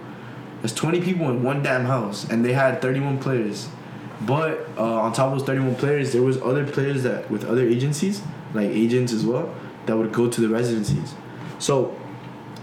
That's 0.60 0.74
twenty 0.74 1.00
people 1.00 1.28
in 1.30 1.42
one 1.42 1.62
damn 1.62 1.84
house, 1.84 2.28
and 2.28 2.44
they 2.44 2.52
had 2.52 2.80
thirty 2.82 3.00
one 3.00 3.18
players. 3.18 3.68
But 4.24 4.68
uh, 4.78 4.82
on 5.00 5.12
top 5.12 5.32
of 5.32 5.40
those 5.40 5.46
31 5.48 5.74
players, 5.74 6.12
there 6.12 6.22
was 6.22 6.40
other 6.42 6.64
players 6.64 7.02
that 7.02 7.28
with 7.28 7.44
other 7.44 7.66
agencies, 7.66 8.22
like 8.54 8.68
agents 8.70 9.12
as 9.12 9.26
well, 9.26 9.52
that 9.86 9.96
would 9.96 10.12
go 10.12 10.28
to 10.30 10.40
the 10.40 10.48
residencies. 10.48 11.16
So 11.58 11.98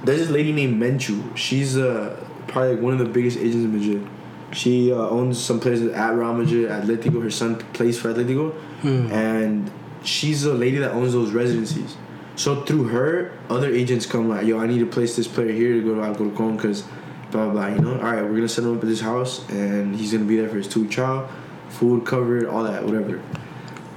there's 0.06 0.20
this 0.22 0.30
lady 0.30 0.54
named 0.54 0.82
Menchu. 0.82 1.36
She's 1.36 1.76
uh, 1.78 2.16
probably 2.48 2.76
like 2.76 2.82
one 2.82 2.94
of 2.94 3.00
the 3.00 3.10
biggest 3.12 3.38
agents 3.38 3.56
in 3.58 3.78
Madrid. 3.78 4.08
She 4.54 4.94
uh, 4.94 4.96
owns 4.96 5.38
some 5.38 5.60
places 5.60 5.92
at 5.92 6.16
Real 6.16 6.34
Madrid, 6.34 6.70
Atletico. 6.70 7.22
Her 7.22 7.30
son 7.30 7.58
plays 7.74 8.00
for 8.00 8.14
Atletico, 8.14 8.54
Hmm. 8.82 9.12
and 9.12 9.70
she's 10.04 10.44
the 10.44 10.54
lady 10.54 10.78
that 10.78 10.92
owns 10.92 11.14
those 11.14 11.32
residencies. 11.32 11.96
So 12.36 12.64
through 12.64 12.86
her, 12.86 13.38
other 13.50 13.70
agents 13.70 14.06
come 14.06 14.30
like, 14.30 14.46
yo, 14.46 14.60
I 14.60 14.68
need 14.68 14.80
to 14.80 14.86
place 14.86 15.16
this 15.16 15.28
player 15.28 15.52
here 15.52 15.74
to 15.74 15.82
go 15.82 15.96
to 15.96 16.02
Alcorcon 16.02 16.56
because 16.56 16.84
blah 17.32 17.46
blah 17.46 17.52
blah. 17.52 17.68
You 17.68 17.82
know, 17.82 17.94
all 17.96 18.14
right, 18.14 18.24
we're 18.24 18.36
gonna 18.36 18.48
set 18.48 18.64
him 18.64 18.78
up 18.78 18.84
at 18.84 18.88
this 18.88 19.02
house, 19.02 19.48
and 19.50 19.96
he's 19.96 20.14
gonna 20.14 20.26
be 20.26 20.38
there 20.38 20.48
for 20.48 20.56
his 20.56 20.68
two 20.68 20.88
child, 20.88 21.30
food 21.70 22.06
covered, 22.06 22.46
all 22.46 22.64
that, 22.64 22.84
whatever. 22.86 23.22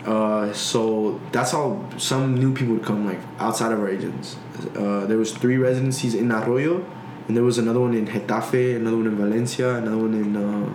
Uh, 0.05 0.53
so 0.53 1.21
that's 1.31 1.53
how 1.53 1.89
some 1.97 2.35
new 2.35 2.53
people 2.53 2.75
would 2.75 2.85
come 2.85 3.07
like 3.07 3.21
outside 3.39 3.71
of 3.71 3.79
our 3.79 3.89
agents. 3.89 4.37
Uh, 4.77 5.07
there 5.07 5.19
was 5.19 5.33
three 5.33 5.57
residencies 5.57 6.15
in 6.15 6.33
Arroyo, 6.33 6.85
and 7.29 7.37
there 7.37 7.45
was 7.45 7.59
another 7.59 7.79
one 7.81 7.95
in 7.95 8.07
Getafe, 8.07 8.75
another 8.75 8.97
one 8.97 9.07
in 9.07 9.17
Valencia, 9.17 9.77
another 9.77 9.99
one 9.99 10.15
in. 10.15 10.37
Uh, 10.37 10.75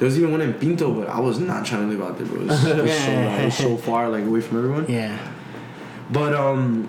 there 0.00 0.06
was 0.06 0.16
even 0.18 0.32
one 0.32 0.40
in 0.40 0.54
Pinto, 0.54 0.94
but 0.94 1.10
I 1.10 1.20
was 1.20 1.38
not 1.38 1.66
trying 1.66 1.82
to 1.82 1.94
live 1.94 2.00
out 2.00 2.16
there, 2.16 2.26
bro. 2.26 2.40
It 2.40 2.46
was, 2.46 2.64
it 2.64 2.82
was 2.82 2.98
so, 2.98 3.10
it 3.10 3.44
was 3.44 3.54
so 3.54 3.76
far, 3.76 4.08
like 4.08 4.24
away 4.24 4.40
from 4.40 4.56
everyone. 4.56 4.86
yeah. 4.88 5.18
But 6.10 6.34
um, 6.34 6.88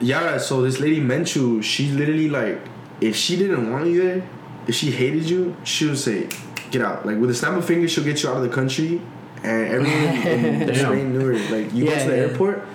yeah. 0.00 0.36
So 0.38 0.60
this 0.60 0.80
lady 0.80 1.00
Menchu, 1.00 1.62
she 1.62 1.92
literally 1.92 2.28
like, 2.28 2.60
if 3.00 3.14
she 3.14 3.36
didn't 3.36 3.70
want 3.70 3.86
you 3.86 4.02
there, 4.02 4.28
if 4.66 4.74
she 4.74 4.90
hated 4.90 5.30
you, 5.30 5.56
she 5.62 5.86
would 5.86 5.96
say, 5.96 6.28
"Get 6.72 6.82
out!" 6.82 7.06
Like 7.06 7.18
with 7.18 7.30
a 7.30 7.34
snap 7.34 7.54
of 7.56 7.64
fingers, 7.64 7.92
she'll 7.92 8.02
get 8.02 8.20
you 8.24 8.28
out 8.28 8.36
of 8.36 8.42
the 8.42 8.48
country. 8.48 9.00
And 9.44 9.68
everyone 9.68 10.68
in. 10.68 10.74
Spain 10.74 11.12
knew 11.16 11.26
her. 11.26 11.56
Like 11.56 11.72
you 11.72 11.84
go 11.84 11.96
to 11.96 12.04
the 12.04 12.16
yeah. 12.16 12.22
airport, 12.22 12.66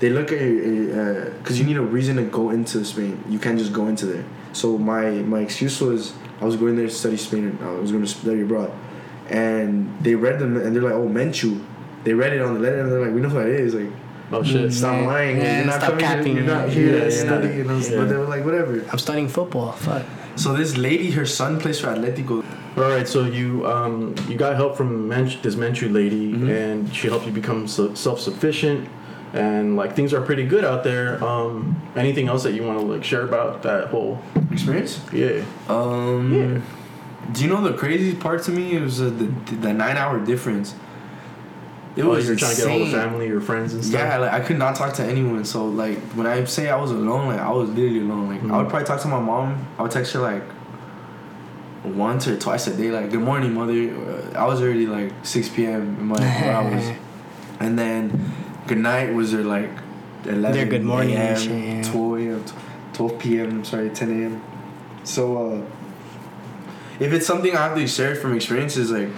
they 0.00 0.08
look 0.08 0.32
at 0.32 0.40
you 0.40 1.34
because 1.38 1.58
you 1.58 1.66
need 1.66 1.76
a 1.76 1.82
reason 1.82 2.16
to 2.16 2.22
go 2.22 2.48
into 2.48 2.82
Spain. 2.82 3.22
You 3.28 3.38
can't 3.38 3.58
just 3.58 3.74
go 3.74 3.88
into 3.88 4.06
there. 4.06 4.24
So 4.54 4.78
my 4.78 5.10
my 5.10 5.40
excuse 5.40 5.82
was 5.82 6.14
I 6.40 6.44
was 6.44 6.56
going 6.56 6.76
there 6.76 6.86
to 6.86 6.92
study 6.92 7.18
Spain. 7.18 7.58
I 7.62 7.72
was 7.72 7.92
going 7.92 8.02
to 8.02 8.08
study 8.08 8.40
abroad, 8.40 8.72
and 9.32 9.72
they 10.04 10.14
read 10.14 10.38
them 10.38 10.56
and 10.56 10.74
they're 10.74 10.82
like, 10.82 10.92
"Oh, 10.92 11.08
Menchu." 11.08 11.60
They 12.04 12.14
read 12.14 12.32
it 12.32 12.42
on 12.42 12.54
the 12.54 12.60
letter 12.60 12.80
and 12.80 12.90
they're 12.92 13.00
like, 13.06 13.14
"We 13.14 13.20
know 13.20 13.28
who 13.28 13.38
that 13.38 13.48
is." 13.48 13.74
Like 13.74 13.90
Oh 14.34 14.42
shit. 14.42 14.70
Mm. 14.70 14.72
stop 14.72 14.94
Yeah. 15.00 15.06
lying. 15.06 15.36
Yeah, 15.38 15.56
you're 15.58 15.66
not 15.66 15.74
stop 15.74 15.90
coming. 15.90 16.04
capping. 16.04 16.36
You're 16.36 16.46
not 16.46 16.68
here 16.70 16.92
yeah, 16.96 17.04
to 17.04 17.10
yeah. 17.10 17.24
study. 17.26 17.48
You 17.58 17.64
know? 17.64 17.76
Yeah. 17.78 17.96
But 17.98 18.08
they 18.08 18.16
were 18.16 18.24
like, 18.34 18.44
whatever. 18.46 18.82
I'm 18.90 18.98
studying 18.98 19.28
football. 19.28 19.72
Fuck. 19.72 20.04
So 20.36 20.54
this 20.54 20.78
lady, 20.78 21.10
her 21.10 21.26
son 21.26 21.60
plays 21.60 21.78
for 21.80 21.88
Atletico. 21.88 22.42
All 22.78 22.84
right, 22.84 23.06
so 23.06 23.24
you 23.26 23.66
um 23.66 24.14
you 24.28 24.36
got 24.36 24.56
help 24.56 24.76
from 24.78 24.90
Mench, 25.10 25.42
this 25.42 25.56
Menchu 25.56 25.92
lady, 25.92 26.32
Mhm. 26.32 26.48
and 26.48 26.94
she 26.96 27.08
helped 27.08 27.26
you 27.26 27.32
become 27.32 27.68
so, 27.68 27.92
self 27.92 28.18
sufficient, 28.20 28.88
and 29.34 29.76
like 29.76 29.94
things 29.94 30.14
are 30.14 30.22
pretty 30.22 30.46
good 30.46 30.64
out 30.64 30.82
there. 30.82 31.22
Um, 31.22 31.76
anything 31.94 32.28
else 32.28 32.42
that 32.44 32.54
you 32.56 32.62
want 32.62 32.78
to 32.80 32.86
like 32.86 33.04
share 33.04 33.24
about 33.30 33.62
that 33.68 33.88
whole 33.88 34.22
Experience? 34.50 35.00
yeah 35.12 35.42
Um. 35.68 36.32
Yeah. 36.32 36.60
Do 37.32 37.42
you 37.42 37.48
know 37.48 37.62
the 37.62 37.72
crazy 37.76 38.14
part 38.14 38.42
to 38.44 38.50
me? 38.50 38.76
It 38.76 38.82
was 38.82 39.00
uh, 39.00 39.06
the 39.06 39.26
the 39.56 39.72
nine 39.72 39.96
hour 39.96 40.18
difference. 40.24 40.74
It 41.94 42.02
oh, 42.04 42.08
was 42.10 42.26
you're 42.26 42.36
trying 42.36 42.54
to 42.56 42.62
get 42.62 42.70
all 42.70 42.78
the 42.78 42.84
insane. 42.86 43.00
family 43.00 43.28
or 43.30 43.40
friends 43.40 43.74
and 43.74 43.84
stuff. 43.84 44.00
Yeah, 44.00 44.16
like 44.18 44.32
I 44.32 44.40
could 44.40 44.58
not 44.58 44.76
talk 44.76 44.94
to 44.94 45.04
anyone. 45.04 45.44
So 45.44 45.66
like 45.66 45.98
when 46.14 46.26
I 46.26 46.44
say 46.44 46.68
I 46.70 46.76
was 46.76 46.90
alone, 46.90 47.26
like 47.28 47.40
I 47.40 47.50
was 47.50 47.68
literally 47.68 48.00
alone. 48.00 48.28
Like 48.28 48.40
I 48.40 48.44
Mhm. 48.44 48.58
would 48.58 48.68
probably 48.70 48.86
talk 48.86 49.00
to 49.02 49.08
my 49.08 49.20
mom. 49.20 49.66
I 49.78 49.82
would 49.82 49.90
text 49.90 50.12
her 50.14 50.20
like 50.20 50.42
once 51.84 52.26
or 52.28 52.36
twice 52.38 52.66
a 52.66 52.76
day. 52.76 52.90
Like 52.90 53.10
good 53.10 53.20
morning, 53.20 53.54
mother. 53.54 53.72
Uh, 53.72 54.38
I 54.38 54.46
was 54.46 54.60
already 54.62 54.86
like 54.86 55.12
six 55.22 55.48
p.m. 55.48 55.96
in 56.00 56.06
my 56.06 56.14
where 56.20 56.56
I 56.56 56.96
and 57.60 57.78
then 57.78 58.32
good 58.66 58.78
night 58.78 59.12
was 59.12 59.32
her 59.32 59.42
like 59.44 59.70
eleven. 60.24 60.52
Their 60.52 60.66
good 60.66 60.84
morning 60.84 61.14
a.m., 61.16 61.36
shit, 61.36 61.50
yeah. 61.64 61.82
Twelve 61.90 62.18
a.m. 62.20 62.44
Twelve 62.92 63.18
p.m. 63.18 63.64
Sorry, 63.64 63.90
ten 63.90 64.10
a.m. 64.22 64.42
So 65.04 65.24
uh, 65.62 65.81
if 67.02 67.12
it's 67.12 67.26
something 67.26 67.54
I 67.56 67.64
have 67.68 67.76
to 67.76 67.86
share 67.86 68.14
from 68.14 68.34
experiences, 68.34 68.90
like 68.90 69.08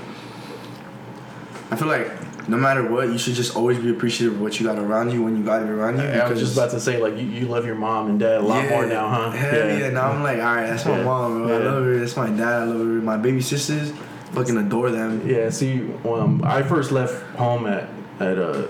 I 1.70 1.76
feel 1.76 1.88
like 1.88 2.08
no 2.48 2.56
matter 2.56 2.86
what, 2.88 3.08
you 3.08 3.16
should 3.18 3.34
just 3.34 3.56
always 3.56 3.78
be 3.78 3.90
appreciative 3.90 4.34
of 4.34 4.40
what 4.40 4.60
you 4.60 4.66
got 4.66 4.78
around 4.78 5.10
you 5.12 5.22
when 5.22 5.36
you 5.36 5.42
got 5.42 5.62
it 5.62 5.68
around 5.68 5.96
you. 5.98 6.04
I 6.04 6.28
was 6.28 6.38
just 6.40 6.56
about 6.56 6.70
to 6.72 6.80
say 6.80 7.00
like 7.00 7.14
you, 7.16 7.22
you 7.26 7.46
love 7.46 7.64
your 7.64 7.74
mom 7.74 8.10
and 8.10 8.18
dad 8.20 8.38
a 8.38 8.40
lot 8.42 8.68
more 8.68 8.86
now, 8.86 9.08
huh? 9.08 9.30
Hell 9.30 9.78
yeah. 9.78 9.90
Now 9.90 10.10
I'm 10.12 10.22
like, 10.22 10.38
all 10.38 10.44
right, 10.56 10.66
that's 10.66 10.84
my 10.84 10.98
Yeah. 10.98 11.04
mom, 11.04 11.46
bro. 11.46 11.54
I 11.56 11.64
love 11.64 11.84
her. 11.84 11.98
That's 11.98 12.16
my 12.16 12.28
dad. 12.28 12.40
I 12.62 12.64
love 12.64 12.78
her. 12.78 12.84
My 12.84 13.16
baby 13.16 13.40
sisters, 13.40 13.92
fucking 14.32 14.56
adore 14.58 14.90
them. 14.90 15.26
Yeah, 15.28 15.48
see, 15.50 15.90
um, 16.04 16.42
I 16.44 16.62
first 16.62 16.92
left 16.92 17.22
home 17.36 17.66
at 17.66 17.88
at 18.20 18.38
uh, 18.38 18.66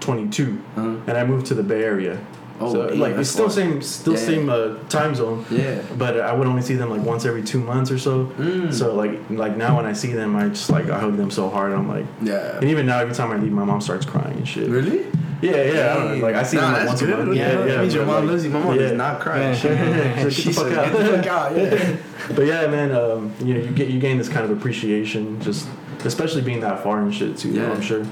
22, 0.00 0.58
Uh-huh. 0.76 0.88
and 1.06 1.18
I 1.18 1.24
moved 1.24 1.46
to 1.46 1.54
the 1.54 1.62
Bay 1.62 1.82
Area. 1.82 2.18
Oh, 2.60 2.72
so, 2.72 2.90
yeah, 2.92 3.00
like 3.00 3.16
it's 3.16 3.30
still 3.30 3.46
far. 3.46 3.54
same, 3.54 3.82
still 3.82 4.14
Yeah. 4.14 4.18
same 4.18 4.48
uh, 4.48 4.74
time 4.88 5.14
zone. 5.14 5.44
Yeah. 5.50 5.80
But 5.98 6.20
I 6.20 6.32
would 6.32 6.46
only 6.46 6.62
see 6.62 6.74
them 6.74 6.90
like 6.90 7.02
once 7.02 7.24
every 7.24 7.42
two 7.42 7.60
months 7.60 7.90
or 7.90 7.98
so. 7.98 8.26
Mm. 8.38 8.72
So 8.72 8.94
like 8.94 9.18
like 9.30 9.56
now 9.56 9.76
when 9.76 9.86
I 9.86 9.92
see 9.92 10.12
them, 10.12 10.34
I 10.36 10.48
just 10.48 10.70
like 10.70 10.88
I 10.88 10.98
hug 10.98 11.16
them 11.16 11.30
so 11.30 11.48
hard. 11.50 11.72
I'm 11.72 11.88
like, 11.88 12.06
Yeah. 12.22 12.56
and 12.56 12.64
even 12.70 12.86
now 12.86 12.98
every 12.98 13.14
time 13.14 13.30
I 13.32 13.36
leave, 13.36 13.52
my 13.52 13.64
mom 13.64 13.80
starts 13.80 14.06
crying 14.06 14.36
and 14.38 14.48
shit. 14.48 14.68
Really? 14.68 15.06
Yeah, 15.42 15.62
yeah. 15.64 15.92
I 15.92 15.94
don't 15.96 16.18
know. 16.18 16.26
Like 16.26 16.34
I 16.34 16.42
see 16.44 16.56
Nah, 16.56 16.62
them 16.70 16.72
like 16.78 16.88
once 16.88 17.00
good. 17.02 17.10
a 17.10 17.16
month. 17.24 17.36
Yeah, 17.36 17.52
Yeah, 17.52 17.66
yeah. 17.66 17.80
Means 17.82 17.94
your 17.94 18.06
mom 18.06 18.14
like, 18.24 18.30
loves 18.30 18.44
you. 18.44 18.50
My 18.50 18.60
mom 18.60 18.74
yeah. 18.74 18.82
does 18.82 18.92
not 18.92 19.20
cry. 19.20 19.38
Yeah. 19.52 20.28
She, 20.30 20.44
the 20.48 20.52
fuck 20.54 20.68
said, 20.68 20.78
out. 20.78 20.92
Get 20.92 20.98
the 20.98 21.16
fuck 21.16 21.26
out. 21.26 21.56
Yeah. 21.56 21.96
But 22.34 22.46
yeah, 22.46 22.66
man, 22.66 22.90
um, 22.92 23.32
you 23.44 23.54
know, 23.54 23.60
you 23.60 23.70
get 23.70 23.88
you 23.88 24.00
gain 24.00 24.18
this 24.18 24.28
kind 24.28 24.44
of 24.44 24.50
appreciation, 24.50 25.40
just 25.40 25.68
especially 26.04 26.42
being 26.42 26.60
that 26.60 26.82
far 26.82 27.00
and 27.02 27.14
shit 27.14 27.36
too. 27.36 27.50
Yeah. 27.50 27.70
I'm 27.70 27.80
sure. 27.82 28.04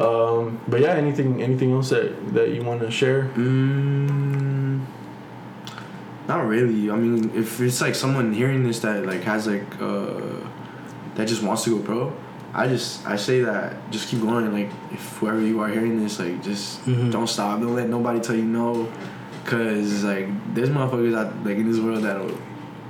Um, 0.00 0.58
but 0.66 0.80
yeah, 0.80 0.94
anything 0.94 1.42
anything 1.42 1.72
else 1.72 1.90
that 1.90 2.34
that 2.34 2.48
you 2.50 2.62
want 2.62 2.80
to 2.80 2.90
share? 2.90 3.24
Mm, 3.36 4.80
not 6.26 6.46
really. 6.46 6.90
I 6.90 6.96
mean, 6.96 7.30
if 7.34 7.60
it's 7.60 7.80
like 7.80 7.94
someone 7.94 8.32
hearing 8.32 8.64
this 8.66 8.80
that 8.80 9.04
like 9.04 9.22
has 9.24 9.46
like 9.46 9.66
uh 9.80 10.20
that 11.16 11.28
just 11.28 11.42
wants 11.42 11.64
to 11.64 11.78
go 11.78 11.84
pro, 11.84 12.12
I 12.54 12.66
just 12.68 13.06
I 13.06 13.16
say 13.16 13.42
that 13.42 13.90
just 13.90 14.08
keep 14.08 14.20
going. 14.22 14.50
Like 14.52 14.70
if 14.90 15.04
whoever 15.18 15.40
you 15.40 15.60
are 15.60 15.68
hearing 15.68 16.02
this, 16.02 16.18
like 16.18 16.42
just 16.42 16.80
Mhm. 16.86 17.10
don't 17.12 17.28
stop. 17.28 17.60
Don't 17.60 17.74
let 17.76 17.88
nobody 17.88 18.20
tell 18.20 18.36
you 18.36 18.44
no, 18.60 18.88
cause 19.44 20.02
like 20.04 20.28
there's 20.54 20.70
motherfuckers 20.70 21.14
out 21.16 21.44
like 21.44 21.58
in 21.58 21.68
this 21.70 21.78
world 21.80 22.04
that'll 22.04 22.38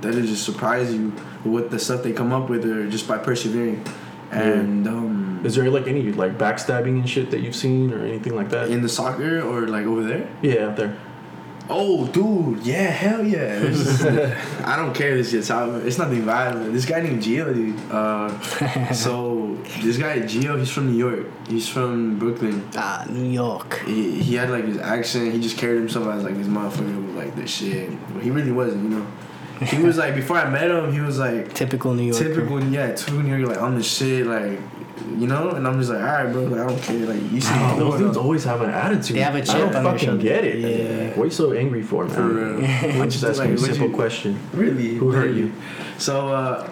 that'll 0.01 0.21
just 0.21 0.45
surprise 0.45 0.93
you 0.93 1.11
with 1.43 1.71
the 1.71 1.79
stuff 1.79 2.03
they 2.03 2.13
come 2.13 2.31
up 2.31 2.49
with 2.49 2.63
or 2.65 2.87
just 2.87 3.05
by 3.07 3.17
persevering. 3.17 3.83
And 4.31 4.87
um, 4.87 5.10
Is 5.43 5.55
there 5.55 5.69
like 5.69 5.87
any 5.87 6.11
like 6.11 6.37
backstabbing 6.37 6.99
and 6.99 7.09
shit 7.09 7.31
that 7.31 7.39
you've 7.41 7.55
seen 7.55 7.91
or 7.93 8.05
anything 8.05 8.35
like 8.35 8.49
that? 8.49 8.69
in 8.69 8.81
the 8.81 8.89
soccer 8.89 9.41
or 9.41 9.67
like 9.67 9.85
over 9.85 10.03
there. 10.03 10.27
yeah, 10.41 10.67
out 10.67 10.75
there. 10.75 10.97
Oh, 11.73 12.05
dude, 12.07 12.65
yeah, 12.65 12.89
hell 12.89 13.25
yeah. 13.25 13.59
There's- 13.59 14.03
I 14.65 14.75
don't 14.75 14.93
care 14.93 15.11
if 15.11 15.17
this 15.19 15.31
gets 15.31 15.49
out. 15.49 15.69
It's 15.85 15.97
nothing 15.97 16.23
violent. 16.23 16.73
This 16.73 16.85
guy 16.85 16.99
named 17.01 17.23
Gio, 17.23 17.53
dude. 17.53 17.79
Uh, 17.89 18.91
so 18.93 19.55
this 19.81 19.97
guy 19.97 20.19
Gio, 20.19 20.59
he's 20.59 20.69
from 20.69 20.91
New 20.91 20.97
York. 20.97 21.27
He's 21.47 21.69
from 21.69 22.19
Brooklyn. 22.19 22.67
Ah, 22.75 23.05
New 23.09 23.29
York. 23.29 23.79
He, 23.85 24.21
he 24.21 24.35
had 24.35 24.49
like 24.49 24.65
his 24.65 24.79
accent. 24.79 25.31
He 25.33 25.39
just 25.39 25.57
carried 25.57 25.77
himself 25.79 26.07
as 26.07 26.23
like 26.25 26.35
this 26.35 26.47
motherfucker 26.47 26.91
who 26.93 27.01
was 27.05 27.15
like 27.15 27.35
this 27.37 27.49
shit. 27.49 27.89
But 28.13 28.23
he 28.23 28.31
really 28.31 28.51
wasn't, 28.51 28.83
you 28.83 28.89
know. 28.97 29.07
He 29.65 29.77
was 29.83 29.95
like 29.97 30.15
before 30.15 30.37
I 30.37 30.49
met 30.49 30.71
him, 30.71 30.91
he 30.91 30.99
was 30.99 31.19
like 31.19 31.53
Typical 31.53 31.93
New 31.93 32.05
York. 32.05 32.17
typical, 32.17 32.61
yeah, 32.65 32.93
typical 32.95 33.21
New 33.21 33.35
York, 33.35 33.47
like 33.55 33.61
on 33.61 33.75
the 33.75 33.83
shit, 33.83 34.25
like 34.25 34.59
you 35.17 35.27
know. 35.27 35.51
And 35.51 35.67
I'm 35.67 35.77
just 35.79 35.89
like, 35.91 35.99
all 36.01 36.05
right, 36.05 36.31
bro, 36.31 36.43
like, 36.43 36.59
I 36.61 36.67
don't 36.67 36.81
care. 36.81 37.05
Like 37.05 37.31
you 37.31 37.41
see, 37.41 37.53
Oh, 37.55 37.75
those 37.79 37.99
dudes 37.99 38.17
always 38.17 38.43
have 38.43 38.61
an 38.61 38.69
attitude. 38.69 39.17
They 39.17 39.21
have 39.21 39.35
a 39.35 39.39
I 39.39 39.41
chip 39.41 39.55
I 39.55 39.59
don't 39.59 39.75
on 39.75 39.83
fucking 39.83 40.07
shoulder. 40.09 40.23
get 40.23 40.43
it. 40.45 40.59
Yeah. 40.59 41.09
What 41.17 41.23
are 41.23 41.25
you 41.25 41.31
so 41.31 41.53
angry 41.53 41.81
for, 41.83 42.05
man? 42.05 42.15
For 42.15 42.23
real. 42.27 43.01
I'm 43.01 43.09
just 43.09 43.23
Like, 43.23 43.31
asking 43.31 43.53
a 43.53 43.57
simple 43.57 43.87
you- 43.89 43.95
question. 43.95 44.39
Really? 44.53 44.95
Who 44.95 45.11
hurt 45.11 45.25
Really? 45.27 45.39
you? 45.39 45.53
So, 45.97 46.27
uh, 46.29 46.69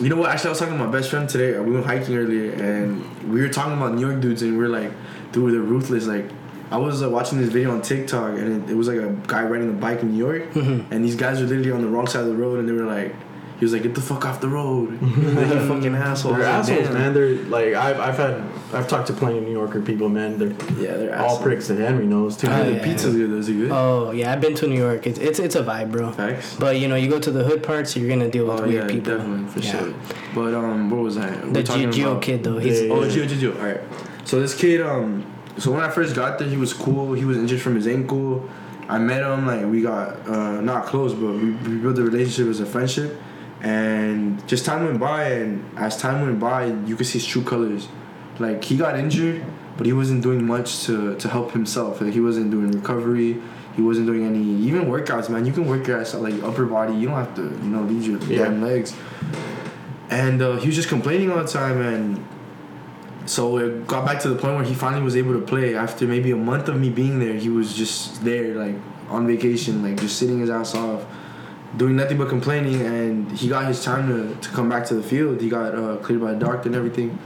You 0.00 0.08
know 0.08 0.16
what? 0.16 0.30
Actually, 0.30 0.48
I 0.48 0.50
was 0.50 0.58
talking 0.60 0.78
to 0.78 0.84
my 0.84 0.90
best 0.90 1.10
friend 1.10 1.28
today. 1.28 1.58
We 1.58 1.72
went 1.72 1.84
hiking 1.86 2.16
earlier, 2.16 2.52
and 2.52 3.02
we 3.32 3.40
were 3.40 3.48
talking 3.48 3.72
about 3.74 3.94
New 3.94 4.06
York 4.08 4.20
dudes, 4.20 4.42
and 4.42 4.56
we 4.56 4.64
are 4.64 4.68
like, 4.68 4.92
dude, 5.32 5.52
they're 5.52 5.60
ruthless. 5.60 6.06
Like, 6.06 6.26
I 6.70 6.76
was 6.76 7.02
uh, 7.02 7.10
watching 7.10 7.38
this 7.40 7.48
video 7.48 7.72
on 7.72 7.82
TikTok, 7.82 8.38
and 8.38 8.62
it, 8.64 8.70
it 8.72 8.74
was 8.76 8.86
like 8.86 8.98
a 8.98 9.10
guy 9.26 9.42
riding 9.42 9.70
a 9.70 9.72
bike 9.72 10.02
in 10.02 10.12
New 10.12 10.18
York, 10.18 10.52
Mm-hmm. 10.52 10.92
and 10.92 11.04
these 11.04 11.16
guys 11.16 11.40
were 11.40 11.46
literally 11.46 11.72
on 11.72 11.80
the 11.82 11.88
wrong 11.88 12.06
side 12.06 12.20
of 12.20 12.28
the 12.28 12.36
road, 12.36 12.60
and 12.60 12.68
they 12.68 12.72
were 12.72 12.84
like, 12.86 13.12
he 13.58 13.64
was 13.64 13.72
like, 13.72 13.82
get 13.82 13.94
the 13.94 14.00
fuck 14.00 14.24
off 14.24 14.40
the 14.40 14.48
road, 14.48 15.00
you 15.02 15.68
fucking 15.68 15.94
assholes. 15.94 16.36
They're 16.36 16.44
like, 16.44 16.54
assholes, 16.54 16.84
"Damn." 16.84 16.94
man. 16.94 17.14
They're 17.14 17.34
like 17.46 17.74
I've 17.74 17.98
I've 18.00 18.16
had 18.16 18.42
I've 18.72 18.86
talked 18.86 19.06
to 19.08 19.12
plenty 19.12 19.38
of 19.38 19.44
New 19.44 19.52
Yorker 19.52 19.80
people, 19.80 20.08
man. 20.08 20.38
They're 20.38 20.48
Yeah, 20.78 20.96
they're 20.96 21.16
all 21.18 21.24
assholes. 21.26 21.42
pricks 21.42 21.68
that 21.68 21.78
Henry 21.78 22.06
knows 22.06 22.36
too. 22.36 22.46
Oh, 22.48 22.64
The 22.64 22.72
yeah. 22.74 22.84
pizza's 22.84 23.14
good. 23.16 23.30
Those 23.30 23.48
are 23.48 23.52
good. 23.54 23.70
Oh 23.72 24.10
yeah, 24.12 24.32
I've 24.32 24.40
been 24.40 24.54
to 24.56 24.66
New 24.68 24.78
York. 24.78 25.06
It's 25.06 25.18
it's 25.18 25.38
it's 25.38 25.54
a 25.56 25.62
vibe, 25.64 25.90
bro. 25.90 26.12
Facts. 26.12 26.56
But 26.58 26.78
you 26.78 26.86
know, 26.88 26.94
you 26.96 27.08
go 27.08 27.18
to 27.18 27.30
the 27.30 27.42
hood 27.44 27.62
parts, 27.62 27.96
you're 27.96 28.08
gonna 28.08 28.30
deal 28.30 28.46
with 28.46 28.60
Oh 28.60 28.66
weird 28.66 28.84
yeah, 28.84 28.94
people. 28.96 29.16
definitely 29.16 29.48
for 29.48 29.58
Yeah. 29.60 29.70
sure. 29.80 29.94
But 30.34 30.54
um, 30.54 30.90
what 30.90 31.00
was 31.00 31.16
that? 31.16 31.40
The 31.42 31.48
We're 31.50 31.62
talking 31.64 31.90
Gio 31.90 32.12
about- 32.12 32.22
kid 32.22 32.44
though, 32.44 32.58
he's 32.58 32.82
Yeah. 32.82 32.92
Oh, 32.92 33.00
Gio, 33.00 33.26
Gio, 33.26 33.52
Gio. 33.52 33.58
All 33.60 33.66
right. 33.66 33.80
So 34.24 34.40
this 34.40 34.54
kid, 34.54 34.82
um, 34.82 35.24
so 35.56 35.72
when 35.72 35.80
I 35.80 35.88
first 35.90 36.14
got 36.14 36.38
there, 36.38 36.46
he 36.48 36.56
was 36.56 36.72
cool. 36.72 37.14
He 37.14 37.24
was 37.24 37.36
injured 37.38 37.60
from 37.60 37.74
his 37.74 37.86
ankle. 37.88 38.48
I 38.90 38.98
met 38.98 39.22
him. 39.22 39.46
Like 39.46 39.66
we 39.66 39.82
got 39.82 40.26
uh, 40.28 40.60
not 40.60 40.86
close, 40.86 41.12
but 41.14 41.32
we, 41.32 41.50
we 41.52 41.76
built 41.78 41.98
a 41.98 42.02
relationship 42.02 42.46
as 42.48 42.60
a 42.60 42.66
friendship. 42.66 43.18
And 43.62 44.46
just 44.46 44.64
time 44.64 44.84
went 44.84 45.00
by, 45.00 45.24
and 45.24 45.64
as 45.76 45.96
time 45.96 46.22
went 46.22 46.38
by, 46.38 46.66
you 46.86 46.94
could 46.96 47.06
see 47.06 47.18
his 47.18 47.26
true 47.26 47.42
colors. 47.42 47.88
Like 48.38 48.62
he 48.64 48.76
got 48.76 48.98
injured, 48.98 49.44
but 49.76 49.86
he 49.86 49.92
wasn't 49.92 50.22
doing 50.22 50.46
much 50.46 50.84
to 50.84 51.16
to 51.16 51.28
help 51.28 51.52
himself. 51.52 52.00
Like 52.00 52.12
he 52.14 52.20
wasn't 52.20 52.50
doing 52.52 52.70
recovery. 52.70 53.40
He 53.74 53.82
wasn't 53.82 54.06
doing 54.06 54.24
any 54.26 54.42
even 54.66 54.86
workouts, 54.86 55.28
man. 55.28 55.44
You 55.46 55.52
can 55.52 55.66
work 55.66 55.86
your 55.86 56.00
ass 56.00 56.14
out, 56.14 56.22
like 56.22 56.34
upper 56.42 56.66
body. 56.66 56.94
You 56.94 57.06
don't 57.08 57.16
have 57.16 57.34
to, 57.36 57.42
you 57.42 57.70
know, 57.70 57.82
leave 57.82 58.06
your 58.06 58.18
Yeah. 58.30 58.44
damn 58.44 58.62
legs. 58.62 58.94
And 60.10 60.40
uh, 60.40 60.56
he 60.56 60.66
was 60.66 60.74
just 60.76 60.88
complaining 60.88 61.30
all 61.30 61.38
the 61.42 61.48
time, 61.48 61.80
and 61.82 62.24
so 63.26 63.58
it 63.58 63.86
got 63.86 64.06
back 64.06 64.20
to 64.22 64.28
the 64.28 64.36
point 64.36 64.54
where 64.56 64.64
he 64.64 64.74
finally 64.74 65.02
was 65.02 65.16
able 65.16 65.34
to 65.34 65.40
play. 65.44 65.74
After 65.76 66.06
maybe 66.06 66.30
a 66.30 66.36
month 66.36 66.68
of 66.68 66.78
me 66.80 66.88
being 66.90 67.18
there, 67.18 67.34
he 67.34 67.48
was 67.50 67.74
just 67.74 68.24
there, 68.24 68.54
like 68.54 68.74
on 69.10 69.26
vacation, 69.26 69.82
like 69.82 70.00
just 70.00 70.16
sitting 70.18 70.38
his 70.40 70.48
ass 70.50 70.74
off, 70.74 71.04
doing 71.76 71.96
nothing 71.96 72.18
but 72.18 72.28
complaining. 72.28 72.80
And 72.80 73.30
he 73.32 73.48
got 73.48 73.66
his 73.66 73.82
time 73.84 74.08
to, 74.08 74.34
to 74.40 74.48
come 74.54 74.68
back 74.68 74.86
to 74.86 74.94
the 74.94 75.02
field. 75.02 75.40
He 75.40 75.48
got 75.48 75.74
uh, 75.74 75.96
cleared 75.96 76.20
by 76.22 76.32
the 76.32 76.38
doctor 76.38 76.68
and 76.68 76.76
everything. 76.76 77.18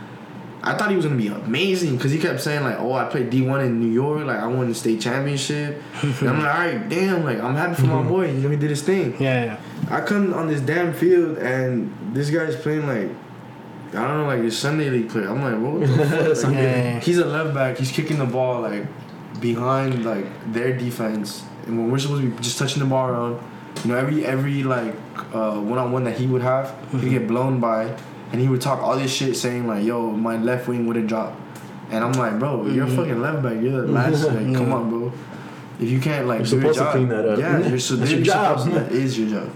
I 0.65 0.75
thought 0.75 0.91
he 0.91 0.97
was 0.97 1.05
gonna 1.05 1.17
be 1.19 1.27
amazing 1.27 1.97
because 1.97 2.13
he 2.13 2.21
kept 2.21 2.41
saying 2.41 2.63
like, 2.63 2.79
"Oh, 2.79 2.93
I 2.93 3.07
played 3.07 3.31
D 3.31 3.43
one 3.43 3.61
in 3.63 3.81
New 3.81 3.91
York. 3.91 4.25
Like, 4.25 4.39
I 4.39 4.47
won 4.47 4.69
the 4.69 4.75
state 4.77 5.01
championship." 5.01 5.83
and 6.03 6.29
I'm 6.29 6.39
like, 6.41 6.55
"All 6.55 6.61
right, 6.61 6.89
damn. 6.89 7.25
Like, 7.25 7.41
I'm 7.41 7.57
happy 7.57 7.75
for 7.75 7.89
my 7.89 8.03
boy. 8.03 8.27
You 8.31 8.35
know, 8.35 8.51
he 8.51 8.57
did 8.57 8.71
his 8.71 8.81
thing." 8.83 9.21
Yeah, 9.21 9.45
yeah. 9.45 9.61
I 9.91 10.03
come 10.03 10.33
on 10.33 10.47
this 10.47 10.61
damn 10.61 10.93
field 10.95 11.39
and 11.39 11.93
this 12.15 12.31
guy's 12.31 12.55
playing 12.55 12.87
like 12.87 13.11
I 13.95 14.07
don't 14.07 14.19
know, 14.19 14.27
like 14.27 14.39
a 14.39 14.51
Sunday 14.53 14.89
league 14.89 15.11
player. 15.11 15.29
I'm 15.29 15.43
like, 15.43 15.61
what 15.61 15.81
the 15.81 16.07
fuck? 16.37 16.45
Like, 16.45 16.55
Yeah. 16.55 17.01
He's 17.01 17.19
a 17.19 17.27
left 17.27 17.53
back. 17.55 17.77
He's 17.79 17.91
kicking 17.91 18.19
the 18.19 18.25
ball 18.25 18.61
like 18.63 18.87
behind 19.41 20.05
like 20.05 20.27
their 20.53 20.77
defense, 20.79 21.43
and 21.67 21.77
when 21.77 21.91
we're 21.91 21.99
supposed 21.99 22.23
to 22.23 22.31
be 22.31 22.43
just 22.43 22.57
touching 22.59 22.79
the 22.81 22.89
ball 22.89 23.09
around, 23.09 23.43
you 23.85 23.91
know, 23.93 23.97
every 23.97 24.25
every 24.25 24.63
like 24.63 24.95
one 25.33 25.79
on 25.79 25.93
one 25.93 26.05
that 26.05 26.17
he 26.19 26.27
would 26.27 26.43
have, 26.43 26.75
he'd 26.93 27.11
get 27.11 27.27
blown 27.29 27.61
by, 27.61 27.85
and 28.33 28.41
he 28.41 28.49
would 28.49 28.61
talk 28.61 28.81
all 28.81 28.97
this 28.97 29.13
shit 29.13 29.37
saying 29.37 29.67
like, 29.67 29.85
"Yo, 29.85 30.11
my 30.13 30.37
left 30.37 30.69
wing 30.69 30.87
wouldn't 30.87 31.07
drop," 31.09 31.35
and 31.91 32.05
I'm 32.05 32.13
like, 32.13 32.39
"Bro, 32.39 32.67
you're 32.69 32.87
a 32.87 32.91
fucking 32.91 33.21
left 33.21 33.43
back. 33.43 33.61
You're 33.61 33.83
the 33.83 33.89
last. 33.93 34.25
Like, 34.25 34.55
come 34.55 34.73
on, 34.73 34.89
bro." 34.91 35.13
If 35.81 35.89
you 35.91 35.99
can't 36.01 36.29
like 36.29 36.41
You're 36.49 36.61
do 36.61 36.67
your 36.67 36.75
job, 36.75 36.93
clean 36.93 37.09
that 37.09 37.27
up. 37.29 37.39
yeah, 37.41 37.59
you're, 37.67 37.79
so 37.79 37.97
That's 37.97 38.11
you're 38.11 38.21
your 38.21 38.27
job. 38.27 38.61
supposed 38.61 38.75
to- 38.77 38.81
that 38.85 38.93
is 38.93 39.19
your 39.19 39.29
job. 39.41 39.51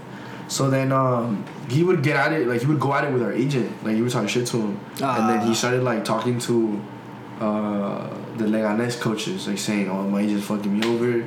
So 0.49 0.69
then 0.69 0.91
um, 0.91 1.45
he 1.69 1.83
would 1.83 2.01
get 2.03 2.17
at 2.17 2.33
it, 2.33 2.47
like 2.47 2.59
he 2.61 2.67
would 2.67 2.79
go 2.81 2.93
at 2.93 3.03
it 3.05 3.13
with 3.13 3.21
our 3.21 3.31
agent, 3.31 3.71
like 3.85 3.95
he 3.95 4.01
was 4.01 4.11
talking 4.13 4.27
shit 4.27 4.45
to 4.47 4.57
him, 4.57 4.79
and 5.01 5.29
then 5.29 5.41
he 5.45 5.51
Ah. 5.51 5.53
started 5.53 5.83
like 5.83 6.03
talking 6.03 6.37
to 6.39 6.81
uh, 7.39 8.09
the 8.37 8.45
Leganes 8.45 8.99
coaches, 8.99 9.47
like 9.47 9.57
saying, 9.57 9.89
"Oh, 9.89 10.03
my 10.03 10.21
agent's 10.21 10.45
fucking 10.47 10.79
me 10.79 10.85
over," 10.87 11.25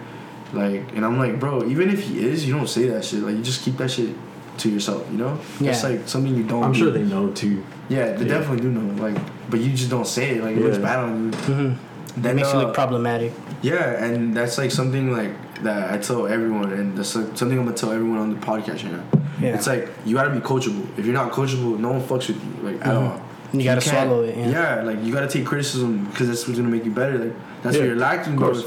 like, 0.53 0.93
and 0.95 1.05
I'm 1.05 1.19
like, 1.19 1.39
bro, 1.41 1.65
even 1.65 1.91
if 1.91 2.03
he 2.05 2.21
is, 2.25 2.47
you 2.47 2.55
don't 2.57 2.69
say 2.69 2.89
that 2.89 3.05
shit. 3.05 3.21
Like, 3.23 3.37
you 3.37 3.43
just 3.43 3.63
keep 3.63 3.77
that 3.79 3.91
shit 3.91 4.11
to 4.59 4.69
yourself, 4.69 5.07
you 5.11 5.19
know? 5.19 5.39
That's 5.61 5.83
Yeah. 5.83 5.89
like 5.91 6.09
something 6.09 6.35
you 6.35 6.43
don't. 6.45 6.63
I'm 6.65 6.73
do. 6.73 6.79
sure 6.81 6.91
they 6.91 7.03
know 7.05 7.31
too. 7.31 7.63
Yeah, 7.89 8.13
they 8.13 8.25
Yeah. 8.27 8.39
definitely 8.39 8.61
do 8.63 8.71
know. 8.71 9.03
Like, 9.03 9.17
but 9.49 9.61
you 9.61 9.71
just 9.73 9.91
don't 9.91 10.07
say 10.07 10.31
it. 10.37 10.45
Like, 10.45 10.57
it 10.57 10.63
looks 10.63 10.79
bad 10.79 10.99
on 10.99 11.25
you. 11.25 11.31
hmm 11.55 11.73
That 12.17 12.23
Then, 12.23 12.37
makes 12.37 12.53
you 12.53 12.59
uh, 12.59 12.63
look 12.65 12.75
problematic. 12.75 13.33
yeah, 13.63 14.05
and 14.05 14.37
that's 14.37 14.59
like 14.59 14.73
something 14.73 15.13
like 15.13 15.31
that 15.63 15.93
I 15.95 15.99
tell 15.99 16.27
everyone, 16.27 16.73
and 16.73 16.99
that's 16.99 17.15
like 17.15 17.37
something 17.39 17.57
I'm 17.57 17.65
gonna 17.67 17.77
tell 17.77 17.93
everyone 17.93 18.19
on 18.19 18.31
the 18.31 18.37
podcast 18.45 18.83
right 18.85 18.93
now. 18.93 19.05
Yeah. 19.41 19.55
It's 19.55 19.69
like 19.69 19.89
you 20.05 20.17
gotta 20.17 20.31
be 20.31 20.41
coachable. 20.41 20.85
If 20.99 21.05
you're 21.07 21.15
not 21.15 21.31
coachable, 21.31 21.79
no 21.79 21.93
one 21.93 22.01
fucks 22.01 22.27
with 22.29 22.37
you, 22.43 22.53
like 22.69 22.81
at 22.85 22.93
Mhm. 22.95 22.97
all. 22.97 23.21
You 23.53 23.63
gotta 23.65 23.81
can't- 23.81 24.09
swallow 24.09 24.23
it, 24.25 24.37
yeah. 24.37 24.83
like 24.85 24.99
you 25.05 25.13
gotta 25.13 25.29
take 25.29 25.45
criticism 25.47 26.07
because 26.11 26.27
that's 26.29 26.47
what's 26.49 26.59
gonna 26.59 26.71
make 26.71 26.85
you 26.85 26.91
better. 26.91 27.17
Like 27.17 27.35
that's 27.63 27.77
Yeah, 27.77 27.83
what 27.83 27.89
you're 27.91 27.97
lacking. 27.97 28.35
of 28.35 28.41
But 28.41 28.45
course. 28.55 28.65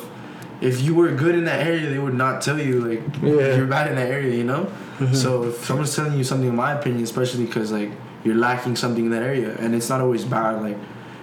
If, 0.63 0.81
you 0.81 0.95
were 0.95 1.11
good 1.11 1.35
in 1.35 1.45
that 1.45 1.65
area, 1.65 1.89
they 1.89 1.99
would 1.99 2.13
not 2.13 2.41
tell 2.41 2.59
you 2.59 2.81
like 2.89 3.01
Yeah. 3.21 3.55
you're 3.55 3.67
bad 3.67 3.89
in 3.89 3.95
that 3.95 4.09
area. 4.09 4.35
You 4.35 4.43
know. 4.43 4.63
Mm-hmm. 4.99 5.13
So 5.13 5.43
if 5.49 5.65
someone's 5.65 5.95
telling 5.95 6.17
you 6.17 6.23
something, 6.23 6.49
in 6.49 6.55
my 6.55 6.71
opinion, 6.79 7.03
especially 7.03 7.45
because 7.45 7.71
like 7.71 7.91
you're 8.23 8.35
lacking 8.47 8.75
something 8.75 9.05
in 9.05 9.11
that 9.11 9.23
area, 9.23 9.55
and 9.59 9.75
it's 9.75 9.89
not 9.89 9.99
always 10.01 10.23
bad. 10.25 10.61
Like 10.61 10.77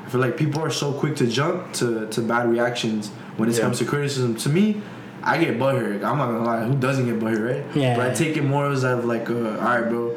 I 0.06 0.08
feel 0.10 0.20
like 0.20 0.36
people 0.36 0.60
are 0.62 0.70
so 0.70 0.92
quick 0.92 1.16
to 1.16 1.26
jump 1.26 1.72
to 1.74 2.06
to 2.14 2.20
bad 2.20 2.50
reactions 2.50 3.08
when 3.36 3.48
it 3.48 3.54
Yeah. 3.56 3.62
comes 3.62 3.78
to 3.78 3.84
criticism. 3.84 4.34
To 4.36 4.48
me. 4.48 4.82
I 5.22 5.36
get 5.36 5.58
butthurt. 5.58 6.02
I'm 6.02 6.16
not 6.16 6.28
gonna 6.32 6.44
lie. 6.44 6.64
Who 6.64 6.74
doesn't 6.76 7.04
get 7.04 7.18
butthurt, 7.20 7.44
right? 7.50 7.76
Yeah. 7.76 7.94
But 7.94 8.10
I 8.10 8.14
take 8.14 8.38
it 8.38 8.42
more 8.54 8.70
as 8.70 8.84
of 8.84 9.04
like, 9.04 9.28
uh, 9.28 9.34
all 9.34 9.72
right, 9.76 9.86
bro. 9.86 10.16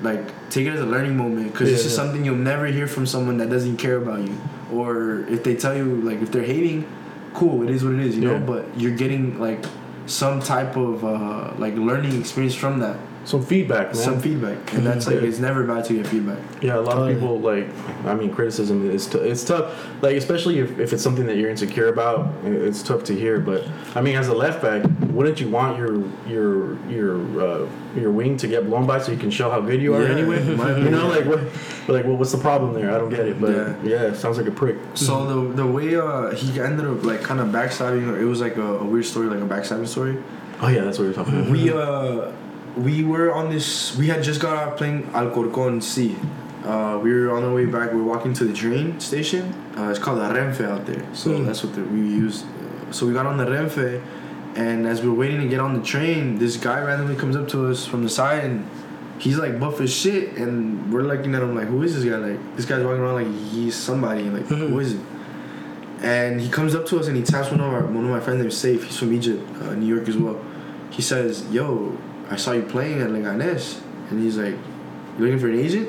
Like, 0.00 0.22
take 0.48 0.64
it 0.68 0.74
as 0.74 0.80
a 0.80 0.86
learning 0.86 1.16
moment 1.16 1.50
because 1.50 1.68
this 1.70 1.80
Yeah, 1.80 1.86
is 1.86 1.92
yeah. 1.92 1.96
something 2.04 2.24
you'll 2.24 2.36
never 2.52 2.66
hear 2.66 2.86
from 2.86 3.04
someone 3.04 3.36
that 3.38 3.50
doesn't 3.50 3.78
care 3.78 3.96
about 3.96 4.20
you. 4.28 4.34
Or 4.72 5.26
if 5.28 5.42
they 5.42 5.56
tell 5.56 5.76
you, 5.76 5.86
like, 6.08 6.22
if 6.22 6.30
they're 6.30 6.44
hating, 6.54 6.86
cool, 7.34 7.62
it 7.62 7.70
is 7.70 7.84
what 7.84 7.94
it 7.94 8.00
is, 8.00 8.16
you 8.16 8.22
know. 8.22 8.38
But 8.46 8.64
you're 8.78 8.96
getting 8.96 9.38
like 9.38 9.64
some 10.06 10.40
type 10.40 10.76
of 10.76 11.04
uh, 11.04 11.54
like 11.58 11.74
learning 11.74 12.18
experience 12.18 12.54
from 12.54 12.80
that, 12.80 12.96
Some 13.28 13.44
feedback, 13.44 13.88
man. 13.88 13.94
some 13.94 14.20
feedback, 14.20 14.72
and 14.72 14.86
that's 14.86 15.06
like 15.06 15.16
it's 15.16 15.38
never 15.38 15.62
bad 15.62 15.84
to 15.84 15.92
get 15.92 16.06
feedback. 16.06 16.38
Yeah, 16.62 16.78
a 16.78 16.80
lot 16.80 16.96
of 16.96 17.12
people 17.12 17.38
like. 17.38 17.68
I 18.06 18.14
mean, 18.14 18.32
criticism 18.32 18.90
is 18.90 19.06
t- 19.06 19.18
it's 19.18 19.44
tough. 19.44 19.86
Like 20.00 20.16
especially 20.16 20.60
if, 20.60 20.78
if 20.78 20.94
it's 20.94 21.02
something 21.02 21.26
that 21.26 21.36
you're 21.36 21.50
insecure 21.50 21.88
about, 21.88 22.32
it's 22.42 22.82
tough 22.82 23.04
to 23.04 23.14
hear. 23.14 23.38
But 23.38 23.68
I 23.94 24.00
mean, 24.00 24.16
as 24.16 24.28
a 24.28 24.34
left 24.34 24.62
back, 24.62 24.82
wouldn't 25.10 25.42
you 25.42 25.48
want 25.50 25.76
your 25.76 26.02
your 26.26 26.78
your 26.88 27.16
uh, 27.38 27.68
your 27.94 28.12
wing 28.12 28.38
to 28.38 28.48
get 28.48 28.64
blown 28.64 28.86
by 28.86 28.98
so 28.98 29.12
you 29.12 29.18
can 29.18 29.30
show 29.30 29.50
how 29.50 29.60
good 29.60 29.82
you 29.82 29.94
are 29.94 30.04
Yeah, 30.04 30.14
anyway? 30.16 30.42
you 30.46 30.90
know, 30.90 31.08
like 31.08 31.26
what? 31.26 31.40
Like, 31.86 32.06
well, 32.06 32.16
what's 32.16 32.32
the 32.32 32.38
problem 32.38 32.72
there? 32.72 32.90
I 32.94 32.96
don't 32.96 33.10
get 33.10 33.28
it. 33.28 33.38
But 33.38 33.50
Yeah. 33.50 33.76
yeah, 33.82 34.02
it 34.06 34.16
sounds 34.16 34.38
like 34.38 34.46
a 34.46 34.52
prick. 34.52 34.78
So 34.94 35.26
the 35.26 35.54
the 35.54 35.66
way 35.66 35.96
uh, 35.96 36.30
he 36.34 36.58
ended 36.58 36.86
up 36.86 37.04
like 37.04 37.20
kind 37.20 37.40
of 37.40 37.48
backstabbing 37.48 38.18
it 38.18 38.24
was 38.24 38.40
like 38.40 38.56
a, 38.56 38.78
a 38.78 38.84
weird 38.84 39.04
story, 39.04 39.26
like 39.26 39.40
a 39.42 39.46
backstabbing 39.54 39.86
story. 39.86 40.16
Oh 40.62 40.68
yeah, 40.68 40.84
that's 40.84 40.98
what 40.98 41.04
you're 41.04 41.12
talking 41.12 41.38
about. 41.40 41.50
we 41.50 41.70
uh 41.70 42.32
we 42.78 43.04
were 43.04 43.32
on 43.32 43.50
this 43.50 43.96
we 43.96 44.06
had 44.08 44.22
just 44.22 44.40
got 44.40 44.56
out 44.56 44.76
playing 44.76 45.08
Alcorcon 45.14 45.80
C. 45.80 46.16
Uh, 46.64 46.98
we 47.02 47.12
were 47.12 47.30
on 47.36 47.44
our 47.44 47.54
way 47.54 47.64
back. 47.66 47.92
We 47.92 47.98
were 48.00 48.04
walking 48.14 48.32
to 48.34 48.44
the 48.44 48.52
train 48.52 48.98
station. 49.00 49.52
Uh, 49.76 49.88
it's 49.90 49.98
called 49.98 50.18
the 50.18 50.24
Renfe 50.24 50.60
out 50.64 50.86
there. 50.86 51.04
So 51.14 51.30
Mm. 51.30 51.46
that's 51.46 51.62
what 51.64 51.74
the, 51.74 51.82
we 51.82 52.00
used. 52.00 52.44
Uh, 52.44 52.92
so 52.92 53.06
we 53.06 53.12
got 53.12 53.26
on 53.26 53.36
the 53.38 53.46
Renfe, 53.46 54.02
and 54.56 54.86
as 54.86 55.00
we 55.02 55.08
were 55.08 55.14
waiting 55.14 55.40
to 55.40 55.48
get 55.48 55.60
on 55.60 55.72
the 55.74 55.82
train, 55.82 56.38
this 56.38 56.56
guy 56.56 56.80
randomly 56.80 57.14
comes 57.16 57.36
up 57.36 57.48
to 57.48 57.66
us 57.70 57.86
from 57.86 58.02
the 58.02 58.08
side, 58.08 58.44
and 58.44 58.68
he's 59.18 59.38
like 59.38 59.58
buff 59.58 59.80
as 59.80 59.92
shit, 59.94 60.36
and 60.36 60.92
we're 60.92 61.02
looking 61.02 61.34
at 61.34 61.42
him 61.42 61.54
like, 61.54 61.68
who 61.68 61.82
is 61.82 61.94
this 61.94 62.04
guy? 62.04 62.16
Like 62.18 62.56
this 62.56 62.66
guy's 62.66 62.84
walking 62.84 63.00
around 63.02 63.14
like 63.22 63.32
he's 63.52 63.74
somebody. 63.74 64.24
Like 64.24 64.46
Mhm. 64.48 64.68
who 64.70 64.78
is 64.80 64.92
it? 64.94 65.00
And 66.02 66.40
he 66.40 66.48
comes 66.48 66.74
up 66.74 66.86
to 66.86 66.98
us 67.00 67.08
and 67.08 67.16
he 67.16 67.22
taps 67.24 67.50
one 67.50 67.60
of 67.60 67.72
our 67.72 67.82
one 67.82 68.04
of 68.04 68.10
my 68.10 68.20
friends 68.20 68.40
named 68.40 68.52
Safe. 68.52 68.84
He's 68.84 68.96
from 68.98 69.12
Egypt, 69.12 69.42
uh, 69.62 69.74
New 69.74 69.86
York 69.94 70.08
as 70.08 70.16
well. 70.16 70.38
He 70.90 71.02
says, 71.02 71.44
"Yo, 71.50 71.96
I 72.30 72.36
saw 72.36 72.52
you 72.52 72.62
playing 72.62 73.00
at 73.00 73.08
Leganes," 73.10 73.80
and 74.10 74.22
he's 74.22 74.36
like, 74.38 74.54
"You 75.18 75.24
looking 75.24 75.38
for 75.38 75.48
an 75.48 75.58
agent?" 75.58 75.88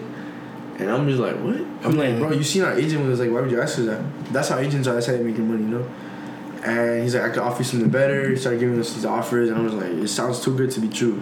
And 0.79 0.89
I'm 0.89 1.07
just 1.07 1.19
like, 1.19 1.35
"What?" 1.35 1.57
I'm 1.83 1.97
like, 1.97 2.17
"Bro, 2.19 2.31
you 2.31 2.43
seen 2.43 2.63
our 2.63 2.73
agent?" 2.73 3.05
Was 3.07 3.19
like, 3.19 3.31
"Why 3.31 3.41
would 3.41 3.51
you 3.51 3.61
ask 3.61 3.79
us 3.79 3.85
that?" 3.85 4.01
That's 4.31 4.49
how 4.49 4.57
agents 4.59 4.87
are. 4.87 4.93
That's 4.93 5.07
how 5.07 5.13
they 5.13 5.23
making 5.23 5.47
money, 5.47 5.63
you 5.63 5.69
know. 5.69 5.85
And 6.63 7.03
he's 7.03 7.15
like, 7.15 7.23
"I 7.23 7.29
could 7.29 7.39
offer 7.39 7.59
you 7.59 7.65
something 7.65 7.89
better." 7.89 8.29
He 8.29 8.35
started 8.35 8.59
giving 8.59 8.79
us 8.79 8.93
these 8.93 9.05
offers, 9.05 9.49
and 9.49 9.57
I 9.57 9.61
was 9.61 9.73
like, 9.73 9.91
"It 9.91 10.07
sounds 10.07 10.39
too 10.41 10.55
good 10.55 10.71
to 10.71 10.79
be 10.79 10.87
true." 10.87 11.21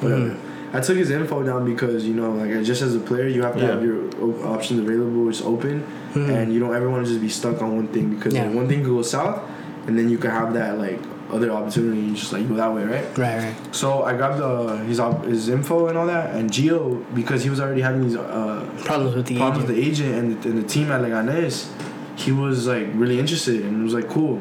Whatever. 0.00 0.20
Mhm. 0.30 0.36
I 0.72 0.80
took 0.80 0.96
his 0.96 1.10
info 1.10 1.42
down 1.44 1.64
because 1.64 2.04
you 2.04 2.14
know, 2.14 2.32
like 2.32 2.50
just 2.64 2.82
as 2.82 2.94
a 2.96 2.98
player, 2.98 3.28
you 3.28 3.42
have 3.42 3.54
to 3.54 3.60
Yeah. 3.60 3.72
have 3.74 3.84
your 3.84 3.98
o- 4.20 4.42
options 4.54 4.80
available. 4.80 5.28
It's 5.28 5.40
open, 5.42 5.84
Mhm. 6.14 6.28
and 6.28 6.52
you 6.52 6.58
don't 6.58 6.74
ever 6.74 6.90
want 6.90 7.04
to 7.06 7.08
just 7.10 7.20
be 7.22 7.28
stuck 7.28 7.62
on 7.62 7.76
one 7.76 7.86
thing 7.88 8.10
because 8.10 8.34
like, 8.34 8.52
one 8.54 8.66
thing 8.68 8.80
could 8.82 8.90
go 8.90 9.02
south, 9.02 9.40
and 9.86 9.96
then 9.98 10.08
you 10.08 10.18
could 10.18 10.30
have 10.32 10.52
that 10.54 10.78
like 10.78 11.00
other 11.34 11.50
opportunity. 11.50 12.00
You 12.00 12.14
just 12.14 12.32
like 12.32 12.46
go 12.48 12.54
that 12.54 12.72
way, 12.72 12.84
right? 12.84 13.04
Right, 13.18 13.38
right. 13.38 13.74
So 13.74 14.04
I 14.04 14.14
grabbed 14.16 14.40
uh, 14.40 14.76
his 14.84 15.00
op- 15.00 15.24
his 15.24 15.48
info 15.48 15.88
and 15.88 15.98
all 15.98 16.06
that, 16.06 16.34
and 16.34 16.50
Gio 16.50 17.04
because 17.14 17.42
he 17.42 17.50
was 17.50 17.60
already 17.60 17.80
having 17.82 18.02
these 18.06 18.16
uh, 18.16 18.64
Problems 18.84 19.14
with 19.16 19.26
the 19.26 19.36
problems 19.36 19.64
agent. 19.64 19.68
with 19.68 19.76
the 19.76 19.90
agent 19.90 20.14
and 20.14 20.42
the, 20.42 20.48
and 20.50 20.58
the 20.62 20.66
team 20.68 20.90
at 20.92 21.00
Leganes, 21.00 21.70
he 22.16 22.32
was 22.32 22.66
like 22.66 22.86
really 22.94 23.18
interested 23.18 23.64
and 23.64 23.82
was 23.84 23.94
like 23.94 24.08
cool. 24.08 24.40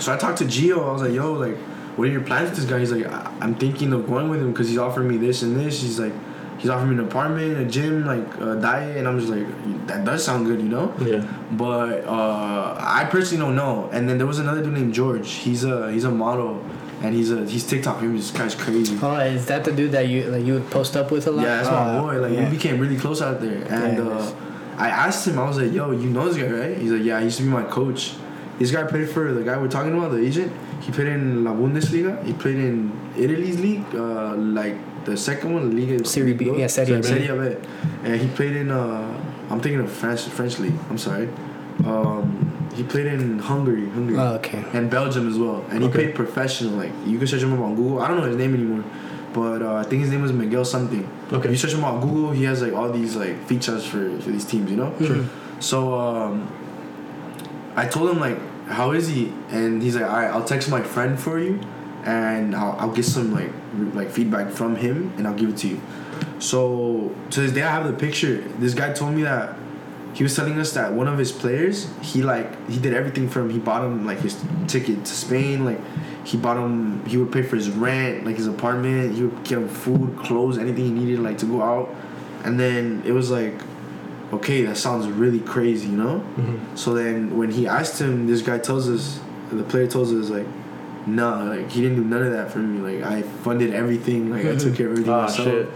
So 0.00 0.12
I 0.12 0.16
talked 0.16 0.38
to 0.38 0.44
Gio. 0.44 0.88
I 0.88 0.92
was 0.92 1.02
like, 1.02 1.12
yo, 1.12 1.32
like, 1.32 1.56
what 1.96 2.06
are 2.08 2.10
your 2.10 2.20
plans 2.20 2.50
with 2.50 2.58
this 2.60 2.68
guy? 2.68 2.78
He's 2.80 2.92
like, 2.92 3.06
I- 3.06 3.32
I'm 3.40 3.54
thinking 3.54 3.92
of 3.92 4.06
going 4.06 4.28
with 4.28 4.40
him 4.40 4.52
because 4.52 4.68
he's 4.68 4.78
offering 4.78 5.08
me 5.08 5.16
this 5.16 5.42
and 5.42 5.56
this. 5.58 5.82
He's 5.82 5.98
like, 5.98 6.12
He's 6.58 6.68
offering 6.70 6.90
me 6.90 7.02
an 7.02 7.08
apartment, 7.08 7.56
a 7.58 7.64
gym, 7.64 8.04
like 8.04 8.26
a 8.40 8.56
diet, 8.60 8.96
and 8.96 9.06
I'm 9.06 9.18
just 9.20 9.30
like, 9.30 9.46
that 9.86 10.04
does 10.04 10.24
sound 10.24 10.46
good, 10.46 10.60
you 10.60 10.68
know. 10.68 10.92
Yeah. 11.00 11.22
But 11.52 12.04
uh, 12.04 12.74
I 12.78 13.04
personally 13.10 13.44
don't 13.44 13.54
know. 13.54 13.88
And 13.92 14.08
then 14.08 14.18
there 14.18 14.26
was 14.26 14.40
another 14.40 14.62
dude 14.62 14.74
named 14.74 14.92
George. 14.92 15.30
He's 15.30 15.62
a 15.64 15.90
he's 15.92 16.02
a 16.04 16.10
model, 16.10 16.60
and 17.02 17.14
he's 17.14 17.30
a 17.30 17.44
he's 17.46 17.64
TikTok 17.64 18.00
famous. 18.00 18.30
This 18.30 18.36
guy's 18.40 18.54
crazy. 18.56 18.98
Oh, 19.00 19.14
is 19.20 19.46
that 19.46 19.64
the 19.64 19.72
dude 19.72 19.92
that 19.92 20.08
you 20.08 20.24
like 20.24 20.44
you 20.44 20.54
would 20.54 20.68
post 20.70 20.96
up 20.96 21.10
with 21.12 21.26
a 21.28 21.30
lot? 21.30 21.44
Yeah, 21.44 21.56
that's 21.58 21.70
my 21.70 21.96
Oh, 21.96 22.02
boy. 22.02 22.18
Like 22.20 22.32
yeah. 22.32 22.44
we 22.50 22.56
became 22.56 22.78
really 22.80 22.96
close 22.98 23.22
out 23.22 23.40
there. 23.40 23.62
And 23.72 23.98
Yeah, 23.98 24.12
uh. 24.12 24.34
I 24.78 24.90
asked 24.90 25.26
him, 25.26 25.38
I 25.38 25.46
was 25.46 25.58
like, 25.58 25.72
"Yo, 25.72 25.90
you 25.92 26.08
know 26.10 26.28
this 26.28 26.36
guy, 26.42 26.50
right?" 26.50 26.76
He's 26.78 26.90
like, 26.92 27.02
"Yeah, 27.02 27.18
he 27.18 27.26
used 27.26 27.38
to 27.38 27.42
be 27.44 27.48
my 27.50 27.64
coach." 27.64 28.14
This 28.58 28.70
guy 28.72 28.82
played 28.84 29.08
for 29.08 29.32
the 29.32 29.42
guy 29.42 29.56
we're 29.56 29.68
talking 29.68 29.96
about, 29.96 30.10
the 30.10 30.18
agent. 30.24 30.52
He 30.82 30.90
played 30.92 31.06
in 31.08 31.44
La 31.44 31.52
Bundesliga. 31.52 32.24
He 32.24 32.32
played 32.32 32.56
in 32.58 32.90
Italy's 33.16 33.58
league, 33.60 33.84
uh, 33.94 34.34
like 34.36 34.76
the 35.10 35.16
second 35.16 35.52
one, 35.54 35.64
Liga 35.76 36.04
Serie 36.04 36.34
B, 36.34 36.52
yeah, 36.56 36.66
Serie 36.66 36.96
B. 37.00 37.02
Serie 37.02 37.28
B. 37.54 37.56
And 38.04 38.20
he 38.20 38.28
played 38.28 38.56
in. 38.56 38.70
Uh, 38.70 39.24
I'm 39.50 39.60
thinking 39.60 39.80
of 39.80 39.90
French 39.90 40.22
French 40.22 40.58
league. 40.58 40.78
I'm 40.90 40.98
sorry. 40.98 41.28
Um, 41.86 42.70
he 42.74 42.82
played 42.82 43.06
in 43.06 43.38
Hungary, 43.38 43.88
Hungary 43.90 44.18
Oh, 44.18 44.34
okay. 44.34 44.62
and 44.72 44.90
Belgium 44.90 45.28
as 45.28 45.38
well. 45.38 45.64
And 45.70 45.82
he 45.82 45.88
Okay. 45.88 45.98
played 45.98 46.14
professional. 46.14 46.72
Like 46.82 46.92
you 47.06 47.18
can 47.18 47.26
search 47.26 47.42
him 47.42 47.52
up 47.54 47.60
on 47.60 47.74
Google. 47.76 48.00
I 48.02 48.08
don't 48.08 48.18
know 48.18 48.24
his 48.26 48.36
name 48.36 48.54
anymore, 48.54 48.84
but 49.32 49.62
uh, 49.62 49.74
I 49.74 49.84
think 49.84 50.02
his 50.02 50.10
name 50.10 50.22
was 50.22 50.32
Miguel 50.32 50.64
something. 50.64 51.08
Okay. 51.32 51.46
If 51.46 51.50
you 51.52 51.56
search 51.56 51.72
him 51.78 51.84
on 51.84 52.00
Google, 52.00 52.30
he 52.32 52.44
has 52.44 52.60
like 52.62 52.72
all 52.74 52.90
these 52.92 53.16
like 53.16 53.36
features 53.46 53.84
for 53.86 54.02
for 54.20 54.30
these 54.30 54.44
teams. 54.44 54.70
You 54.70 54.76
know. 54.76 54.90
Sure. 55.00 55.24
So 55.60 55.94
um, 55.94 56.34
I 57.76 57.86
told 57.86 58.10
him 58.10 58.18
like, 58.20 58.38
how 58.68 58.90
is 58.92 59.08
he? 59.08 59.32
And 59.50 59.82
he's 59.82 59.96
like, 59.96 60.04
all 60.10 60.16
right, 60.22 60.30
I'll 60.30 60.44
text 60.44 60.68
my 60.68 60.82
friend 60.82 61.18
for 61.18 61.38
you, 61.38 61.60
and 62.08 62.56
I'll, 62.56 62.74
I'll 62.78 62.92
get 62.92 63.04
some 63.04 63.34
like 63.34 63.50
re- 63.74 63.92
like 63.92 64.10
feedback 64.10 64.50
from 64.50 64.76
him, 64.76 65.12
and 65.18 65.28
I'll 65.28 65.34
give 65.34 65.50
it 65.50 65.58
to 65.58 65.68
you. 65.68 65.80
So 66.38 67.14
to 67.30 67.40
this 67.42 67.52
day, 67.52 67.62
I 67.62 67.70
have 67.70 67.86
the 67.86 67.92
picture. 67.92 68.38
This 68.58 68.72
guy 68.72 68.94
told 68.94 69.14
me 69.14 69.22
that 69.22 69.56
he 70.14 70.22
was 70.22 70.34
telling 70.34 70.58
us 70.58 70.72
that 70.72 70.94
one 70.94 71.06
of 71.06 71.18
his 71.18 71.30
players, 71.30 71.86
he 72.00 72.22
like 72.22 72.68
he 72.68 72.78
did 72.78 72.94
everything 72.94 73.28
for 73.28 73.40
him. 73.40 73.50
He 73.50 73.58
bought 73.58 73.84
him 73.84 74.06
like 74.06 74.20
his 74.20 74.42
ticket 74.66 75.04
to 75.04 75.12
Spain, 75.12 75.66
like 75.66 75.80
he 76.24 76.38
bought 76.38 76.56
him. 76.56 77.04
He 77.04 77.18
would 77.18 77.30
pay 77.30 77.42
for 77.42 77.56
his 77.56 77.68
rent, 77.68 78.24
like 78.24 78.36
his 78.36 78.46
apartment. 78.46 79.14
He 79.14 79.24
would 79.24 79.44
get 79.44 79.58
him 79.58 79.68
food, 79.68 80.16
clothes, 80.16 80.56
anything 80.56 80.84
he 80.84 80.90
needed, 80.90 81.20
like 81.20 81.36
to 81.38 81.46
go 81.46 81.60
out. 81.60 81.94
And 82.44 82.58
then 82.58 83.02
it 83.04 83.12
was 83.12 83.30
like, 83.30 83.54
okay, 84.32 84.62
that 84.62 84.78
sounds 84.78 85.06
really 85.08 85.40
crazy, 85.40 85.88
you 85.88 85.96
know. 85.98 86.20
Mm-hmm. 86.20 86.74
So 86.74 86.94
then 86.94 87.36
when 87.36 87.50
he 87.50 87.66
asked 87.66 88.00
him, 88.00 88.26
this 88.26 88.40
guy 88.40 88.58
tells 88.58 88.88
us, 88.88 89.20
the 89.50 89.64
player 89.64 89.86
tells 89.86 90.10
us 90.14 90.30
like, 90.30 90.46
nah, 91.16 91.42
like 91.44 91.70
he 91.70 91.80
didn't 91.82 91.96
do 91.96 92.04
none 92.04 92.22
of 92.22 92.32
that 92.32 92.50
for 92.50 92.58
me. 92.58 92.80
Like 92.80 93.04
I 93.10 93.22
funded 93.22 93.74
everything, 93.74 94.30
like 94.30 94.44
I 94.46 94.56
took 94.56 94.74
care 94.76 94.86
of 94.90 94.92
everything 94.92 95.12
Ah, 95.12 95.22
myself. 95.22 95.46
shit. 95.48 95.68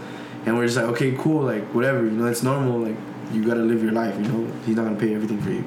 And 0.45 0.57
we're 0.57 0.65
just 0.65 0.77
like, 0.77 0.87
okay, 0.87 1.15
cool, 1.17 1.43
like 1.43 1.63
whatever, 1.73 2.03
you 2.03 2.11
know, 2.11 2.25
it's 2.25 2.43
normal. 2.43 2.79
Like 2.79 2.97
you 3.31 3.43
gotta 3.45 3.61
live 3.61 3.81
your 3.81 3.93
life, 3.93 4.15
you 4.17 4.23
know. 4.27 4.51
He's 4.65 4.75
not 4.75 4.83
gonna 4.85 4.99
pay 4.99 5.13
everything 5.15 5.41
for 5.41 5.49
you. 5.51 5.63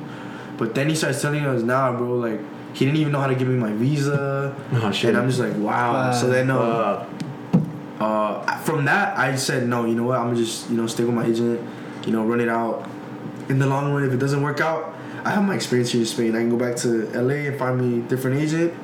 But 0.58 0.74
then 0.74 0.88
he 0.88 0.94
starts 0.94 1.20
telling 1.22 1.44
us, 1.44 1.62
nah, 1.62 1.92
bro, 1.96 2.14
like 2.16 2.40
he 2.74 2.84
didn't 2.84 2.98
even 3.00 3.12
know 3.12 3.20
how 3.20 3.26
to 3.28 3.34
give 3.34 3.48
me 3.48 3.56
my 3.56 3.72
visa. 3.72 4.54
Oh, 4.74 4.90
shit. 4.96 5.10
And 5.10 5.18
I'm 5.18 5.28
just 5.28 5.40
like, 5.40 5.54
wow. 5.54 5.92
Wow. 5.94 6.12
So 6.12 6.28
then, 6.28 6.50
um, 6.50 6.58
Uh, 6.58 7.04
uh, 8.00 8.56
from 8.58 8.84
that, 8.84 9.16
I 9.18 9.34
said, 9.36 9.66
no, 9.68 9.86
you 9.86 9.94
know 9.94 10.02
what? 10.04 10.18
I'm 10.18 10.26
gonna 10.26 10.36
just, 10.44 10.68
you 10.68 10.76
know, 10.76 10.86
stick 10.86 11.06
with 11.06 11.14
my 11.14 11.24
agent, 11.24 11.60
you 12.04 12.12
know, 12.12 12.24
run 12.24 12.40
it 12.40 12.48
out. 12.48 12.86
In 13.48 13.58
the 13.58 13.66
long 13.66 13.92
run, 13.92 14.04
if 14.04 14.12
it 14.12 14.18
doesn't 14.18 14.42
work 14.42 14.60
out, 14.60 14.94
I 15.24 15.30
have 15.30 15.44
my 15.44 15.54
experience 15.54 15.90
here 15.92 16.02
in 16.02 16.06
Spain. 16.06 16.36
I 16.36 16.40
can 16.40 16.50
go 16.50 16.56
back 16.58 16.76
to 16.84 17.08
LA 17.14 17.48
and 17.48 17.58
find 17.58 17.80
me 17.80 18.00
a 18.00 18.02
different 18.02 18.36
agent, 18.38 18.74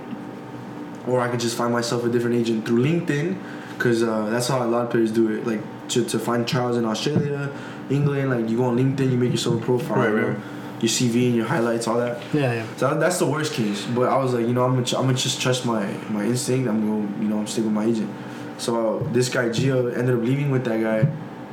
or 1.06 1.20
I 1.20 1.28
could 1.28 1.40
just 1.40 1.56
find 1.56 1.72
myself 1.72 2.04
a 2.04 2.08
different 2.08 2.36
agent 2.36 2.66
through 2.66 2.82
LinkedIn, 2.84 3.36
because 3.76 4.02
uh, 4.02 4.26
that's 4.30 4.48
how 4.48 4.62
a 4.64 4.68
lot 4.68 4.84
of 4.84 4.90
players 4.90 5.10
do 5.10 5.30
it. 5.32 5.46
Like 5.46 5.60
to, 5.88 6.04
to 6.04 6.18
find 6.18 6.46
trials 6.46 6.76
in 6.76 6.84
Australia, 6.84 7.50
England, 7.90 8.30
like 8.30 8.48
you 8.48 8.56
go 8.58 8.64
on 8.64 8.76
LinkedIn, 8.76 9.10
you 9.10 9.18
make 9.18 9.32
yourself 9.32 9.60
a 9.60 9.64
profile, 9.64 9.98
Right, 9.98 10.10
you 10.10 10.16
know? 10.20 10.28
right. 10.28 10.38
your 10.80 10.88
CV 10.88 11.26
and 11.26 11.36
your 11.36 11.46
highlights, 11.46 11.86
all 11.88 11.98
that. 11.98 12.22
Yeah, 12.32 12.52
yeah. 12.54 12.66
So 12.76 12.98
that's 12.98 13.18
the 13.18 13.26
worst 13.26 13.52
case. 13.54 13.84
But 13.86 14.08
I 14.08 14.16
was 14.16 14.32
like, 14.34 14.46
you 14.46 14.52
know, 14.52 14.64
I'm 14.64 14.72
gonna, 14.82 14.98
I'm 14.98 15.06
gonna 15.06 15.14
just 15.18 15.40
trust 15.40 15.66
my 15.66 15.84
my 16.10 16.24
instinct. 16.24 16.68
I'm 16.68 16.80
gonna, 16.86 17.22
you 17.22 17.28
know, 17.28 17.38
I'm 17.38 17.46
sticking 17.46 17.74
with 17.74 17.74
my 17.74 17.84
agent. 17.90 18.10
So 18.58 19.00
this 19.12 19.28
guy 19.28 19.48
Gio 19.48 19.96
ended 19.96 20.14
up 20.16 20.22
leaving 20.22 20.50
with 20.50 20.64
that 20.66 20.80
guy, 20.80 21.10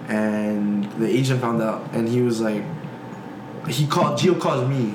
and 0.07 0.85
the 0.93 1.07
agent 1.09 1.41
found 1.41 1.61
out, 1.61 1.89
and 1.93 2.07
he 2.07 2.21
was 2.21 2.39
like, 2.39 2.63
he 3.67 3.87
called 3.87 4.19
Gio 4.19 4.39
calls 4.39 4.67
me, 4.69 4.93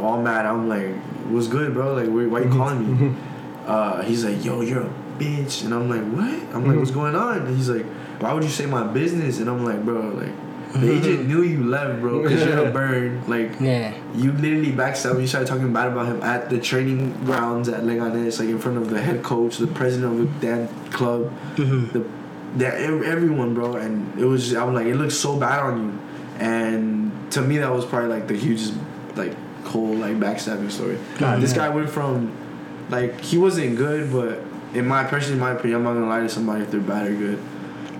all 0.00 0.20
mad. 0.20 0.44
I'm 0.46 0.68
like, 0.68 0.96
what's 1.30 1.46
good, 1.46 1.72
bro? 1.74 1.94
Like, 1.94 2.08
why, 2.08 2.26
why 2.26 2.40
you 2.40 2.50
calling 2.58 3.12
me? 3.12 3.16
Uh, 3.66 4.02
he's 4.02 4.24
like, 4.24 4.44
yo, 4.44 4.60
you're 4.60 4.82
a 4.82 4.90
bitch, 5.18 5.64
and 5.64 5.72
I'm 5.74 5.88
like, 5.88 6.02
what? 6.12 6.54
I'm 6.56 6.66
like, 6.66 6.76
what's 6.76 6.90
going 6.90 7.14
on? 7.14 7.38
And 7.46 7.56
he's 7.56 7.68
like, 7.68 7.86
why 8.20 8.32
would 8.32 8.42
you 8.42 8.48
say 8.50 8.66
my 8.66 8.84
business? 8.86 9.38
And 9.38 9.48
I'm 9.48 9.64
like, 9.64 9.84
bro, 9.84 10.00
like. 10.10 10.32
The 10.72 10.90
agent 10.90 11.28
knew 11.28 11.42
you 11.42 11.64
left, 11.64 12.00
bro, 12.00 12.22
because 12.22 12.42
you're 12.46 12.66
a 12.66 12.70
bird. 12.80 13.28
Like, 13.28 13.60
Yeah. 13.60 13.92
you 14.14 14.32
literally 14.32 14.72
backstabbed. 14.72 15.20
You 15.20 15.26
started 15.26 15.46
talking 15.46 15.70
bad 15.70 15.88
about 15.88 16.06
him 16.06 16.22
at 16.22 16.48
the 16.48 16.58
training 16.58 17.12
grounds 17.26 17.68
at 17.68 17.82
Leganes, 17.82 18.38
like 18.40 18.48
in 18.48 18.58
front 18.58 18.78
of 18.78 18.88
the 18.88 18.98
head 18.98 19.22
coach, 19.22 19.58
the 19.58 19.66
president 19.66 20.18
of 20.18 20.40
the 20.40 20.46
damn 20.46 20.68
club, 20.90 21.30
Mm-hmm. 21.56 21.92
the 21.98 22.06
that 22.58 22.74
everyone, 22.80 23.52
bro. 23.52 23.76
And 23.76 24.18
it 24.18 24.24
was, 24.24 24.54
I 24.54 24.64
was 24.64 24.74
like, 24.74 24.86
it 24.86 24.96
looks 24.96 25.14
so 25.14 25.38
bad 25.38 25.60
on 25.60 25.84
you. 25.84 25.98
And 26.38 27.12
to 27.32 27.42
me, 27.42 27.58
that 27.58 27.70
was 27.70 27.84
probably 27.84 28.08
like 28.08 28.26
the 28.28 28.34
hugest, 28.36 28.72
like 29.14 29.34
whole 29.64 29.94
like 29.94 30.16
backstabbing 30.18 30.70
story. 30.70 30.98
God 31.18 31.42
this 31.42 31.52
damn. 31.52 31.68
guy 31.70 31.74
went 31.76 31.90
from, 31.90 32.32
like, 32.90 33.20
he 33.20 33.38
wasn't 33.38 33.76
good, 33.76 34.12
but 34.12 34.40
in 34.74 34.86
my 34.86 35.04
personally, 35.04 35.34
in 35.34 35.40
my 35.40 35.52
opinion, 35.52 35.76
I'm 35.76 35.84
not 35.84 35.94
gonna 35.94 36.08
lie 36.08 36.20
to 36.20 36.28
somebody 36.28 36.62
if 36.62 36.70
they're 36.70 36.80
bad 36.80 37.08
or 37.08 37.14
good. 37.14 37.42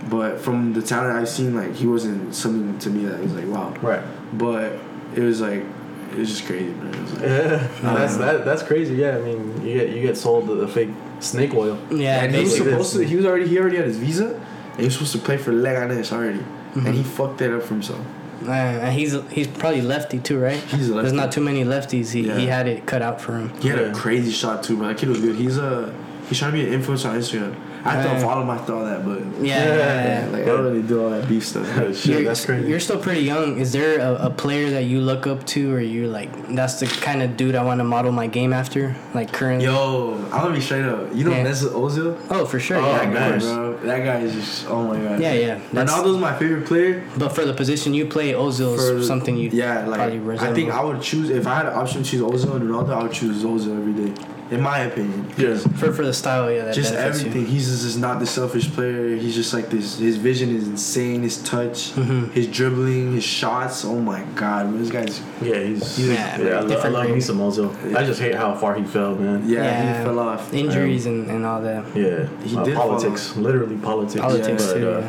But 0.08 0.40
from 0.40 0.72
the 0.72 0.82
talent 0.82 1.16
I've 1.16 1.28
seen, 1.28 1.54
like 1.54 1.74
he 1.74 1.86
wasn't 1.86 2.34
something 2.34 2.78
to 2.80 2.90
me 2.90 3.04
that 3.04 3.20
was 3.20 3.32
like 3.34 3.46
wow. 3.46 3.74
right. 3.82 4.02
But 4.32 4.72
it 5.14 5.20
was 5.20 5.40
like 5.40 5.64
it 6.12 6.18
was 6.18 6.28
just 6.28 6.46
crazy, 6.46 6.72
man. 6.72 6.94
It 6.94 7.00
was 7.00 7.12
like, 7.12 7.22
Yeah, 7.22 7.68
that's 7.82 8.16
that, 8.16 8.44
that's 8.44 8.62
crazy. 8.62 8.94
Yeah, 8.94 9.16
I 9.16 9.20
mean, 9.20 9.66
you 9.66 9.74
get 9.74 9.88
you 9.90 10.02
get 10.02 10.16
sold 10.16 10.48
the, 10.48 10.54
the 10.54 10.68
fake 10.68 10.90
snake 11.20 11.54
oil. 11.54 11.78
Yeah, 11.90 12.24
and 12.24 12.34
he 12.34 12.42
was 12.42 12.56
supposed 12.56 12.92
to. 12.94 13.04
He 13.04 13.16
was 13.16 13.24
already. 13.24 13.48
He 13.48 13.58
already 13.58 13.76
had 13.76 13.86
his 13.86 13.96
visa, 13.96 14.34
and 14.34 14.78
he 14.78 14.84
was 14.84 14.94
supposed 14.94 15.12
to 15.12 15.18
play 15.18 15.36
for 15.36 15.52
Leganes 15.52 16.12
already, 16.12 16.44
and 16.74 16.88
he 16.88 17.00
mm-hmm. 17.00 17.02
fucked 17.02 17.38
that 17.38 17.54
up 17.54 17.62
for 17.62 17.74
himself. 17.74 18.04
Uh, 18.47 18.53
and 18.53 18.93
he's 18.95 19.16
he's 19.30 19.47
probably 19.47 19.82
lefty 19.82 20.18
too, 20.18 20.38
right? 20.38 20.59
He's 20.61 20.90
a 20.90 20.95
There's 20.95 21.12
not 21.12 21.32
too 21.32 21.40
many 21.40 21.64
lefties. 21.64 22.12
He, 22.12 22.26
Yeah. 22.26 22.36
he 22.38 22.47
had 22.47 22.66
it 22.66 22.86
cut 22.86 23.03
out 23.03 23.20
for 23.20 23.32
him. 23.38 23.51
He 23.61 23.68
had 23.68 23.78
Yeah. 23.78 23.86
a 23.86 23.95
crazy 23.95 24.30
shot 24.32 24.62
too, 24.62 24.76
man. 24.76 24.88
That 24.88 24.99
kid 24.99 25.09
was 25.09 25.20
good. 25.20 25.36
He's 25.36 25.59
a. 25.59 25.95
He's 26.28 26.38
trying 26.38 26.53
to 26.53 26.59
be 26.59 26.72
an 26.72 26.80
influencer 26.80 27.11
on 27.11 27.16
Instagram. 27.18 27.55
I 27.84 27.90
have 27.90 28.04
to 28.04 28.10
Yeah. 28.12 28.20
follow 28.22 28.42
him 28.42 28.50
after 28.50 28.74
all 28.74 28.84
that, 28.84 29.04
but 29.04 29.18
Yeah, 29.44 29.64
yeah, 29.64 29.76
yeah. 30.24 30.28
like 30.32 30.42
I 30.42 30.46
don't 30.46 30.62
really 30.64 30.82
do 30.82 31.02
all 31.02 31.10
that 31.10 31.28
beef 31.28 31.44
stuff. 31.46 31.66
Shit, 31.96 32.06
You're, 32.06 32.22
that's 32.22 32.44
crazy. 32.46 32.68
you're 32.68 32.78
still 32.80 32.98
pretty 32.98 33.22
young. 33.22 33.58
Is 33.58 33.72
there 33.72 33.98
a, 34.00 34.26
a 34.26 34.30
player 34.30 34.70
that 34.70 34.84
you 34.84 35.00
look 35.00 35.26
up 35.26 35.44
to, 35.48 35.72
or 35.74 35.80
you're 35.80 36.06
like, 36.08 36.30
that's 36.54 36.78
the 36.80 36.86
kind 36.86 37.22
of 37.22 37.36
dude 37.36 37.54
I 37.56 37.64
want 37.64 37.80
to 37.80 37.84
model 37.84 38.12
my 38.12 38.28
game 38.28 38.52
after? 38.52 38.94
Like 39.14 39.32
currently? 39.32 39.64
Yo, 39.66 40.14
I'm 40.32 40.42
gonna 40.42 40.54
be 40.54 40.60
straight 40.60 40.84
up. 40.84 41.12
You 41.14 41.24
know 41.24 41.32
Yeah. 41.32 41.44
Mesut 41.44 41.72
Ozil? 41.72 42.16
Oh, 42.30 42.44
for 42.46 42.60
sure. 42.60 42.76
Oh, 42.76 42.86
yeah. 42.86 42.98
that 43.04 43.12
guy, 43.14 43.30
nice. 43.30 43.42
bro. 43.44 43.76
That 43.78 44.04
guy 44.04 44.18
is 44.20 44.34
just. 44.34 44.66
Oh 44.68 44.84
my 44.84 44.96
god. 44.98 45.20
Yeah, 45.20 45.32
yeah. 45.32 45.59
That's- 45.72 45.90
Ronaldo's 45.90 46.18
my 46.18 46.34
favorite 46.38 46.66
player. 46.66 47.02
But 47.18 47.30
for 47.30 47.44
the 47.44 47.52
position 47.54 47.94
you 47.94 48.06
play, 48.06 48.32
Ozil 48.32 48.76
for 48.76 49.02
something 49.02 49.36
you 49.36 49.50
yeah 49.52 49.86
like 49.86 49.98
probably 49.98 50.38
I 50.38 50.52
think 50.54 50.70
I 50.70 50.82
would 50.84 51.02
choose 51.02 51.30
if 51.30 51.46
I 51.46 51.54
had 51.56 51.66
an 51.66 51.74
option 51.74 52.02
to 52.04 52.09
choose 52.10 52.20
Ozil 52.22 52.54
and 52.56 52.68
Ronaldo 52.70 52.90
I 52.90 53.02
would 53.02 53.12
choose 53.12 53.42
Ozil 53.42 53.76
every 53.76 53.92
day 53.92 54.12
in 54.52 54.60
my 54.60 54.78
opinion 54.90 55.20
Yes. 55.36 55.66
for 55.78 55.92
for 55.92 56.04
the 56.04 56.12
style, 56.22 56.50
yeah. 56.50 56.64
That 56.66 56.74
just 56.74 56.92
benefits 56.92 57.22
you. 57.22 57.28
everything 57.28 57.46
he's 57.52 57.66
just, 57.70 57.82
just 57.84 57.98
not 57.98 58.20
the 58.20 58.26
selfish 58.26 58.66
player 58.74 59.16
he's 59.16 59.34
just 59.34 59.52
like 59.56 59.66
this 59.70 59.98
his 59.98 60.16
vision 60.28 60.48
is 60.58 60.64
insane 60.68 61.22
his 61.28 61.36
touch 61.42 61.78
Mhm. 62.00 62.30
his 62.38 62.46
dribbling 62.58 63.12
his 63.18 63.24
shots 63.24 63.84
oh 63.84 63.98
my 64.12 64.20
god 64.42 64.62
man, 64.70 64.78
this 64.82 64.90
guy's 64.98 65.20
Yeah, 65.40 65.58
he's 65.68 65.98
Yeah, 65.98 66.06
yeah. 66.14 66.38
man, 66.38 66.56
I, 66.56 66.60
lo- 66.60 66.80
I 66.86 66.88
love 66.88 67.04
me 67.06 67.12
breed. 67.12 67.24
some 67.30 67.38
Ozil. 67.46 67.68
I 67.98 68.04
just 68.10 68.20
hate 68.20 68.34
how 68.34 68.50
far 68.62 68.72
he 68.80 68.84
fell, 68.96 69.12
man. 69.16 69.38
yeah, 69.48 69.62
Yeah. 69.64 69.98
he 69.98 70.04
fell 70.04 70.18
off 70.18 70.42
Injuries 70.62 71.04
and, 71.06 71.20
and 71.32 71.40
all 71.46 71.60
that. 71.62 71.82
Yeah, 71.96 72.26
He 72.44 72.56
uh, 72.56 72.64
did 72.64 72.74
fall 72.76 72.88
politics, 72.90 73.22
literally 73.36 73.76
politics. 73.90 74.20
Politics 74.20 74.62
but, 74.66 74.74
too. 74.74 74.90
uh, 74.90 75.08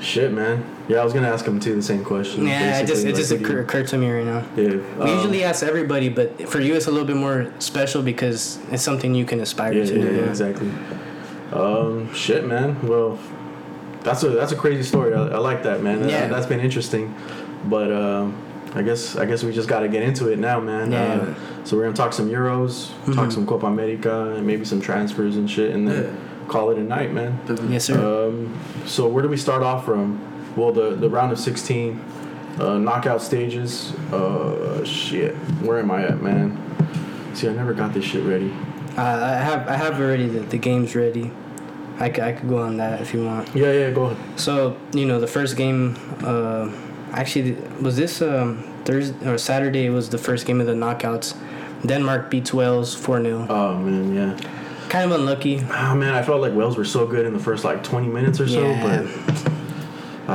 Shit, 0.00 0.32
man. 0.32 0.64
Yeah, 0.88 0.98
I 0.98 1.04
was 1.04 1.12
gonna 1.12 1.28
ask 1.28 1.44
him 1.44 1.58
too 1.58 1.74
the 1.74 1.82
same 1.82 2.04
question. 2.04 2.46
yeah, 2.46 2.78
it 2.78 2.86
just 2.86 3.04
it 3.04 3.14
just 3.16 3.30
like, 3.32 3.40
what 3.40 3.50
occur, 3.50 3.60
occurred 3.62 3.88
to 3.88 3.98
me 3.98 4.08
right 4.10 4.24
now. 4.24 4.44
Yeah. 4.56 4.76
We 4.96 5.02
um, 5.02 5.08
usually 5.16 5.44
ask 5.44 5.62
everybody, 5.64 6.08
but 6.08 6.48
for 6.48 6.60
you 6.60 6.74
it's 6.74 6.86
a 6.86 6.90
little 6.90 7.06
bit 7.06 7.16
more 7.16 7.52
special 7.58 8.02
because 8.02 8.58
it's 8.70 8.82
something 8.82 9.14
you 9.14 9.24
can 9.24 9.40
aspire 9.40 9.72
Yeah, 9.72 9.84
to. 9.86 9.98
yeah, 9.98 10.04
yeah, 10.04 10.28
exactly. 10.28 10.70
Um, 11.52 12.12
shit, 12.14 12.46
man. 12.46 12.86
Well, 12.86 13.18
that's 14.02 14.22
a 14.22 14.30
that's 14.30 14.52
a 14.52 14.56
crazy 14.56 14.82
story. 14.84 15.14
I, 15.14 15.18
I 15.28 15.38
like 15.38 15.62
that, 15.64 15.82
man. 15.82 16.02
That, 16.02 16.10
Yeah. 16.10 16.28
that's 16.28 16.46
been 16.46 16.60
interesting. 16.60 17.14
But 17.64 17.90
um, 17.92 18.36
I 18.74 18.82
guess 18.82 19.16
I 19.16 19.24
guess 19.26 19.42
we 19.42 19.52
just 19.52 19.68
got 19.68 19.80
to 19.80 19.88
get 19.88 20.02
into 20.04 20.28
it 20.28 20.38
now, 20.38 20.60
man. 20.60 20.92
Yeah. 20.92 21.02
Uh, 21.04 21.34
so 21.64 21.76
we're 21.76 21.82
gonna 21.84 21.96
talk 21.96 22.12
some 22.12 22.30
Euros, 22.30 22.90
talk 23.14 23.28
Mhm. 23.28 23.32
some 23.32 23.46
Copa 23.46 23.66
America, 23.66 24.34
and 24.36 24.46
maybe 24.46 24.64
some 24.64 24.80
transfers 24.80 25.36
and 25.36 25.50
shit, 25.50 25.74
and 25.74 25.88
then 25.88 26.16
call 26.48 26.70
it 26.70 26.78
a 26.78 26.82
night, 26.82 27.12
man. 27.12 27.36
Definitely. 27.46 27.74
Yes, 27.74 27.84
sir. 27.84 28.28
Um, 28.28 28.58
so 28.86 29.06
where 29.08 29.22
do 29.22 29.28
we 29.28 29.36
start 29.36 29.62
off 29.62 29.84
from? 29.84 30.18
Well, 30.56 30.72
the 30.72 30.90
the 30.96 31.08
round 31.08 31.30
of 31.32 31.38
16, 31.38 32.00
uh, 32.58 32.78
knockout 32.78 33.22
stages. 33.22 33.92
Uh, 34.12 34.84
shit. 34.84 35.34
Where 35.62 35.78
am 35.78 35.90
I 35.90 36.04
at, 36.04 36.22
man? 36.22 36.56
See, 37.34 37.48
I 37.48 37.52
never 37.52 37.74
got 37.74 37.94
this 37.94 38.04
shit 38.04 38.24
ready. 38.24 38.52
Uh, 38.96 39.02
I 39.02 39.34
have 39.34 39.68
I 39.68 39.76
have 39.76 40.00
already 40.00 40.26
the, 40.26 40.40
the 40.40 40.58
games 40.58 40.96
ready. 40.96 41.30
I 42.00 42.08
could, 42.10 42.24
I 42.24 42.32
could 42.32 42.48
go 42.48 42.58
on 42.58 42.76
that 42.78 43.00
if 43.00 43.12
you 43.12 43.24
want. 43.24 43.54
Yeah, 43.54 43.72
yeah, 43.72 43.90
go 43.90 44.04
ahead. 44.04 44.40
So 44.40 44.76
you 44.92 45.04
know 45.06 45.20
the 45.20 45.26
first 45.26 45.56
game, 45.56 45.96
uh, 46.22 46.70
actually 47.12 47.52
was 47.80 47.96
this 47.96 48.22
um, 48.22 48.64
Thursday 48.84 49.28
or 49.28 49.38
Saturday? 49.38 49.88
Was 49.88 50.08
the 50.10 50.18
first 50.18 50.46
game 50.46 50.60
of 50.60 50.66
the 50.66 50.74
knockouts. 50.74 51.36
Denmark 51.86 52.28
beats 52.28 52.52
Wales 52.52 52.94
four 52.94 53.22
0 53.22 53.46
Oh 53.48 53.78
man, 53.78 54.14
yeah. 54.14 54.57
Kind 54.88 55.10
of 55.12 55.20
unlucky. 55.20 55.60
Oh 55.70 55.94
man, 55.94 56.14
I 56.14 56.22
felt 56.22 56.40
like 56.40 56.54
Wales 56.54 56.76
were 56.76 56.84
so 56.84 57.06
good 57.06 57.26
in 57.26 57.32
the 57.34 57.38
first 57.38 57.64
like 57.64 57.82
20 57.84 58.08
minutes 58.08 58.40
or 58.40 58.48
so, 58.48 58.62
Yeah. 58.62 59.02
but 59.02 59.50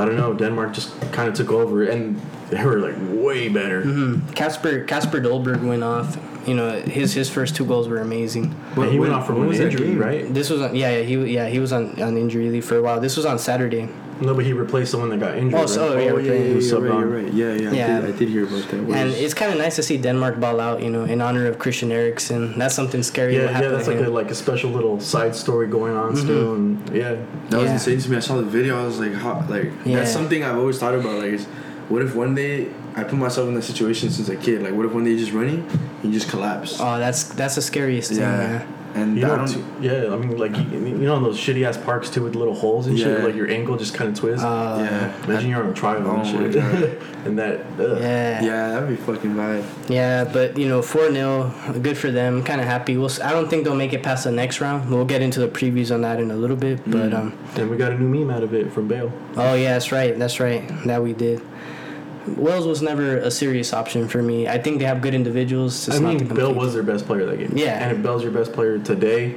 I 0.00 0.04
don't 0.04 0.16
know. 0.16 0.32
Denmark 0.34 0.72
just 0.72 0.98
kind 1.12 1.28
of 1.28 1.34
took 1.34 1.50
over, 1.50 1.84
and 1.84 2.20
they 2.50 2.64
were 2.64 2.78
like 2.78 2.94
way 2.98 3.48
better. 3.48 3.82
Mm-hmm. 3.82 4.30
Kasper 4.32 4.84
Kasper 4.84 5.20
Dolberg 5.20 5.62
went 5.66 5.82
off. 5.84 6.16
You 6.46 6.54
know 6.54 6.78
his 6.80 7.14
his 7.14 7.30
first 7.30 7.56
two 7.56 7.64
goals 7.64 7.88
were 7.88 7.98
amazing. 7.98 8.54
And 8.76 8.90
he 8.90 8.98
went 8.98 9.12
off 9.12 9.26
from 9.26 9.42
an 9.42 9.52
injury, 9.54 9.96
right? 9.96 10.32
This 10.32 10.50
was 10.50 10.60
on 10.60 10.74
yeah 10.76 10.90
yeah 10.98 11.02
he 11.02 11.14
yeah 11.32 11.48
he 11.48 11.58
was 11.58 11.72
on 11.72 12.00
on 12.02 12.16
injury 12.16 12.50
leave 12.50 12.64
for 12.64 12.76
a 12.76 12.82
while. 12.82 13.00
This 13.00 13.16
was 13.16 13.24
on 13.24 13.38
Saturday. 13.38 13.88
No, 14.20 14.34
but 14.34 14.44
he 14.44 14.52
replaced 14.52 14.90
someone 14.92 15.10
that 15.10 15.18
got 15.20 15.36
injured. 15.36 15.54
Oh, 15.54 15.60
right? 15.62 15.68
so- 15.68 15.98
yeah, 15.98 16.10
Oh 16.10 16.14
we're 16.14 16.20
yeah, 16.20 16.26
playing- 16.28 16.42
yeah, 16.42 16.48
He 16.50 16.54
was 16.54 16.70
you're 16.70 16.80
subbed 16.80 16.88
right, 16.90 16.96
on. 17.04 17.10
right. 17.24 17.32
Yeah, 17.32 17.52
yeah, 17.54 17.72
Yeah. 17.72 17.98
I, 17.98 18.00
did, 18.00 18.14
I 18.14 18.18
did 18.18 18.28
hear 18.28 18.44
about 18.44 18.62
that. 18.70 18.72
And 18.74 18.88
Whereas- 18.88 19.20
it's 19.20 19.34
kind 19.34 19.52
of 19.52 19.58
nice 19.58 19.76
to 19.76 19.82
see 19.82 19.96
Denmark 19.96 20.38
ball 20.40 20.60
out, 20.60 20.82
you 20.82 20.90
know, 20.90 21.04
in 21.04 21.20
honor 21.20 21.46
of 21.46 21.58
Christian 21.58 21.90
Eriksen. 21.90 22.58
That's 22.58 22.74
something 22.74 23.02
scary. 23.02 23.34
Yeah, 23.36 23.46
what 23.52 23.62
yeah, 23.62 23.68
that's 23.70 23.86
to 23.86 23.90
like 23.94 24.06
a 24.06 24.10
like 24.10 24.30
a 24.30 24.34
special 24.34 24.70
little 24.70 25.00
side 25.00 25.34
story 25.34 25.66
going 25.66 25.96
on 25.96 26.12
mm-hmm. 26.12 26.24
still, 26.24 26.54
and 26.54 26.90
yeah, 26.94 27.16
That 27.50 27.58
was 27.60 27.66
Yeah. 27.66 27.72
insane 27.74 27.98
to 28.00 28.10
me. 28.10 28.16
I 28.16 28.20
saw 28.20 28.36
the 28.36 28.42
video. 28.58 28.80
I 28.80 28.84
was 28.86 28.98
like, 28.98 29.14
how, 29.14 29.44
like 29.48 29.70
Yeah. 29.84 29.96
that's 29.98 30.12
something 30.12 30.42
I've 30.44 30.58
always 30.58 30.78
thought 30.78 30.94
about. 30.94 31.18
Like, 31.18 31.32
is 31.32 31.46
what 31.88 32.00
if 32.02 32.14
one 32.14 32.34
day 32.34 32.68
I 32.96 33.02
put 33.04 33.18
myself 33.18 33.48
in 33.48 33.54
that 33.54 33.64
situation 33.64 34.10
since 34.10 34.28
a 34.28 34.36
kid? 34.36 34.62
Like, 34.62 34.74
what 34.74 34.86
if 34.86 34.92
one 34.92 35.04
day 35.04 35.10
you're 35.10 35.18
just 35.26 35.32
running 35.32 35.66
and 36.02 36.04
you 36.04 36.12
just 36.20 36.30
collapse? 36.30 36.78
Oh, 36.80 36.98
that's 36.98 37.24
that's 37.34 37.56
the 37.56 37.62
scariest 37.62 38.10
thing. 38.10 38.20
Yeah. 38.20 38.62
And 38.94 39.18
you 39.18 39.24
I 39.24 39.28
know, 39.28 39.36
don't. 39.38 39.48
too, 39.48 39.64
yeah. 39.80 40.12
I 40.12 40.16
mean, 40.16 40.36
like 40.38 40.56
you, 40.56 40.64
you 40.78 40.94
know, 40.98 41.18
those 41.20 41.36
shitty 41.36 41.66
ass 41.66 41.76
parks 41.76 42.08
too 42.10 42.22
with 42.22 42.36
little 42.36 42.54
holes 42.54 42.86
and 42.86 42.96
shit, 42.96 43.18
Yeah. 43.18 43.24
like 43.24 43.34
your 43.34 43.50
ankle 43.50 43.76
just 43.76 43.92
kind 43.92 44.08
of 44.10 44.16
twists. 44.16 44.44
Uh, 44.44 44.76
yeah. 44.88 45.24
Imagine 45.24 45.50
you're 45.50 45.64
on 45.64 45.70
a 45.70 45.74
trial 45.74 46.02
Oh 46.06 46.16
and 46.20 46.52
shit, 46.54 47.02
and 47.24 47.36
that. 47.38 47.60
Ugh. 47.78 47.98
Yeah. 48.00 48.42
yeah, 48.44 48.68
that'd 48.70 48.88
be 48.88 48.94
fucking 48.94 49.36
bad. 49.36 49.64
Yeah, 49.88 50.22
but 50.24 50.56
you 50.56 50.68
know, 50.68 50.80
four 50.80 51.10
0 51.10 51.52
good 51.82 51.98
for 51.98 52.12
them. 52.12 52.44
Kind 52.44 52.60
of 52.60 52.68
happy. 52.68 52.96
We'll. 52.96 53.06
s- 53.10 53.20
I 53.20 53.32
don't 53.32 53.48
think 53.50 53.64
they'll 53.64 53.74
make 53.74 53.92
it 53.92 54.04
past 54.04 54.24
the 54.24 54.30
next 54.30 54.60
round. 54.60 54.88
We'll 54.88 55.04
get 55.04 55.22
into 55.22 55.40
the 55.40 55.48
previews 55.48 55.92
on 55.92 56.02
that 56.02 56.20
in 56.20 56.30
a 56.30 56.36
little 56.36 56.56
bit. 56.56 56.78
But 56.88 57.10
Mm. 57.10 57.14
um, 57.18 57.38
And 57.56 57.70
we 57.70 57.76
got 57.76 57.90
a 57.92 57.98
new 57.98 58.06
meme 58.08 58.30
out 58.30 58.44
of 58.44 58.54
it 58.54 58.72
from 58.72 58.86
Bale. 58.86 59.12
oh 59.36 59.54
yeah, 59.54 59.72
that's 59.72 59.90
right. 59.90 60.16
That's 60.16 60.38
right. 60.38 60.62
That 60.86 61.02
we 61.02 61.12
did. 61.14 61.40
Wales 62.26 62.66
was 62.66 62.80
never 62.82 63.16
a 63.18 63.30
serious 63.30 63.72
option 63.72 64.08
for 64.08 64.22
me. 64.22 64.48
I 64.48 64.58
think 64.58 64.78
they 64.78 64.84
have 64.84 65.00
good 65.02 65.14
individuals. 65.14 65.86
Just 65.86 65.98
I 65.98 66.02
not 66.02 66.14
mean, 66.14 66.28
to 66.28 66.34
Bale 66.34 66.54
was 66.54 66.74
their 66.74 66.82
best 66.82 67.06
player 67.06 67.26
that 67.26 67.38
game. 67.38 67.52
Yeah. 67.54 67.82
And 67.82 67.96
if 67.96 68.02
Bale's 68.02 68.22
your 68.22 68.32
best 68.32 68.52
player 68.52 68.78
today, 68.78 69.36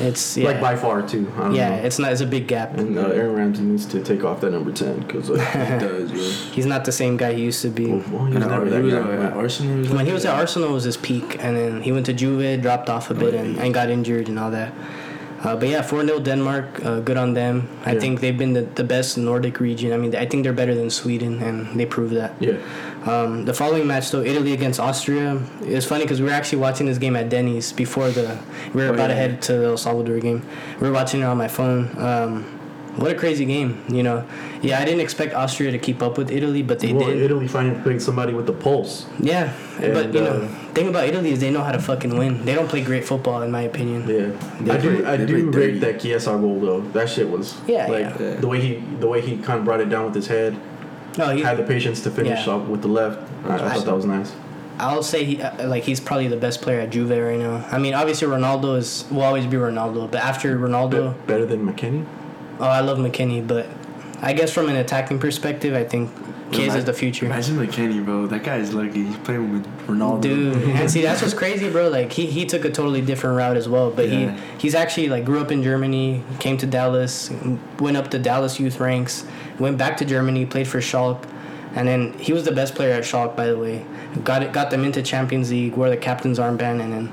It's 0.00 0.36
yeah. 0.36 0.48
like 0.48 0.60
by 0.60 0.74
far 0.76 1.06
too. 1.06 1.30
I 1.36 1.40
don't 1.40 1.54
yeah, 1.54 1.68
know. 1.70 1.82
it's 1.86 1.98
not. 1.98 2.12
It's 2.12 2.20
a 2.20 2.26
big 2.26 2.48
gap. 2.48 2.74
And 2.76 2.98
uh, 2.98 3.08
Aaron 3.08 3.34
Ramsey 3.36 3.62
needs 3.62 3.86
to 3.86 4.02
take 4.02 4.24
off 4.24 4.40
that 4.40 4.50
number 4.50 4.72
ten 4.72 5.00
because 5.00 5.30
uh, 5.30 5.34
It 5.34 5.78
does, 5.80 6.10
bro. 6.10 6.20
He's 6.52 6.66
not 6.66 6.84
the 6.84 6.92
same 6.92 7.16
guy 7.16 7.34
he 7.34 7.42
used 7.42 7.62
to 7.62 7.68
be. 7.68 7.86
well, 7.86 8.02
well, 8.10 8.24
he 8.26 8.34
was 8.34 8.46
never 8.46 8.66
he 8.66 8.82
was 8.82 8.94
at 8.94 9.32
Arsenal. 9.34 9.78
was 9.78 9.90
When 9.90 10.06
he 10.06 10.12
was 10.12 10.24
at 10.24 10.34
Arsenal 10.34 10.72
was 10.72 10.84
his 10.84 10.96
peak, 10.96 11.36
and 11.44 11.56
then 11.56 11.82
he 11.82 11.92
went 11.92 12.06
to 12.06 12.12
Juve, 12.12 12.60
dropped 12.62 12.88
off 12.88 13.10
a 13.10 13.14
bit, 13.14 13.34
and, 13.34 13.58
and 13.58 13.72
got 13.72 13.88
injured 13.90 14.28
and 14.28 14.38
all 14.38 14.50
that. 14.50 14.72
Uh, 15.44 15.54
but 15.54 15.68
yeah, 15.68 15.82
4 15.82 16.06
0 16.06 16.20
Denmark, 16.20 16.66
uh, 16.84 17.00
good 17.00 17.18
on 17.18 17.34
them. 17.34 17.68
I 17.84 17.92
Yeah. 17.92 18.00
think 18.00 18.20
they've 18.20 18.36
been 18.38 18.54
the, 18.54 18.62
the 18.62 18.84
best 18.84 19.18
Nordic 19.18 19.60
region. 19.60 19.92
I 19.92 19.98
mean, 19.98 20.16
I 20.16 20.24
think 20.26 20.42
they're 20.42 20.54
better 20.56 20.74
than 20.74 20.88
Sweden, 20.90 21.42
and 21.42 21.78
they 21.78 21.84
proved 21.84 22.14
that. 22.16 22.32
Yeah. 22.40 22.54
Um, 23.04 23.44
the 23.44 23.52
following 23.52 23.86
match, 23.86 24.10
though, 24.10 24.22
Italy 24.22 24.52
against 24.54 24.80
Austria. 24.80 25.38
It 25.60 25.74
was 25.74 25.84
funny 25.84 26.04
because 26.04 26.20
we 26.22 26.26
were 26.28 26.32
actually 26.34 26.58
watching 26.62 26.86
this 26.86 26.96
game 26.98 27.14
at 27.16 27.28
Denny's 27.28 27.72
before 27.72 28.08
the. 28.10 28.38
We 28.72 28.82
were 28.82 28.88
Oh, 28.88 28.94
about 28.94 29.08
to 29.08 29.14
head 29.14 29.42
to 29.42 29.52
the 29.52 29.64
El 29.66 29.76
Salvador 29.76 30.18
game. 30.18 30.40
We 30.80 30.88
were 30.88 30.94
watching 30.94 31.20
it 31.20 31.24
on 31.24 31.36
my 31.36 31.48
phone. 31.48 31.90
Um, 31.98 32.44
what 32.96 33.10
a 33.10 33.14
crazy 33.14 33.44
game, 33.44 33.84
you 33.88 34.02
know. 34.02 34.24
Yeah, 34.62 34.80
I 34.80 34.84
didn't 34.84 35.00
expect 35.00 35.34
Austria 35.34 35.70
to 35.72 35.78
keep 35.78 36.02
up 36.02 36.16
with 36.16 36.30
Italy, 36.30 36.62
but 36.62 36.80
they 36.80 36.92
well, 36.92 37.06
did. 37.08 37.18
Italy 37.22 37.48
finally 37.48 37.80
played 37.82 38.00
somebody 38.00 38.32
with 38.32 38.46
the 38.46 38.52
pulse. 38.52 39.06
Yeah, 39.20 39.52
but 39.78 39.84
And, 40.06 40.14
you 40.14 40.20
know, 40.20 40.26
uh, 40.42 40.48
thing 40.74 40.88
about 40.88 41.06
Italy 41.08 41.30
is 41.32 41.40
they 41.40 41.50
know 41.50 41.62
how 41.62 41.72
to 41.72 41.78
fucking 41.80 42.16
win. 42.16 42.44
They 42.44 42.54
don't 42.54 42.68
play 42.68 42.82
great 42.82 43.04
football, 43.04 43.42
in 43.42 43.50
my 43.50 43.62
opinion. 43.62 44.02
Yeah, 44.08 44.30
They 44.60 44.70
I 44.70 44.78
do. 44.78 44.96
play- 45.02 45.06
I 45.12 45.16
do 45.16 45.50
rate 45.50 45.80
that 45.80 46.00
Chiesa 46.00 46.30
goal 46.30 46.60
though. 46.60 46.80
That 46.80 47.08
shit 47.08 47.28
was 47.28 47.54
Yeah, 47.66 47.86
like 47.88 48.00
yeah. 48.00 48.16
Yeah. 48.20 48.34
the 48.36 48.46
way 48.48 48.60
he 48.60 48.82
the 49.00 49.06
way 49.08 49.20
he 49.20 49.36
kind 49.38 49.58
of 49.58 49.64
brought 49.64 49.80
it 49.80 49.88
down 49.90 50.04
with 50.06 50.14
his 50.14 50.26
head. 50.28 50.56
No, 51.18 51.30
he, 51.34 51.42
Had 51.42 51.58
the 51.58 51.62
patience 51.62 52.00
to 52.02 52.10
finish 52.10 52.46
Yeah. 52.46 52.54
off 52.54 52.66
with 52.68 52.82
the 52.82 52.88
left. 52.88 53.20
I, 53.46 53.54
I 53.54 53.58
thought 53.74 53.84
that 53.84 53.94
was 53.94 54.04
nice. 54.06 54.32
I'll 54.78 55.04
say 55.04 55.22
he 55.24 55.40
uh, 55.42 55.68
like 55.68 55.84
he's 55.84 56.00
probably 56.00 56.26
the 56.26 56.36
best 56.36 56.60
player 56.62 56.80
at 56.80 56.90
Juve 56.90 57.10
right 57.10 57.38
now. 57.38 57.64
I 57.70 57.78
mean, 57.78 57.94
obviously 57.94 58.26
Ronaldo 58.26 58.76
is 58.78 59.04
will 59.10 59.22
always 59.22 59.46
be 59.46 59.56
Ronaldo, 59.56 60.10
but 60.10 60.20
after 60.20 60.58
Ronaldo, 60.58 61.12
Be- 61.14 61.26
better 61.32 61.46
than 61.46 61.64
McKennie. 61.64 62.04
Oh, 62.60 62.64
I 62.64 62.80
love 62.80 62.98
McKennie, 62.98 63.46
but 63.46 63.66
I 64.22 64.32
guess 64.32 64.52
from 64.52 64.68
an 64.68 64.76
attacking 64.76 65.18
perspective, 65.18 65.74
I 65.74 65.84
think 65.84 66.10
Chiesa 66.52 66.78
is 66.78 66.84
the 66.84 66.92
future. 66.92 67.26
Imagine 67.26 67.56
McKennie, 67.56 68.04
bro. 68.04 68.26
That 68.26 68.44
guy 68.44 68.56
is 68.58 68.72
lucky. 68.72 69.04
He's 69.04 69.16
playing 69.18 69.50
with 69.52 69.66
Ronaldo. 69.88 70.20
Dude, 70.20 70.56
and 70.76 70.90
see 70.90 71.02
that's 71.02 71.20
what's 71.20 71.34
crazy, 71.34 71.68
bro. 71.68 71.88
Like 71.88 72.12
he, 72.12 72.26
he 72.26 72.46
took 72.46 72.64
a 72.64 72.70
totally 72.70 73.00
different 73.00 73.36
route 73.36 73.56
as 73.56 73.68
well, 73.68 73.90
but 73.90 74.08
Yeah. 74.08 74.36
he 74.36 74.42
he's 74.58 74.74
actually 74.74 75.08
like 75.08 75.24
grew 75.24 75.40
up 75.40 75.50
in 75.50 75.62
Germany, 75.62 76.22
came 76.38 76.56
to 76.58 76.66
Dallas, 76.66 77.30
went 77.80 77.96
up 77.96 78.10
to 78.12 78.18
Dallas 78.18 78.60
youth 78.60 78.78
ranks, 78.78 79.26
went 79.58 79.78
back 79.78 79.96
to 79.96 80.04
Germany, 80.04 80.46
played 80.46 80.68
for 80.68 80.78
Schalke, 80.78 81.24
and 81.74 81.88
then 81.88 82.12
he 82.20 82.32
was 82.32 82.44
the 82.44 82.52
best 82.52 82.74
player 82.76 82.92
at 82.94 83.02
Schalke, 83.02 83.34
by 83.34 83.46
the 83.48 83.58
way. 83.58 83.84
Got 84.22 84.44
it, 84.44 84.52
got 84.52 84.70
them 84.70 84.84
into 84.84 85.02
Champions 85.02 85.50
League, 85.50 85.74
wore 85.74 85.90
the 85.90 85.96
captain's 85.96 86.38
armband, 86.38 86.80
and 86.80 86.92
then 86.92 87.12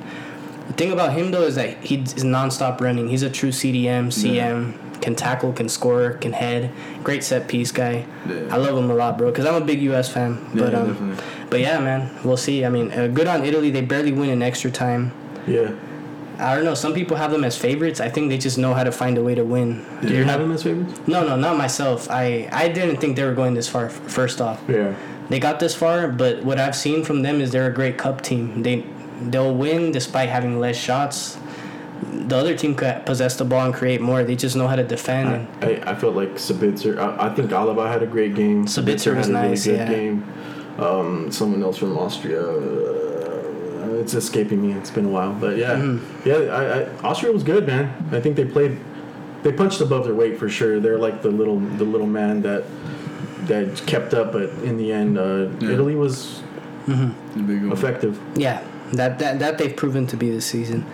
the 0.68 0.74
thing 0.74 0.92
about 0.92 1.14
him 1.14 1.32
though 1.32 1.44
is 1.44 1.56
that 1.56 1.78
he's 1.84 2.14
nonstop 2.24 2.80
running. 2.80 3.10
He's 3.10 3.24
a 3.24 3.30
true 3.30 3.50
CDM, 3.50 4.08
CM, 4.10 4.76
can 5.02 5.16
tackle, 5.16 5.52
can 5.54 5.68
score, 5.68 6.14
can 6.14 6.34
head. 6.34 6.72
Great 7.04 7.24
set 7.24 7.48
piece 7.48 7.72
guy. 7.72 8.06
Yeah. 8.28 8.48
I 8.52 8.58
love 8.58 8.78
him 8.78 8.90
a 8.90 8.94
lot, 8.96 9.18
bro, 9.18 9.32
because 9.32 9.46
I'm 9.46 9.62
a 9.62 9.66
big 9.66 9.82
U.S. 9.84 10.10
fan. 10.10 10.38
Yeah, 10.54 10.62
but 10.64 10.76
um, 10.76 10.88
definitely. 10.94 11.24
but 11.50 11.60
yeah, 11.60 11.80
man, 11.80 12.10
we'll 12.24 12.38
see. 12.38 12.64
I 12.66 12.70
mean, 12.70 12.92
uh, 12.92 13.08
good 13.08 13.28
on 13.28 13.44
Italy. 13.44 13.72
They 13.72 13.82
barely 13.82 14.12
win 14.12 14.30
in 14.30 14.42
extra 14.42 14.72
time. 14.72 15.12
Yeah. 15.48 15.72
I 16.40 16.56
don't 16.56 16.64
know. 16.66 16.74
Some 16.74 16.94
people 16.94 17.18
have 17.18 17.30
them 17.32 17.44
as 17.44 17.56
favorites. 17.58 18.00
I 18.00 18.10
think 18.10 18.30
they 18.30 18.38
just 18.38 18.58
know 18.58 18.74
how 18.74 18.84
to 18.84 18.92
find 18.92 19.18
a 19.18 19.24
way 19.24 19.36
to 19.36 19.44
win. 19.44 19.86
Do 20.02 20.14
you 20.16 20.24
have 20.24 20.42
him 20.42 20.52
as 20.52 20.64
favorites? 20.64 21.00
No, 21.08 21.24
no, 21.28 21.36
not 21.36 21.56
myself. 21.58 22.10
I 22.10 22.50
I 22.52 22.68
didn't 22.70 22.98
think 22.98 23.16
they 23.16 23.24
were 23.24 23.36
going 23.36 23.54
this 23.54 23.68
far. 23.68 23.90
First 23.90 24.42
off, 24.42 24.60
Yeah. 24.68 24.96
they 25.30 25.40
got 25.40 25.60
this 25.60 25.76
far, 25.76 26.08
but 26.08 26.44
what 26.44 26.58
I've 26.60 26.76
seen 26.76 27.04
from 27.04 27.22
them 27.22 27.42
is 27.42 27.52
they're 27.52 27.68
a 27.68 27.74
great 27.74 27.98
cup 28.00 28.22
team. 28.22 28.64
They 28.64 28.86
they'll 29.22 29.54
win 29.54 29.92
despite 29.92 30.30
having 30.30 30.60
less 30.60 30.78
shots. 30.78 31.38
The 32.02 32.36
other 32.36 32.56
team 32.58 32.76
could 32.76 33.06
possess 33.06 33.36
the 33.38 33.46
ball 33.46 33.66
and 33.66 33.74
create 33.74 34.02
more. 34.02 34.24
They 34.24 34.36
just 34.36 34.56
know 34.56 34.68
how 34.68 34.76
to 34.76 34.84
defend. 34.84 35.30
I, 35.30 35.34
And 35.68 35.86
I, 35.86 35.92
I 35.92 35.96
felt 35.96 36.16
like 36.16 36.30
Sabitzer. 36.36 36.98
I, 36.98 37.28
I 37.28 37.36
think 37.36 37.52
Alaba 37.52 37.92
had 37.92 38.02
a 38.04 38.08
great 38.08 38.34
game. 38.36 38.66
Sabitzer 38.66 39.16
was 39.16 39.28
had 39.28 39.36
a 39.36 39.40
really 39.40 39.50
nice, 39.50 39.66
good 39.66 39.78
yeah. 39.78 39.90
game. 39.90 40.34
Um, 40.80 41.32
someone 41.32 41.62
else 41.62 41.78
from 41.78 41.98
Austria. 41.98 42.42
Uh, 42.42 44.00
it's 44.00 44.14
escaping 44.14 44.62
me. 44.62 44.74
It's 44.74 44.90
been 44.90 45.06
a 45.06 45.10
while, 45.10 45.34
but 45.34 45.58
yeah, 45.58 45.74
Mm-hmm. 45.76 46.28
yeah. 46.30 46.36
I, 46.36 46.80
I, 46.82 47.10
Austria 47.10 47.32
was 47.32 47.44
good, 47.44 47.68
man. 47.68 47.94
I 48.12 48.20
think 48.20 48.36
they 48.36 48.46
played. 48.46 48.80
They 49.44 49.52
punched 49.52 49.82
above 49.82 50.06
their 50.06 50.14
weight 50.16 50.38
for 50.40 50.50
sure. 50.50 50.80
They're 50.80 50.98
like 51.00 51.22
the 51.22 51.30
little 51.32 51.60
the 51.60 51.84
little 51.84 52.08
man 52.08 52.42
that 52.44 52.64
that 53.48 53.82
kept 53.86 54.14
up, 54.14 54.32
but 54.32 54.50
in 54.64 54.78
the 54.78 54.92
end, 54.92 55.18
uh, 55.18 55.50
Yeah. 55.60 55.72
Italy 55.72 55.96
was 55.96 56.42
The 56.88 57.14
big 57.36 57.62
one. 57.64 57.72
effective. 57.72 58.20
Yeah, 58.36 58.62
that 58.94 59.20
that 59.20 59.40
that 59.40 59.58
they've 59.58 59.76
proven 59.76 60.08
to 60.08 60.18
be 60.18 60.30
this 60.32 60.46
season. 60.46 60.86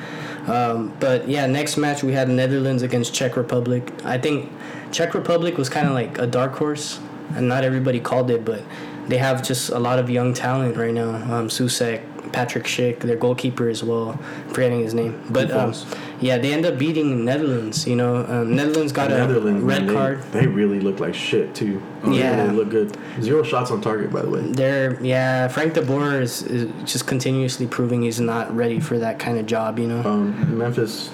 Um, 0.48 0.94
but 1.00 1.28
yeah, 1.28 1.46
next 1.46 1.78
match 1.78 2.04
we 2.04 2.14
had 2.14 2.30
Netherlands 2.30 2.82
against 2.82 3.14
Czech 3.14 3.36
Republic. 3.36 3.92
I 4.06 4.18
think 4.18 4.52
Czech 4.92 5.14
Republic 5.14 5.58
was 5.58 5.70
kind 5.70 5.88
of 5.88 5.94
like 5.94 6.18
a 6.18 6.28
dark 6.28 6.54
horse, 6.54 7.00
and 7.36 7.48
not 7.48 7.64
everybody 7.64 8.00
called 8.00 8.32
it, 8.32 8.46
but 8.46 8.62
they 9.08 9.18
have 9.18 9.44
just 9.44 9.70
a 9.70 9.80
lot 9.80 10.00
of 10.00 10.10
young 10.10 10.34
talent 10.34 10.78
right 10.78 10.94
now. 10.94 11.16
Um, 11.16 11.50
Soucek, 11.50 12.02
Patrick 12.32 12.66
Schick, 12.66 13.00
their 13.00 13.16
goalkeeper 13.16 13.70
as 13.70 13.84
well. 13.84 14.12
I'm 14.12 14.50
forgetting 14.54 14.82
his 14.82 14.94
name, 14.94 15.24
but 15.30 15.52
um, 15.52 15.74
yeah, 16.20 16.38
they 16.38 16.54
end 16.54 16.66
up 16.66 16.78
beating 16.78 17.26
Netherlands. 17.26 17.88
You 17.88 17.96
know, 17.96 18.26
um, 18.26 18.56
Netherlands 18.56 18.92
got 18.92 19.12
a 19.12 19.18
Netherlands, 19.18 19.64
red 19.64 19.86
man, 19.86 19.96
card. 19.96 20.24
They, 20.32 20.48
really 20.48 20.80
look 20.80 21.00
like 21.00 21.14
shit 21.14 21.54
too. 21.54 21.82
Oh, 22.04 22.12
They 22.12 22.20
yeah. 22.20 22.44
really 22.44 22.56
look 22.56 22.70
good. 22.70 22.98
Zero 23.22 23.44
shots 23.44 23.72
on 23.72 23.82
target, 23.82 24.12
by 24.12 24.22
the 24.22 24.30
way. 24.30 24.42
They're 24.42 25.02
yeah, 25.04 25.48
Frank 25.48 25.74
De 25.74 25.82
Boer 25.82 26.22
is, 26.22 26.44
is 26.44 26.72
just 26.92 27.08
continuously 27.08 27.68
proving 27.68 28.04
he's 28.04 28.20
not 28.20 28.56
ready 28.56 28.80
for 28.80 28.98
that 29.00 29.20
kind 29.20 29.38
of 29.38 29.46
job. 29.46 29.80
You 29.80 29.88
know. 29.88 30.10
Um, 30.10 30.58
Memphis. 30.58 31.10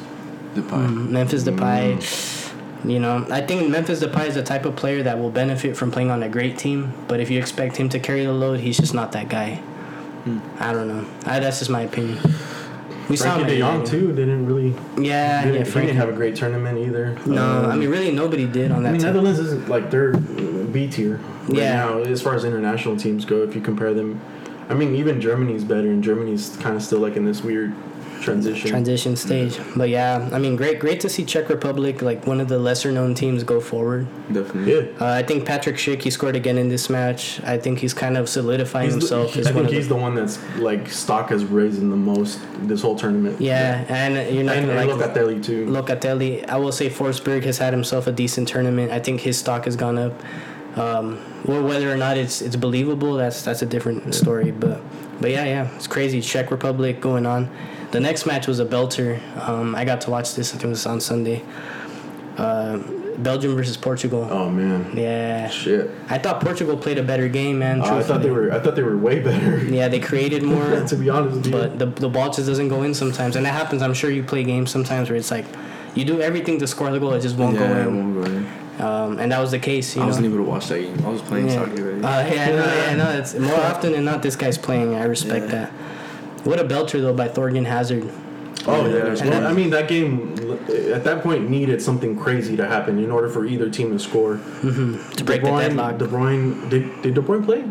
Pie. 0.53 0.61
Mm, 0.61 1.10
Memphis 1.10 1.44
Depay. 1.44 2.52
You 2.85 2.99
know, 2.99 3.26
I 3.31 3.41
think 3.41 3.69
Memphis 3.69 4.03
Depay 4.03 4.27
is 4.27 4.35
the 4.35 4.44
type 4.44 4.65
of 4.65 4.76
player 4.76 5.03
that 5.03 5.18
will 5.18 5.30
benefit 5.30 5.77
from 5.77 5.90
playing 5.90 6.11
on 6.11 6.22
a 6.22 6.30
great 6.30 6.57
team. 6.57 6.94
But 7.07 7.22
if 7.22 7.31
you 7.31 7.40
expect 7.40 7.77
him 7.77 7.90
to 7.90 7.99
carry 7.99 8.26
the 8.26 8.34
load, 8.34 8.60
he's 8.60 8.77
just 8.77 8.94
not 8.94 9.14
that 9.14 9.30
guy. 9.30 9.61
I 10.59 10.71
don't 10.73 10.87
know. 10.87 11.05
I, 11.25 11.39
that's 11.39 11.59
just 11.59 11.69
my 11.71 11.81
opinion. 11.81 12.17
We 13.09 13.17
saw 13.17 13.35
Frankie 13.35 13.55
De 13.55 13.59
Jong 13.59 13.85
too 13.85 14.13
didn't 14.13 14.45
really. 14.45 14.73
Yeah, 14.97 15.43
didn't, 15.43 15.57
yeah. 15.57 15.63
Frankie. 15.65 15.87
didn't 15.87 15.97
have 15.97 16.09
a 16.09 16.13
great 16.13 16.35
tournament 16.37 16.77
either. 16.79 17.17
no, 17.25 17.43
Um, 17.65 17.71
I 17.71 17.75
mean 17.75 17.89
really 17.89 18.11
nobody 18.11 18.47
did 18.47 18.71
on 18.71 18.79
I 18.79 18.83
that 18.83 18.91
mean 18.93 19.01
team. 19.01 19.07
Netherlands 19.07 19.39
isn't 19.39 19.67
like 19.67 19.91
they're 19.91 20.13
B 20.13 20.87
tier 20.87 21.17
right 21.47 21.57
Yeah. 21.57 21.75
now 21.75 21.97
as 21.99 22.21
far 22.21 22.33
as 22.35 22.45
international 22.45 22.95
teams 22.95 23.25
go. 23.25 23.43
If 23.43 23.55
you 23.55 23.61
compare 23.61 23.93
them, 23.93 24.21
I 24.69 24.73
mean 24.73 24.95
even 24.95 25.19
Germany's 25.19 25.65
better, 25.65 25.89
and 25.89 26.01
Germany's 26.03 26.55
kind 26.61 26.75
of 26.77 26.81
still 26.81 26.99
like 26.99 27.17
in 27.17 27.25
this 27.25 27.43
weird 27.43 27.73
transition. 28.23 28.69
transition 28.69 29.15
stage. 29.15 29.59
But 29.75 29.89
yeah, 29.89 30.29
I 30.31 30.39
mean, 30.39 30.55
great, 30.55 30.79
great 30.79 30.99
to 31.01 31.09
see 31.09 31.23
Czech 31.25 31.49
Republic, 31.49 32.01
like 32.01 32.25
one 32.25 32.39
of 32.41 32.47
the 32.47 32.57
lesser 32.57 32.91
known 32.91 33.13
teams, 33.13 33.43
go 33.43 33.59
forward. 33.59 34.07
Definitely. 34.31 34.73
Yeah. 34.73 34.81
Uh, 34.99 35.05
I 35.13 35.23
think 35.23 35.45
Patrick 35.45 35.75
Schick, 35.75 36.01
he 36.01 36.09
scored 36.09 36.35
again 36.35 36.57
in 36.57 36.69
this 36.69 36.89
match. 36.89 37.41
I 37.43 37.57
think 37.57 37.79
he's 37.79 37.93
kind 37.93 38.17
of 38.17 38.27
solidifying 38.29 38.85
He's 38.91 38.95
the- 38.95 38.99
himself 39.17 39.33
he- 39.33 39.39
as 39.41 39.47
I 39.47 39.51
one 39.51 39.65
think 39.65 39.75
he's 39.75 39.87
the, 39.87 39.95
the 39.95 40.01
one 40.01 40.15
that's 40.15 40.39
like 40.57 40.89
stock 40.89 41.29
has 41.29 41.43
risen 41.45 41.89
the 41.89 41.95
most 41.97 42.39
this 42.67 42.81
whole 42.81 42.95
tournament. 42.95 43.39
yeah, 43.41 43.85
and 43.89 44.13
you're 44.33 44.43
not 44.43 44.55
and, 44.57 44.67
gonna 44.67 44.79
and 44.79 44.89
like 44.89 45.13
Locatelli 45.13 45.43
too. 45.43 45.65
Locatelli. 45.67 46.47
I 46.47 46.57
will 46.57 46.71
say 46.71 46.89
Forsberg 46.89 47.43
has 47.43 47.57
had 47.57 47.73
himself 47.73 48.07
a 48.07 48.11
decent 48.11 48.47
tournament. 48.47 48.91
I 48.91 48.99
think 48.99 49.21
his 49.21 49.37
stock 49.37 49.65
has 49.65 49.75
gone 49.75 49.97
up. 49.97 50.13
Um, 50.75 51.19
well, 51.45 51.61
whether 51.61 51.91
or 51.91 51.97
not 51.97 52.17
it's 52.17 52.41
it's 52.41 52.55
believable, 52.55 53.13
that's 53.15 53.43
that's 53.43 53.61
a 53.61 53.65
different 53.65 54.15
story. 54.15 54.51
But 54.51 54.81
but 55.21 55.29
yeah, 55.31 55.45
yeah, 55.45 55.75
it's 55.75 55.87
crazy. 55.87 56.19
Czech 56.21 56.49
Republic 56.51 56.99
going 57.01 57.25
on. 57.25 57.49
The 57.93 57.99
next 57.99 58.25
match 58.25 58.47
was 58.47 58.59
a 58.59 58.65
belter. 58.65 59.21
Um, 59.47 59.75
I 59.75 59.85
got 59.85 60.01
to 60.01 60.09
watch 60.09 60.33
this. 60.33 60.49
I 60.49 60.53
think 60.53 60.63
it 60.65 60.69
was 60.69 60.85
on 60.87 60.99
Sunday. 60.99 61.43
Uh, 62.37 62.77
Belgium 63.19 63.55
versus 63.55 63.77
Portugal. 63.77 64.27
oh 64.31 64.49
man. 64.49 64.97
Yeah, 64.97 65.47
Shit. 65.49 65.91
I 66.09 66.17
thought 66.17 66.41
Portugal 66.41 66.75
played 66.75 66.97
a 66.97 67.03
better 67.03 67.27
game, 67.27 67.59
man. 67.59 67.81
Oh, 67.83 67.99
I 67.99 68.01
thought 68.01 68.23
they 68.23 68.31
were. 68.31 68.51
I 68.51 68.59
thought 68.59 68.75
they 68.75 68.81
were 68.81 68.97
way 68.97 69.19
better. 69.19 69.59
Yeah, 69.79 69.87
they 69.87 69.99
created 69.99 70.41
more. 70.41 70.83
to 70.91 70.95
be 70.95 71.07
honest 71.11 71.51
but 71.51 71.77
the, 71.77 71.85
the 71.85 72.09
ball 72.09 72.31
just 72.33 72.47
doesn't 72.47 72.69
go 72.69 72.81
in 72.81 72.95
sometimes 72.95 73.35
and 73.35 73.45
that 73.45 73.53
happens 73.53 73.81
i'm 73.81 73.93
sure 73.93 74.09
you 74.09 74.23
play 74.23 74.43
games 74.43 74.69
sometimes 74.71 75.09
where 75.09 75.17
it's 75.17 75.31
like 75.31 75.45
you 75.95 76.03
do 76.03 76.19
everything 76.19 76.57
to 76.59 76.67
score 76.67 76.89
the 76.91 76.99
goal 76.99 77.13
it 77.13 77.21
just 77.21 77.37
won't 77.37 77.55
yeah, 77.55 77.67
go 77.67 77.79
it 77.79 77.87
in 77.87 77.95
won't 77.97 78.13
go 78.15 78.23
in. 78.31 78.81
um, 78.81 79.19
and 79.19 79.31
that 79.31 79.39
was 79.39 79.51
the 79.51 79.59
case 79.59 79.95
you 79.95 80.01
I 80.01 80.05
know 80.05 80.09
wasn't 80.09 80.25
able 80.25 80.37
to 80.37 80.49
watch 80.53 80.67
that 80.67 80.79
game. 80.79 81.05
I 81.05 81.09
was 81.09 81.21
playing 81.21 81.47
yeah. 81.47 81.53
soccer. 81.53 81.93
Right? 81.93 82.03
Uh, 82.03 82.33
yeah, 82.33 82.43
I 82.43 82.47
know, 82.57 82.75
yeah, 82.75 82.91
I 82.91 82.95
know. 82.95 83.19
It's 83.19 83.33
more 83.49 83.55
often 83.71 83.91
than 83.93 84.03
not 84.05 84.21
this 84.23 84.35
guy's 84.35 84.57
playing. 84.57 84.95
I 84.95 85.03
respect 85.03 85.45
Yeah. 85.45 85.51
that. 85.69 85.71
What 86.43 86.59
a 86.59 86.63
belter 86.63 87.01
though 87.01 87.13
by 87.13 87.27
Thorgan 87.29 87.65
Hazard. 87.65 88.03
oh 88.67 88.85
Yeah, 88.85 88.93
yeah. 88.95 89.03
that's 89.05 89.21
Well, 89.21 89.31
right. 89.41 89.43
I 89.43 89.53
mean 89.53 89.69
that 89.71 89.87
game 89.87 90.33
at 90.93 91.03
that 91.03 91.23
point 91.23 91.49
needed 91.49 91.81
something 91.81 92.17
crazy 92.17 92.55
to 92.57 92.65
happen 92.67 92.99
in 92.99 93.11
order 93.11 93.29
for 93.29 93.45
either 93.45 93.69
team 93.69 93.91
to 93.91 93.99
score. 93.99 94.39
To 94.61 95.23
break 95.23 95.41
De 95.41 95.45
the 95.47 95.51
Bruyne, 95.51 95.59
deadlock. 95.69 95.97
De 95.97 96.07
Bruyne 96.07 96.69
did 96.69 97.01
did 97.01 97.13
De 97.13 97.21
Bruyne 97.21 97.45
play? 97.45 97.61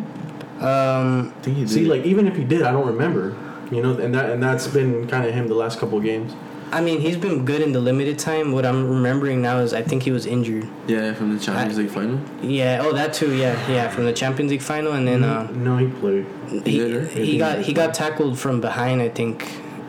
Um, 0.61 1.35
I 1.39 1.43
think 1.43 1.57
he 1.57 1.63
did. 1.65 1.71
See, 1.71 1.85
like 1.87 2.05
even 2.05 2.27
if 2.27 2.37
he 2.37 2.45
did, 2.45 2.63
I 2.63 2.73
don't 2.73 2.87
remember. 2.87 3.37
You 3.71 3.83
know, 3.83 3.97
and 3.97 4.15
that 4.15 4.31
and 4.31 4.43
that's 4.43 4.67
been 4.69 5.07
kind 5.09 5.25
of 5.27 5.35
him 5.35 5.49
the 5.49 5.55
last 5.55 5.79
couple 5.79 5.97
of 5.99 6.05
games. 6.05 6.35
I 6.73 6.81
mean, 6.81 7.01
he's 7.01 7.17
been 7.17 7.45
good 7.45 7.61
in 7.61 7.73
the 7.73 7.81
limited 7.81 8.19
time. 8.19 8.53
What 8.53 8.65
I'm 8.65 8.89
remembering 8.89 9.43
now 9.43 9.59
is 9.59 9.75
I 9.75 9.83
think 9.83 10.03
he 10.03 10.11
was 10.11 10.25
injured. 10.27 10.67
yeah, 10.87 11.13
from 11.13 11.37
the 11.37 11.45
Champions 11.45 11.79
League 11.79 11.91
final. 11.91 12.19
Yeah. 12.43 12.81
Oh, 12.83 12.93
that 12.93 13.13
too. 13.13 13.35
Yeah. 13.35 13.55
Yeah. 13.71 13.89
From 13.89 14.05
the 14.07 14.13
Champions 14.13 14.51
League 14.51 14.63
final, 14.63 14.93
and 14.93 15.07
then 15.07 15.23
uh, 15.23 15.51
no, 15.53 15.77
he 15.77 15.89
played. 15.89 16.27
he, 16.49 16.61
did, 16.61 17.03
right? 17.03 17.11
he 17.13 17.39
got 17.39 17.59
he 17.61 17.73
got 17.73 17.95
tackled 17.95 18.39
from 18.39 18.61
behind. 18.61 19.03
I 19.03 19.09
think. 19.11 19.45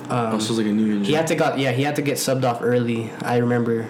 Um, 0.09 0.33
also, 0.33 0.53
like 0.53 0.65
a 0.65 0.69
new 0.69 0.91
injury. 0.91 1.05
He 1.07 1.13
had 1.13 1.27
to 1.27 1.35
got 1.35 1.57
yeah 1.57 1.71
he 1.71 1.83
had 1.83 1.95
to 1.95 2.01
get 2.01 2.17
subbed 2.17 2.43
off 2.43 2.59
early. 2.61 3.09
I 3.21 3.37
remember 3.37 3.89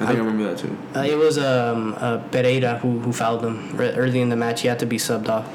I 0.00 0.06
think 0.06 0.18
I 0.18 0.22
remember 0.22 0.44
that 0.54 0.58
too. 0.58 0.76
uh, 0.94 1.02
it 1.02 1.16
was 1.18 1.36
um 1.38 1.94
uh, 1.98 2.18
Pereira 2.30 2.78
who 2.78 3.00
who 3.00 3.12
fouled 3.12 3.44
him 3.44 3.74
early 3.80 4.20
in 4.20 4.28
the 4.28 4.36
match. 4.36 4.62
He 4.62 4.68
had 4.68 4.78
to 4.78 4.86
be 4.86 4.98
subbed 4.98 5.28
off, 5.28 5.46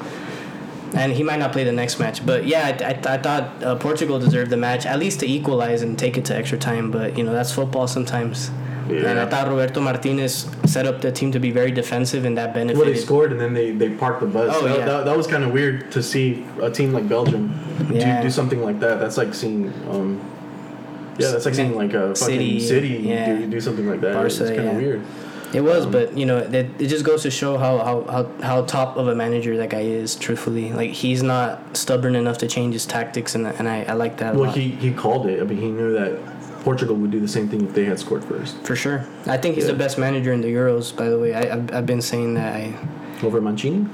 and 0.94 1.12
he 1.12 1.22
might 1.22 1.38
not 1.38 1.52
play 1.52 1.64
the 1.64 1.72
next 1.72 1.98
match. 1.98 2.24
But 2.24 2.46
yeah, 2.46 2.66
I, 2.66 2.84
I, 2.84 3.14
I 3.14 3.18
thought 3.18 3.62
uh, 3.62 3.76
Portugal 3.76 4.18
deserved 4.18 4.50
the 4.50 4.56
match 4.56 4.86
at 4.86 4.98
least 4.98 5.20
to 5.20 5.26
equalize 5.26 5.82
and 5.82 5.98
take 5.98 6.16
it 6.16 6.24
to 6.26 6.36
extra 6.36 6.58
time. 6.58 6.90
But 6.90 7.16
you 7.18 7.24
know 7.24 7.32
that's 7.32 7.52
football 7.52 7.86
sometimes. 7.86 8.50
And 8.90 9.20
I 9.20 9.26
thought 9.26 9.48
Roberto 9.48 9.80
Martinez 9.80 10.48
set 10.64 10.86
up 10.86 11.02
the 11.02 11.12
team 11.12 11.30
to 11.32 11.38
be 11.38 11.50
very 11.50 11.70
defensive, 11.70 12.24
and 12.24 12.38
that 12.38 12.54
benefited. 12.54 12.78
Well, 12.78 12.94
they 12.94 12.98
scored 12.98 13.32
and 13.32 13.40
then 13.40 13.52
they, 13.52 13.70
they 13.70 13.90
parked 13.90 14.20
the 14.20 14.26
bus. 14.26 14.56
Oh, 14.56 14.66
that, 14.66 14.78
yeah. 14.78 14.84
that, 14.86 15.04
that 15.04 15.16
was 15.16 15.26
kind 15.26 15.44
of 15.44 15.52
weird 15.52 15.92
to 15.92 16.02
see 16.02 16.46
a 16.62 16.70
team 16.70 16.92
like 16.94 17.06
Belgium 17.06 17.52
Yeah. 17.90 18.16
do, 18.16 18.22
do 18.22 18.30
something 18.30 18.62
like 18.62 18.80
that. 18.80 18.98
That's 18.98 19.18
like 19.18 19.34
seeing, 19.34 19.66
um, 19.90 20.18
yeah, 21.18 21.32
that's 21.32 21.44
like 21.44 21.54
seeing 21.54 21.76
like 21.76 21.92
a 21.92 22.14
fucking 22.14 22.16
City, 22.16 22.60
city, 22.60 22.88
yeah. 22.88 23.36
do, 23.36 23.46
do 23.46 23.60
something 23.60 23.86
like 23.86 24.00
that. 24.00 24.14
Barca, 24.14 24.26
it's 24.26 24.38
kind 24.38 24.52
of 24.60 24.64
yeah. 24.64 24.76
weird. 24.76 25.04
It 25.54 25.62
was, 25.62 25.86
Um, 25.86 25.92
but 25.92 26.16
you 26.16 26.26
know, 26.26 26.38
it, 26.38 26.54
it 26.78 26.88
just 26.88 27.04
goes 27.04 27.22
to 27.22 27.30
show 27.30 27.56
how, 27.56 27.78
how, 27.78 28.02
how, 28.04 28.42
how 28.42 28.62
top 28.64 28.96
of 28.96 29.08
a 29.08 29.14
manager 29.14 29.56
that 29.56 29.70
guy 29.70 29.80
is. 29.80 30.14
Truthfully, 30.16 30.72
like 30.72 30.90
he's 30.90 31.22
not 31.22 31.76
stubborn 31.76 32.14
enough 32.16 32.38
to 32.38 32.46
change 32.46 32.74
his 32.74 32.84
tactics, 32.86 33.34
and 33.34 33.46
and 33.46 33.68
I, 33.68 33.84
I 33.84 33.92
like 33.94 34.18
that. 34.18 34.34
a 34.34 34.38
Well, 34.38 34.48
lot. 34.48 34.56
he, 34.56 34.68
he 34.70 34.92
called 34.92 35.26
it. 35.26 35.40
I 35.40 35.44
mean, 35.44 35.58
he 35.58 35.70
knew 35.70 35.92
that 35.94 36.18
Portugal 36.64 36.96
would 36.96 37.10
do 37.10 37.20
the 37.20 37.28
same 37.28 37.48
thing 37.48 37.64
if 37.64 37.72
they 37.72 37.84
had 37.86 37.98
scored 37.98 38.24
first 38.24 38.56
For 38.64 38.76
sure. 38.76 39.06
I 39.26 39.38
think 39.38 39.54
he's 39.54 39.64
Yeah. 39.64 39.72
the 39.72 39.78
best 39.78 39.96
manager 39.96 40.32
in 40.32 40.40
the 40.42 40.48
Euros, 40.52 40.94
by 40.94 41.08
the 41.08 41.18
way. 41.18 41.32
I, 41.34 41.54
I've, 41.54 41.72
I've 41.74 41.86
been 41.86 42.02
saying 42.02 42.34
that. 42.34 42.54
I, 42.54 42.74
over 43.22 43.40
Mancini. 43.40 43.86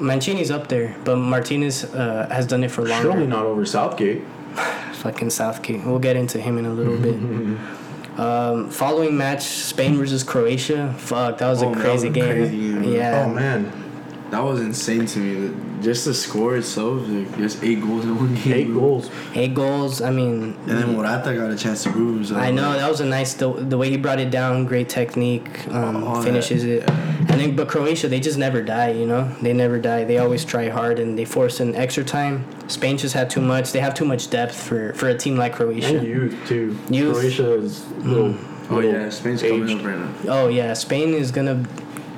Mancini's 0.00 0.50
up 0.50 0.66
there, 0.68 0.94
but 1.04 1.16
Martinez 1.16 1.84
uh, 1.94 2.28
has 2.30 2.46
done 2.46 2.64
it 2.64 2.70
for 2.70 2.82
longer. 2.82 3.10
Surely 3.12 3.26
not 3.26 3.46
over 3.46 3.64
Southgate. 3.64 4.22
Fucking 5.04 5.30
Southgate. 5.30 5.84
We'll 5.86 5.98
get 6.00 6.16
into 6.16 6.38
him 6.40 6.58
in 6.58 6.66
a 6.66 6.72
little 6.72 6.96
bit. 6.98 7.16
Um, 8.16 8.70
following 8.70 9.16
match, 9.16 9.42
Spain 9.42 9.96
versus 9.96 10.22
Croatia. 10.22 10.94
Fuck, 10.98 11.38
that 11.38 11.48
was 11.48 11.62
Oh, 11.62 11.72
a 11.72 11.74
crazy 11.74 11.90
was 11.92 12.02
a 12.04 12.10
game. 12.10 12.24
crazy 12.24 12.56
game. 12.72 12.84
Yeah. 12.84 13.24
Oh 13.26 13.32
man, 13.34 13.72
That 14.30 14.42
was 14.42 14.60
insane 14.60 15.06
to 15.06 15.18
me. 15.18 15.54
Just 15.82 16.06
the 16.06 16.14
score 16.14 16.56
itself, 16.56 17.06
like 17.06 17.36
just 17.36 17.62
eight 17.62 17.82
goals 17.82 18.04
in 18.06 18.16
one 18.16 18.34
game. 18.36 18.52
eight 18.54 18.72
goals. 18.72 19.10
Eight 19.34 19.54
goals. 19.54 20.00
I 20.00 20.10
mean, 20.10 20.56
And 20.66 20.78
then 20.78 20.92
Morata 20.96 21.34
got 21.34 21.50
a 21.50 21.56
chance 21.56 21.82
to 21.84 21.90
prove 21.92 22.14
himself. 22.16 22.40
I 22.40 22.50
know 22.50 22.72
that 22.72 22.88
was 22.88 23.00
a 23.00 23.04
nice 23.04 23.34
the, 23.34 23.52
the 23.52 23.76
way 23.76 23.90
he 23.90 23.98
brought 23.98 24.18
it 24.18 24.30
down, 24.30 24.64
great 24.64 24.88
technique, 24.88 25.68
um, 25.68 26.02
All 26.02 26.14
that, 26.16 26.24
finishes 26.24 26.64
it, 26.64 26.88
and 27.40 27.50
then 27.50 27.56
but 27.56 27.68
Croatia 27.68 28.08
they 28.08 28.20
just 28.20 28.38
never 28.38 28.62
die, 28.62 28.90
you 28.90 29.06
know 29.06 29.28
they 29.42 29.52
never 29.52 29.78
die. 29.78 30.04
They 30.04 30.18
always 30.18 30.44
try 30.44 30.68
hard 30.68 30.98
and 30.98 31.18
they 31.18 31.24
force 31.24 31.60
an 31.60 31.74
extra 31.74 32.04
time. 32.04 32.44
Spain 32.68 32.96
just 32.98 33.14
had 33.14 33.28
too 33.30 33.40
much. 33.40 33.72
They 33.72 33.80
have 33.80 33.94
too 33.94 34.04
much 34.04 34.30
depth 34.30 34.54
for 34.54 34.92
for 34.94 35.08
a 35.08 35.16
team 35.16 35.36
like 35.36 35.54
Croatia. 35.54 35.98
And 35.98 36.06
youth 36.06 36.34
too. 36.48 36.76
Youth. 36.90 37.14
Croatia 37.14 37.54
is 37.54 37.86
little. 37.98 38.34
Oh 38.68 38.74
little 38.76 38.92
yeah, 38.92 39.10
Spain's 39.10 39.42
coming 39.42 39.78
up 39.78 39.84
right 39.86 39.98
now. 39.98 40.12
Oh 40.28 40.48
yeah, 40.48 40.72
Spain 40.74 41.14
is 41.14 41.30
gonna. 41.30 41.64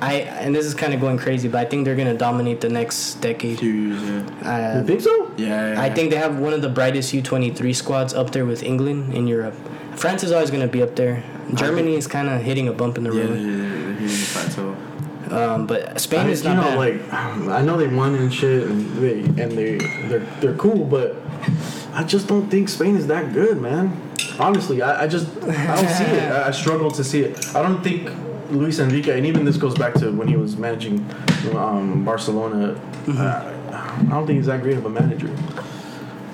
I 0.01 0.13
and 0.43 0.55
this 0.55 0.65
is 0.65 0.73
kind 0.73 0.93
of 0.93 1.01
going 1.01 1.17
crazy, 1.17 1.47
but 1.49 1.59
I 1.59 1.65
think 1.69 1.83
they're 1.85 1.95
gonna 1.97 2.17
dominate 2.17 2.61
the 2.61 2.69
next 2.69 3.15
decade. 3.21 3.59
Few 3.59 3.69
years, 3.71 4.01
yeah. 4.01 4.23
You 4.73 4.79
Uh, 4.81 4.83
think 4.85 5.01
so? 5.01 5.13
Yeah, 5.37 5.73
yeah. 5.73 5.81
I 5.81 5.89
think 5.89 6.09
they 6.09 6.15
have 6.17 6.39
one 6.39 6.53
of 6.53 6.61
the 6.61 6.69
brightest 6.69 7.13
U 7.13 7.21
twenty 7.21 7.49
three 7.51 7.73
squads 7.73 8.13
up 8.13 8.31
there 8.31 8.45
with 8.45 8.63
England 8.63 9.13
in 9.13 9.27
Europe. 9.27 9.55
France 9.95 10.23
is 10.23 10.31
always 10.31 10.49
gonna 10.51 10.67
be 10.71 10.81
up 10.81 10.95
there. 10.95 11.21
Germany 11.53 11.95
is 11.95 12.07
kind 12.07 12.29
of 12.29 12.41
hitting 12.41 12.67
a 12.67 12.73
bump 12.73 12.97
in 12.97 13.03
the 13.03 13.11
Yeah, 13.13 13.21
road. 13.23 13.29
they're, 13.37 13.57
they're 13.57 13.93
hitting 13.93 14.07
the 14.07 14.29
plateau. 14.33 14.75
Um, 15.31 15.67
but 15.67 15.99
Spain 15.99 16.27
I, 16.27 16.29
is 16.29 16.43
you 16.43 16.49
not 16.49 16.55
know, 16.55 16.63
bad. 16.63 16.77
like 16.77 17.13
I 17.49 17.61
know 17.61 17.77
they 17.77 17.87
won 17.87 18.15
and 18.15 18.33
shit, 18.33 18.67
and 18.67 18.97
they 18.97 19.19
and 19.43 19.51
they 19.51 19.77
they're 20.07 20.25
they're 20.41 20.55
cool, 20.55 20.85
but 20.85 21.15
I 21.93 22.03
just 22.03 22.27
don't 22.27 22.49
think 22.49 22.69
Spain 22.69 22.95
is 22.95 23.07
that 23.07 23.33
good, 23.33 23.61
man. 23.61 24.01
Honestly, 24.39 24.81
I, 24.81 25.03
I 25.03 25.07
just 25.07 25.27
I 25.43 25.75
don't 25.75 25.89
see 25.89 26.03
it. 26.03 26.31
I, 26.31 26.47
I 26.47 26.51
struggle 26.51 26.89
to 26.91 27.03
see 27.03 27.21
it. 27.21 27.55
I 27.55 27.61
don't 27.61 27.83
think 27.83 28.09
Luis 28.49 28.79
Enrique, 28.79 29.15
and 29.15 29.25
even 29.25 29.45
this 29.45 29.57
goes 29.57 29.77
back 29.77 29.93
to 29.95 30.11
when 30.11 30.27
he 30.27 30.35
was 30.35 30.57
managing 30.57 31.05
um, 31.55 32.03
Barcelona. 32.03 32.73
Mm-hmm. 33.05 33.17
Uh, 33.19 33.55
I 33.71 34.09
don't 34.09 34.25
think 34.25 34.37
he's 34.37 34.47
that 34.47 34.61
great 34.61 34.77
of 34.77 34.85
a 34.85 34.89
manager. 34.89 35.29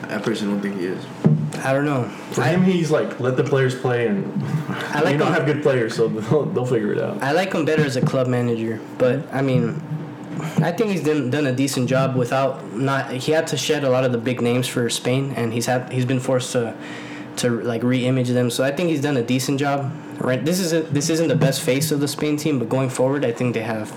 I 0.04 0.20
personally 0.20 0.54
don't 0.54 0.62
think 0.62 0.80
he 0.80 0.86
is. 0.86 1.04
I 1.60 1.74
don't 1.74 1.86
know. 1.86 2.04
For 2.32 2.42
I, 2.42 2.50
him, 2.50 2.64
he's 2.64 2.92
like 2.92 3.20
let 3.20 3.38
the 3.38 3.44
players 3.44 3.76
play, 3.76 4.08
and 4.08 4.44
I 4.70 5.02
like 5.02 5.14
you 5.14 5.18
don't 5.18 5.28
him. 5.28 5.34
have 5.34 5.46
good 5.46 5.62
players, 5.62 5.96
so 5.96 6.08
they'll, 6.10 6.46
they'll 6.46 6.66
figure 6.66 6.92
it 6.92 7.00
out. 7.00 7.22
I 7.22 7.32
like 7.32 7.54
him 7.54 7.66
better 7.66 7.86
as 7.86 7.96
a 7.96 8.02
club 8.02 8.28
manager, 8.28 8.82
but 8.98 9.34
I 9.34 9.42
mean, 9.42 9.82
I 10.58 10.72
think 10.72 10.92
he's 10.92 11.04
done 11.04 11.30
done 11.30 11.48
a 11.48 11.54
decent 11.54 11.90
job 11.90 12.16
without 12.16 12.74
not. 12.74 13.12
He 13.12 13.32
had 13.32 13.48
to 13.48 13.58
shed 13.58 13.84
a 13.84 13.90
lot 13.90 14.04
of 14.04 14.12
the 14.12 14.18
big 14.18 14.42
names 14.42 14.68
for 14.68 14.90
Spain, 14.90 15.34
and 15.36 15.54
he's 15.54 15.66
had 15.66 15.92
he's 15.92 16.06
been 16.06 16.20
forced 16.20 16.52
to 16.54 16.76
to 17.38 17.50
like 17.62 17.84
re-image 17.84 18.30
them. 18.30 18.50
So 18.50 18.64
I 18.64 18.72
think 18.72 18.90
he's 18.90 19.02
done 19.02 19.18
a 19.18 19.24
decent 19.24 19.60
job. 19.60 19.92
Right, 20.20 20.44
this 20.44 20.62
is 20.62 20.72
a, 20.72 20.82
this 20.82 21.10
isn't 21.10 21.28
the 21.28 21.36
best 21.36 21.62
face 21.62 21.92
of 21.92 22.00
the 22.00 22.08
Spain 22.08 22.38
team, 22.38 22.58
but 22.58 22.70
going 22.70 22.90
forward, 22.90 23.26
I 23.26 23.34
think 23.34 23.54
they 23.54 23.64
have 23.64 23.94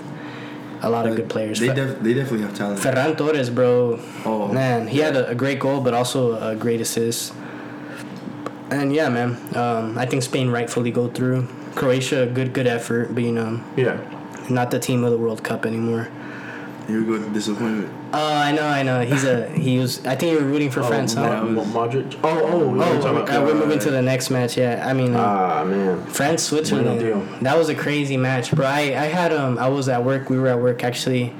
a 0.81 0.89
lot 0.89 1.07
of 1.07 1.15
good 1.15 1.29
players. 1.29 1.59
They, 1.59 1.73
def- 1.73 1.99
they 1.99 2.13
definitely 2.13 2.41
have 2.41 2.55
talent. 2.55 2.79
Ferran 2.79 3.17
Torres, 3.17 3.49
bro. 3.49 3.99
Oh. 4.25 4.47
man, 4.47 4.87
he 4.87 4.99
had 4.99 5.15
a, 5.15 5.29
a 5.29 5.35
great 5.35 5.59
goal, 5.59 5.81
but 5.81 5.93
also 5.93 6.39
a 6.41 6.55
great 6.55 6.81
assist. 6.81 7.33
And 8.71 8.93
yeah, 8.93 9.09
man, 9.09 9.37
um, 9.55 9.97
I 9.97 10.05
think 10.05 10.23
Spain 10.23 10.49
rightfully 10.49 10.91
go 10.91 11.09
through. 11.09 11.47
Croatia, 11.75 12.29
good 12.33 12.53
good 12.53 12.67
effort, 12.67 13.13
but 13.13 13.23
you 13.23 13.31
know, 13.31 13.61
Yeah, 13.75 13.99
not 14.49 14.69
the 14.71 14.79
team 14.79 15.03
of 15.03 15.11
the 15.11 15.17
World 15.17 15.43
Cup 15.43 15.65
anymore. 15.65 16.09
Here 16.87 16.99
we 16.99 17.05
go 17.05 17.11
with 17.13 17.33
disappointment. 17.33 17.91
Oh, 18.13 18.33
I 18.33 18.51
know, 18.51 18.65
I 18.65 18.81
know. 18.81 19.01
He's 19.01 19.23
a 19.23 19.47
he 19.49 19.77
was. 19.77 20.03
I 20.05 20.15
think 20.15 20.31
you 20.31 20.39
were 20.39 20.51
rooting 20.51 20.71
for 20.71 20.81
oh, 20.81 20.87
France, 20.87 21.13
huh? 21.13 21.45
was- 21.45 21.67
Modric. 21.67 22.15
Oh, 22.23 22.29
oh, 22.29 22.61
Oh, 22.61 22.69
we're 23.03 23.21
about- 23.21 23.29
uh, 23.29 23.43
we're 23.45 23.53
moving 23.53 23.77
to 23.79 23.91
the 23.91 24.01
next 24.01 24.31
match. 24.31 24.57
Yeah, 24.57 24.83
I 24.85 24.93
mean, 24.93 25.15
uh, 25.15 25.19
Ah 25.19 25.63
man, 25.63 26.03
France 26.07 26.43
Switzerland. 26.43 26.99
That 27.41 27.57
was 27.57 27.69
a 27.69 27.75
crazy 27.75 28.17
match, 28.17 28.51
bro. 28.51 28.65
I, 28.65 28.79
I 28.79 29.05
had 29.05 29.31
um 29.31 29.59
I 29.59 29.69
was 29.69 29.87
at 29.87 30.03
work. 30.03 30.29
We 30.29 30.39
were 30.39 30.47
at 30.47 30.59
work 30.59 30.83
actually. 30.83 31.33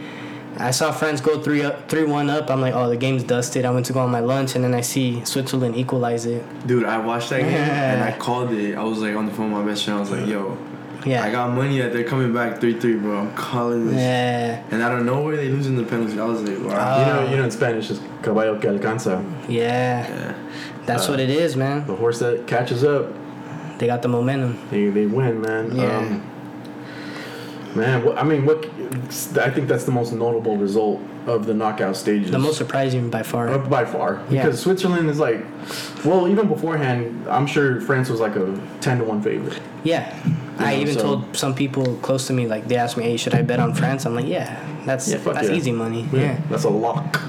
I 0.60 0.72
saw 0.72 0.92
France 0.92 1.22
go 1.22 1.42
three 1.42 1.64
up, 1.64 1.88
three 1.90 2.04
one 2.04 2.30
up. 2.30 2.50
I'm 2.50 2.60
like, 2.62 2.74
oh, 2.76 2.90
the 2.90 2.98
game's 2.98 3.24
dusted. 3.24 3.64
I 3.66 3.72
went 3.72 3.86
to 3.88 3.94
go 3.94 4.02
on 4.02 4.12
my 4.12 4.20
lunch, 4.20 4.56
and 4.56 4.64
then 4.64 4.74
I 4.74 4.82
see 4.82 5.24
Switzerland 5.24 5.76
equalize 5.78 6.26
it. 6.26 6.44
Dude, 6.68 6.86
I 6.86 6.98
watched 6.98 7.30
that 7.30 7.42
game 7.42 7.54
and 7.54 8.04
I 8.04 8.12
called 8.18 8.52
it. 8.52 8.76
I 8.76 8.84
was 8.84 9.00
like 9.00 9.16
on 9.16 9.26
the 9.26 9.32
phone 9.34 9.52
with 9.52 9.62
my 9.64 9.72
best 9.72 9.86
friend. 9.86 9.98
I 9.98 10.02
was 10.02 10.12
like, 10.12 10.28
yo, 10.28 10.58
Yeah. 11.06 11.24
I 11.24 11.32
got 11.32 11.54
money 11.56 11.80
that 11.80 11.94
they're 11.94 12.04
coming 12.04 12.34
back 12.34 12.60
three 12.60 12.78
three, 12.78 12.98
bro. 12.98 13.20
I'm 13.20 13.34
calling 13.36 13.88
this. 13.88 13.96
Yeah, 13.96 14.62
And 14.72 14.82
out 14.82 14.98
of 14.98 15.06
nowhere, 15.06 15.38
they 15.38 15.48
losing 15.48 15.78
the 15.78 15.84
penalty. 15.84 16.20
I 16.20 16.26
was 16.26 16.42
like, 16.42 16.60
wow. 16.60 16.76
Uh, 16.76 17.00
you 17.00 17.06
know, 17.14 17.32
you 17.32 17.38
know, 17.38 17.44
in 17.46 17.52
Spanish, 17.52 17.90
it's 17.90 18.02
caballo 18.22 18.60
que 18.60 18.70
alcanza, 18.70 19.24
yeah. 19.48 20.08
yeah. 20.10 20.34
That's 20.86 21.08
Uh, 21.08 21.12
what 21.12 21.20
it 21.22 21.30
is, 21.30 21.56
man. 21.56 21.86
the 21.88 21.96
horse 21.96 22.20
that 22.20 22.48
catches 22.48 22.84
up. 22.84 23.06
They 23.78 23.88
got 23.88 24.02
the 24.02 24.10
momentum. 24.10 24.60
They, 24.72 24.90
they 24.90 25.06
win, 25.06 25.40
man. 25.40 25.74
Yeah. 25.74 26.00
Um, 26.00 26.29
man, 27.76 28.04
what, 28.04 28.18
I 28.18 28.24
mean, 28.24 28.46
what? 28.46 28.66
I 29.38 29.50
think 29.50 29.68
that's 29.68 29.84
the 29.86 29.92
most 29.92 30.12
notable 30.14 30.58
result 30.58 31.02
of 31.28 31.46
the 31.46 31.54
knockout 31.54 31.96
stages. 31.96 32.32
The 32.32 32.40
most 32.40 32.58
surprising 32.58 33.10
by 33.10 33.24
far. 33.24 33.50
Uh, 33.50 33.58
by 33.60 33.86
far, 33.86 34.22
Yeah. 34.30 34.44
because 34.44 34.60
Switzerland 34.62 35.10
is 35.10 35.20
like, 35.20 35.44
well, 36.06 36.28
even 36.28 36.48
beforehand, 36.48 37.28
I'm 37.30 37.46
sure 37.48 37.82
France 37.82 38.10
was 38.10 38.20
like 38.20 38.36
a 38.36 38.60
ten 38.82 38.98
to 39.00 39.04
one 39.04 39.22
favorite. 39.22 39.60
Yeah. 39.84 40.14
I 40.58 40.76
know, 40.76 40.82
even 40.82 40.94
so- 40.96 41.02
told 41.02 41.38
some 41.38 41.54
people 41.56 41.96
close 42.02 42.28
to 42.28 42.34
me, 42.34 42.48
like, 42.48 42.68
they 42.68 42.76
asked 42.76 42.98
me, 42.98 43.04
hey, 43.04 43.18
should 43.18 43.34
I 43.34 43.42
bet 43.44 43.60
on 43.60 43.74
France? 43.74 44.06
I'm 44.06 44.14
like, 44.16 44.28
yeah, 44.28 44.60
that's 44.86 45.08
Yeah, 45.10 45.18
that's 45.20 45.48
yeah. 45.50 45.56
easy 45.56 45.72
money. 45.72 46.08
Yeah. 46.12 46.40
that's 46.50 46.66
a 46.66 46.70
lock. 46.70 47.22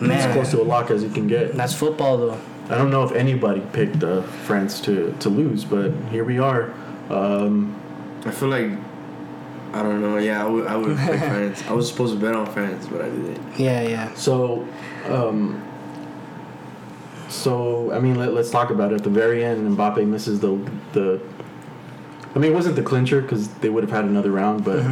Man. 0.00 0.12
As 0.12 0.32
close 0.32 0.50
to 0.52 0.62
a 0.62 0.64
lock 0.64 0.90
as 0.90 1.02
you 1.02 1.10
can 1.10 1.26
get. 1.26 1.54
That's 1.56 1.74
football, 1.74 2.16
though. 2.18 2.38
I 2.70 2.76
don't 2.76 2.90
know 2.90 3.02
if 3.02 3.12
anybody 3.12 3.62
picked 3.72 4.02
uh, 4.04 4.22
France 4.46 4.80
to, 4.82 5.12
to 5.20 5.28
lose, 5.28 5.64
but 5.64 5.90
here 6.10 6.22
we 6.24 6.38
are. 6.38 6.72
Um, 7.10 7.74
I 8.24 8.30
feel 8.30 8.48
like 8.48 8.70
I 9.72 9.82
don't 9.82 10.00
know. 10.00 10.18
Yeah, 10.18 10.44
I 10.44 10.48
would. 10.48 10.66
I 10.66 10.76
would 10.76 10.96
pick 10.96 11.18
France. 11.18 11.62
I 11.68 11.72
was 11.72 11.88
supposed 11.88 12.14
to 12.14 12.20
bet 12.20 12.34
on 12.34 12.46
France, 12.46 12.86
but 12.86 13.02
I 13.02 13.10
didn't. 13.10 13.58
Yeah, 13.58 13.82
yeah. 13.82 14.14
so, 14.14 14.66
um, 15.06 15.62
so 17.28 17.92
I 17.92 17.98
mean, 17.98 18.16
let, 18.16 18.32
let's 18.32 18.50
talk 18.50 18.70
about 18.70 18.92
it. 18.92 18.96
At 18.96 19.04
the 19.04 19.10
very 19.10 19.44
end, 19.44 19.76
Mbappe 19.76 20.06
misses 20.06 20.40
the 20.40 20.56
the. 20.92 21.20
I 22.34 22.38
mean, 22.38 22.52
it 22.52 22.54
wasn't 22.54 22.76
the 22.76 22.82
clincher 22.82 23.20
because 23.20 23.48
they 23.48 23.68
would 23.68 23.82
have 23.82 23.92
had 23.92 24.04
another 24.04 24.30
round, 24.30 24.64
but 24.64 24.84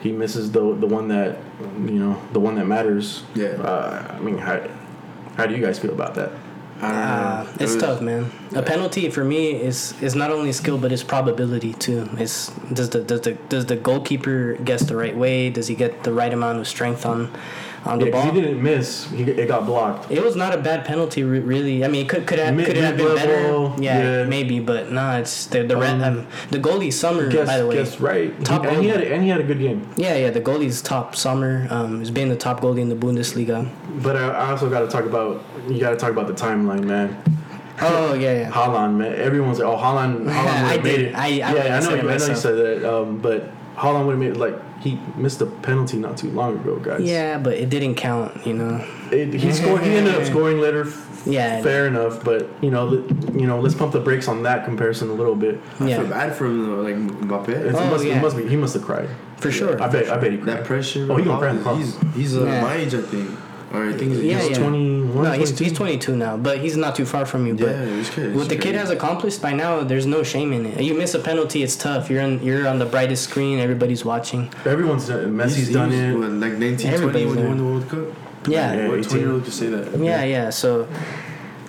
he 0.00 0.12
misses 0.12 0.52
the 0.52 0.60
the 0.74 0.86
one 0.86 1.08
that 1.08 1.38
you 1.76 1.98
know 1.98 2.22
the 2.32 2.40
one 2.40 2.54
that 2.56 2.66
matters. 2.66 3.24
Yeah. 3.34 3.48
Uh, 3.48 4.14
I 4.16 4.18
mean, 4.20 4.38
how 4.38 4.66
how 5.36 5.46
do 5.46 5.54
you 5.54 5.64
guys 5.64 5.78
feel 5.78 5.92
about 5.92 6.14
that? 6.14 6.30
Uh, 6.84 7.46
it's 7.54 7.72
It 7.72 7.74
was- 7.74 7.76
tough, 7.82 8.00
man. 8.00 8.30
A 8.54 8.62
penalty 8.62 9.08
for 9.10 9.24
me 9.24 9.52
is 9.52 9.94
is 10.00 10.14
not 10.14 10.30
only 10.30 10.52
skill 10.52 10.78
but 10.78 10.92
it's 10.92 11.02
probability 11.02 11.72
too. 11.74 12.08
It's 12.18 12.50
does 12.72 12.90
the 12.90 13.00
does 13.00 13.22
the 13.22 13.32
does 13.48 13.66
the 13.66 13.76
goalkeeper 13.76 14.56
guess 14.64 14.82
the 14.82 14.96
right 14.96 15.16
way? 15.16 15.50
Does 15.50 15.66
he 15.68 15.74
get 15.74 16.04
the 16.04 16.12
right 16.12 16.32
amount 16.32 16.58
of 16.60 16.66
strength 16.68 17.04
on 17.06 17.30
on 17.86 17.98
the 17.98 18.06
Yeah, 18.06 18.12
ball? 18.12 18.22
he 18.32 18.40
didn't 18.40 18.62
miss. 18.62 19.10
He, 19.10 19.22
it 19.24 19.46
got 19.48 19.66
blocked. 19.66 20.10
It 20.10 20.22
was 20.22 20.36
not 20.36 20.54
a 20.54 20.58
bad 20.58 20.84
penalty, 20.84 21.22
really. 21.22 21.84
I 21.84 21.88
mean, 21.88 22.06
it 22.06 22.08
could 22.08 22.26
could 22.26 22.38
have 22.38 22.54
Mid- 22.54 22.66
could 22.66 22.76
it 22.76 22.84
have 22.84 22.96
been 22.96 23.14
better? 23.14 23.72
Yeah, 23.82 24.20
yeah. 24.20 24.24
maybe, 24.24 24.60
but 24.60 24.90
nah. 24.90 25.18
It's 25.18 25.46
the 25.46 25.62
the 25.62 25.78
Um, 25.78 26.02
um, 26.02 26.26
the 26.50 26.58
goalie 26.58 26.92
Sommer, 26.92 27.28
Guess, 27.30 27.46
by 27.46 27.58
the 27.58 27.66
way. 27.66 27.76
guess 27.76 28.00
right. 28.00 28.44
Top 28.44 28.62
He- 28.64 28.68
and 28.68 28.82
he 28.82 28.88
had 28.88 29.00
and 29.02 29.22
he 29.22 29.28
had 29.28 29.40
a 29.40 29.44
good 29.44 29.58
game. 29.58 29.86
Yeah, 29.96 30.16
yeah. 30.16 30.30
The 30.30 30.40
goalie's 30.40 30.80
top 30.82 31.14
Sommer. 31.14 31.66
Um, 31.70 31.98
has 32.00 32.10
been 32.10 32.28
the 32.28 32.36
top 32.36 32.60
goalie 32.60 32.80
in 32.80 32.88
the 32.88 32.96
Bundesliga. 32.96 33.68
But 34.02 34.16
I, 34.16 34.28
I 34.28 34.50
also 34.50 34.68
got 34.70 34.80
to 34.80 34.88
talk 34.88 35.04
about 35.04 35.42
you 35.68 35.78
got 35.80 35.90
to 35.90 35.96
talk 35.96 36.10
about 36.10 36.26
the 36.26 36.34
timeline, 36.34 36.84
man. 36.84 37.16
Oh 37.80 38.14
yeah, 38.14 38.40
yeah. 38.40 38.50
Haaland, 38.50 38.96
man. 38.96 39.14
Everyone's 39.14 39.58
like, 39.58 39.66
oh, 39.68 39.76
Haaland, 39.76 40.26
Haaland 40.26 40.26
would 40.62 40.70
have 40.70 40.82
made 40.84 40.96
did. 40.96 41.00
it. 41.08 41.14
I- 41.16 41.24
I 41.26 41.28
yeah, 41.28 41.76
I 41.76 41.80
know, 41.80 41.90
you, 41.94 42.08
I 42.10 42.16
know 42.16 42.26
you 42.26 42.36
said 42.36 42.56
that. 42.56 42.84
Um, 42.94 43.18
but 43.18 43.50
Haaland 43.76 44.06
would 44.06 44.12
have 44.12 44.20
made 44.20 44.30
it. 44.30 44.36
Like 44.36 44.54
he 44.84 45.00
missed 45.16 45.40
a 45.40 45.46
penalty 45.46 45.96
not 45.96 46.16
too 46.18 46.30
long 46.30 46.58
ago, 46.60 46.76
guys. 46.76 47.00
Yeah, 47.00 47.38
but 47.38 47.54
it 47.54 47.70
didn't 47.70 47.94
count. 47.96 48.46
You 48.46 48.52
know. 48.52 48.86
It, 49.10 49.32
he 49.34 49.50
scored. 49.52 49.82
He 49.82 49.90
ended 49.96 50.14
up 50.14 50.24
scoring 50.32 50.60
later. 50.60 50.82
f- 50.86 51.22
Yeah. 51.26 51.62
Fair 51.62 51.86
enough, 51.86 52.22
but 52.22 52.48
you 52.62 52.70
know, 52.70 52.90
the, 52.94 53.38
you 53.40 53.46
know, 53.46 53.58
let's 53.60 53.74
pump 53.74 53.92
the 53.92 54.00
brakes 54.00 54.28
on 54.28 54.42
that 54.42 54.64
comparison 54.66 55.08
a 55.08 55.14
little 55.14 55.34
bit. 55.34 55.58
I 55.80 55.88
Yeah. 55.88 55.96
feel 56.00 56.08
bad 56.10 56.36
for 56.36 56.44
him 56.46 56.66
though. 56.66 56.82
Like 56.82 56.96
Mbappe. 56.96 57.48
It's, 57.48 57.78
Oh, 57.78 57.82
it, 57.82 57.90
must, 57.90 58.04
yeah. 58.04 58.18
it 58.18 58.22
must 58.22 58.36
be. 58.36 58.46
He 58.46 58.56
must 58.56 58.74
have 58.74 58.84
cried. 58.84 59.08
For 59.38 59.50
sure. 59.50 59.80
I 59.82 59.88
bet. 59.88 60.08
I 60.10 60.16
bet 60.18 60.32
he 60.32 60.38
cried. 60.38 60.58
that 60.58 60.64
pressure. 60.66 61.06
Oh, 61.10 61.16
he 61.16 61.24
gonna 61.24 61.38
cry 61.38 61.50
in 61.50 61.62
the. 61.64 61.74
He's 61.76 61.96
he's 62.14 62.36
uh, 62.36 62.44
Yeah. 62.44 62.60
my 62.60 62.74
age, 62.76 62.94
I 62.94 63.00
think. 63.02 63.30
Or 63.74 63.88
I 63.88 63.92
think 63.92 64.12
he's, 64.12 64.22
Yeah, 64.22 64.38
he's 64.40 64.50
yeah. 64.50 64.64
21, 64.64 65.24
No, 65.24 65.32
he's, 65.32 65.50
22? 65.50 65.64
he's 65.64 65.72
22 65.72 66.16
now, 66.16 66.36
but 66.36 66.58
he's 66.58 66.76
not 66.76 66.94
too 66.94 67.04
far 67.04 67.26
from 67.26 67.46
you. 67.46 67.54
But 67.54 67.70
Yeah, 67.70 67.86
he's 67.96 68.10
good. 68.10 68.34
what 68.36 68.48
the 68.48 68.56
kid 68.56 68.74
has 68.76 68.90
accomplished 68.90 69.42
by 69.42 69.52
now, 69.52 69.82
there's 69.82 70.06
no 70.06 70.22
shame 70.22 70.52
in 70.52 70.66
it. 70.66 70.80
You 70.80 70.94
miss 70.94 71.14
a 71.14 71.18
penalty, 71.18 71.62
it's 71.62 71.76
tough. 71.76 72.08
You're 72.10 72.22
on 72.22 72.42
you're 72.42 72.66
on 72.68 72.78
the 72.78 72.86
brightest 72.86 73.24
screen, 73.24 73.58
everybody's 73.58 74.04
watching. 74.04 74.50
Everyone's 74.64 75.08
done. 75.08 75.20
it. 75.20 75.28
Messi's 75.30 75.56
He's, 75.56 75.72
done 75.72 75.90
he 75.90 75.96
was, 75.96 76.04
it. 76.14 76.18
What, 76.18 76.30
like 76.44 76.52
1920 76.60 76.94
Everybody's 76.94 77.26
when 77.26 77.36
he 77.36 77.42
done 77.42 77.48
won 77.48 77.56
it. 77.56 77.60
the 77.60 77.96
World 77.98 78.14
Cup. 78.14 78.48
Yeah. 78.48 78.72
Yeah, 78.74 78.88
what 78.88 78.98
18. 78.98 79.10
20 79.10 79.20
year 79.24 79.32
old 79.32 79.44
could 79.44 79.52
say 79.52 79.66
that? 79.68 79.98
Yeah, 79.98 80.22
yeah. 80.24 80.50
So 80.50 80.86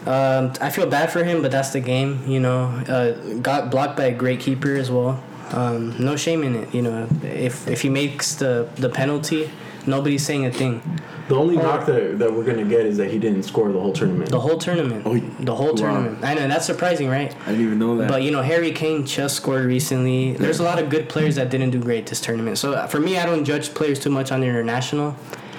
um, 0.06 0.54
I 0.62 0.70
feel 0.70 0.86
bad 0.88 1.12
for 1.12 1.24
him, 1.24 1.42
but 1.42 1.52
that's 1.52 1.72
the 1.72 1.80
game. 1.80 2.24
You 2.28 2.40
know, 2.40 2.66
uh, 2.88 3.12
got 3.42 3.72
blocked 3.72 3.98
by 3.98 4.06
a 4.06 4.14
great 4.14 4.40
keeper 4.40 4.76
as 4.76 4.92
well. 4.92 5.24
Um, 5.52 5.96
no 6.00 6.16
shame 6.16 6.44
in 6.44 6.56
it. 6.56 6.74
You 6.76 6.82
know, 6.82 7.08
if 7.24 7.68
if 7.68 7.82
he 7.82 7.90
makes 7.90 8.36
the 8.36 8.68
the 8.76 8.90
penalty, 8.90 9.50
nobody's 9.88 10.26
saying 10.26 10.46
a 10.46 10.52
thing. 10.52 10.82
The 11.28 11.36
only 11.36 11.56
knock 11.56 11.88
that, 11.88 12.20
that 12.20 12.32
we're 12.32 12.44
gonna 12.44 12.66
get 12.66 12.86
is 12.86 12.98
that 12.98 13.10
he 13.10 13.18
didn't 13.18 13.44
score 13.44 13.72
the 13.72 13.80
whole 13.80 13.94
tournament. 13.94 14.30
The 14.30 14.40
whole 14.40 14.58
tournament. 14.58 15.04
Oh, 15.06 15.18
the 15.18 15.56
whole 15.56 15.70
wow. 15.70 15.74
tournament. 15.74 16.24
I 16.24 16.36
know 16.36 16.48
that's 16.48 16.66
surprising, 16.66 17.10
right? 17.10 17.36
I 17.44 17.52
didn't 17.52 17.66
even 17.66 17.80
know 17.80 17.98
that. 17.98 18.10
But 18.10 18.22
you 18.22 18.32
know, 18.32 18.42
Harry 18.42 18.72
Kane 18.72 19.06
just 19.06 19.36
scored 19.36 19.66
recently. 19.66 20.34
There's 20.34 20.60
a 20.60 20.64
lot 20.64 20.78
of 20.78 20.90
good 20.90 21.10
players 21.10 21.36
that 21.36 21.50
didn't 21.50 21.72
do 21.72 21.80
great 21.80 22.06
this 22.06 22.22
tournament. 22.22 22.58
So 22.58 22.88
for 22.88 23.00
me, 23.00 23.18
I 23.18 23.26
don't 23.26 23.44
judge 23.44 23.74
players 23.74 24.00
too 24.00 24.12
much 24.12 24.32
on 24.32 24.42
the 24.42 24.48
international. 24.48 25.16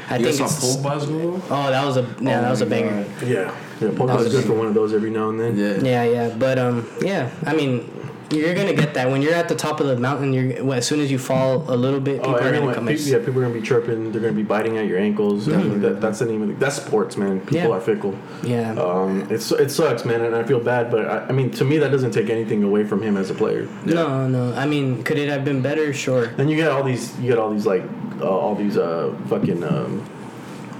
I 0.08 0.18
you 0.18 0.32
think 0.32 0.48
saw 0.48 0.66
Pogba's 0.78 1.06
goal? 1.06 1.42
oh, 1.50 1.70
that 1.70 1.84
was 1.84 1.96
a 1.96 2.02
yeah, 2.02 2.38
Oh 2.38 2.42
that 2.42 2.50
was 2.50 2.60
a 2.60 2.66
banger. 2.66 3.02
God. 3.02 3.28
Yeah, 3.28 3.56
yeah. 3.80 3.88
Pogba's 3.88 4.32
good 4.32 4.44
a- 4.44 4.46
for 4.46 4.54
one 4.54 4.68
of 4.68 4.74
those 4.74 4.92
every 4.92 5.10
now 5.10 5.30
and 5.30 5.40
then. 5.40 5.56
Yeah. 5.56 5.80
Yeah, 5.80 6.04
yeah, 6.04 6.34
but 6.36 6.58
um, 6.58 6.88
yeah. 7.00 7.30
I 7.44 7.54
mean, 7.56 7.90
you're 8.30 8.54
gonna 8.54 8.74
get 8.74 8.94
that 8.94 9.08
when 9.10 9.22
you're 9.22 9.34
at 9.34 9.48
the 9.48 9.54
top 9.54 9.78
of 9.80 9.86
the 9.86 9.96
mountain. 9.96 10.32
You're 10.32 10.64
well, 10.64 10.78
as 10.78 10.86
soon 10.86 11.00
as 11.00 11.10
you 11.10 11.18
fall 11.18 11.64
a 11.68 11.76
little 11.76 12.00
bit, 12.00 12.16
people 12.22 12.34
Oh, 12.34 12.38
are 12.38 12.52
gonna 12.52 12.74
come. 12.74 12.86
people, 12.86 13.04
yeah, 13.04 13.18
people 13.18 13.38
are 13.38 13.42
gonna 13.42 13.54
be 13.54 13.62
chirping. 13.62 14.10
They're 14.10 14.20
gonna 14.20 14.32
be 14.32 14.42
biting 14.42 14.78
at 14.78 14.86
your 14.86 14.98
ankles. 14.98 15.48
I 15.48 15.56
mean, 15.56 15.80
that, 15.82 16.00
that's 16.00 16.18
the 16.18 16.26
name 16.26 16.42
of 16.42 16.48
the, 16.48 16.54
that's 16.54 16.76
sports, 16.76 17.16
man. 17.16 17.40
People 17.40 17.56
Yeah. 17.58 17.68
are 17.70 17.80
fickle. 17.80 18.14
yeah, 18.42 18.72
Um, 18.72 19.26
it's 19.30 19.52
it 19.52 19.70
sucks, 19.70 20.04
man, 20.04 20.22
and 20.22 20.34
I 20.34 20.42
feel 20.42 20.58
bad. 20.60 20.90
But 20.90 21.06
I, 21.06 21.26
I 21.28 21.32
mean, 21.32 21.50
to 21.52 21.64
me, 21.64 21.78
that 21.78 21.90
doesn't 21.92 22.10
take 22.12 22.28
anything 22.30 22.62
away 22.64 22.84
from 22.84 23.00
him 23.02 23.16
as 23.16 23.30
a 23.30 23.34
player. 23.34 23.68
no, 23.84 24.26
no. 24.26 24.52
I 24.54 24.66
mean, 24.66 25.02
could 25.04 25.18
it 25.18 25.28
have 25.28 25.44
been 25.44 25.62
better? 25.62 25.92
Sure. 25.92 26.26
Then 26.26 26.48
you 26.48 26.56
get 26.56 26.70
all 26.70 26.82
these, 26.82 27.16
you 27.20 27.28
get 27.28 27.38
all 27.38 27.50
these 27.52 27.66
like, 27.66 27.84
uh, 28.20 28.28
all 28.28 28.54
these 28.54 28.76
uh, 28.76 29.14
fucking, 29.28 29.62
um, 29.62 30.02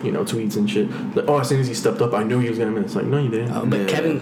you 0.02 0.10
know, 0.10 0.24
tweets 0.24 0.56
and 0.56 0.68
shit. 0.68 0.89
Like, 1.14 1.27
oh, 1.28 1.39
as 1.39 1.48
soon 1.48 1.60
as 1.60 1.68
he 1.68 1.74
stepped 1.74 2.01
up, 2.02 2.12
I 2.12 2.23
knew 2.24 2.39
he 2.40 2.48
was 2.48 2.59
gonna 2.59 2.70
miss. 2.73 2.94
Like, 2.97 3.06
no, 3.06 3.18
you 3.18 3.28
didn't. 3.28 3.52
Uh, 3.52 3.64
but 3.64 3.81
Yeah. 3.81 3.86
Kevin, 3.86 4.18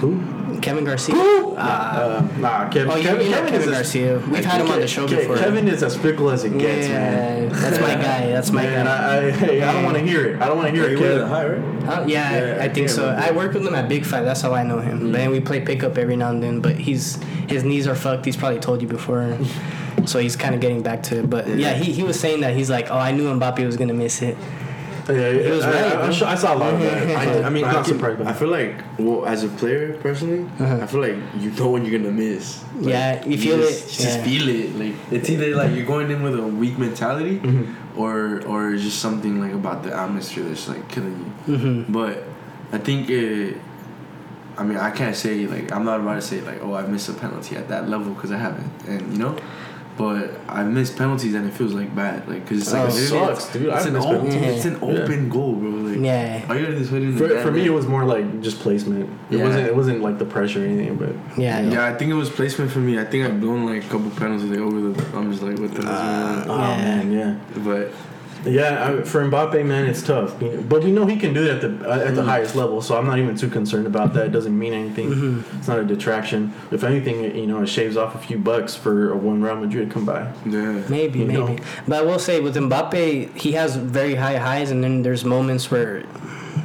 Who? 0.00 0.20
Kevin 0.66 0.84
Garcia. 0.84 1.14
Uh, 1.14 2.28
nah, 2.38 2.68
Kevin. 2.68 2.90
Oh, 2.90 2.96
you, 2.96 3.02
Kevin, 3.04 3.24
you 3.26 3.30
know 3.30 3.36
Kevin, 3.36 3.52
Kevin 3.52 3.68
is 3.68 3.74
Garcia. 3.76 4.18
We've 4.18 4.44
had 4.44 4.60
him 4.60 4.68
on 4.68 4.80
the 4.80 4.88
show 4.88 5.06
Ke- 5.06 5.10
before. 5.10 5.36
Kevin 5.36 5.68
is 5.68 5.80
as 5.84 5.96
fickle 5.96 6.28
as 6.28 6.42
it 6.42 6.58
gets, 6.58 6.88
yeah, 6.88 6.98
man. 6.98 7.48
that's 7.50 7.78
my 7.78 7.94
guy. 7.94 8.26
That's 8.26 8.50
my 8.50 8.62
Man, 8.64 8.84
guy. 8.86 8.96
I, 8.96 9.26
I, 9.26 9.30
hey, 9.30 9.62
I 9.62 9.72
don't 9.72 9.84
want 9.84 9.96
to 9.96 10.02
hear 10.02 10.26
it. 10.26 10.42
I 10.42 10.46
don't 10.48 10.56
want 10.56 10.68
to 10.70 10.74
hear 10.74 10.86
it, 10.86 10.98
went 10.98 11.02
kid. 11.02 11.20
at 11.20 11.28
high, 11.28 11.46
right? 11.46 11.88
Uh, 11.88 12.04
yeah, 12.08 12.32
Yeah, 12.34 12.54
I, 12.54 12.56
I 12.56 12.64
I 12.64 12.64
think 12.64 12.74
can't 12.74 12.90
so. 12.90 13.02
remember. 13.06 13.26
I 13.26 13.30
work 13.30 13.52
with 13.54 13.64
him 13.64 13.76
at 13.76 13.88
Big 13.88 14.04
Five. 14.04 14.24
That's 14.24 14.40
how 14.40 14.54
I 14.54 14.64
know 14.64 14.80
him. 14.80 15.12
Then 15.12 15.30
we 15.30 15.38
play 15.38 15.60
pickup 15.60 15.96
every 15.98 16.16
now 16.16 16.30
and 16.30 16.42
then. 16.42 16.60
But 16.60 16.74
he's 16.74 17.22
his 17.48 17.62
knees 17.62 17.86
are 17.86 17.94
fucked. 17.94 18.24
He's 18.24 18.36
probably 18.36 18.58
told 18.58 18.82
you 18.82 18.88
before. 18.88 19.38
So 20.04 20.20
he's 20.20 20.36
kind 20.36 20.54
of 20.54 20.60
getting 20.60 20.82
back 20.82 21.02
to 21.04 21.20
it. 21.20 21.30
But 21.30 21.48
yeah, 21.48 21.72
he, 21.72 21.90
he 21.90 22.04
was 22.04 22.20
saying 22.20 22.42
that 22.42 22.54
he's 22.54 22.70
like, 22.70 22.90
oh, 22.92 22.98
I 22.98 23.10
knew 23.12 23.24
Mbappe 23.34 23.64
was 23.66 23.76
gonna 23.76 23.94
miss 23.94 24.22
it. 24.22 24.36
Yeah, 25.08 25.30
yeah, 25.30 25.50
was 25.50 25.64
I, 25.64 25.70
right, 25.70 25.92
I, 25.96 26.06
I, 26.08 26.10
saw- 26.12 26.28
I 26.30 26.34
saw 26.34 26.54
a 26.54 26.58
lot 26.58 26.74
of 26.74 26.80
that. 26.80 27.08
I, 27.16 27.42
I 27.46 27.50
mean, 27.50 27.64
I'm 27.64 27.72
not 27.72 27.86
surprised. 27.86 28.20
I 28.22 28.32
feel 28.32 28.48
like, 28.48 28.74
well, 28.98 29.24
as 29.26 29.44
a 29.44 29.48
player 29.48 29.96
personally, 29.98 30.42
Uh-huh. 30.58 30.80
I 30.82 30.86
feel 30.86 31.00
like 31.00 31.16
you 31.38 31.50
know 31.52 31.70
when 31.70 31.84
you're 31.84 31.98
gonna 31.98 32.10
miss. 32.12 32.64
Like, 32.74 32.92
Yeah, 32.92 33.24
you 33.24 33.38
feel 33.38 33.58
just, 33.58 33.86
it, 33.86 33.98
you 33.98 34.04
Just 34.04 34.18
yeah. 34.18 34.24
feel 34.24 34.48
it. 34.48 34.74
Like 34.76 34.94
it's 35.12 35.30
either 35.30 35.54
like 35.54 35.74
you're 35.76 35.86
going 35.86 36.10
in 36.10 36.22
with 36.22 36.34
a 36.38 36.42
weak 36.46 36.76
mentality, 36.78 37.38
Mm-hmm. 37.38 38.00
or 38.00 38.42
or 38.46 38.76
just 38.76 38.98
something 38.98 39.40
like 39.40 39.52
about 39.52 39.82
the 39.84 39.94
atmosphere 39.96 40.44
that's 40.44 40.66
like 40.68 40.88
killing 40.88 41.16
you. 41.46 41.56
hmm 41.56 41.92
But 41.92 42.24
I 42.72 42.78
think 42.78 43.08
it. 43.10 43.56
I 44.58 44.64
mean, 44.64 44.78
I 44.78 44.90
can't 44.90 45.14
say 45.14 45.46
like 45.46 45.70
I'm 45.70 45.84
not 45.84 46.00
about 46.00 46.14
to 46.14 46.22
say 46.22 46.40
like 46.40 46.60
oh 46.64 46.74
I 46.74 46.82
missed 46.86 47.08
a 47.08 47.12
penalty 47.12 47.54
at 47.56 47.68
that 47.68 47.88
level 47.88 48.12
because 48.14 48.32
I 48.32 48.38
haven't, 48.38 48.72
and 48.88 49.12
you 49.12 49.18
know. 49.18 49.36
But 49.96 50.30
I 50.46 50.62
miss 50.62 50.90
penalties 50.90 51.32
and 51.34 51.46
it 51.48 51.54
feels 51.54 51.72
like 51.72 51.94
bad, 51.94 52.28
like 52.28 52.42
because 52.42 52.60
it's 52.62 52.72
like 52.72 52.82
Oh, 52.82 52.86
literally 52.94 53.06
sucks, 53.06 53.44
it's, 53.44 53.52
dude. 53.54 53.68
I 53.70 53.76
It's 53.78 53.86
an, 53.86 53.96
open, 53.96 54.30
penalties. 54.30 54.56
it's 54.56 54.64
an 54.66 54.78
Yeah. 54.82 55.28
goal, 55.30 55.52
bro. 55.54 55.70
Like 55.70 55.98
Yeah. 56.00 56.44
all 56.50 56.54
you 56.56 56.62
gotta 56.66 56.74
do 56.76 56.80
is 56.82 56.92
it 56.92 57.02
in 57.02 57.16
For, 57.16 57.28
net, 57.28 57.42
for 57.42 57.50
me, 57.50 57.64
it 57.64 57.72
was 57.72 57.86
more 57.86 58.04
like 58.04 58.42
just 58.42 58.60
placement. 58.60 59.08
It 59.30 59.38
Yeah. 59.38 59.44
wasn't. 59.44 59.66
It 59.66 59.74
wasn't 59.74 60.02
like 60.02 60.18
the 60.18 60.26
pressure 60.26 60.62
or 60.62 60.66
anything. 60.66 60.96
But 60.96 61.14
Yeah. 61.38 61.60
Yeah, 61.62 61.86
I 61.86 61.94
think 61.94 62.10
it 62.10 62.14
was 62.14 62.28
placement 62.28 62.70
for 62.70 62.80
me. 62.80 62.98
I 62.98 63.04
think 63.04 63.24
I've 63.24 63.40
blown 63.40 63.64
like 63.64 63.84
a 63.84 63.88
couple 63.88 64.10
penalties 64.10 64.50
like 64.50 64.58
over 64.58 64.80
the. 64.90 65.04
I'm 65.16 65.30
just 65.30 65.42
like, 65.42 65.58
what 65.58 65.74
the 65.74 65.82
hell's 65.86 66.44
going 66.46 66.50
oh? 66.50 66.60
Yeah. 66.60 66.76
man, 66.76 67.12
yeah, 67.12 67.34
But 67.64 67.92
yeah. 68.46 68.88
I, 68.98 69.02
for 69.02 69.22
Mbappe, 69.28 69.64
man, 69.64 69.86
it's 69.86 70.02
tough. 70.02 70.34
But 70.68 70.82
we 70.84 70.90
know 70.92 71.04
he 71.06 71.16
can 71.16 71.34
do 71.34 71.44
that 71.44 71.62
at 71.64 71.78
the 71.80 71.90
uh, 71.90 71.98
at 72.08 72.14
the 72.14 72.22
Mm. 72.22 72.26
highest 72.26 72.54
level. 72.56 72.80
So 72.82 72.96
I'm 72.96 73.06
not 73.06 73.18
even 73.18 73.36
too 73.36 73.48
concerned 73.50 73.86
about 73.86 74.14
that. 74.14 74.26
It 74.26 74.32
doesn't 74.32 74.56
mean 74.58 74.72
anything. 74.72 75.10
Mm-hmm. 75.10 75.58
It's 75.58 75.68
not 75.68 75.78
a 75.78 75.84
detraction. 75.84 76.52
If 76.70 76.82
anything, 76.84 77.24
it, 77.24 77.34
you 77.34 77.46
know, 77.46 77.62
it 77.62 77.66
shaves 77.68 77.96
off 77.96 78.14
a 78.14 78.18
few 78.18 78.38
bucks 78.38 78.74
for 78.74 79.12
a 79.12 79.16
one 79.16 79.42
Real 79.42 79.56
Madrid 79.56 79.90
come 79.90 80.04
by. 80.04 80.32
yeah, 80.44 80.82
Maybe, 80.88 81.18
You 81.20 81.24
maybe. 81.26 81.38
know? 81.54 81.56
But 81.88 81.96
I 81.98 82.02
will 82.02 82.18
say 82.18 82.40
with 82.40 82.56
Mbappe, 82.56 83.36
he 83.36 83.52
has 83.52 83.76
very 83.76 84.14
high 84.14 84.36
highs, 84.36 84.70
and 84.70 84.82
then 84.84 85.02
there's 85.02 85.24
moments 85.24 85.70
where 85.70 86.04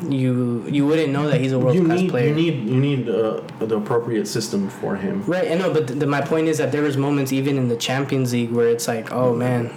you 0.10 0.66
you 0.68 0.86
wouldn't 0.88 1.12
know 1.14 1.28
that 1.30 1.40
he's 1.41 1.52
a 1.52 1.60
world 1.60 1.76
you 1.76 1.86
class 1.86 1.99
need 1.99 2.10
player. 2.10 2.28
you 2.30 2.36
need 2.36 2.56
you 2.70 2.80
need 2.80 3.10
uh, 3.10 3.41
the 3.60 3.78
appropriate 3.78 4.28
system 4.28 4.70
for 4.70 4.95
him. 4.95 5.24
Right, 5.26 5.52
I 5.52 5.56
know, 5.56 5.72
but 5.72 5.88
th- 5.88 6.06
my 6.06 6.22
point 6.22 6.48
is 6.48 6.58
that 6.58 6.72
there 6.72 6.82
was 6.82 6.98
moments 6.98 7.32
even 7.32 7.58
in 7.58 7.68
the 7.68 7.76
Champions 7.78 8.34
League 8.34 8.52
where 8.52 8.68
it's 8.70 8.88
like, 8.88 9.12
oh 9.12 9.36
man, 9.36 9.70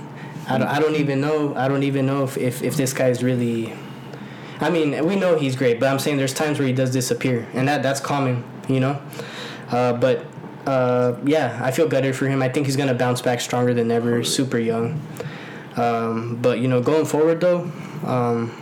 I 0.48 0.58
don't, 0.58 0.68
I 0.68 0.78
don't 0.78 0.96
even 0.96 1.20
know, 1.20 1.54
I 1.54 1.68
don't 1.68 1.82
even 1.82 2.06
know 2.06 2.24
if, 2.24 2.36
if, 2.36 2.62
if 2.62 2.76
this 2.76 2.92
guy's 2.92 3.22
really. 3.22 3.74
I 4.60 4.70
mean, 4.70 5.04
we 5.06 5.16
know 5.16 5.36
he's 5.36 5.56
great, 5.56 5.80
but 5.80 5.88
I'm 5.88 5.98
saying 5.98 6.16
there's 6.16 6.32
times 6.32 6.58
where 6.58 6.68
he 6.68 6.72
does 6.72 6.92
disappear, 6.92 7.46
and 7.54 7.66
that 7.66 7.82
that's 7.82 8.00
common, 8.00 8.44
you 8.68 8.80
know. 8.80 9.00
Uh, 9.70 9.94
but 9.94 10.24
uh, 10.66 11.16
yeah, 11.24 11.58
I 11.62 11.70
feel 11.70 11.88
gutted 11.88 12.14
for 12.14 12.28
him. 12.28 12.42
I 12.42 12.48
think 12.48 12.66
he's 12.66 12.76
gonna 12.76 12.94
bounce 12.94 13.20
back 13.20 13.40
stronger 13.40 13.74
than 13.74 13.90
ever. 13.90 14.22
Super 14.22 14.58
young, 14.58 15.02
um, 15.76 16.38
but 16.40 16.60
you 16.60 16.68
know, 16.68 16.80
going 16.80 17.04
forward 17.04 17.40
though. 17.40 17.70
Um, 18.04 18.52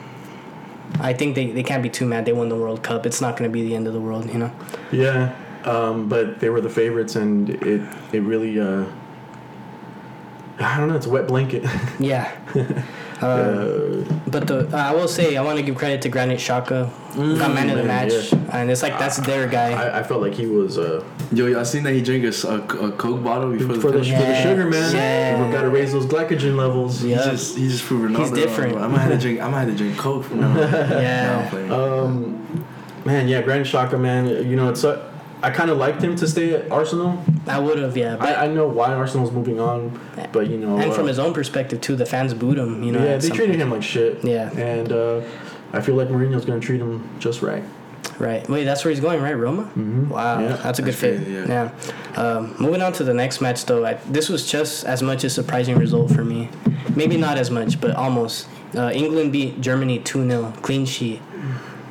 I 1.01 1.13
think 1.13 1.35
they, 1.35 1.51
they 1.51 1.63
can't 1.63 1.83
be 1.83 1.89
too 1.89 2.07
mad. 2.07 2.25
They 2.25 2.33
won 2.33 2.49
the 2.49 2.57
World 2.57 2.83
Cup. 2.83 3.07
It's 3.07 3.21
not 3.21 3.37
to 3.39 3.49
be 3.49 3.63
the 3.63 3.75
end 3.75 3.87
of 3.87 3.93
the 3.93 4.01
world, 4.01 4.27
you 4.31 4.39
know. 4.39 4.53
Yeah, 4.93 5.35
um, 5.65 6.09
but 6.09 6.39
they 6.39 6.49
were 6.51 6.61
the 6.61 6.71
favorites, 6.71 7.17
and 7.17 7.51
it 7.51 7.83
it 8.13 8.21
really. 8.21 8.59
Uh, 8.59 8.87
I 10.59 10.79
don't 10.79 10.89
know. 10.89 10.97
It's 10.97 11.07
a 11.07 11.11
wet 11.11 11.27
blanket. 11.29 11.65
Yeah. 12.01 12.31
Uh, 13.23 13.27
uh, 13.27 14.05
But 14.27 14.49
the 14.49 14.67
uh, 14.77 14.77
I 14.77 14.93
will 14.93 15.07
say 15.07 15.37
I 15.37 15.43
want 15.45 15.57
to 15.57 15.63
give 15.63 15.77
credit 15.77 16.03
to 16.03 16.09
Granit 16.09 16.41
Xhaka, 16.41 16.91
got 17.39 17.55
man 17.55 17.71
of 17.71 17.77
the 17.77 17.85
Mm, 17.85 17.87
man, 17.87 18.09
match, 18.09 18.33
and 18.53 18.69
it's 18.69 18.83
like 18.83 18.99
that's 18.99 19.19
their 19.19 19.47
guy. 19.47 19.71
I, 19.75 20.01
I 20.01 20.03
felt 20.03 20.23
like 20.23 20.35
he 20.35 20.47
was 20.47 20.77
uh, 20.77 21.05
Yo, 21.33 21.47
y'all 21.47 21.65
seen 21.65 21.85
that 21.85 21.93
he 21.95 22.03
drank 22.03 22.25
a, 22.25 22.29
s- 22.35 22.43
a- 22.43 22.57
a 22.59 22.91
Coke 22.91 23.23
bottle 23.23 23.53
before 23.53 23.77
for 23.77 23.93
the, 23.93 23.99
the 24.01 24.05
for 24.11 24.25
the 24.25 24.43
sugar 24.43 24.67
man. 24.69 24.93
Yeah. 24.93 25.41
We've 25.41 25.53
got 25.53 25.63
to 25.63 25.71
raise 25.71 25.93
those 25.93 26.05
glycogen 26.07 26.57
levels. 26.57 27.05
Yeah. 27.05 27.23
He 27.23 27.31
just 27.31 27.57
he 27.57 27.69
just 27.69 27.85
proved 27.85 28.11
Ronaldo 28.13 28.19
He's 28.19 28.31
wrong, 28.33 28.35
different. 28.41 28.73
bro. 28.73 28.83
I 28.83 28.89
might 28.89 28.99
have 29.03 29.13
to 29.13 29.19
drink. 29.19 29.41
I 29.41 29.49
might 29.49 29.61
have 29.61 29.69
to 29.71 29.77
drink 29.77 29.97
Coke 29.97 30.25
from 30.25 30.41
now. 30.41 30.51
on. 30.51 30.57
Yeah. 31.07 31.67
No, 31.69 32.05
Um, 32.07 32.67
man, 33.05 33.29
yeah, 33.29 33.41
Granit 33.43 33.69
Xhaka, 33.69 34.01
man. 34.01 34.27
You 34.27 34.57
know, 34.57 34.69
it's 34.71 34.83
uh, 34.83 35.12
I 35.43 35.51
kind 35.51 35.71
of 35.71 35.79
liked 35.79 36.01
him 36.03 36.15
to 36.17 36.29
stay 36.29 36.55
at 36.55 36.71
Arsenal. 36.71 37.23
I 37.49 37.59
would 37.59 37.79
have, 37.79 37.97
yeah. 37.97 38.17
But, 38.17 38.29
I, 38.39 38.45
I 38.45 38.49
know 38.49 38.69
why 38.69 38.93
Arsenal's 38.95 39.33
moving 39.33 39.59
on, 39.59 39.99
but 40.33 40.49
you 40.49 40.57
know, 40.57 40.79
and 40.79 40.93
from 40.95 41.05
uh, 41.05 41.09
his 41.09 41.19
own 41.19 41.35
perspective 41.35 41.81
too, 41.81 41.97
the 41.97 42.07
fans 42.07 42.33
booed 42.35 42.59
him. 42.59 42.83
You 42.83 42.93
know. 42.93 43.05
yeah, 43.05 43.17
they 43.17 43.29
treated 43.31 43.57
him 43.57 43.71
like 43.71 43.83
shit. 43.83 44.23
Yeah. 44.25 44.51
and 44.57 44.93
uh, 44.93 45.21
I 45.73 45.81
feel 45.81 45.95
like 45.97 46.09
Mourinho's 46.09 46.45
gonna 46.45 46.61
treat 46.61 46.81
him 46.81 47.09
just 47.19 47.43
right. 47.43 47.65
Right. 48.19 48.49
Wait, 48.49 48.65
that's 48.65 48.85
where 48.85 48.91
he's 48.93 49.01
going, 49.01 49.21
right? 49.23 49.33
Roma. 49.33 49.71
Mhm. 49.77 50.09
Wow, 50.09 50.41
Yeah. 50.41 50.57
that's 50.63 50.79
a 50.79 50.83
good 50.83 50.93
That's 50.95 51.01
fit. 51.01 51.17
crazy, 51.25 51.33
yeah. 51.49 51.71
Um, 52.17 52.55
moving 52.61 52.83
on 52.83 52.93
to 52.95 53.05
the 53.05 53.15
next 53.15 53.41
match, 53.41 53.65
though, 53.65 53.85
I, 53.85 53.95
this 54.09 54.29
was 54.29 54.49
just 54.49 54.85
as 54.85 55.03
much 55.03 55.25
a 55.25 55.31
surprising 55.31 55.77
result 55.77 56.13
for 56.13 56.23
me. 56.25 56.51
Maybe 56.95 57.17
not 57.17 57.39
as 57.39 57.51
much, 57.51 57.81
but 57.81 57.93
almost. 57.97 58.49
Uh, 58.77 58.91
England 58.95 59.33
beat 59.33 59.61
Germany 59.61 59.99
2 59.99 60.29
0, 60.29 60.53
clean 60.63 60.85
sheet. 60.87 61.21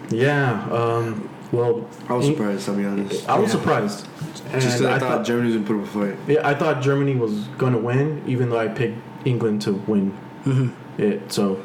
Yeah. 0.10 0.64
Um, 0.72 1.30
well, 1.52 1.88
I 2.10 2.14
was 2.14 2.26
surprised. 2.28 2.70
I'll 2.70 2.76
be 2.76 2.86
honest. 2.86 3.28
I 3.30 3.38
was 3.40 3.54
Yeah. 3.54 3.60
surprised. 3.60 4.08
And 4.54 4.62
that 4.62 4.82
I, 4.86 4.96
I 4.96 5.00
thought, 5.00 5.10
thought- 5.10 5.26
Germany 5.26 5.48
was 5.48 5.56
gonna 5.58 5.68
put 5.68 5.78
up 5.78 5.84
a 6.06 6.12
fight. 6.12 6.20
Yeah, 6.28 6.48
I 6.48 6.54
thought 6.54 6.82
Germany 6.82 7.16
was 7.16 7.34
gonna 7.58 7.78
win, 7.78 8.22
even 8.28 8.50
though 8.50 8.60
I 8.60 8.68
picked 8.68 8.98
England 9.26 9.62
to 9.64 9.74
win 9.88 10.12
hmm 10.44 10.70
it. 10.98 11.32
So 11.32 11.60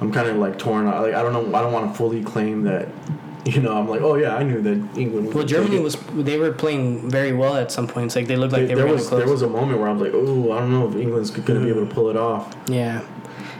I'm 0.00 0.12
kind 0.12 0.28
of 0.28 0.36
like 0.36 0.58
torn. 0.58 0.86
I- 0.86 1.00
Like 1.00 1.14
I 1.14 1.22
don't 1.22 1.32
know. 1.32 1.56
I 1.58 1.62
don't 1.62 1.72
want 1.72 1.90
to 1.92 1.96
fully 1.98 2.22
claim 2.22 2.62
that. 2.64 2.88
You 3.46 3.62
know, 3.62 3.78
I'm 3.78 3.88
like, 3.88 4.02
oh 4.02 4.16
yeah, 4.16 4.36
I 4.36 4.42
knew 4.42 4.60
that 4.60 4.78
England. 4.98 5.28
Was 5.28 5.34
Well, 5.34 5.44
Germany 5.46 5.78
was 5.78 5.96
they 6.14 6.36
were 6.36 6.52
playing 6.52 7.08
very 7.08 7.32
well 7.32 7.56
at 7.56 7.72
some 7.72 7.86
points. 7.86 8.14
Like 8.14 8.26
they 8.26 8.36
looked 8.36 8.52
like 8.52 8.66
they, 8.68 8.74
there 8.74 8.84
were 8.86 8.92
was 8.92 9.08
going 9.08 9.10
to 9.10 9.16
there 9.16 9.24
close. 9.26 9.40
was 9.40 9.42
a 9.42 9.48
moment 9.48 9.78
where 9.78 9.88
I 9.88 9.92
was 9.92 10.02
like, 10.02 10.12
oh, 10.14 10.52
I 10.52 10.58
don't 10.58 10.70
know 10.70 10.86
if 10.86 10.96
England's 10.96 11.30
going 11.30 11.58
to 11.58 11.64
be 11.64 11.70
able 11.70 11.86
to 11.86 11.94
pull 11.94 12.10
it 12.10 12.16
off. 12.18 12.54
yeah. 12.66 13.00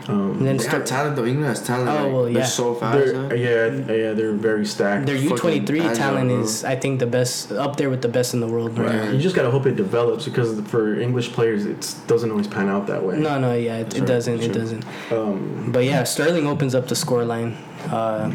Um, 0.08 0.38
And 0.38 0.46
then 0.46 0.56
They 0.56 0.64
start, 0.64 0.78
have 0.78 0.88
talent 0.88 1.16
though. 1.16 1.26
England 1.26 1.48
has 1.48 1.62
talent. 1.62 1.88
Oh, 1.90 1.94
like, 2.04 2.12
well, 2.14 2.28
yeah. 2.28 2.34
They're 2.38 2.46
so 2.46 2.74
fast. 2.74 2.98
they're, 2.98 3.14
huh? 3.14 3.34
yeah, 3.34 3.92
yeah, 4.02 4.12
they're 4.14 4.32
very 4.32 4.64
stacked. 4.64 5.04
their 5.06 5.16
U 5.16 5.36
twenty 5.36 5.60
three 5.66 5.80
talent 5.80 6.28
bro. 6.30 6.40
is 6.40 6.64
I 6.64 6.76
think 6.76 6.98
the 6.98 7.06
best 7.06 7.52
up 7.52 7.76
there 7.76 7.90
with 7.90 8.00
the 8.00 8.08
best 8.08 8.32
in 8.34 8.40
the 8.40 8.46
world. 8.48 8.78
Right. 8.78 8.86
Right. 8.86 9.04
now. 9.04 9.10
You 9.10 9.20
just 9.20 9.36
gotta 9.36 9.50
hope 9.50 9.66
it 9.66 9.76
develops 9.76 10.24
because 10.24 10.58
for 10.72 10.98
English 10.98 11.32
players, 11.32 11.66
it 11.66 11.94
doesn't 12.06 12.30
always 12.30 12.48
pan 12.48 12.68
out 12.68 12.86
that 12.86 13.02
way. 13.04 13.18
No, 13.18 13.38
no, 13.38 13.52
yeah, 13.54 13.78
it, 13.78 13.94
it 13.94 14.00
right, 14.00 14.08
doesn't, 14.08 14.40
it 14.40 14.52
doesn't. 14.52 14.84
Um, 15.12 15.70
But 15.72 15.84
yeah, 15.84 16.04
Sterling 16.04 16.46
opens 16.46 16.74
up 16.74 16.88
the 16.88 16.94
scoreline. 16.94 17.56
Uh, 17.90 18.30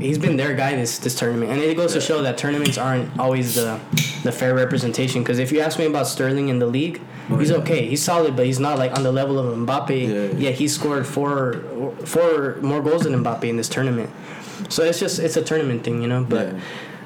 he's 0.00 0.18
been 0.18 0.36
their 0.36 0.54
guy 0.54 0.76
this 0.76 0.98
this 0.98 1.14
tournament, 1.18 1.50
and 1.50 1.60
it 1.60 1.76
goes 1.76 1.92
to 1.94 2.00
show 2.00 2.22
that 2.22 2.38
tournaments 2.38 2.78
aren't 2.78 3.18
always 3.18 3.54
the 3.56 3.80
the 4.22 4.32
fair 4.32 4.54
representation. 4.54 5.22
Because 5.22 5.38
if 5.40 5.50
you 5.52 5.58
ask 5.60 5.78
me 5.78 5.86
about 5.86 6.06
Sterling 6.06 6.48
in 6.48 6.58
the 6.58 6.66
league, 6.66 7.00
He's 7.28 7.50
okay. 7.50 7.86
He's 7.86 8.02
solid, 8.02 8.36
but 8.36 8.46
he's 8.46 8.60
not 8.60 8.78
like 8.78 8.92
on 8.96 9.02
the 9.02 9.12
level 9.12 9.38
of 9.38 9.46
Mbappe. 9.58 9.90
Yeah. 9.90 10.38
Yet 10.38 10.54
he 10.54 10.68
scored 10.68 11.06
four 11.06 11.54
four 12.04 12.56
more 12.62 12.80
goals 12.80 13.02
than 13.02 13.12
Mbappe 13.22 13.44
in 13.44 13.56
this 13.56 13.68
tournament. 13.68 14.10
So 14.68 14.84
it's 14.84 15.00
just 15.00 15.18
it's 15.18 15.36
a 15.36 15.42
tournament 15.42 15.82
thing, 15.84 16.00
you 16.02 16.08
know. 16.08 16.24
But 16.24 16.52
Yeah. 16.52 16.60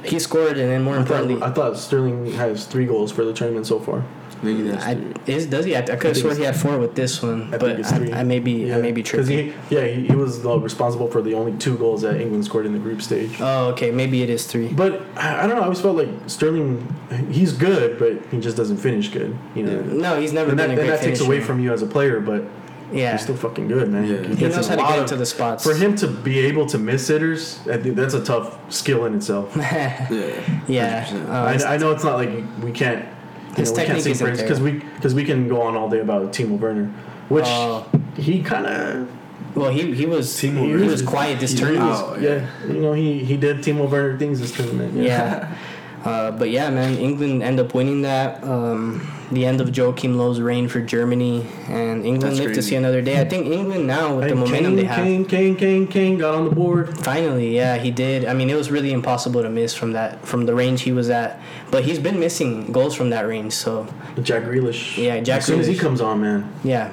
he 0.04 0.18
scored, 0.18 0.58
and 0.58 0.70
then 0.70 0.82
more 0.84 0.94
I, 0.94 1.04
thought, 1.04 1.22
importantly, 1.22 1.42
I 1.46 1.50
thought 1.52 1.78
Sterling 1.78 2.32
has 2.32 2.66
three 2.66 2.86
goals 2.86 3.10
for 3.12 3.24
the 3.24 3.32
tournament 3.32 3.66
so 3.66 3.80
far. 3.80 4.04
Maybe 4.42 4.62
that's 4.62 4.84
I, 4.84 4.94
three. 4.94 5.34
is 5.34 5.46
does 5.46 5.64
he? 5.64 5.76
I, 5.76 5.80
I 5.80 5.96
could 5.96 6.04
have 6.04 6.16
sworn 6.16 6.36
he 6.36 6.44
had 6.44 6.56
four 6.56 6.78
with 6.78 6.94
this 6.94 7.22
one, 7.22 7.48
I 7.54 7.58
but 7.58 7.76
think 7.76 7.78
it's. 7.80 7.92
I, 7.92 8.20
I 8.20 8.24
may 8.24 8.38
be 8.38 8.72
I 8.72 8.78
may 8.78 8.92
be 8.92 9.02
because 9.02 9.26
tripping. 9.28 9.52
he, 9.68 9.74
yeah, 9.76 9.86
he, 9.86 10.06
he 10.06 10.14
was 10.16 10.44
uh, 10.46 10.58
responsible 10.58 11.08
for 11.10 11.20
the 11.22 11.34
only 11.34 11.56
two 11.58 11.76
goals 11.76 12.02
that 12.02 12.20
England 12.20 12.44
scored 12.44 12.64
in 12.66 12.72
the 12.72 12.78
group 12.78 13.02
stage. 13.02 13.36
Oh, 13.40 13.68
okay, 13.72 13.90
maybe 13.90 14.22
it 14.22 14.30
is 14.30 14.46
three. 14.46 14.68
But 14.68 15.02
I, 15.16 15.44
I 15.44 15.46
don't 15.46 15.56
know. 15.56 15.62
I 15.62 15.64
always 15.64 15.80
felt 15.80 15.96
like 15.96 16.08
Sterling, 16.26 16.86
he's 17.30 17.52
good, 17.52 17.98
but 17.98 18.24
he 18.30 18.40
just 18.40 18.56
doesn't 18.56 18.78
finish 18.78 19.08
good. 19.10 19.36
You 19.54 19.64
know, 19.64 19.80
No, 19.82 20.20
he's 20.20 20.32
never 20.32 20.50
and 20.50 20.56
been 20.58 20.68
that, 20.68 20.72
a 20.72 20.76
great 20.76 20.90
and 20.90 20.98
that 20.98 21.04
takes 21.04 21.20
away 21.20 21.40
from 21.40 21.60
you 21.60 21.72
as 21.72 21.82
a 21.82 21.86
player. 21.86 22.20
But 22.20 22.44
Yeah, 22.92 23.12
he's 23.12 23.22
still 23.22 23.36
fucking 23.36 23.68
good, 23.68 23.88
man. 23.90 24.04
Yeah. 24.06 24.22
He 24.26 24.34
he 24.36 24.48
knows 24.48 24.66
how 24.68 24.76
to 24.76 24.82
get 24.82 24.94
of- 24.96 25.02
into 25.02 25.16
the 25.16 25.26
spots. 25.26 25.62
For 25.64 25.74
him 25.74 25.94
to 25.96 26.06
be 26.08 26.38
able 26.40 26.64
to 26.66 26.78
miss 26.78 27.06
hitters, 27.08 27.60
I 27.68 27.76
think 27.76 27.94
that's 27.94 28.14
a 28.14 28.24
tough 28.24 28.56
skill 28.72 29.04
in 29.04 29.14
itself. 29.16 29.54
Yeah. 29.56 30.64
yeah, 30.66 31.04
100%. 31.04 31.28
uh, 31.28 31.68
I, 31.68 31.74
I 31.74 31.76
know 31.76 31.92
it's 31.92 32.04
not 32.04 32.16
like 32.16 32.30
we 32.62 32.72
can't. 32.72 33.04
You 33.50 33.56
His 33.56 33.70
know, 33.72 33.76
we 33.76 33.86
technique 33.86 34.06
isn't 34.06 34.26
there. 34.26 34.36
because 34.36 34.60
we 34.60 34.72
because 34.72 35.14
we 35.14 35.24
can 35.24 35.48
go 35.48 35.60
on 35.62 35.76
all 35.76 35.88
day 35.90 36.00
about 36.00 36.32
Timo 36.32 36.58
Werner, 36.58 36.86
which 37.28 37.44
Oh. 37.48 37.86
he 38.16 38.42
kind 38.42 38.66
of 38.66 39.08
well, 39.56 39.70
he 39.70 39.92
he 39.94 40.06
was 40.06 40.38
he, 40.38 40.48
Timo 40.50 40.80
was 40.84 41.02
Werner. 41.02 41.10
quiet 41.10 41.40
this 41.40 41.52
He 41.52 41.58
tournament. 41.58 41.90
Oh, 41.92 42.16
yeah. 42.20 42.28
yeah. 42.66 42.72
you 42.72 42.80
know 42.80 42.92
he 42.92 43.24
he 43.24 43.36
did 43.36 43.58
Timo 43.58 43.88
Werner 43.90 44.16
things 44.18 44.40
this 44.40 44.52
tournament. 44.52 44.94
Yeah. 44.94 45.52
Uh, 46.02 46.30
but 46.30 46.48
yeah, 46.48 46.70
man, 46.70 46.96
England 46.96 47.42
end 47.42 47.60
up 47.60 47.74
winning 47.74 48.00
that. 48.00 48.42
Um, 48.42 49.06
the 49.30 49.46
end 49.46 49.60
of 49.60 49.76
Joachim 49.76 50.18
Low's 50.18 50.40
reign 50.40 50.68
for 50.68 50.80
Germany, 50.80 51.46
and 51.68 52.04
England 52.04 52.34
That's 52.34 52.38
lived 52.38 52.54
to 52.54 52.62
see 52.62 52.74
another 52.76 53.00
day. 53.00 53.20
I 53.20 53.24
think 53.28 53.46
England 53.46 53.86
now 53.86 54.16
with 54.16 54.28
the 54.28 54.34
momentum 54.34 54.64
Kane, 54.64 54.76
they 54.76 54.84
have. 54.84 55.04
Kane, 55.04 55.24
Kane, 55.24 55.56
Kane, 55.56 55.86
Kane 55.86 56.18
got 56.18 56.34
on 56.34 56.44
the 56.48 56.54
board. 56.54 56.98
Finally, 56.98 57.54
yeah, 57.54 57.76
he 57.76 57.90
did. 57.90 58.24
I 58.24 58.34
mean, 58.34 58.50
it 58.50 58.56
was 58.56 58.70
really 58.70 58.92
impossible 58.92 59.42
to 59.42 59.48
miss 59.50 59.74
from 59.74 59.92
that 59.92 60.26
from 60.26 60.46
the 60.46 60.54
range 60.54 60.82
he 60.82 60.92
was 60.92 61.10
at. 61.10 61.40
But 61.70 61.84
he's 61.84 61.98
been 61.98 62.18
missing 62.18 62.72
goals 62.72 62.94
from 62.94 63.10
that 63.10 63.26
range, 63.26 63.52
so 63.52 63.86
Jack 64.22 64.42
Grealish. 64.42 64.96
Yeah, 64.96 65.20
Jack 65.20 65.38
As 65.38 65.46
soon 65.46 65.60
as 65.60 65.66
he 65.66 65.76
comes 65.76 66.00
on, 66.00 66.20
man. 66.20 66.52
yeah, 66.64 66.92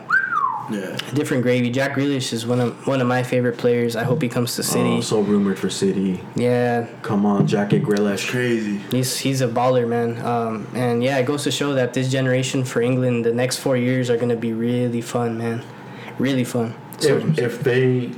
Yeah. 0.70 0.98
different 1.14 1.44
gravy. 1.44 1.70
Jack 1.70 1.94
Grealish 1.96 2.34
is 2.34 2.46
one 2.46 2.60
of 2.60 2.86
one 2.88 3.00
of 3.02 3.08
my 3.08 3.24
favorite 3.24 3.58
players. 3.58 3.96
I 3.96 4.04
hope 4.04 4.22
he 4.22 4.30
comes 4.30 4.56
to 4.56 4.64
City. 4.64 4.98
Oh, 4.98 5.02
so 5.02 5.22
rumored 5.22 5.58
for 5.60 5.70
City. 5.70 6.20
yeah, 6.36 6.88
Come 7.04 7.26
on, 7.26 7.48
Jack 7.48 7.70
Grealish. 7.70 8.28
Crazy. 8.30 8.78
He's 8.92 9.18
he's 9.18 9.42
a 9.42 9.48
baller, 9.48 9.88
man. 9.88 10.20
Um, 10.26 10.68
and 10.74 11.04
yeah, 11.04 11.18
it 11.20 11.26
goes 11.26 11.44
to 11.44 11.52
show 11.52 11.74
that 11.76 11.94
this 11.94 12.12
generation 12.12 12.64
for 12.64 12.82
England, 12.82 13.24
the 13.26 13.34
next 13.34 13.58
four 13.58 13.78
years 13.78 14.10
are 14.10 14.18
gonna 14.18 14.36
be 14.36 14.54
really 14.54 15.02
fun, 15.02 15.38
man. 15.38 15.64
Really 16.20 16.44
fun. 16.44 16.74
So, 17.00 17.18
If, 17.18 17.38
if 17.40 17.64
they 17.64 18.12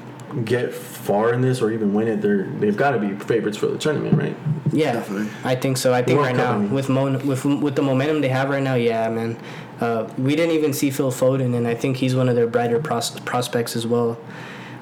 get 0.46 0.74
far 0.74 1.34
in 1.34 1.42
this 1.42 1.62
or 1.62 1.72
even 1.72 1.94
win 1.94 2.08
it, 2.08 2.22
they're 2.22 2.44
they've 2.44 2.78
got 2.78 2.92
to 2.92 3.00
be 3.00 3.14
favorites 3.26 3.58
for 3.58 3.68
the 3.68 3.78
tournament, 3.78 4.16
right? 4.18 4.36
yeah, 4.72 4.94
Definitely. 4.94 5.30
I 5.44 5.56
think 5.56 5.78
so. 5.78 5.94
I 5.94 6.02
think 6.04 6.18
World 6.18 6.28
right 6.28 6.36
Cup, 6.36 6.46
now 6.50 6.56
I 6.56 6.60
mean. 6.60 6.72
with 6.72 6.88
Mon- 6.90 7.26
with 7.28 7.44
with 7.46 7.76
the 7.76 7.82
momentum 7.82 8.22
they 8.22 8.30
have 8.30 8.50
right 8.50 8.64
now, 8.64 8.76
yeah, 8.76 9.10
man. 9.10 9.38
Uh, 9.80 10.08
we 10.18 10.36
didn't 10.36 10.52
even 10.56 10.74
see 10.74 10.90
Phil 10.92 11.12
Foden, 11.12 11.56
and 11.56 11.68
I 11.68 11.74
think 11.76 11.98
he's 11.98 12.16
one 12.16 12.28
of 12.30 12.36
their 12.36 12.48
brighter 12.48 12.80
pros- 12.80 13.20
prospects 13.22 13.76
as 13.76 13.88
well. 13.88 14.18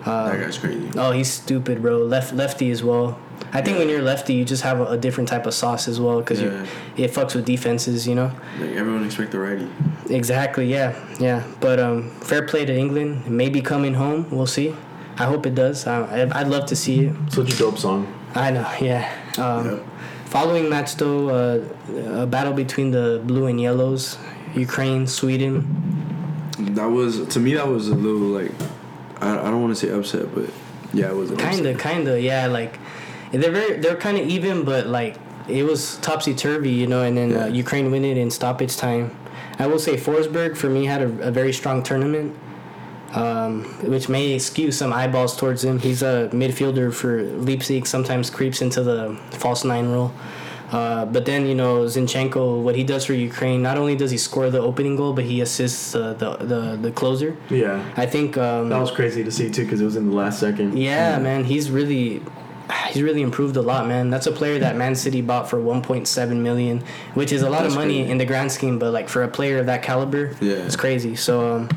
Uh, 0.05 0.29
that 0.31 0.39
guy's 0.39 0.57
crazy. 0.57 0.89
Oh, 0.97 1.11
he's 1.11 1.31
stupid, 1.31 1.81
bro. 1.81 1.97
Left 1.99 2.33
lefty 2.33 2.71
as 2.71 2.83
well. 2.83 3.19
I 3.53 3.61
think 3.61 3.77
when 3.77 3.87
you're 3.89 4.01
lefty, 4.01 4.33
you 4.33 4.43
just 4.45 4.63
have 4.63 4.79
a, 4.79 4.85
a 4.85 4.97
different 4.97 5.29
type 5.29 5.45
of 5.45 5.53
sauce 5.53 5.87
as 5.87 5.99
well 5.99 6.19
because 6.19 6.41
Yeah. 6.41 6.65
you 6.95 7.05
it 7.05 7.11
fucks 7.11 7.35
with 7.35 7.45
defenses, 7.45 8.07
you 8.07 8.15
know. 8.15 8.31
Like 8.59 8.71
everyone 8.71 9.05
expect 9.05 9.31
the 9.31 9.39
righty. 9.39 9.67
Exactly. 10.09 10.69
Yeah. 10.71 10.95
Yeah. 11.19 11.43
But 11.59 11.79
um, 11.79 12.09
fair 12.21 12.41
play 12.47 12.65
to 12.65 12.75
England. 12.75 13.27
Maybe 13.29 13.61
coming 13.61 13.93
home. 13.93 14.27
We'll 14.31 14.47
see. 14.47 14.75
I 15.17 15.25
hope 15.25 15.45
it 15.45 15.55
does. 15.55 15.85
I, 15.87 16.23
I- 16.23 16.39
I'd 16.41 16.47
love 16.47 16.65
to 16.67 16.75
see 16.75 17.05
it. 17.05 17.15
Such 17.31 17.53
a 17.53 17.57
dope 17.57 17.77
song. 17.77 18.07
I 18.35 18.51
know. 18.51 18.69
Yeah. 18.81 19.11
Um, 19.37 19.65
Yep. 19.65 19.83
Following 20.25 20.69
match 20.69 20.95
though, 20.97 21.29
uh, 21.29 22.23
a 22.23 22.27
battle 22.27 22.51
between 22.53 22.91
the 22.91 23.21
blue 23.25 23.45
and 23.47 23.61
yellows, 23.61 24.17
Ukraine, 24.57 25.07
Sweden. 25.07 25.53
That 26.75 26.87
was 26.87 27.25
to 27.27 27.39
me. 27.39 27.53
That 27.53 27.67
was 27.67 27.87
a 27.89 27.95
little 27.95 28.27
like 28.39 28.51
I, 29.21 29.31
I 29.39 29.43
don't 29.51 29.61
want 29.61 29.75
to 29.77 29.79
say 29.87 29.91
upset, 29.93 30.33
but 30.33 30.49
yeah, 30.93 31.09
it 31.09 31.15
was 31.15 31.29
Kinda, 31.29 31.71
upset. 31.75 31.79
kinda. 31.79 32.19
Yeah. 32.21 32.47
Like 32.47 32.79
they're 33.31 33.51
very, 33.51 33.77
they're 33.77 33.95
kind 33.95 34.17
of 34.17 34.27
even, 34.27 34.63
but 34.63 34.87
like 34.87 35.17
it 35.47 35.63
was 35.63 35.97
topsy 35.97 36.33
turvy, 36.33 36.71
you 36.71 36.87
know. 36.87 37.03
And 37.03 37.17
then 37.17 37.35
uh, 37.37 37.45
Ukraine 37.47 37.91
win 37.91 38.03
it 38.05 38.17
in 38.17 38.29
stoppage 38.31 38.75
time. 38.77 39.15
I 39.59 39.67
will 39.67 39.79
say 39.79 39.97
Forsberg 39.97 40.55
for 40.57 40.69
me 40.69 40.85
had 40.85 41.01
a, 41.01 41.09
a 41.29 41.31
very 41.31 41.53
strong 41.53 41.83
tournament. 41.83 42.35
um, 43.13 43.63
which 43.93 44.09
may 44.09 44.37
skew 44.37 44.69
some 44.71 44.91
eyeballs 44.91 45.37
towards 45.37 45.63
him. 45.63 45.79
He's 45.79 46.01
a 46.03 46.29
midfielder 46.33 46.93
for 46.93 47.23
Leipzig, 47.23 47.87
sometimes 47.87 48.29
creeps 48.29 48.61
into 48.61 48.83
the 48.83 49.17
false 49.31 49.63
nine 49.63 49.87
role. 49.95 50.11
Uh, 50.71 51.05
but 51.05 51.25
then 51.25 51.45
you 51.47 51.55
know 51.55 51.85
Zinchenko, 51.85 52.61
what 52.61 52.75
he 52.75 52.83
does 52.83 53.05
for 53.05 53.13
Ukraine, 53.13 53.61
not 53.61 53.77
only 53.77 53.95
does 53.95 54.11
he 54.11 54.17
score 54.17 54.49
the 54.49 54.59
opening 54.59 54.95
goal, 54.97 55.13
but 55.13 55.23
he 55.23 55.39
assists 55.41 55.95
uh, 55.95 56.13
the, 56.13 56.35
the 56.37 56.77
the 56.81 56.91
closer. 56.91 57.37
Yeah, 57.49 57.81
I 57.95 58.05
think 58.05 58.37
um, 58.37 58.67
that 58.69 58.79
was 58.79 58.91
crazy 58.91 59.23
to 59.23 59.31
see 59.31 59.49
too 59.49 59.63
because 59.63 59.79
it 59.79 59.85
was 59.85 59.95
in 59.95 60.09
the 60.09 60.15
last 60.15 60.39
second. 60.39 60.77
yeah, 60.77 61.17
man, 61.19 61.45
he's 61.45 61.71
really 61.71 62.21
he's 62.89 63.01
really 63.01 63.21
improved 63.21 63.55
a 63.55 63.61
lot, 63.61 63.87
man. 63.87 64.09
That's 64.09 64.27
a 64.27 64.31
player 64.33 64.59
that 64.59 64.75
Man 64.75 64.93
City 64.95 65.21
bought 65.21 65.49
for 65.49 65.57
1.7 65.57 66.35
million, 66.41 66.83
which 67.13 67.31
is 67.31 67.41
a 67.41 67.49
lot 67.49 67.61
That's 67.61 67.73
of 67.73 67.79
money 67.79 67.99
crazy. 67.99 68.11
in 68.11 68.17
the 68.17 68.25
grand 68.25 68.51
scheme, 68.51 68.77
but 68.77 68.91
like 68.91 69.07
for 69.07 69.23
a 69.23 69.27
player 69.29 69.59
of 69.59 69.67
that 69.67 69.83
caliber, 69.83 70.35
Yeah. 70.41 70.55
it's 70.67 70.75
crazy. 70.75 71.15
So, 71.15 71.55
um, 71.55 71.69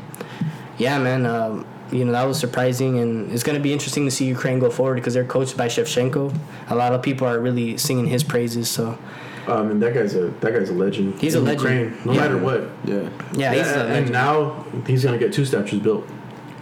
yeah, 0.77 0.97
man, 0.99 1.25
um, 1.25 1.65
you 1.91 2.05
know 2.05 2.11
that 2.13 2.23
was 2.27 2.39
surprising, 2.39 2.99
and 2.99 3.31
it's 3.31 3.43
gonna 3.43 3.59
be 3.59 3.73
interesting 3.73 4.05
to 4.05 4.11
see 4.11 4.25
Ukraine 4.25 4.59
go 4.59 4.69
forward 4.69 4.95
because 4.95 5.13
they're 5.13 5.25
coached 5.25 5.57
by 5.57 5.67
Shevchenko. 5.67 6.33
A 6.69 6.75
lot 6.75 6.93
of 6.93 7.01
people 7.01 7.27
are 7.27 7.39
really 7.39 7.77
singing 7.77 8.07
his 8.07 8.23
praises. 8.23 8.69
So, 8.69 8.97
Um, 9.47 9.71
and 9.71 9.81
that 9.81 9.93
guy's 9.93 10.15
a 10.15 10.25
that 10.41 10.53
guy's 10.53 10.69
a 10.69 10.73
legend. 10.73 11.19
He's 11.19 11.35
a 11.35 11.39
legend. 11.41 11.61
Ukraine, 11.61 11.97
no 12.05 12.13
Yeah. 12.13 12.19
matter 12.21 12.37
what. 12.37 12.61
Yeah. 12.85 13.09
yeah, 13.33 13.53
he's 13.53 13.67
a 13.67 13.79
and 13.81 13.89
legend. 13.89 14.11
now 14.11 14.65
he's 14.87 15.03
gonna 15.03 15.17
get 15.17 15.33
two 15.33 15.45
statues 15.45 15.79
built. 15.79 16.05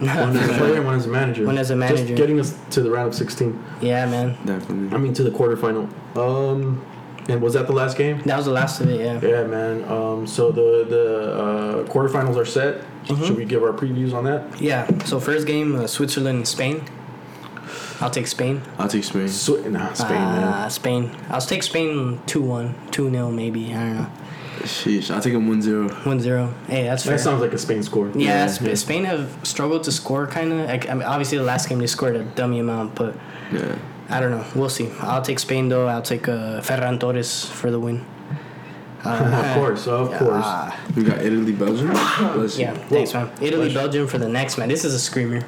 One 0.00 0.08
as 0.08 0.48
a 0.48 0.54
player, 0.54 0.80
one 0.82 0.94
as 0.94 1.04
a 1.04 1.10
manager. 1.10 1.44
One 1.44 1.58
as 1.58 1.70
a 1.70 1.76
manager. 1.76 2.04
Just 2.06 2.16
getting 2.16 2.40
us 2.40 2.54
to 2.70 2.80
the 2.80 2.90
round 2.90 3.08
of 3.08 3.14
16. 3.14 3.62
yeah, 3.82 4.06
man, 4.06 4.28
Definitely. 4.46 4.96
I 4.96 4.98
mean, 4.98 5.12
to 5.12 5.22
the 5.22 5.30
quarterfinal. 5.30 5.86
Um, 6.16 6.80
and 7.30 7.40
was 7.42 7.54
that 7.54 7.66
the 7.66 7.72
last 7.72 7.96
game? 7.96 8.20
that 8.22 8.36
was 8.36 8.46
the 8.46 8.52
last 8.52 8.80
of 8.80 8.88
it. 8.88 9.00
Yeah. 9.00 9.20
Yeah, 9.20 9.44
man. 9.46 9.84
Um, 9.84 10.26
so 10.26 10.50
the 10.50 10.84
the 10.88 11.34
uh, 11.34 11.84
quarterfinals 11.92 12.36
are 12.36 12.44
set. 12.44 12.82
Mm-hmm. 13.06 13.24
Should 13.24 13.36
we 13.36 13.44
give 13.44 13.62
our 13.62 13.72
previews 13.72 14.12
on 14.14 14.24
that? 14.24 14.60
Yeah. 14.60 14.86
So 15.04 15.18
first 15.20 15.46
game, 15.46 15.74
uh, 15.76 15.86
Switzerland, 15.86 16.46
Spain. 16.48 16.82
I'll 18.00 18.10
take 18.10 18.26
Spain. 18.26 18.62
I'll 18.78 18.88
take 18.88 19.04
Spain. 19.04 19.28
Sw- 19.28 19.64
nah, 19.66 19.92
Spain, 19.92 20.10
man. 20.18 20.70
Spain. 20.70 21.10
I'll 21.28 21.40
take 21.40 21.62
Spain 21.62 22.18
2-1, 22.26 22.74
2-0 22.90 23.34
maybe. 23.34 23.74
I 23.74 23.78
don't 23.78 23.96
know. 23.96 24.10
Sheesh. 24.62 25.10
I'll 25.14 25.20
take 25.20 25.34
him 25.34 25.46
1 25.48 25.62
0. 25.62 25.88
1-0. 25.88 26.52
Hey, 26.66 26.84
that's 26.84 27.04
fair. 27.04 27.16
That 27.16 27.22
sounds 27.22 27.40
like 27.42 27.52
a 27.52 27.58
Spain 27.58 27.82
score. 27.82 28.08
yeah, 28.14 28.44
Yeah, 28.44 28.46
Sp- 28.48 28.68
yeah. 28.68 28.74
Spain 28.74 29.04
have 29.04 29.38
struggled 29.42 29.84
to 29.84 29.92
score 29.92 30.26
kind 30.26 30.52
of. 30.52 30.68
I 30.70 30.78
mean, 30.94 31.02
obviously 31.02 31.36
the 31.38 31.44
last 31.44 31.68
game 31.68 31.78
they 31.78 31.86
scored 31.86 32.16
a 32.16 32.24
dummy 32.24 32.58
amount, 32.58 32.94
but 32.94 33.14
Yeah. 33.52 33.76
I 34.10 34.20
don't 34.20 34.30
know. 34.32 34.44
We'll 34.54 34.68
see. 34.68 34.90
I'll 35.00 35.22
take 35.22 35.38
Spain 35.38 35.68
though. 35.68 35.86
I'll 35.86 36.02
take 36.02 36.28
uh, 36.28 36.60
Ferran 36.60 36.98
Torres 36.98 37.44
for 37.46 37.70
the 37.70 37.78
win. 37.78 38.04
of 39.04 39.54
course, 39.54 39.86
of 39.86 40.08
course. 40.18 40.44
Ah, 40.44 40.78
We 40.94 41.04
got 41.04 41.22
Italy, 41.22 41.52
Belgium. 41.52 41.88
Let's 42.38 42.54
see. 42.54 42.62
yeah, 42.62 42.74
thanks, 42.74 43.14
man. 43.14 43.30
Italy, 43.40 43.70
Pleasure. 43.70 43.74
Belgium 43.78 44.06
for 44.08 44.18
the 44.18 44.28
next 44.28 44.58
man. 44.58 44.68
This 44.68 44.84
is 44.84 44.92
a 44.92 44.98
screamer. 44.98 45.40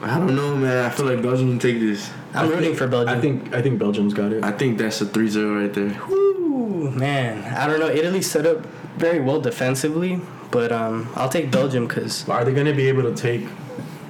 I 0.00 0.18
don't 0.18 0.34
know, 0.34 0.56
man. 0.56 0.86
I 0.86 0.90
feel 0.90 1.06
like 1.06 1.22
Belgium 1.22 1.50
can 1.50 1.58
take 1.60 1.78
this. 1.78 2.10
I'm 2.34 2.46
I 2.46 2.48
rooting 2.48 2.64
think- 2.64 2.78
for 2.78 2.88
Belgium. 2.88 3.16
I 3.16 3.20
think 3.20 3.54
I 3.54 3.62
think 3.62 3.78
Belgium's 3.78 4.14
got 4.14 4.32
it. 4.32 4.42
I 4.42 4.50
think 4.50 4.78
that's 4.78 5.00
a 5.00 5.06
3 5.06 5.28
0 5.28 5.60
right 5.60 5.72
there. 5.72 5.96
Ooh, 6.10 6.90
man, 6.90 7.44
I 7.54 7.68
don't 7.68 7.78
know. 7.78 7.88
Italy 7.88 8.20
set 8.22 8.46
up 8.46 8.66
very 8.96 9.20
well 9.20 9.40
defensively, 9.40 10.20
but 10.50 10.72
um, 10.72 11.08
I'll 11.14 11.28
take 11.28 11.52
Belgium 11.52 11.86
because 11.86 12.28
Are 12.28 12.44
they 12.44 12.52
going 12.52 12.66
to 12.66 12.74
be 12.74 12.88
able 12.88 13.04
to 13.04 13.14
take 13.14 13.46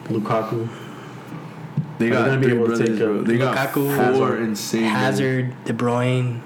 Lukaku? 0.08 0.68
They 2.02 2.10
got 2.10 2.26
gonna 2.26 2.40
be 2.40 2.46
three 2.46 2.54
able 2.56 2.76
to 2.76 2.78
take, 2.78 3.00
uh, 3.00 3.04
bro. 3.04 3.22
They 3.22 3.38
got 3.38 3.72
four 3.72 3.94
Hazard. 3.94 4.42
insane. 4.42 4.82
Hazard, 4.84 5.64
De 5.64 5.72
Bruyne. 5.72 6.40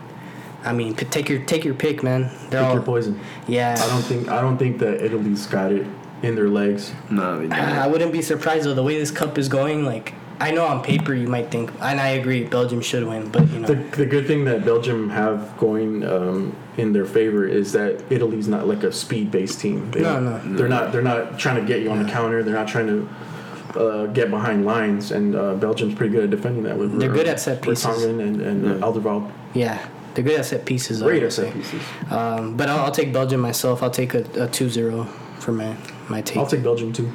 I 0.64 0.72
mean, 0.72 0.94
take 0.94 1.28
your 1.28 1.40
take 1.44 1.64
your 1.64 1.74
pick, 1.74 2.02
man. 2.02 2.22
They're 2.50 2.60
Take 2.60 2.68
all 2.68 2.74
your 2.74 2.82
poison. 2.82 3.20
yeah. 3.46 3.76
I 3.78 3.86
don't 3.88 4.02
think 4.02 4.28
I 4.28 4.40
don't 4.40 4.58
think 4.58 4.78
that 4.80 5.04
Italy's 5.04 5.46
got 5.46 5.72
it 5.72 5.86
in 6.22 6.34
their 6.34 6.48
legs. 6.48 6.92
No, 7.08 7.38
they 7.38 7.46
don't. 7.48 7.52
I 7.58 7.86
wouldn't 7.86 8.12
be 8.12 8.22
surprised 8.22 8.66
though 8.66 8.74
the 8.74 8.82
way 8.82 8.98
this 8.98 9.10
cup 9.10 9.38
is 9.38 9.48
going. 9.48 9.84
Like 9.84 10.14
I 10.40 10.50
know 10.50 10.66
on 10.66 10.82
paper 10.82 11.14
you 11.14 11.28
might 11.28 11.50
think, 11.50 11.70
and 11.80 12.00
I 12.00 12.08
agree, 12.08 12.44
Belgium 12.44 12.80
should 12.82 13.06
win, 13.06 13.30
but 13.30 13.48
you 13.50 13.60
know, 13.60 13.68
The, 13.68 13.76
the 13.96 14.06
good 14.06 14.26
thing 14.26 14.44
that 14.44 14.64
Belgium 14.64 15.08
have 15.08 15.56
going 15.56 16.04
um, 16.04 16.54
in 16.76 16.92
their 16.92 17.06
favor 17.06 17.46
is 17.46 17.72
that 17.72 18.02
Italy's 18.10 18.46
not 18.48 18.66
like 18.66 18.82
a 18.82 18.92
speed 18.92 19.30
based 19.30 19.60
team. 19.60 19.90
They 19.92 20.02
No, 20.02 20.20
no. 20.20 20.38
They're 20.56 20.68
not. 20.68 20.92
They're 20.92 21.00
not 21.00 21.38
trying 21.38 21.60
to 21.60 21.66
get 21.66 21.80
you 21.80 21.90
on 21.90 22.02
the 22.02 22.10
counter. 22.10 22.42
They're 22.42 22.54
not 22.54 22.68
trying 22.68 22.88
to 22.88 23.08
uh, 23.78 24.06
get 24.06 24.30
behind 24.30 24.64
lines. 24.64 25.12
And 25.12 25.34
uh, 25.34 25.54
Belgium's 25.54 25.94
pretty 25.94 26.12
good 26.14 26.24
at 26.24 26.30
defending 26.30 26.62
that. 26.64 26.76
With 26.78 26.98
They're 26.98 27.12
good 27.12 27.28
at 27.28 27.40
set 27.40 27.62
pieces. 27.62 27.84
Vertonghen 27.86 28.20
and 28.20 28.40
and 28.40 28.64
Yeah. 28.64 28.86
uh, 28.86 28.92
Alderweireld. 28.92 29.30
yeah, 29.54 29.78
they're 30.14 30.24
good 30.24 30.38
at 30.40 30.46
set 30.46 30.64
pieces. 30.64 31.02
Great 31.02 31.22
at 31.22 31.32
set 31.32 31.52
pieces. 31.54 31.80
Um, 32.10 32.56
but 32.56 32.68
I'll, 32.68 32.80
I'll 32.86 32.92
take 33.00 33.12
Belgium 33.12 33.40
myself. 33.40 33.82
I'll 33.82 33.90
take 34.02 34.14
a, 34.14 34.20
a 34.44 34.48
2-0 34.48 35.06
for 35.38 35.52
my 35.52 35.74
my 36.08 36.22
take. 36.22 36.36
I'll 36.38 36.46
take 36.46 36.62
Belgium 36.62 36.92
too. 36.92 37.08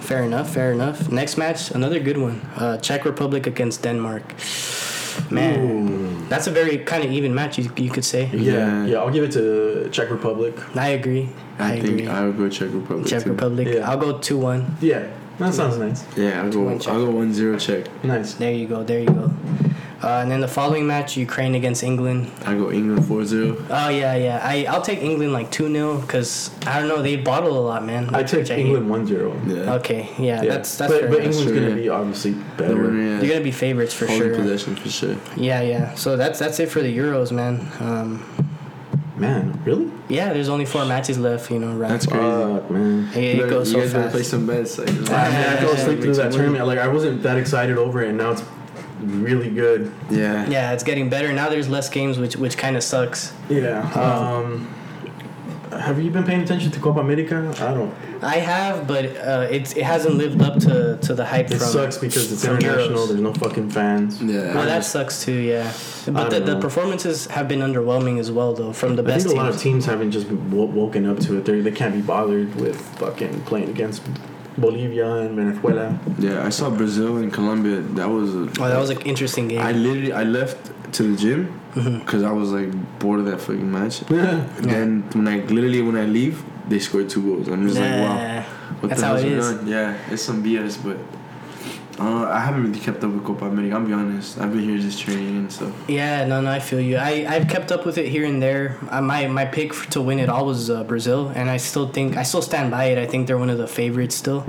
Fair 0.00 0.22
enough, 0.22 0.48
fair 0.52 0.70
enough. 0.72 1.10
Next 1.10 1.38
match, 1.38 1.70
another 1.70 1.98
good 2.00 2.18
one. 2.18 2.40
Uh, 2.56 2.76
Czech 2.76 3.04
Republic 3.06 3.46
against 3.46 3.82
Denmark. 3.82 4.22
Man, 5.30 6.28
that's 6.28 6.46
a 6.46 6.50
very 6.50 6.78
kind 6.78 7.04
of 7.04 7.10
even 7.12 7.34
match, 7.34 7.56
you, 7.58 7.70
you 7.76 7.90
could 7.90 8.04
say. 8.04 8.28
Yeah, 8.32 8.52
Yeah. 8.52 8.86
yeah. 8.86 8.98
I'll 8.98 9.10
give 9.12 9.24
it 9.24 9.32
to 9.32 9.88
Czech 9.90 10.10
Republic. 10.10 10.54
I 10.76 10.88
agree. 10.88 11.28
I, 11.58 11.74
I, 11.74 11.80
think 11.80 11.84
agree. 12.00 12.08
I 12.08 12.26
would 12.26 12.36
go 12.36 12.48
Czech 12.48 12.68
Republic. 12.74 13.06
Czech 13.06 13.22
too. 13.24 13.30
Republic. 13.30 13.68
Yeah. 13.68 13.88
I'll 13.90 13.96
go 13.98 14.18
2 14.18 14.36
1. 14.38 14.76
Yeah, 14.80 15.06
that 15.38 15.54
sounds 15.54 15.76
nice. 15.78 16.04
Yeah, 16.16 16.40
I'll 16.42 16.50
go. 16.50 16.78
Two-one 16.78 16.80
I'll 16.96 17.06
go 17.06 17.10
1 17.10 17.32
0 17.34 17.58
Czech. 17.58 18.04
Nice. 18.04 18.34
There 18.34 18.52
you 18.52 18.66
go, 18.66 18.82
there 18.84 19.00
you 19.00 19.06
go. 19.06 19.30
Uh, 20.02 20.20
and 20.20 20.30
then 20.30 20.40
the 20.42 20.48
following 20.48 20.86
match, 20.86 21.16
Ukraine 21.16 21.54
against 21.54 21.82
England. 21.82 22.30
I 22.44 22.54
go 22.54 22.70
England 22.70 23.06
4 23.06 23.24
0. 23.24 23.56
Oh, 23.70 23.88
yeah, 23.88 24.14
yeah. 24.14 24.38
I, 24.42 24.66
I'll 24.68 24.82
take 24.82 24.98
England 25.00 25.32
like 25.32 25.50
2 25.50 25.72
0 25.72 26.00
because, 26.02 26.50
I 26.66 26.78
don't 26.78 26.88
know, 26.88 27.00
they 27.00 27.16
bottle 27.16 27.56
a 27.58 27.64
lot, 27.70 27.86
man. 27.86 28.14
I 28.14 28.22
take 28.22 28.50
England 28.50 28.86
1-0. 28.90 29.08
Yeah. 29.64 29.74
Okay, 29.76 30.10
yeah, 30.18 30.42
Yeah. 30.42 30.50
that's 30.50 30.76
that's 30.76 30.92
but, 30.92 31.00
fair 31.00 31.08
but. 31.08 31.16
England's 31.24 31.42
Sure, 31.44 31.54
gonna 31.54 31.68
yeah. 31.70 31.74
be 31.74 31.88
obviously 31.88 32.32
better. 32.58 32.76
winner, 32.76 33.00
yeah. 33.14 33.18
They're 33.18 33.30
gonna 33.30 33.40
be 33.44 33.50
favorites 33.50 33.94
for 33.94 34.06
Holding 34.06 34.28
sure. 34.28 34.36
possession 34.36 34.76
for 34.76 34.90
sure. 34.90 35.16
Yeah, 35.36 35.62
yeah. 35.62 35.94
So 35.94 36.16
that's 36.18 36.38
that's 36.38 36.60
it 36.60 36.68
for 36.68 36.82
the 36.82 36.94
Euros, 36.94 37.32
man. 37.32 37.66
Um, 37.80 38.22
Man, 39.16 39.60
really? 39.64 39.90
yeah, 40.08 40.32
there's 40.32 40.48
only 40.48 40.64
four 40.64 40.84
matches 40.84 41.18
left. 41.18 41.50
You 41.50 41.60
know, 41.60 41.74
right? 41.76 41.88
That's 41.88 42.06
crazy. 42.06 42.20
Fuck, 42.22 42.70
man. 42.70 43.08
It, 43.14 43.16
You 43.16 43.22
it 43.22 43.36
better- 43.36 43.48
goes 43.50 43.68
you 43.72 43.74
so 43.74 43.80
guys 43.80 43.92
better 43.92 44.02
fast. 44.04 44.14
play 44.14 44.22
some 44.24 44.46
bets. 44.46 44.78
Like, 44.78 44.88
I, 44.88 44.92
mean, 44.92 45.08
I 45.08 45.56
fell 45.58 45.70
asleep 45.72 46.00
through 46.00 46.14
that 46.16 46.32
tournament. 46.32 46.66
Like 46.66 46.78
I 46.80 46.88
wasn't 46.88 47.22
that 47.22 47.36
excited 47.36 47.78
over 47.78 48.02
it, 48.02 48.08
and 48.08 48.18
now 48.18 48.32
it's 48.32 48.42
really 49.00 49.50
good. 49.50 49.92
Yeah. 50.10 50.48
Yeah, 50.48 50.72
it's 50.72 50.82
getting 50.82 51.08
better 51.10 51.32
now. 51.32 51.48
There's 51.48 51.68
less 51.68 51.88
games, 51.88 52.18
which 52.18 52.36
which 52.36 52.56
kind 52.58 52.76
of 52.76 52.82
sucks. 52.82 53.32
Yeah. 53.48 53.88
Um, 53.92 54.68
have 55.84 56.00
you 56.02 56.10
been 56.10 56.24
paying 56.24 56.40
attention 56.42 56.70
to 56.72 56.80
Copa 56.80 57.00
America? 57.00 57.36
I 57.60 57.74
don't. 57.74 57.94
I 58.22 58.36
have, 58.36 58.86
but 58.86 59.04
uh, 59.16 59.46
it's 59.56 59.72
it 59.80 59.84
hasn't 59.84 60.14
lived 60.16 60.40
up 60.42 60.58
to, 60.60 60.96
to 61.06 61.14
the 61.14 61.24
hype 61.24 61.50
It 61.50 61.58
from. 61.58 61.68
sucks 61.68 61.98
because 61.98 62.32
it's 62.32 62.44
international. 62.44 63.00
Euros. 63.00 63.08
There's 63.08 63.20
no 63.20 63.34
fucking 63.34 63.70
fans. 63.70 64.22
Yeah. 64.22 64.54
Well, 64.54 64.64
that 64.66 64.84
sucks 64.84 65.24
too. 65.24 65.32
Yeah, 65.52 65.72
but 66.06 66.30
the, 66.30 66.40
don't 66.40 66.46
the 66.46 66.58
performances 66.60 67.26
have 67.26 67.46
been 67.48 67.60
underwhelming 67.60 68.18
as 68.18 68.30
well, 68.32 68.54
though, 68.54 68.72
from 68.72 68.96
the 68.96 69.02
I 69.02 69.06
best 69.06 69.26
think 69.26 69.38
a 69.38 69.42
lot 69.42 69.48
of 69.50 69.54
teams. 69.56 69.62
teams 69.84 69.84
haven't 69.86 70.12
just 70.12 70.28
wo- 70.54 70.64
woken 70.80 71.04
up 71.06 71.18
to 71.26 71.38
it. 71.38 71.44
They 71.44 71.60
they 71.60 71.72
can't 71.80 71.94
be 71.94 72.00
bothered 72.02 72.54
with 72.56 72.80
fucking 72.98 73.42
playing 73.42 73.68
against 73.68 74.02
Bolivia 74.56 75.10
and 75.24 75.36
Venezuela. 75.36 75.98
Yeah, 76.18 76.46
I 76.46 76.50
saw 76.50 76.70
Brazil 76.70 77.16
and 77.18 77.32
Colombia. 77.32 77.80
That 77.98 78.08
was 78.08 78.34
a. 78.34 78.40
Oh, 78.62 78.68
that 78.68 78.78
was 78.78 78.90
an 78.90 79.00
interesting 79.02 79.48
game. 79.48 79.60
I 79.60 79.72
literally 79.72 80.12
I 80.12 80.22
left 80.22 80.70
to 80.94 81.02
the 81.04 81.16
gym 81.16 81.60
Mm-hmm. 81.74 81.98
because 81.98 82.22
I 82.22 82.30
was 82.30 82.52
like 82.52 82.70
bored 83.00 83.18
of 83.18 83.26
that 83.26 83.40
fucking 83.40 83.68
match. 83.72 83.98
Then 84.02 85.02
when 85.12 85.26
I 85.26 85.38
literally 85.40 85.82
when 85.82 85.96
I 85.96 86.04
leave, 86.06 86.40
they 86.68 86.78
scored 86.78 87.10
two 87.10 87.20
goals. 87.22 87.48
I'm 87.48 87.66
just 87.66 87.80
like, 87.80 87.90
wow, 87.90 88.42
what 88.78 88.88
that's 88.90 89.00
the 89.00 89.06
how 89.08 89.14
hell's 89.16 89.24
it 89.24 89.28
going 89.30 89.38
is. 89.40 89.48
on? 89.58 89.66
Yeah, 89.66 89.98
it's 90.08 90.22
some 90.22 90.40
BS, 90.44 90.78
but 90.84 90.96
uh, 92.00 92.26
I 92.28 92.38
haven't 92.38 92.62
really 92.62 92.78
kept 92.78 93.02
up 93.02 93.10
with 93.12 93.24
Copa 93.24 93.46
America. 93.46 93.74
I'll 93.74 93.84
be 93.84 93.92
honest. 93.92 94.38
I've 94.38 94.52
been 94.52 94.62
here 94.62 94.78
just 94.78 95.00
training 95.00 95.36
and 95.36 95.52
stuff. 95.52 95.72
Yeah, 95.88 96.24
no, 96.26 96.40
no, 96.40 96.48
I 96.52 96.60
feel 96.60 96.80
you. 96.80 96.96
I 96.96 97.26
I've 97.28 97.48
kept 97.48 97.72
up 97.72 97.84
with 97.84 97.98
it 97.98 98.08
here 98.08 98.24
and 98.24 98.40
there. 98.40 98.78
Uh, 98.88 99.00
my 99.00 99.26
my 99.26 99.44
pick 99.44 99.70
f- 99.70 99.90
to 99.90 100.00
win 100.00 100.20
it 100.20 100.28
all 100.28 100.46
was 100.46 100.70
uh, 100.70 100.84
Brazil, 100.84 101.32
and 101.34 101.50
I 101.50 101.56
still 101.56 101.88
think 101.88 102.16
I 102.16 102.22
still 102.22 102.42
stand 102.42 102.70
by 102.70 102.84
it. 102.84 102.98
I 102.98 103.06
think 103.06 103.26
they're 103.26 103.38
one 103.46 103.50
of 103.50 103.58
the 103.58 103.66
favorites 103.66 104.14
still. 104.14 104.46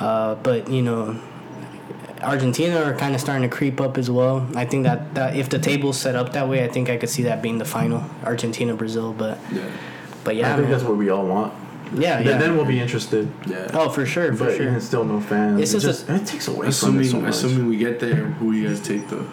Uh, 0.00 0.34
but 0.36 0.70
you 0.70 0.80
know, 0.80 1.20
Argentina 2.22 2.82
are 2.82 2.94
kind 2.94 3.14
of 3.14 3.20
starting 3.20 3.48
to 3.48 3.54
creep 3.54 3.80
up 3.80 3.98
as 3.98 4.10
well. 4.10 4.46
I 4.54 4.64
think 4.64 4.84
that, 4.84 5.14
that 5.14 5.36
if 5.36 5.48
the 5.48 5.58
table's 5.58 5.98
set 5.98 6.16
up 6.16 6.32
that 6.32 6.48
way, 6.48 6.64
I 6.64 6.68
think 6.68 6.90
I 6.90 6.96
could 6.96 7.08
see 7.08 7.22
that 7.24 7.42
being 7.42 7.58
the 7.58 7.64
final 7.64 8.04
Argentina 8.24 8.74
Brazil. 8.74 9.12
But 9.12 9.38
Yeah, 9.52 9.62
but 10.24 10.36
yeah, 10.36 10.52
I 10.52 10.56
think 10.56 10.68
man. 10.68 10.70
that's 10.72 10.84
what 10.84 10.96
we 10.96 11.10
all 11.10 11.26
want. 11.26 11.52
yeah, 11.94 12.16
Then, 12.18 12.26
yeah. 12.26 12.38
then 12.38 12.56
we'll 12.56 12.64
be 12.66 12.80
interested. 12.80 13.30
yeah. 13.46 13.70
oh, 13.72 13.88
for 13.88 14.04
sure, 14.04 14.32
for 14.34 14.44
but 14.46 14.56
sure. 14.56 14.66
even 14.68 14.80
still, 14.80 15.04
no 15.04 15.20
fans. 15.20 15.60
It's 15.60 15.72
it, 15.72 15.80
just 15.80 16.06
just, 16.06 16.22
it 16.22 16.26
takes 16.26 16.48
away 16.48 16.58
from 16.58 16.68
assuming 16.68 17.04
it 17.04 17.08
so 17.10 17.20
much. 17.20 17.30
assuming 17.30 17.66
we 17.68 17.76
get 17.76 18.00
there, 18.00 18.14
who 18.16 18.52
you 18.52 18.68
guys 18.68 18.80
take 18.80 19.08
though? 19.08 19.26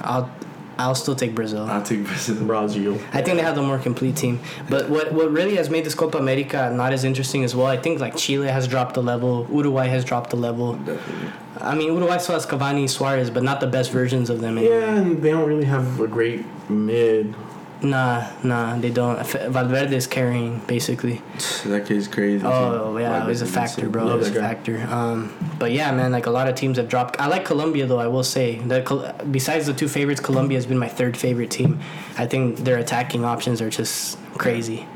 I'll 0.00 0.30
I'll 0.78 0.94
still 0.94 1.14
take 1.14 1.34
Brazil. 1.34 1.64
I'll 1.64 1.82
take 1.82 2.04
Brazil. 2.04 2.44
Brazil. 2.44 2.94
I 3.12 3.22
think 3.22 3.36
they 3.38 3.42
have 3.42 3.54
the 3.54 3.62
more 3.62 3.78
complete 3.78 4.16
team. 4.16 4.40
But 4.68 4.88
what 4.88 5.12
what 5.12 5.30
really 5.30 5.56
has 5.56 5.70
made 5.70 5.84
this 5.84 5.94
Copa 5.94 6.18
America 6.18 6.70
not 6.74 6.92
as 6.92 7.04
interesting 7.04 7.44
as 7.44 7.54
well, 7.54 7.66
I 7.66 7.76
think 7.76 8.00
like 8.00 8.16
Chile 8.16 8.48
has 8.48 8.66
dropped 8.68 8.94
the 8.94 9.02
level, 9.02 9.46
Uruguay 9.52 9.86
has 9.88 10.04
dropped 10.04 10.30
the 10.30 10.36
level. 10.36 10.74
Definitely. 10.74 11.30
I 11.60 11.74
mean, 11.74 11.92
Uruguay 11.94 12.18
still 12.18 12.34
has 12.34 12.46
Cavani, 12.46 12.88
Suarez, 12.90 13.30
but 13.30 13.42
not 13.42 13.60
the 13.60 13.66
best 13.68 13.90
versions 13.92 14.28
of 14.28 14.40
them. 14.40 14.58
anymore. 14.58 14.80
Yeah, 14.80 14.96
and 14.96 15.22
they 15.22 15.30
don't 15.30 15.48
really 15.48 15.64
have 15.64 16.00
a 16.00 16.06
great 16.08 16.44
mid. 16.68 17.34
Nah, 17.82 18.30
nah, 18.42 18.78
they 18.78 18.90
don't. 18.90 19.18
Valverde 19.26 19.94
is 19.94 20.06
carrying 20.06 20.60
basically. 20.60 21.20
That 21.66 21.84
kid's 21.86 22.08
crazy. 22.08 22.44
Oh 22.44 22.96
yeah, 22.96 23.22
it 23.22 23.26
was 23.26 23.42
a 23.42 23.46
factor, 23.46 23.88
bro. 23.88 24.08
It 24.10 24.16
was 24.16 24.28
a 24.28 24.34
factor. 24.34 24.80
Um, 24.88 25.34
but 25.58 25.72
yeah, 25.72 25.90
man, 25.92 26.12
like 26.12 26.26
a 26.26 26.30
lot 26.30 26.48
of 26.48 26.54
teams 26.54 26.78
have 26.78 26.88
dropped. 26.88 27.20
I 27.20 27.26
like 27.26 27.44
Colombia 27.44 27.86
though. 27.86 27.98
I 27.98 28.06
will 28.06 28.24
say 28.24 28.56
that 28.70 28.86
Col- 28.86 29.12
besides 29.30 29.66
the 29.66 29.74
two 29.74 29.88
favorites, 29.88 30.20
Colombia 30.20 30.56
has 30.56 30.66
been 30.66 30.78
my 30.78 30.88
third 30.88 31.16
favorite 31.16 31.50
team. 31.50 31.80
I 32.16 32.26
think 32.26 32.58
their 32.60 32.78
attacking 32.78 33.24
options 33.24 33.60
are 33.60 33.70
just 33.70 34.18
crazy. 34.38 34.86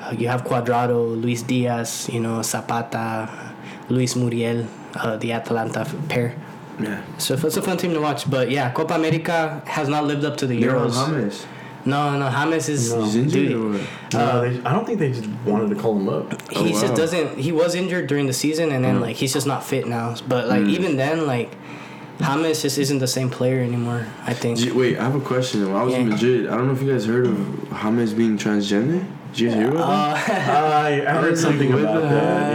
Uh, 0.00 0.14
you 0.16 0.28
have 0.28 0.42
Cuadrado, 0.44 1.20
Luis 1.20 1.42
Diaz, 1.42 2.08
you 2.12 2.20
know 2.20 2.42
Zapata, 2.42 3.28
Luis 3.88 4.14
Muriel, 4.14 4.66
uh, 4.94 5.16
the 5.16 5.32
Atalanta 5.32 5.86
pair. 6.08 6.36
Yeah. 6.80 7.02
So 7.18 7.34
it's 7.34 7.56
a 7.56 7.62
fun 7.62 7.76
team 7.78 7.94
to 7.94 8.00
watch. 8.00 8.28
But 8.30 8.50
yeah, 8.50 8.70
Copa 8.72 8.94
America 8.94 9.62
has 9.66 9.88
not 9.88 10.04
lived 10.04 10.24
up 10.24 10.36
to 10.38 10.46
the 10.46 10.60
Euros. 10.60 10.94
James. 11.84 11.86
No, 11.86 12.18
no, 12.18 12.28
James 12.30 12.68
is 12.68 12.92
No. 12.92 13.02
He's 13.04 13.16
injured 13.16 13.48
dude. 13.48 13.80
No, 14.14 14.18
Uh, 14.20 14.40
they, 14.42 14.60
I 14.64 14.72
don't 14.72 14.86
think 14.86 14.98
they 14.98 15.12
just 15.12 15.28
wanted 15.46 15.70
to 15.70 15.76
call 15.76 15.96
him 15.96 16.08
up. 16.08 16.32
he 16.50 16.56
Oh, 16.58 16.66
just 16.68 16.84
wow. 16.86 16.94
doesn't 16.94 17.38
he 17.38 17.52
was 17.52 17.74
injured 17.74 18.06
during 18.06 18.26
the 18.26 18.32
season 18.32 18.72
and 18.72 18.84
then 18.84 18.96
Mm. 18.98 19.02
like 19.02 19.16
he's 19.16 19.32
just 19.32 19.46
not 19.46 19.64
fit 19.64 19.86
now 19.86 20.14
but 20.28 20.48
like 20.48 20.62
Mm. 20.62 20.70
even 20.70 20.96
then 20.96 21.26
like 21.26 21.50
James 22.20 22.62
just 22.62 22.78
isn't 22.78 22.98
the 22.98 23.06
same 23.06 23.30
player 23.30 23.60
anymore 23.62 24.06
I 24.26 24.32
think 24.34 24.58
Gee, 24.58 24.70
Wait, 24.70 24.98
I 24.98 25.02
have 25.04 25.14
a 25.16 25.20
question. 25.20 25.66
When 25.66 25.76
I 25.80 25.82
was 25.82 25.94
in 25.94 26.08
Madrid, 26.08 26.46
I 26.48 26.56
don't 26.56 26.66
know 26.68 26.72
if 26.74 26.82
you 26.82 26.90
guys 26.92 27.04
heard 27.06 27.26
of 27.26 27.36
James 27.82 28.12
being 28.14 28.38
transgender. 28.38 29.04
Did 29.32 29.40
you 29.40 29.50
hear 29.50 29.70
about 29.70 30.14
that? 30.26 30.48
uh, 30.48 30.76
I, 30.86 30.88
I 31.10 31.14
heard 31.22 31.38
something 31.38 31.72
about 31.72 31.94
the 31.94 32.00
that. 32.08 32.52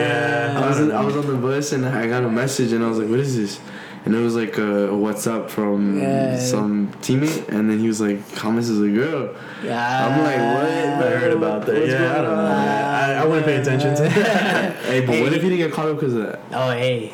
Yeah, 0.54 0.62
I 0.64 0.68
was, 0.70 0.78
don't 0.78 0.92
I 0.92 1.02
was 1.04 1.18
on 1.18 1.26
the 1.26 1.34
bus 1.36 1.72
and 1.74 1.86
I 1.88 2.08
got 2.08 2.24
a 2.24 2.30
message 2.30 2.72
and 2.72 2.84
I 2.84 2.88
was 2.88 3.00
like, 3.00 3.10
"What 3.10 3.20
is 3.20 3.36
this?" 3.36 3.60
And 4.08 4.16
it 4.16 4.20
was 4.20 4.36
like 4.36 4.58
a, 4.58 4.88
a 4.88 4.98
WhatsApp 5.06 5.50
from 5.50 6.00
Yeah. 6.00 6.40
some 6.40 6.88
teammate, 7.02 7.50
and 7.50 7.70
then 7.70 7.78
he 7.80 7.88
was 7.90 8.00
like, 8.00 8.20
"James 8.42 8.70
is 8.70 8.80
a 8.82 8.88
girl." 8.88 9.36
yeah 9.62 10.08
I'm 10.08 10.24
like, 10.24 10.40
what? 10.56 11.08
I 11.08 11.12
heard 11.20 11.34
about 11.34 11.66
that. 11.66 11.76
What's 11.76 11.92
yeah, 11.92 12.14
I 12.14 12.22
don't 12.22 12.38
know. 12.38 12.46
I, 12.46 13.14
I 13.22 13.26
wouldn't 13.26 13.46
pay 13.46 13.58
attention 13.58 13.96
to 13.98 14.04
that. 14.04 14.76
Hey, 14.86 15.02
but 15.06 15.16
Hey. 15.16 15.22
what 15.24 15.34
if 15.34 15.42
he 15.44 15.50
didn't 15.50 15.58
get 15.66 15.74
caught 15.74 15.90
up 15.90 15.98
because 16.00 16.14
of 16.16 16.24
that? 16.24 16.40
oh 16.54 16.72
hey 16.72 17.12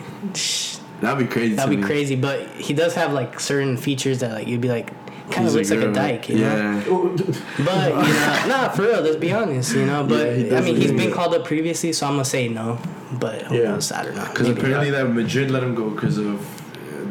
That'd 1.02 1.18
be 1.28 1.34
crazy. 1.34 1.56
that'd 1.56 1.72
to 1.72 1.76
be 1.76 1.82
me. 1.82 1.88
crazy 1.88 2.16
but 2.16 2.48
he 2.68 2.74
does 2.76 2.94
have 2.94 3.12
like 3.12 3.40
certain 3.40 3.76
features 3.76 4.20
that 4.20 4.32
like 4.34 4.48
you'd 4.48 4.62
be 4.62 4.70
like 4.70 4.88
kind 5.32 5.48
of 5.48 5.54
He's 5.54 5.56
looks 5.56 5.72
like 5.72 5.90
a 5.90 5.92
dyke 5.92 6.30
you 6.30 6.38
know 6.40 6.56
yeah. 6.56 6.84
but 7.66 7.90
you 8.08 8.14
know 8.14 8.46
nah 8.48 8.70
for 8.70 8.84
real 8.84 9.02
let's 9.02 9.16
be 9.18 9.32
honest 9.34 9.76
you 9.76 9.86
know 9.86 10.06
but 10.06 10.28
Yeah, 10.28 10.34
he 10.36 10.56
I 10.56 10.62
mean 10.62 10.76
he's 10.76 10.92
good. 10.92 10.98
been 10.98 11.12
called 11.12 11.34
up 11.34 11.44
previously 11.46 11.92
so 11.94 12.06
I'm 12.06 12.14
gonna 12.14 12.26
say 12.26 12.48
no 12.48 12.78
but 13.20 13.42
who 13.44 13.56
Yeah. 13.58 13.70
knows 13.72 13.92
I 13.92 14.04
don't 14.04 14.16
know 14.16 14.26
Because 14.32 14.48
Maybe. 14.50 14.60
apparently 14.62 14.92
that 14.92 15.06
Madrid 15.10 15.50
let 15.52 15.64
him 15.64 15.74
go 15.76 15.90
because 15.90 16.18
of 16.18 16.40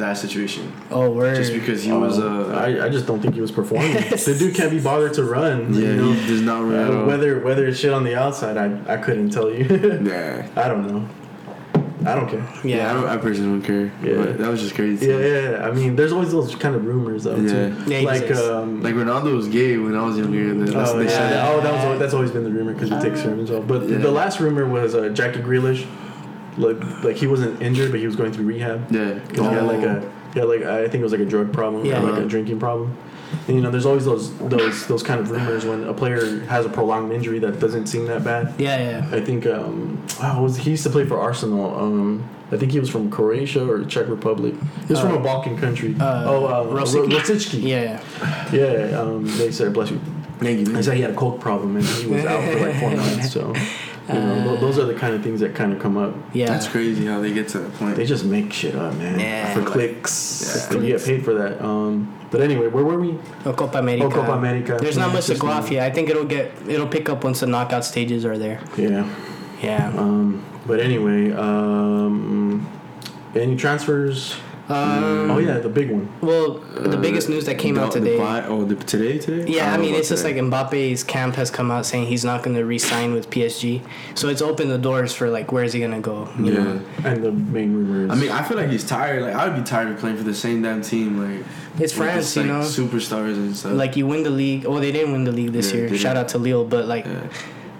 that 0.02 0.16
situation. 0.18 0.64
oh 0.90 1.10
word 1.10 1.34
Just 1.36 1.52
because 1.52 1.82
he 1.82 1.92
was 1.92 2.18
Uh, 2.18 2.26
uh, 2.26 2.58
I, 2.66 2.86
I 2.86 2.88
just 2.96 3.06
don't 3.06 3.20
think 3.22 3.34
he 3.34 3.40
was 3.40 3.52
performing. 3.60 3.92
the 4.28 4.36
dude 4.38 4.54
can't 4.54 4.70
be 4.70 4.80
bothered 4.80 5.14
to 5.14 5.24
run. 5.24 5.72
yeah, 5.74 5.80
you 5.80 5.96
know? 5.96 6.12
he 6.12 6.26
does 6.32 6.42
not 6.42 6.60
run 6.62 6.74
at 6.74 6.90
Uh, 6.90 6.98
all. 7.00 7.06
whether 7.06 7.30
whether 7.40 7.64
it's 7.68 7.78
shit 7.82 7.92
on 7.92 8.04
the 8.04 8.14
outside, 8.24 8.56
I, 8.64 8.66
I 8.94 8.96
couldn't 9.04 9.30
tell 9.30 9.48
you. 9.50 9.64
yeah. 10.12 10.46
I 10.62 10.68
don't 10.70 10.86
know. 10.90 11.02
I 12.04 12.16
don't 12.16 12.28
care. 12.28 12.44
Yeah, 12.64 12.76
yeah 12.78 12.90
I, 12.90 12.92
don't, 12.94 13.08
I 13.14 13.16
personally 13.16 13.50
don't 13.52 13.62
care. 13.72 13.86
Yeah. 14.02 14.16
But 14.24 14.38
that 14.38 14.48
was 14.50 14.60
just 14.60 14.74
crazy. 14.74 15.06
Yeah, 15.06 15.18
yeah. 15.18 15.50
yeah. 15.50 15.66
I 15.68 15.70
mean, 15.70 15.94
there's 15.94 16.10
always 16.16 16.32
those 16.32 16.52
kind 16.64 16.74
of 16.74 16.84
rumors 16.84 17.22
though. 17.24 17.36
Yeah. 17.36 17.52
Too. 17.52 17.90
Yeah, 17.92 18.00
like 18.12 18.28
um, 18.32 18.82
Like 18.82 18.94
Ronaldo 19.02 19.30
was 19.40 19.46
gay 19.46 19.76
when 19.78 19.94
I 19.94 20.04
was 20.08 20.16
younger. 20.18 20.50
and 20.50 20.66
That's 20.66 20.90
oh, 20.90 20.98
they 20.98 21.04
yeah. 21.04 21.10
said. 21.10 21.32
oh, 21.48 21.60
that 21.60 21.72
was 21.90 21.98
that's 22.00 22.14
always 22.14 22.32
been 22.32 22.42
the 22.42 22.50
rumor 22.50 22.72
because 22.74 22.90
he 22.90 22.98
takes 23.06 23.22
sermons 23.22 23.50
off. 23.52 23.68
But 23.68 23.88
Yeah. 23.88 23.98
the 23.98 24.10
last 24.10 24.40
rumor 24.40 24.66
was 24.66 24.96
uh, 24.96 25.10
Jackie 25.10 25.42
Grealish, 25.48 25.86
like 26.58 26.78
like 27.04 27.16
he 27.16 27.26
wasn't 27.26 27.60
injured, 27.62 27.90
but 27.90 28.00
he 28.00 28.06
was 28.06 28.16
going 28.16 28.32
through 28.32 28.46
rehab. 28.46 28.90
Yeah. 28.92 29.14
Because 29.14 29.38
he 29.48 29.54
had 29.54 29.64
like 29.64 29.82
a 29.84 30.10
yeah, 30.34 30.44
like 30.44 30.62
I 30.62 30.82
think 30.88 31.00
it 31.00 31.02
was 31.04 31.12
like 31.12 31.20
a 31.20 31.26
drug 31.26 31.52
problem, 31.52 31.84
Yeah. 31.84 32.02
or 32.02 32.10
like 32.12 32.22
a 32.22 32.26
drinking 32.26 32.58
problem. 32.60 32.96
And 33.48 33.56
you 33.56 33.62
know, 33.62 33.70
there's 33.70 33.86
always 33.86 34.04
those 34.04 34.36
those 34.38 34.86
those 34.86 35.02
kind 35.02 35.18
of 35.20 35.30
rumors 35.30 35.64
when 35.64 35.84
a 35.84 35.94
player 35.94 36.40
has 36.46 36.66
a 36.66 36.68
prolonged 36.68 37.12
injury 37.12 37.38
that 37.40 37.60
doesn't 37.60 37.86
seem 37.86 38.06
that 38.06 38.22
bad. 38.24 38.54
yeah 38.58 38.78
yeah 39.10 39.16
I 39.16 39.20
think 39.20 39.46
um, 39.46 40.02
wow, 40.20 40.42
was 40.42 40.56
he 40.58 40.70
used 40.70 40.82
to 40.84 40.90
play 40.90 41.04
for 41.06 41.18
Arsenal? 41.18 41.74
Um, 41.78 42.28
I 42.52 42.58
think 42.58 42.70
he 42.72 42.78
was 42.80 42.90
from 42.90 43.10
Croatia 43.10 43.66
or 43.66 43.82
Czech 43.86 44.08
Republic. 44.08 44.54
He 44.86 44.92
was 44.92 45.00
from 45.00 45.12
Uh, 45.12 45.20
a 45.20 45.22
Balkan 45.22 45.56
country. 45.56 45.96
uh, 45.98 46.24
oh, 46.26 46.44
uh, 46.44 46.64
Rosicky? 46.66 47.10
Ro- 47.10 47.18
Rosicky. 47.20 47.62
yeah 47.62 48.02
Yeah, 48.52 49.00
um, 49.00 49.24
they 49.38 49.50
said, 49.50 49.72
bless 49.72 49.90
you. 49.90 49.98
Thank 50.38 50.58
you. 50.60 50.66
They 50.66 50.82
said 50.82 50.96
he 50.96 51.02
had 51.02 51.12
a 51.12 51.14
coke 51.14 51.40
problem 51.40 51.76
and 51.76 51.84
he 51.86 52.06
was 52.08 52.24
out 52.26 52.44
for 52.44 52.60
like 52.60 52.74
four 52.78 52.90
months. 52.96 53.32
So, 53.32 53.40
you 53.40 54.14
know, 54.14 54.31
tho- 54.31 54.31
those 54.74 54.84
are 54.84 54.92
the 54.92 54.98
kind 54.98 55.14
of 55.14 55.22
things 55.22 55.40
that 55.40 55.54
kind 55.54 55.72
of 55.72 55.78
come 55.80 55.96
up. 55.96 56.14
yeah 56.32 56.46
That's 56.46 56.68
crazy 56.68 57.06
how 57.06 57.20
they 57.20 57.32
get 57.32 57.48
to 57.48 57.58
that 57.60 57.74
point. 57.74 57.96
They 57.96 58.06
just 58.06 58.24
make 58.24 58.52
shit 58.52 58.74
up, 58.74 58.94
man. 58.96 59.18
Yeah. 59.18 59.52
For 59.54 59.62
clicks. 59.62 60.68
Yeah. 60.70 60.78
You 60.80 60.86
get 60.88 61.04
paid 61.04 61.24
for 61.24 61.34
that. 61.34 61.62
Um, 61.64 62.14
but 62.30 62.40
anyway, 62.40 62.68
where 62.68 62.84
were 62.84 62.98
we? 62.98 63.18
Oh, 63.44 63.52
Copa 63.52 63.78
America. 63.78 64.06
Oh, 64.06 64.10
Copa 64.10 64.32
America. 64.32 64.78
There's 64.80 64.96
not 64.96 65.08
Yeah, 65.08 65.14
much 65.14 65.26
to 65.26 65.34
go 65.36 65.48
off 65.48 65.70
yet. 65.70 65.82
I 65.90 65.94
think 65.94 66.08
it'll 66.08 66.24
get 66.24 66.52
it'll 66.68 66.86
pick 66.88 67.08
up 67.08 67.24
once 67.24 67.40
the 67.40 67.46
knockout 67.46 67.84
stages 67.84 68.24
are 68.24 68.38
there. 68.38 68.60
Yeah. 68.76 69.08
Yeah. 69.62 69.88
Um, 69.96 70.42
but 70.66 70.80
anyway, 70.80 71.32
um, 71.32 72.66
any 73.34 73.56
transfers? 73.56 74.36
Um, 74.68 75.30
oh 75.30 75.38
yeah, 75.38 75.58
the 75.58 75.68
big 75.68 75.90
one. 75.90 76.08
Well, 76.20 76.60
the 76.74 76.96
Uh, 76.96 77.00
biggest 77.00 77.28
news 77.28 77.44
that 77.46 77.58
came 77.58 77.74
the- 77.74 77.82
out 77.82 77.92
today. 77.92 78.16
buy- 78.16 78.44
oh, 78.46 78.64
the, 78.64 78.76
today, 78.76 79.18
today. 79.18 79.52
Yeah, 79.52 79.66
I 79.68 79.72
don't 79.72 79.80
mean, 79.82 79.92
know 79.92 79.98
it's 79.98 80.08
just 80.08 80.24
like 80.24 80.36
Mbappe's 80.36 81.02
camp 81.02 81.34
has 81.34 81.50
come 81.50 81.70
out 81.70 81.84
saying 81.84 82.06
he's 82.06 82.24
not 82.24 82.42
going 82.44 82.56
to 82.56 82.64
re-sign 82.64 83.12
with 83.12 83.28
PSG, 83.28 83.82
so 84.14 84.28
it's 84.28 84.40
opened 84.40 84.70
the 84.70 84.78
doors 84.78 85.12
for 85.12 85.28
like 85.30 85.50
where 85.52 85.64
is 85.64 85.72
he 85.72 85.80
going 85.80 85.90
to 85.92 86.00
go? 86.00 86.28
You 86.38 86.52
Yeah. 86.52 86.62
know? 86.62 86.80
And 87.04 87.22
the 87.24 87.32
main 87.32 87.74
rumor 87.74 88.04
is. 88.06 88.10
I 88.10 88.14
mean, 88.14 88.30
I 88.30 88.42
feel 88.42 88.56
like 88.56 88.70
he's 88.70 88.84
tired. 88.84 89.22
Like 89.22 89.34
I 89.34 89.48
would 89.48 89.56
be 89.56 89.62
tired 89.62 89.88
of 89.90 89.98
playing 89.98 90.16
for 90.16 90.24
the 90.24 90.34
same 90.34 90.62
damn 90.62 90.80
team. 90.80 91.18
Like 91.18 91.44
It's 91.80 91.92
with 91.94 92.06
France, 92.06 92.34
this, 92.34 92.36
you 92.36 92.44
know. 92.44 92.60
superstars 92.60 93.34
and 93.34 93.56
stuff. 93.56 93.72
Like 93.72 93.96
you 93.96 94.06
win 94.06 94.22
the 94.22 94.30
league. 94.30 94.64
Oh, 94.66 94.78
they 94.78 94.92
didn't 94.92 95.12
win 95.12 95.24
the 95.24 95.32
league 95.32 95.52
this 95.52 95.72
Yeah, 95.72 95.80
year. 95.88 95.96
Shout 95.96 96.16
out 96.16 96.28
to 96.28 96.38
Lille, 96.38 96.64
but 96.64 96.86
like. 96.86 97.04
yeah. 97.04 97.12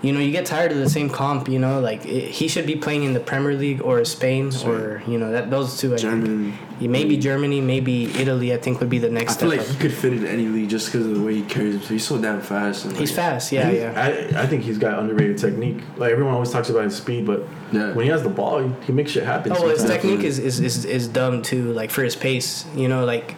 You 0.03 0.13
know, 0.13 0.19
you 0.19 0.33
get 0.33 0.47
tired 0.47 0.73
of 0.73 0.79
the 0.79 0.91
same 0.91 1.09
comp. 1.09 1.49
You 1.49 1.61
know, 1.61 1.79
like 1.81 2.05
it, 2.05 2.31
he 2.31 2.49
should 2.49 2.67
be 2.67 2.75
playing 2.75 3.05
in 3.05 3.13
the 3.15 3.21
Premier 3.21 3.55
League 3.55 3.81
or 3.83 4.05
Spain 4.05 4.51
or 4.65 5.01
you 5.07 5.17
know 5.17 5.31
that 5.31 5.49
those 5.51 5.79
two. 5.79 5.95
I. 5.95 5.97
German. 5.97 6.59
Yeah, 6.81 6.89
maybe 6.89 7.17
Germany, 7.17 7.61
maybe 7.61 8.07
Italy. 8.19 8.53
I 8.53 8.57
think 8.57 8.81
would 8.81 8.91
be 8.91 8.99
the 8.99 9.09
next. 9.09 9.41
I 9.41 9.47
next 9.47 9.47
feel 9.47 9.51
step. 9.51 9.59
like 9.61 9.69
up. 9.69 9.75
he 9.77 9.81
could 9.81 9.93
fit 9.97 10.13
in 10.15 10.27
any 10.27 10.47
league 10.47 10.69
just 10.69 10.87
because 10.91 11.07
of 11.07 11.15
the 11.15 11.23
way 11.23 11.35
he 11.37 11.43
carries 11.43 11.75
himself. 11.75 11.91
He's 11.91 12.05
so 12.05 12.21
damn 12.21 12.41
fast. 12.41 12.85
And 12.87 12.97
He's 12.97 13.11
like, 13.11 13.17
fast. 13.17 13.53
Yeah, 13.53 13.71
he- 13.71 13.77
yeah. 13.79 14.33
I, 14.37 14.43
I 14.43 14.47
think 14.49 14.65
he's 14.65 14.79
got 14.79 14.99
underrated 14.99 15.39
technique. 15.39 15.79
Like 15.97 16.11
everyone 16.11 16.35
always 16.35 16.51
talks 16.51 16.69
about 16.71 16.83
his 16.83 16.97
speed, 16.97 17.25
but 17.25 17.45
Yeah. 17.71 17.93
when 17.93 18.05
he 18.05 18.11
has 18.11 18.25
the 18.25 18.29
ball, 18.31 18.59
he, 18.59 18.73
he 18.87 18.93
makes 18.93 19.13
shit 19.13 19.23
happen. 19.23 19.53
Oh, 19.53 19.61
well, 19.61 19.69
his 19.71 19.85
technique 19.85 20.25
is, 20.25 20.41
is, 20.41 20.59
is, 20.59 20.85
is 20.85 21.07
dumb 21.07 21.43
too. 21.43 21.73
Like 21.73 21.93
for 21.93 22.03
his 22.03 22.17
pace, 22.17 22.67
you 22.75 22.89
know, 22.89 23.05
like 23.05 23.37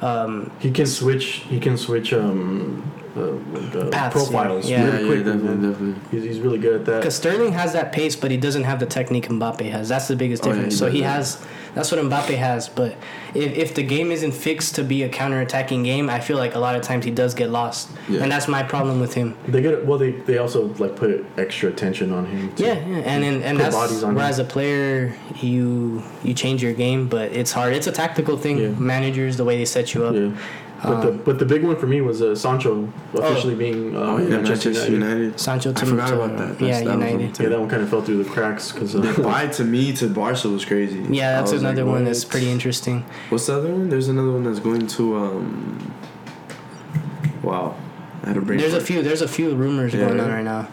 um, 0.00 0.52
He 0.60 0.70
can 0.70 0.86
switch. 0.86 1.24
He 1.50 1.58
can 1.58 1.76
switch 1.76 2.12
um, 2.12 2.88
uh, 3.16 3.20
like, 3.20 3.74
uh, 3.74 3.90
Paths, 3.90 4.14
profiles 4.14 4.68
yeah. 4.68 4.78
Yeah, 4.78 4.84
really 4.86 4.98
yeah, 5.02 5.06
quickly, 5.06 5.24
definitely, 5.32 5.68
definitely. 5.70 6.02
He's, 6.10 6.22
he's 6.24 6.40
really 6.40 6.58
good 6.58 6.74
at 6.80 6.84
that. 6.86 6.98
because 7.00 7.14
Sterling 7.16 7.52
has 7.52 7.72
that 7.72 7.92
pace, 7.92 8.14
but 8.16 8.30
he 8.30 8.36
doesn't 8.36 8.64
have 8.64 8.78
the 8.80 8.86
technique 8.86 9.28
Mbappe 9.28 9.68
has. 9.70 9.88
That's 9.88 10.08
the 10.08 10.16
biggest 10.16 10.44
Oh, 10.44 10.48
yeah, 10.48 10.54
difference. 10.54 10.74
he 10.74 10.78
so 10.78 10.90
he 10.90 11.02
has. 11.02 11.44
That's 11.74 11.92
what 11.92 12.00
Mbappe 12.04 12.36
has. 12.36 12.68
But 12.68 12.96
if, 13.32 13.52
if 13.56 13.74
the 13.76 13.84
game 13.84 14.10
isn't 14.10 14.32
fixed 14.32 14.74
to 14.74 14.82
be 14.84 15.04
a 15.04 15.08
counter-attacking 15.08 15.84
game, 15.84 16.10
I 16.10 16.18
feel 16.18 16.36
like 16.36 16.56
a 16.56 16.58
lot 16.58 16.74
of 16.74 16.82
times 16.82 17.04
he 17.04 17.12
does 17.12 17.32
get 17.34 17.50
lost, 17.50 17.90
Yeah. 18.08 18.22
and 18.22 18.30
that's 18.32 18.48
my 18.48 18.62
problem 18.64 19.00
with 19.00 19.14
him. 19.14 19.36
They 19.46 19.62
get 19.62 19.86
well. 19.86 19.98
They 19.98 20.10
they 20.12 20.38
also 20.38 20.66
like 20.78 20.96
put 20.96 21.24
extra 21.36 21.68
attention 21.70 22.12
on 22.12 22.26
him. 22.26 22.52
too. 22.54 22.64
Yeah, 22.64 22.74
yeah, 22.74 22.96
and 22.98 23.22
and, 23.24 23.42
and 23.44 23.58
that's 23.60 23.74
bodies 23.74 24.02
where 24.02 24.12
him. 24.12 24.18
as 24.18 24.38
a 24.40 24.44
player 24.44 25.14
you 25.40 26.02
you 26.24 26.34
change 26.34 26.60
your 26.62 26.72
game, 26.74 27.08
but 27.08 27.32
it's 27.32 27.52
hard. 27.52 27.72
It's 27.72 27.86
a 27.86 27.92
tactical 27.92 28.36
thing. 28.36 28.58
Yeah. 28.58 28.68
Managers 28.70 29.36
the 29.36 29.44
way 29.44 29.56
they 29.56 29.64
set 29.64 29.94
you 29.94 30.04
up. 30.06 30.14
Yeah. 30.82 30.90
But 30.90 31.00
the 31.02 31.08
Um, 31.10 31.20
but 31.26 31.38
the 31.38 31.44
big 31.44 31.62
one 31.62 31.76
for 31.76 31.86
me 31.86 32.00
was 32.00 32.22
uh, 32.22 32.34
Sancho 32.34 32.88
officially 33.14 33.54
being 33.54 33.94
uh, 33.94 34.00
Oh 34.00 34.16
yeah, 34.18 34.28
Manchester 34.28 34.70
Manchester 34.70 34.92
United. 34.92 35.18
United. 35.18 35.40
Sancho 35.40 35.70
I 35.70 35.72
to 35.74 35.86
forgot 35.86 36.08
to- 36.08 36.14
about 36.14 36.38
that. 36.38 36.58
That's- 36.58 36.60
yeah, 36.82 36.84
that 36.88 36.94
United. 36.98 37.38
on 37.38 37.42
Yeah, 37.44 37.48
that 37.50 37.60
one 37.60 37.68
kind 37.68 37.82
of 37.82 37.88
fell 37.90 38.02
through 38.02 38.22
the 38.24 38.30
cracks 38.30 38.72
because 38.72 38.94
uh, 38.96 39.00
The 39.00 39.22
buy 39.22 39.46
to 39.48 39.64
me 39.64 39.92
to 39.96 40.08
Barca 40.08 40.48
was 40.48 40.64
crazy. 40.64 41.00
Yeah, 41.10 41.36
that's 41.36 41.52
another 41.52 41.84
like, 41.84 41.92
one 41.94 42.04
that's 42.04 42.24
pretty 42.24 42.50
interesting. 42.50 43.04
What's 43.28 43.46
the 43.46 43.56
other 43.58 43.68
one? 43.70 43.88
There's 43.90 44.08
another 44.08 44.30
one 44.32 44.44
that's 44.44 44.60
going 44.60 44.86
to 44.86 45.16
um. 45.16 45.92
Wow, 47.42 47.74
I 48.22 48.28
had 48.28 48.36
a 48.36 48.40
brain. 48.40 48.58
There's 48.58 48.74
a 48.74 48.80
few. 48.80 49.02
There's 49.02 49.22
a 49.22 49.28
few 49.28 49.54
rumors 49.54 49.92
Yeah, 49.94 50.06
going 50.06 50.20
on 50.20 50.28
right 50.30 50.44
now. 50.44 50.68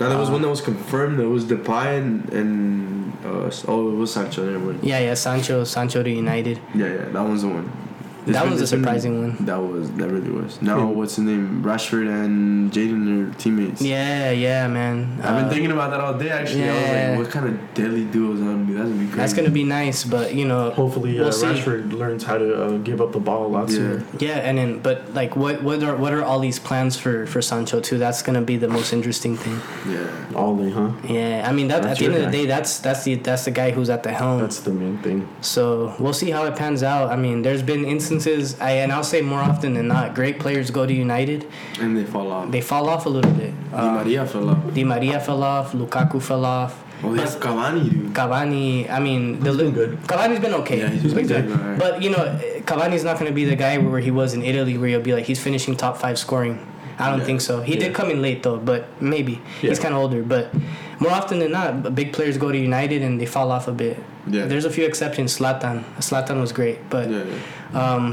Now 0.00 0.08
there 0.08 0.18
was 0.18 0.28
uh, 0.28 0.32
one 0.32 0.42
that 0.42 0.48
was 0.48 0.60
confirmed. 0.60 1.18
That 1.18 1.28
was 1.28 1.44
Depay 1.44 1.98
and 1.98 2.32
and 2.32 3.12
uh, 3.24 3.50
oh, 3.68 3.92
it 3.92 3.96
was 3.96 4.12
Sancho. 4.12 4.44
Never 4.44 4.58
mind. 4.58 4.80
Yeah, 4.82 4.98
yeah. 5.00 5.14
Sancho, 5.14 5.64
Sancho 5.64 6.02
to 6.02 6.10
United. 6.10 6.58
Yeah, 6.74 6.86
yeah, 6.86 6.96
that 7.14 7.22
one's 7.22 7.42
the 7.42 7.48
one. 7.48 7.70
That 8.26 8.42
been- 8.42 8.50
one's 8.50 8.60
a 8.60 8.62
it's 8.62 8.70
been- 8.70 8.80
surprising 8.82 9.20
one. 9.20 9.36
That 9.46 9.60
was 9.60 9.90
that 9.92 10.08
really 10.08 10.30
was. 10.30 10.60
Now 10.62 10.78
Yeah. 10.78 10.84
what's 10.84 11.16
his 11.16 11.24
name? 11.24 11.62
Rashford 11.64 12.08
and 12.08 12.70
Jaden 12.72 13.30
are 13.30 13.34
teammates. 13.34 13.82
Yeah, 13.82 14.30
yeah, 14.30 14.68
man. 14.68 15.18
I've 15.22 15.36
been 15.36 15.44
Uh, 15.46 15.50
thinking 15.50 15.72
about 15.72 15.90
that 15.90 16.00
all 16.00 16.14
day. 16.14 16.30
Actually, 16.30 16.68
I 16.68 16.72
was 16.72 16.82
yeah. 16.82 17.08
like, 17.10 17.18
what 17.18 17.30
kind 17.30 17.46
of 17.46 17.54
deadly 17.74 18.04
duo 18.04 18.34
is 18.34 18.38
that 18.40 18.46
gonna 18.46 18.58
be? 18.58 18.72
That's 18.74 18.84
gonna 18.88 18.94
be 19.00 19.06
crazy. 19.06 19.16
That's 19.18 19.32
gonna 19.34 19.50
be 19.50 19.64
nice, 19.64 20.04
but 20.04 20.34
you 20.34 20.44
know, 20.44 20.70
hopefully 20.70 21.18
uh, 21.18 21.24
We'll 21.24 21.32
see. 21.32 21.46
Rashford 21.46 21.92
learns 21.92 22.22
how 22.24 22.38
to 22.38 22.62
uh, 22.64 22.70
give 22.78 23.00
up 23.00 23.12
the 23.12 23.18
ball 23.20 23.46
a 23.46 23.48
lot 23.48 23.68
Yeah. 23.68 23.74
sooner. 23.76 24.02
yeah, 24.20 24.38
and 24.48 24.56
then 24.58 24.78
but 24.82 25.12
like, 25.14 25.34
what 25.34 25.62
what 25.64 25.82
are 25.82 25.96
what 25.96 26.12
are 26.12 26.22
all 26.22 26.38
these 26.38 26.58
plans 26.60 26.96
for 26.96 27.26
for 27.26 27.42
Sancho 27.42 27.80
too? 27.80 27.98
That's 27.98 28.22
gonna 28.22 28.40
be 28.42 28.56
the 28.56 28.68
most 28.68 28.92
interesting 28.92 29.36
thing. 29.36 29.58
Yeah. 29.90 29.98
All 30.36 30.54
day, 30.56 30.70
huh? 30.70 30.90
Yeah, 31.08 31.44
I 31.48 31.52
mean 31.52 31.68
that 31.68 31.82
That's 31.82 31.92
at 31.94 31.98
the 31.98 32.04
end 32.04 32.14
your 32.14 32.24
of 32.26 32.30
the 32.32 32.38
day, 32.38 32.46
that's 32.46 32.78
that's 32.78 33.02
the 33.04 33.16
that's 33.16 33.44
the 33.46 33.50
guy 33.50 33.72
who's 33.72 33.90
at 33.90 34.04
the 34.04 34.12
helm. 34.12 34.40
That's 34.40 34.60
the 34.60 34.70
main 34.72 34.98
thing. 34.98 35.26
So 35.40 35.92
we'll 35.98 36.12
see 36.22 36.30
how 36.30 36.44
it 36.44 36.54
pans 36.54 36.82
out. 36.84 37.10
I 37.10 37.16
mean, 37.16 37.42
there's 37.42 37.62
been 37.62 37.84
instances 37.84 38.11
instances, 38.16 38.60
I 38.60 38.72
and 38.82 38.92
I'll 38.92 39.04
say 39.04 39.20
more 39.22 39.40
often 39.40 39.74
than 39.74 39.88
not, 39.88 40.14
great 40.14 40.38
players 40.38 40.70
go 40.70 40.86
to 40.86 40.92
United, 40.92 41.46
And 41.80 41.96
they 41.96 42.04
fall 42.04 42.30
off. 42.30 42.50
they 42.50 42.60
fall 42.60 42.88
off 42.88 43.06
a 43.06 43.08
little 43.08 43.32
bit. 43.32 43.52
Di 43.70 43.76
Uh, 43.76 43.92
Maria 43.92 44.26
fell 44.26 44.48
off. 44.50 44.74
Di 44.74 44.84
Maria 44.84 45.18
fell 45.20 45.42
off, 45.42 45.72
Lukaku 45.72 46.20
fell 46.20 46.44
off. 46.44 46.82
Oh, 47.04 47.12
they 47.14 47.20
have 47.22 47.40
Cavani, 47.40 47.90
dude. 47.90 48.12
Cavani, 48.14 48.88
I 48.88 49.00
mean, 49.00 49.40
the 49.40 49.50
He's 49.50 49.56
been 49.60 49.72
good. 49.72 49.98
Cavani's 50.06 50.38
been 50.40 50.54
okay. 50.62 50.78
Yeah, 50.78 50.88
he's 50.90 51.12
been 51.14 51.26
good. 51.26 51.50
Alright. 51.50 51.78
But 51.78 52.00
you 52.02 52.10
know, 52.10 52.38
Cavani's 52.64 53.02
not 53.02 53.18
going 53.18 53.26
to 53.30 53.34
be 53.34 53.44
the 53.44 53.56
guy 53.56 53.78
where 53.78 54.00
he 54.00 54.12
was 54.12 54.34
in 54.34 54.42
Italy, 54.44 54.78
where 54.78 54.88
you'll 54.88 55.00
be 55.02 55.12
like 55.14 55.24
he's 55.24 55.40
finishing 55.40 55.74
top 55.76 55.96
five 55.96 56.16
scoring. 56.18 56.58
I 57.00 57.10
don't 57.10 57.18
Yeah. 57.20 57.24
think 57.24 57.40
so. 57.40 57.60
He 57.62 57.74
Yeah. 57.74 57.80
did 57.88 57.94
come 57.94 58.10
in 58.10 58.22
late 58.22 58.44
though, 58.44 58.58
but 58.58 58.86
maybe 59.00 59.40
Yeah. 59.62 59.70
he's 59.70 59.80
kind 59.80 59.94
of 59.94 60.00
older. 60.00 60.22
But 60.22 60.52
more 61.02 61.12
often 61.12 61.38
than 61.38 61.52
not, 61.52 61.94
big 61.94 62.12
players 62.12 62.36
go 62.38 62.50
to 62.52 62.58
United 62.58 63.02
and 63.02 63.20
they 63.20 63.26
fall 63.26 63.50
off 63.50 63.68
a 63.68 63.72
bit. 63.72 63.96
Yeah. 64.26 64.46
There's 64.46 64.64
a 64.64 64.70
few 64.70 64.84
exceptions. 64.84 65.36
Zlatan, 65.38 65.84
Zlatan 65.98 66.40
was 66.40 66.52
great, 66.52 66.78
but 66.90 67.10
Yeah, 67.10 67.24
yeah. 67.72 67.80
um, 67.94 68.04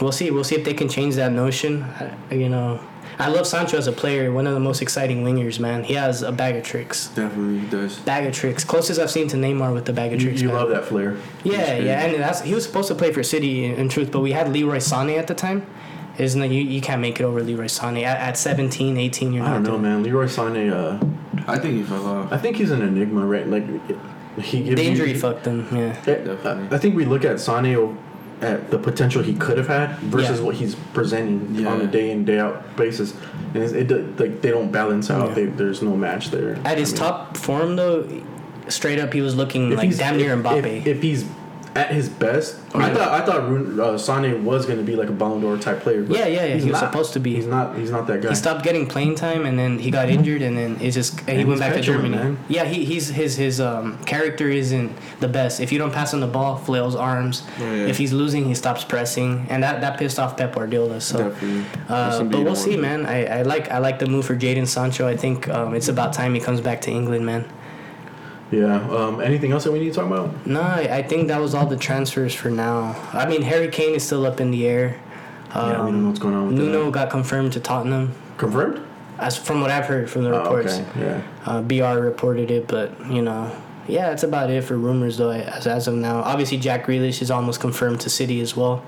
we'll 0.00 0.12
see. 0.12 0.30
We'll 0.30 0.44
see 0.50 0.56
if 0.56 0.64
they 0.64 0.74
can 0.74 0.88
change 0.88 1.14
that 1.16 1.32
notion. 1.32 1.82
I, 2.30 2.34
you 2.34 2.48
know, 2.48 2.80
I 3.18 3.28
love 3.28 3.46
Sancho 3.46 3.78
as 3.78 3.86
a 3.86 3.92
player. 4.02 4.30
One 4.32 4.46
of 4.46 4.52
the 4.54 4.60
most 4.60 4.82
exciting 4.82 5.24
wingers, 5.24 5.58
man. 5.58 5.82
He 5.84 5.94
has 5.94 6.20
a 6.22 6.30
bag 6.32 6.56
of 6.56 6.64
tricks. 6.64 7.08
Definitely 7.08 7.66
does. 7.70 7.98
Bag 8.00 8.26
of 8.26 8.34
tricks. 8.34 8.62
Closest 8.64 9.00
I've 9.00 9.10
seen 9.10 9.28
to 9.28 9.36
Neymar 9.38 9.72
with 9.72 9.86
the 9.86 9.92
bag 9.94 10.12
of 10.12 10.20
You, 10.20 10.28
tricks. 10.28 10.42
you 10.42 10.48
man. 10.48 10.56
love 10.58 10.68
that 10.70 10.84
flair. 10.84 11.16
Yeah, 11.42 11.78
yeah, 11.78 12.04
and 12.04 12.22
that's 12.22 12.42
he 12.42 12.52
was 12.54 12.64
supposed 12.64 12.88
to 12.88 12.94
play 12.94 13.10
for 13.12 13.22
City 13.22 13.64
in, 13.64 13.74
in 13.76 13.88
truth, 13.88 14.10
but 14.12 14.20
we 14.20 14.32
had 14.32 14.52
Leroy 14.52 14.76
Sané 14.78 15.18
at 15.18 15.26
the 15.28 15.34
time. 15.34 15.66
Isn't 16.18 16.42
it? 16.42 16.50
You, 16.50 16.62
you 16.62 16.80
can't 16.80 17.00
make 17.02 17.20
it 17.20 17.24
over 17.24 17.42
Leroy 17.42 17.66
Sané 17.66 18.02
at, 18.04 18.18
at 18.18 18.38
17, 18.38 18.96
18. 18.96 19.32
You're 19.34 19.44
I 19.44 19.46
don't 19.50 19.62
not 19.62 19.62
know, 19.62 19.70
doing 19.78 19.82
man. 19.82 20.02
Leroy 20.02 20.24
Sané. 20.26 20.70
Uh, 20.72 20.98
I 21.46 21.58
think 21.58 21.74
he 21.76 21.82
fell 21.82 22.06
off. 22.06 22.32
I 22.32 22.38
think 22.38 22.56
he's 22.56 22.70
an 22.70 22.82
enigma, 22.82 23.24
right? 23.26 23.46
Like 23.46 23.64
he 24.42 24.62
gives 24.62 24.76
The 24.76 24.82
you- 24.84 24.90
injury 24.90 25.14
fucked 25.14 25.46
him. 25.46 25.66
Yeah. 25.72 25.96
I- 26.02 26.04
Definitely. 26.04 26.76
I 26.76 26.78
think 26.78 26.96
we 26.96 27.04
look 27.04 27.24
at 27.24 27.40
Sane 27.40 27.96
at 28.42 28.70
the 28.70 28.78
potential 28.78 29.22
he 29.22 29.32
could 29.34 29.56
have 29.56 29.66
had 29.68 29.96
versus 30.00 30.40
Yeah. 30.40 30.44
what 30.46 30.56
he's 30.56 30.74
presenting 30.92 31.54
Yeah. 31.54 31.68
on 31.72 31.80
a 31.80 31.86
day 31.86 32.10
in 32.10 32.24
day 32.26 32.38
out 32.38 32.76
basis, 32.76 33.14
and 33.54 33.62
it's, 33.62 33.72
it 33.72 33.86
do- 33.88 34.12
like 34.18 34.42
they 34.42 34.50
don't 34.50 34.70
balance 34.70 35.10
out. 35.10 35.28
Yeah. 35.28 35.34
They, 35.34 35.44
there's 35.46 35.80
no 35.82 35.96
match 35.96 36.30
there. 36.30 36.58
At 36.64 36.76
his 36.78 36.90
I 36.90 36.92
mean, 36.92 36.98
top 36.98 37.36
form 37.38 37.76
though, 37.76 38.06
straight 38.68 38.98
up 38.98 39.12
he 39.14 39.22
was 39.22 39.34
looking 39.36 39.72
if 39.72 39.78
like 39.78 39.96
damn 39.96 40.16
near 40.18 40.34
if- 40.34 40.40
Mbappe. 40.44 40.80
If, 40.80 40.86
if 40.86 41.02
he's 41.02 41.24
at 41.76 41.92
his 41.92 42.08
best, 42.08 42.56
I 42.74 42.88
Yeah. 42.88 42.94
thought 42.94 43.20
I 43.20 43.24
thought 43.26 43.48
Rune, 43.48 43.78
uh, 43.78 43.96
Sane 43.98 44.44
was 44.44 44.66
going 44.66 44.78
to 44.78 44.84
be 44.84 44.96
like 44.96 45.08
a 45.08 45.12
Ballon 45.12 45.40
d'Or 45.40 45.56
type 45.58 45.80
player. 45.80 46.02
but 46.02 46.16
Yeah, 46.16 46.26
yeah, 46.26 46.44
yeah, 46.46 46.54
he's 46.54 46.64
he 46.64 46.70
was 46.70 46.80
not. 46.80 46.90
supposed 46.92 47.12
to 47.12 47.20
be. 47.20 47.34
He's 47.34 47.46
not. 47.46 47.76
He's 47.76 47.90
not 47.90 48.06
that 48.08 48.22
guy. 48.22 48.28
he 48.30 48.34
stopped 48.34 48.62
getting 48.64 48.86
playing 48.86 49.14
time 49.14 49.46
and 49.46 49.58
then 49.58 49.78
he 49.78 49.90
got 49.90 50.08
injured 50.08 50.42
and 50.42 50.56
then 50.56 50.78
it 50.80 50.90
just 50.92 51.20
he 51.20 51.32
And 51.40 51.48
went 51.48 51.60
back 51.60 51.74
to 51.74 51.80
Germany. 51.80 52.16
man. 52.16 52.38
Yeah, 52.48 52.64
he, 52.64 52.84
he's 52.84 53.08
his 53.10 53.36
his 53.36 53.60
um, 53.60 53.98
character 54.04 54.48
isn't 54.48 54.90
the 55.20 55.28
best. 55.28 55.60
If 55.60 55.70
you 55.72 55.78
don't 55.78 55.92
pass 55.92 56.12
him 56.14 56.20
the 56.20 56.26
ball, 56.26 56.56
flails 56.56 56.96
arms. 56.96 57.42
Oh, 57.60 57.62
yeah. 57.64 57.86
If 57.86 57.98
he's 57.98 58.12
losing, 58.12 58.44
he 58.46 58.54
stops 58.54 58.82
pressing, 58.84 59.46
and 59.50 59.62
that, 59.62 59.80
that 59.82 59.98
pissed 59.98 60.18
off 60.18 60.36
Pep 60.36 60.54
Guardiola. 60.54 61.00
So. 61.00 61.34
Uh, 61.88 62.22
but 62.24 62.42
we'll 62.42 62.56
see, 62.56 62.76
man. 62.76 63.06
I, 63.06 63.38
I 63.38 63.42
like 63.42 63.70
I 63.70 63.78
like 63.78 63.98
the 63.98 64.06
move 64.06 64.24
for 64.26 64.36
Jaden 64.36 64.66
Sancho. 64.66 65.06
I 65.06 65.16
think 65.16 65.48
um, 65.48 65.74
it's 65.74 65.88
about 65.88 66.12
time 66.12 66.34
he 66.34 66.40
comes 66.40 66.60
back 66.60 66.80
to 66.82 66.90
England, 66.90 67.24
man. 67.26 67.44
Yeah. 68.50 68.76
Um, 68.90 69.20
anything 69.20 69.52
else 69.52 69.64
that 69.64 69.72
we 69.72 69.78
need 69.80 69.92
to 69.92 70.00
talk 70.00 70.06
about? 70.06 70.46
No, 70.46 70.62
I, 70.62 71.02
think 71.02 71.28
that 71.28 71.40
was 71.40 71.54
all 71.54 71.66
the 71.66 71.76
transfers 71.76 72.34
for 72.34 72.50
now. 72.50 72.94
I 73.12 73.26
mean, 73.28 73.42
Harry 73.42 73.68
Kane 73.68 73.94
is 73.94 74.04
still 74.04 74.24
up 74.26 74.40
in 74.40 74.50
the 74.50 74.66
air. 74.66 75.00
Um, 75.52 75.70
yeah, 75.70 75.84
we 75.84 75.90
don't 75.92 76.02
know 76.02 76.08
what's 76.08 76.20
going 76.20 76.34
on 76.34 76.46
with 76.48 76.56
Nuno 76.56 76.84
that. 76.86 76.92
got 76.92 77.10
confirmed 77.10 77.52
to 77.54 77.60
Tottenham, 77.60 78.12
Confirmed. 78.36 78.80
as 79.18 79.36
from 79.36 79.60
what 79.60 79.70
I've 79.70 79.86
heard 79.86 80.10
from 80.10 80.24
the 80.24 80.30
reports. 80.32 80.74
Oh, 80.78 80.82
okay. 80.90 81.00
Yeah. 81.00 81.22
Uh, 81.44 81.62
BR 81.62 82.00
reported 82.00 82.50
it, 82.50 82.66
but 82.68 82.92
you 83.10 83.22
know, 83.22 83.50
yeah, 83.88 84.08
that's 84.10 84.22
about 84.24 84.50
it 84.50 84.64
for 84.64 84.76
rumors 84.76 85.16
though. 85.16 85.30
As 85.30 85.66
as 85.66 85.88
of 85.88 85.94
now, 85.94 86.18
obviously 86.20 86.58
Jack 86.58 86.86
Grealish 86.86 87.22
is 87.22 87.30
almost 87.30 87.60
confirmed 87.60 88.00
to 88.00 88.10
City 88.10 88.40
as 88.40 88.56
well. 88.56 88.84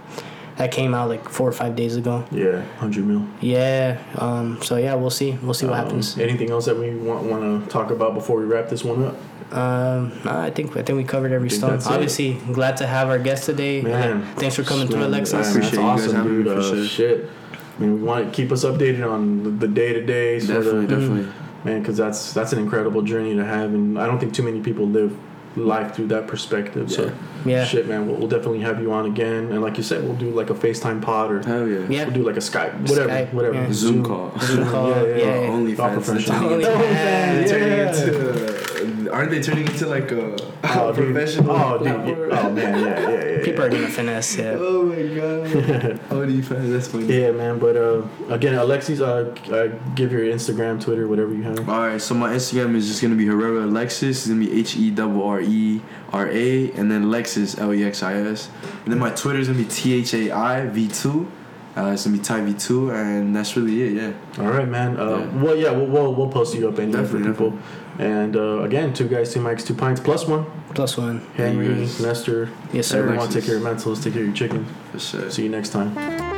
That 0.56 0.72
came 0.72 0.92
out 0.92 1.08
like 1.08 1.28
four 1.28 1.48
or 1.48 1.52
five 1.52 1.76
days 1.76 1.94
ago. 1.94 2.24
Yeah. 2.32 2.62
Hundred 2.78 3.06
mil. 3.06 3.24
Yeah. 3.40 3.98
Um. 4.16 4.60
So 4.60 4.76
yeah, 4.76 4.94
we'll 4.94 5.10
see. 5.10 5.38
We'll 5.40 5.54
see 5.54 5.66
what 5.66 5.78
Um, 5.78 5.84
happens. 5.84 6.18
Anything 6.18 6.50
else 6.50 6.64
that 6.66 6.76
we 6.76 6.96
want 6.96 7.24
want 7.24 7.64
to 7.64 7.70
talk 7.70 7.90
about 7.92 8.14
before 8.14 8.38
we 8.40 8.44
wrap 8.44 8.68
this 8.68 8.82
one 8.84 9.04
up? 9.04 9.14
Um, 9.50 10.12
no, 10.24 10.30
I 10.32 10.50
think 10.50 10.76
I 10.76 10.82
think 10.82 10.96
we 10.98 11.04
covered 11.04 11.32
every 11.32 11.48
I 11.48 11.50
think 11.50 11.58
stone. 11.60 11.70
that's 11.70 11.86
it. 11.86 11.92
Obviously, 11.92 12.34
glad 12.52 12.76
to 12.78 12.86
have 12.86 13.08
our 13.08 13.18
guest 13.18 13.44
today. 13.46 13.80
Man, 13.82 14.22
thanks 14.36 14.56
for 14.56 14.62
coming 14.62 14.86
through, 14.88 15.00
Man, 15.00 15.08
Alexis. 15.08 15.32
man, 15.32 15.42
Appreciate 15.50 15.62
that's 15.62 15.72
you 15.76 15.80
guys 15.82 16.00
awesome, 16.04 16.16
having 16.16 16.38
me 16.38 16.44
dude. 16.44 16.52
for 16.52 16.58
Uh, 16.60 16.62
sure. 16.74 16.84
Shit. 16.84 17.30
I 17.52 17.80
mean, 17.80 17.94
we 17.94 18.02
want 18.02 18.26
to 18.26 18.30
keep 18.32 18.52
us 18.52 18.64
updated 18.64 19.08
on 19.10 19.58
the 19.58 19.68
day 19.68 19.92
to 19.94 20.04
day, 20.04 20.38
Definitely, 20.40 20.84
of, 20.84 20.88
definitely. 20.90 21.26
man, 21.64 21.80
because 21.80 21.96
that's 21.96 22.32
that's 22.32 22.52
an 22.52 22.58
incredible 22.58 23.02
journey 23.02 23.34
to 23.36 23.44
have, 23.44 23.72
and 23.72 23.98
I 23.98 24.06
don't 24.06 24.18
think 24.18 24.34
too 24.34 24.42
many 24.42 24.60
people 24.60 24.86
live 24.86 25.16
life 25.56 25.94
through 25.94 26.06
that 26.08 26.26
perspective. 26.28 26.90
So, 26.92 27.10
Yeah. 27.44 27.64
shit, 27.64 27.88
man, 27.88 28.06
we'll, 28.06 28.16
we'll 28.16 28.28
definitely 28.28 28.60
have 28.60 28.80
you 28.82 28.92
on 28.92 29.06
again, 29.06 29.50
and 29.50 29.62
like 29.62 29.76
you 29.76 29.82
said, 29.82 30.04
we'll 30.04 30.14
do 30.14 30.30
like 30.30 30.50
a 30.50 30.54
FaceTime 30.54 31.00
pod 31.02 31.32
or 31.32 31.42
Hell 31.42 31.66
yeah. 31.66 31.78
Yeah. 31.88 32.04
we'll 32.04 32.14
do 32.14 32.22
like 32.22 32.36
a 32.36 32.40
Skype, 32.40 32.78
whatever, 32.88 33.08
Skype, 33.08 33.32
whatever, 33.32 33.54
yeah. 33.54 33.72
Zoom 33.72 34.04
call. 34.04 34.32
Zoom 34.40 34.68
call. 34.68 34.90
Yeah, 34.90 35.02
yeah, 35.04 35.16
Yeah. 35.16 35.40
yeah. 35.40 35.48
OnlyFans. 35.48 35.78
All 35.78 35.90
professional. 35.94 36.44
Only- 36.50 36.64
They're 36.64 37.48
turning 37.48 37.68
Yeah. 37.78 38.77
Into, 39.08 39.14
aren't 39.16 39.30
they 39.30 39.40
turning 39.42 39.66
into 39.66 39.86
like 39.86 40.10
a, 40.12 40.36
Oh, 40.64 40.88
a 40.90 40.94
dude. 40.94 41.14
professional? 41.14 41.50
Oh, 41.50 41.78
dude. 41.78 41.88
Oh, 42.32 42.50
man. 42.52 42.56
Yeah, 42.84 43.00
yeah, 43.10 43.24
yeah. 43.38 43.44
People 43.44 43.64
are 43.64 43.68
gonna 43.70 43.88
finesse. 43.88 44.36
Yeah. 44.36 44.56
Oh 44.58 44.82
my 44.84 44.96
god. 44.96 46.00
OnlyFans, 46.10 46.70
that's 46.72 46.88
funny. 46.88 47.06
Yeah, 47.06 47.30
man. 47.32 47.58
But 47.58 47.76
uh, 47.76 48.02
again, 48.28 48.54
Alexis, 48.54 49.00
uh, 49.00 49.34
uh, 49.50 49.68
give 49.94 50.12
your 50.12 50.22
Instagram, 50.22 50.80
Twitter, 50.80 51.06
whatever 51.08 51.32
you 51.34 51.42
have. 51.44 51.68
All 51.68 51.80
right, 51.80 52.00
so 52.00 52.14
my 52.14 52.34
Instagram 52.34 52.74
is 52.74 52.88
just 52.88 53.00
gonna 53.02 53.14
be 53.14 53.26
Herrera 53.26 53.64
Alexis. 53.64 54.18
It's 54.18 54.26
gonna 54.28 54.40
be 54.44 54.52
H 54.58 54.76
E 54.76 54.94
R 54.98 55.22
R 55.22 55.40
E 55.40 55.80
R 56.12 56.28
A, 56.28 56.72
and 56.72 56.90
then 56.90 57.04
Lexus 57.06 57.58
L 57.58 57.72
E 57.72 57.84
X 57.84 58.02
I 58.02 58.14
S. 58.14 58.50
And 58.84 58.92
then 58.92 58.98
my 58.98 59.10
Twitter 59.10 59.38
is 59.38 59.48
gonna 59.48 59.58
be 59.60 59.66
T 59.66 59.94
H 59.94 60.14
A 60.14 60.30
I 60.32 60.66
V 60.66 60.88
two. 60.88 61.30
Uh, 61.76 61.92
it's 61.92 62.04
gonna 62.04 62.16
be 62.16 62.22
Ty 62.22 62.40
V 62.40 62.54
two, 62.54 62.90
and 62.90 63.34
that's 63.36 63.56
really 63.56 63.82
it. 63.82 63.92
Yeah. 64.02 64.42
All 64.44 64.50
right, 64.50 64.66
man. 64.68 64.98
Uh, 64.98 65.18
Yeah. 65.18 65.42
Well, 65.42 65.56
yeah, 65.56 65.70
we'll, 65.70 65.86
we'll 65.86 66.14
we'll 66.14 66.28
post 66.28 66.54
you 66.56 66.68
up 66.68 66.78
anyway 66.80 67.04
for 67.06 67.18
Definitely, 67.20 67.30
people. 67.30 67.58
And 67.98 68.36
uh, 68.36 68.62
again, 68.62 68.92
two 68.94 69.08
guys, 69.08 69.32
two 69.34 69.40
mics, 69.40 69.66
two 69.66 69.74
pints, 69.74 70.00
plus 70.00 70.26
one. 70.26 70.46
Plus 70.74 70.96
one. 70.96 71.20
Henry, 71.34 71.80
Yes. 71.80 71.98
Nestor. 72.00 72.48
Yes, 72.72 72.86
sir. 72.86 72.98
Everyone, 72.98 73.18
Alexis. 73.18 73.34
take 73.34 73.44
care 73.46 73.56
of 73.56 73.62
mentals, 73.62 74.02
take 74.02 74.12
care 74.12 74.22
of 74.22 74.28
your 74.28 74.36
chicken. 74.36 74.66
For 74.92 74.98
sure. 75.00 75.30
See 75.30 75.42
you 75.42 75.48
next 75.48 75.70
time. 75.70 76.37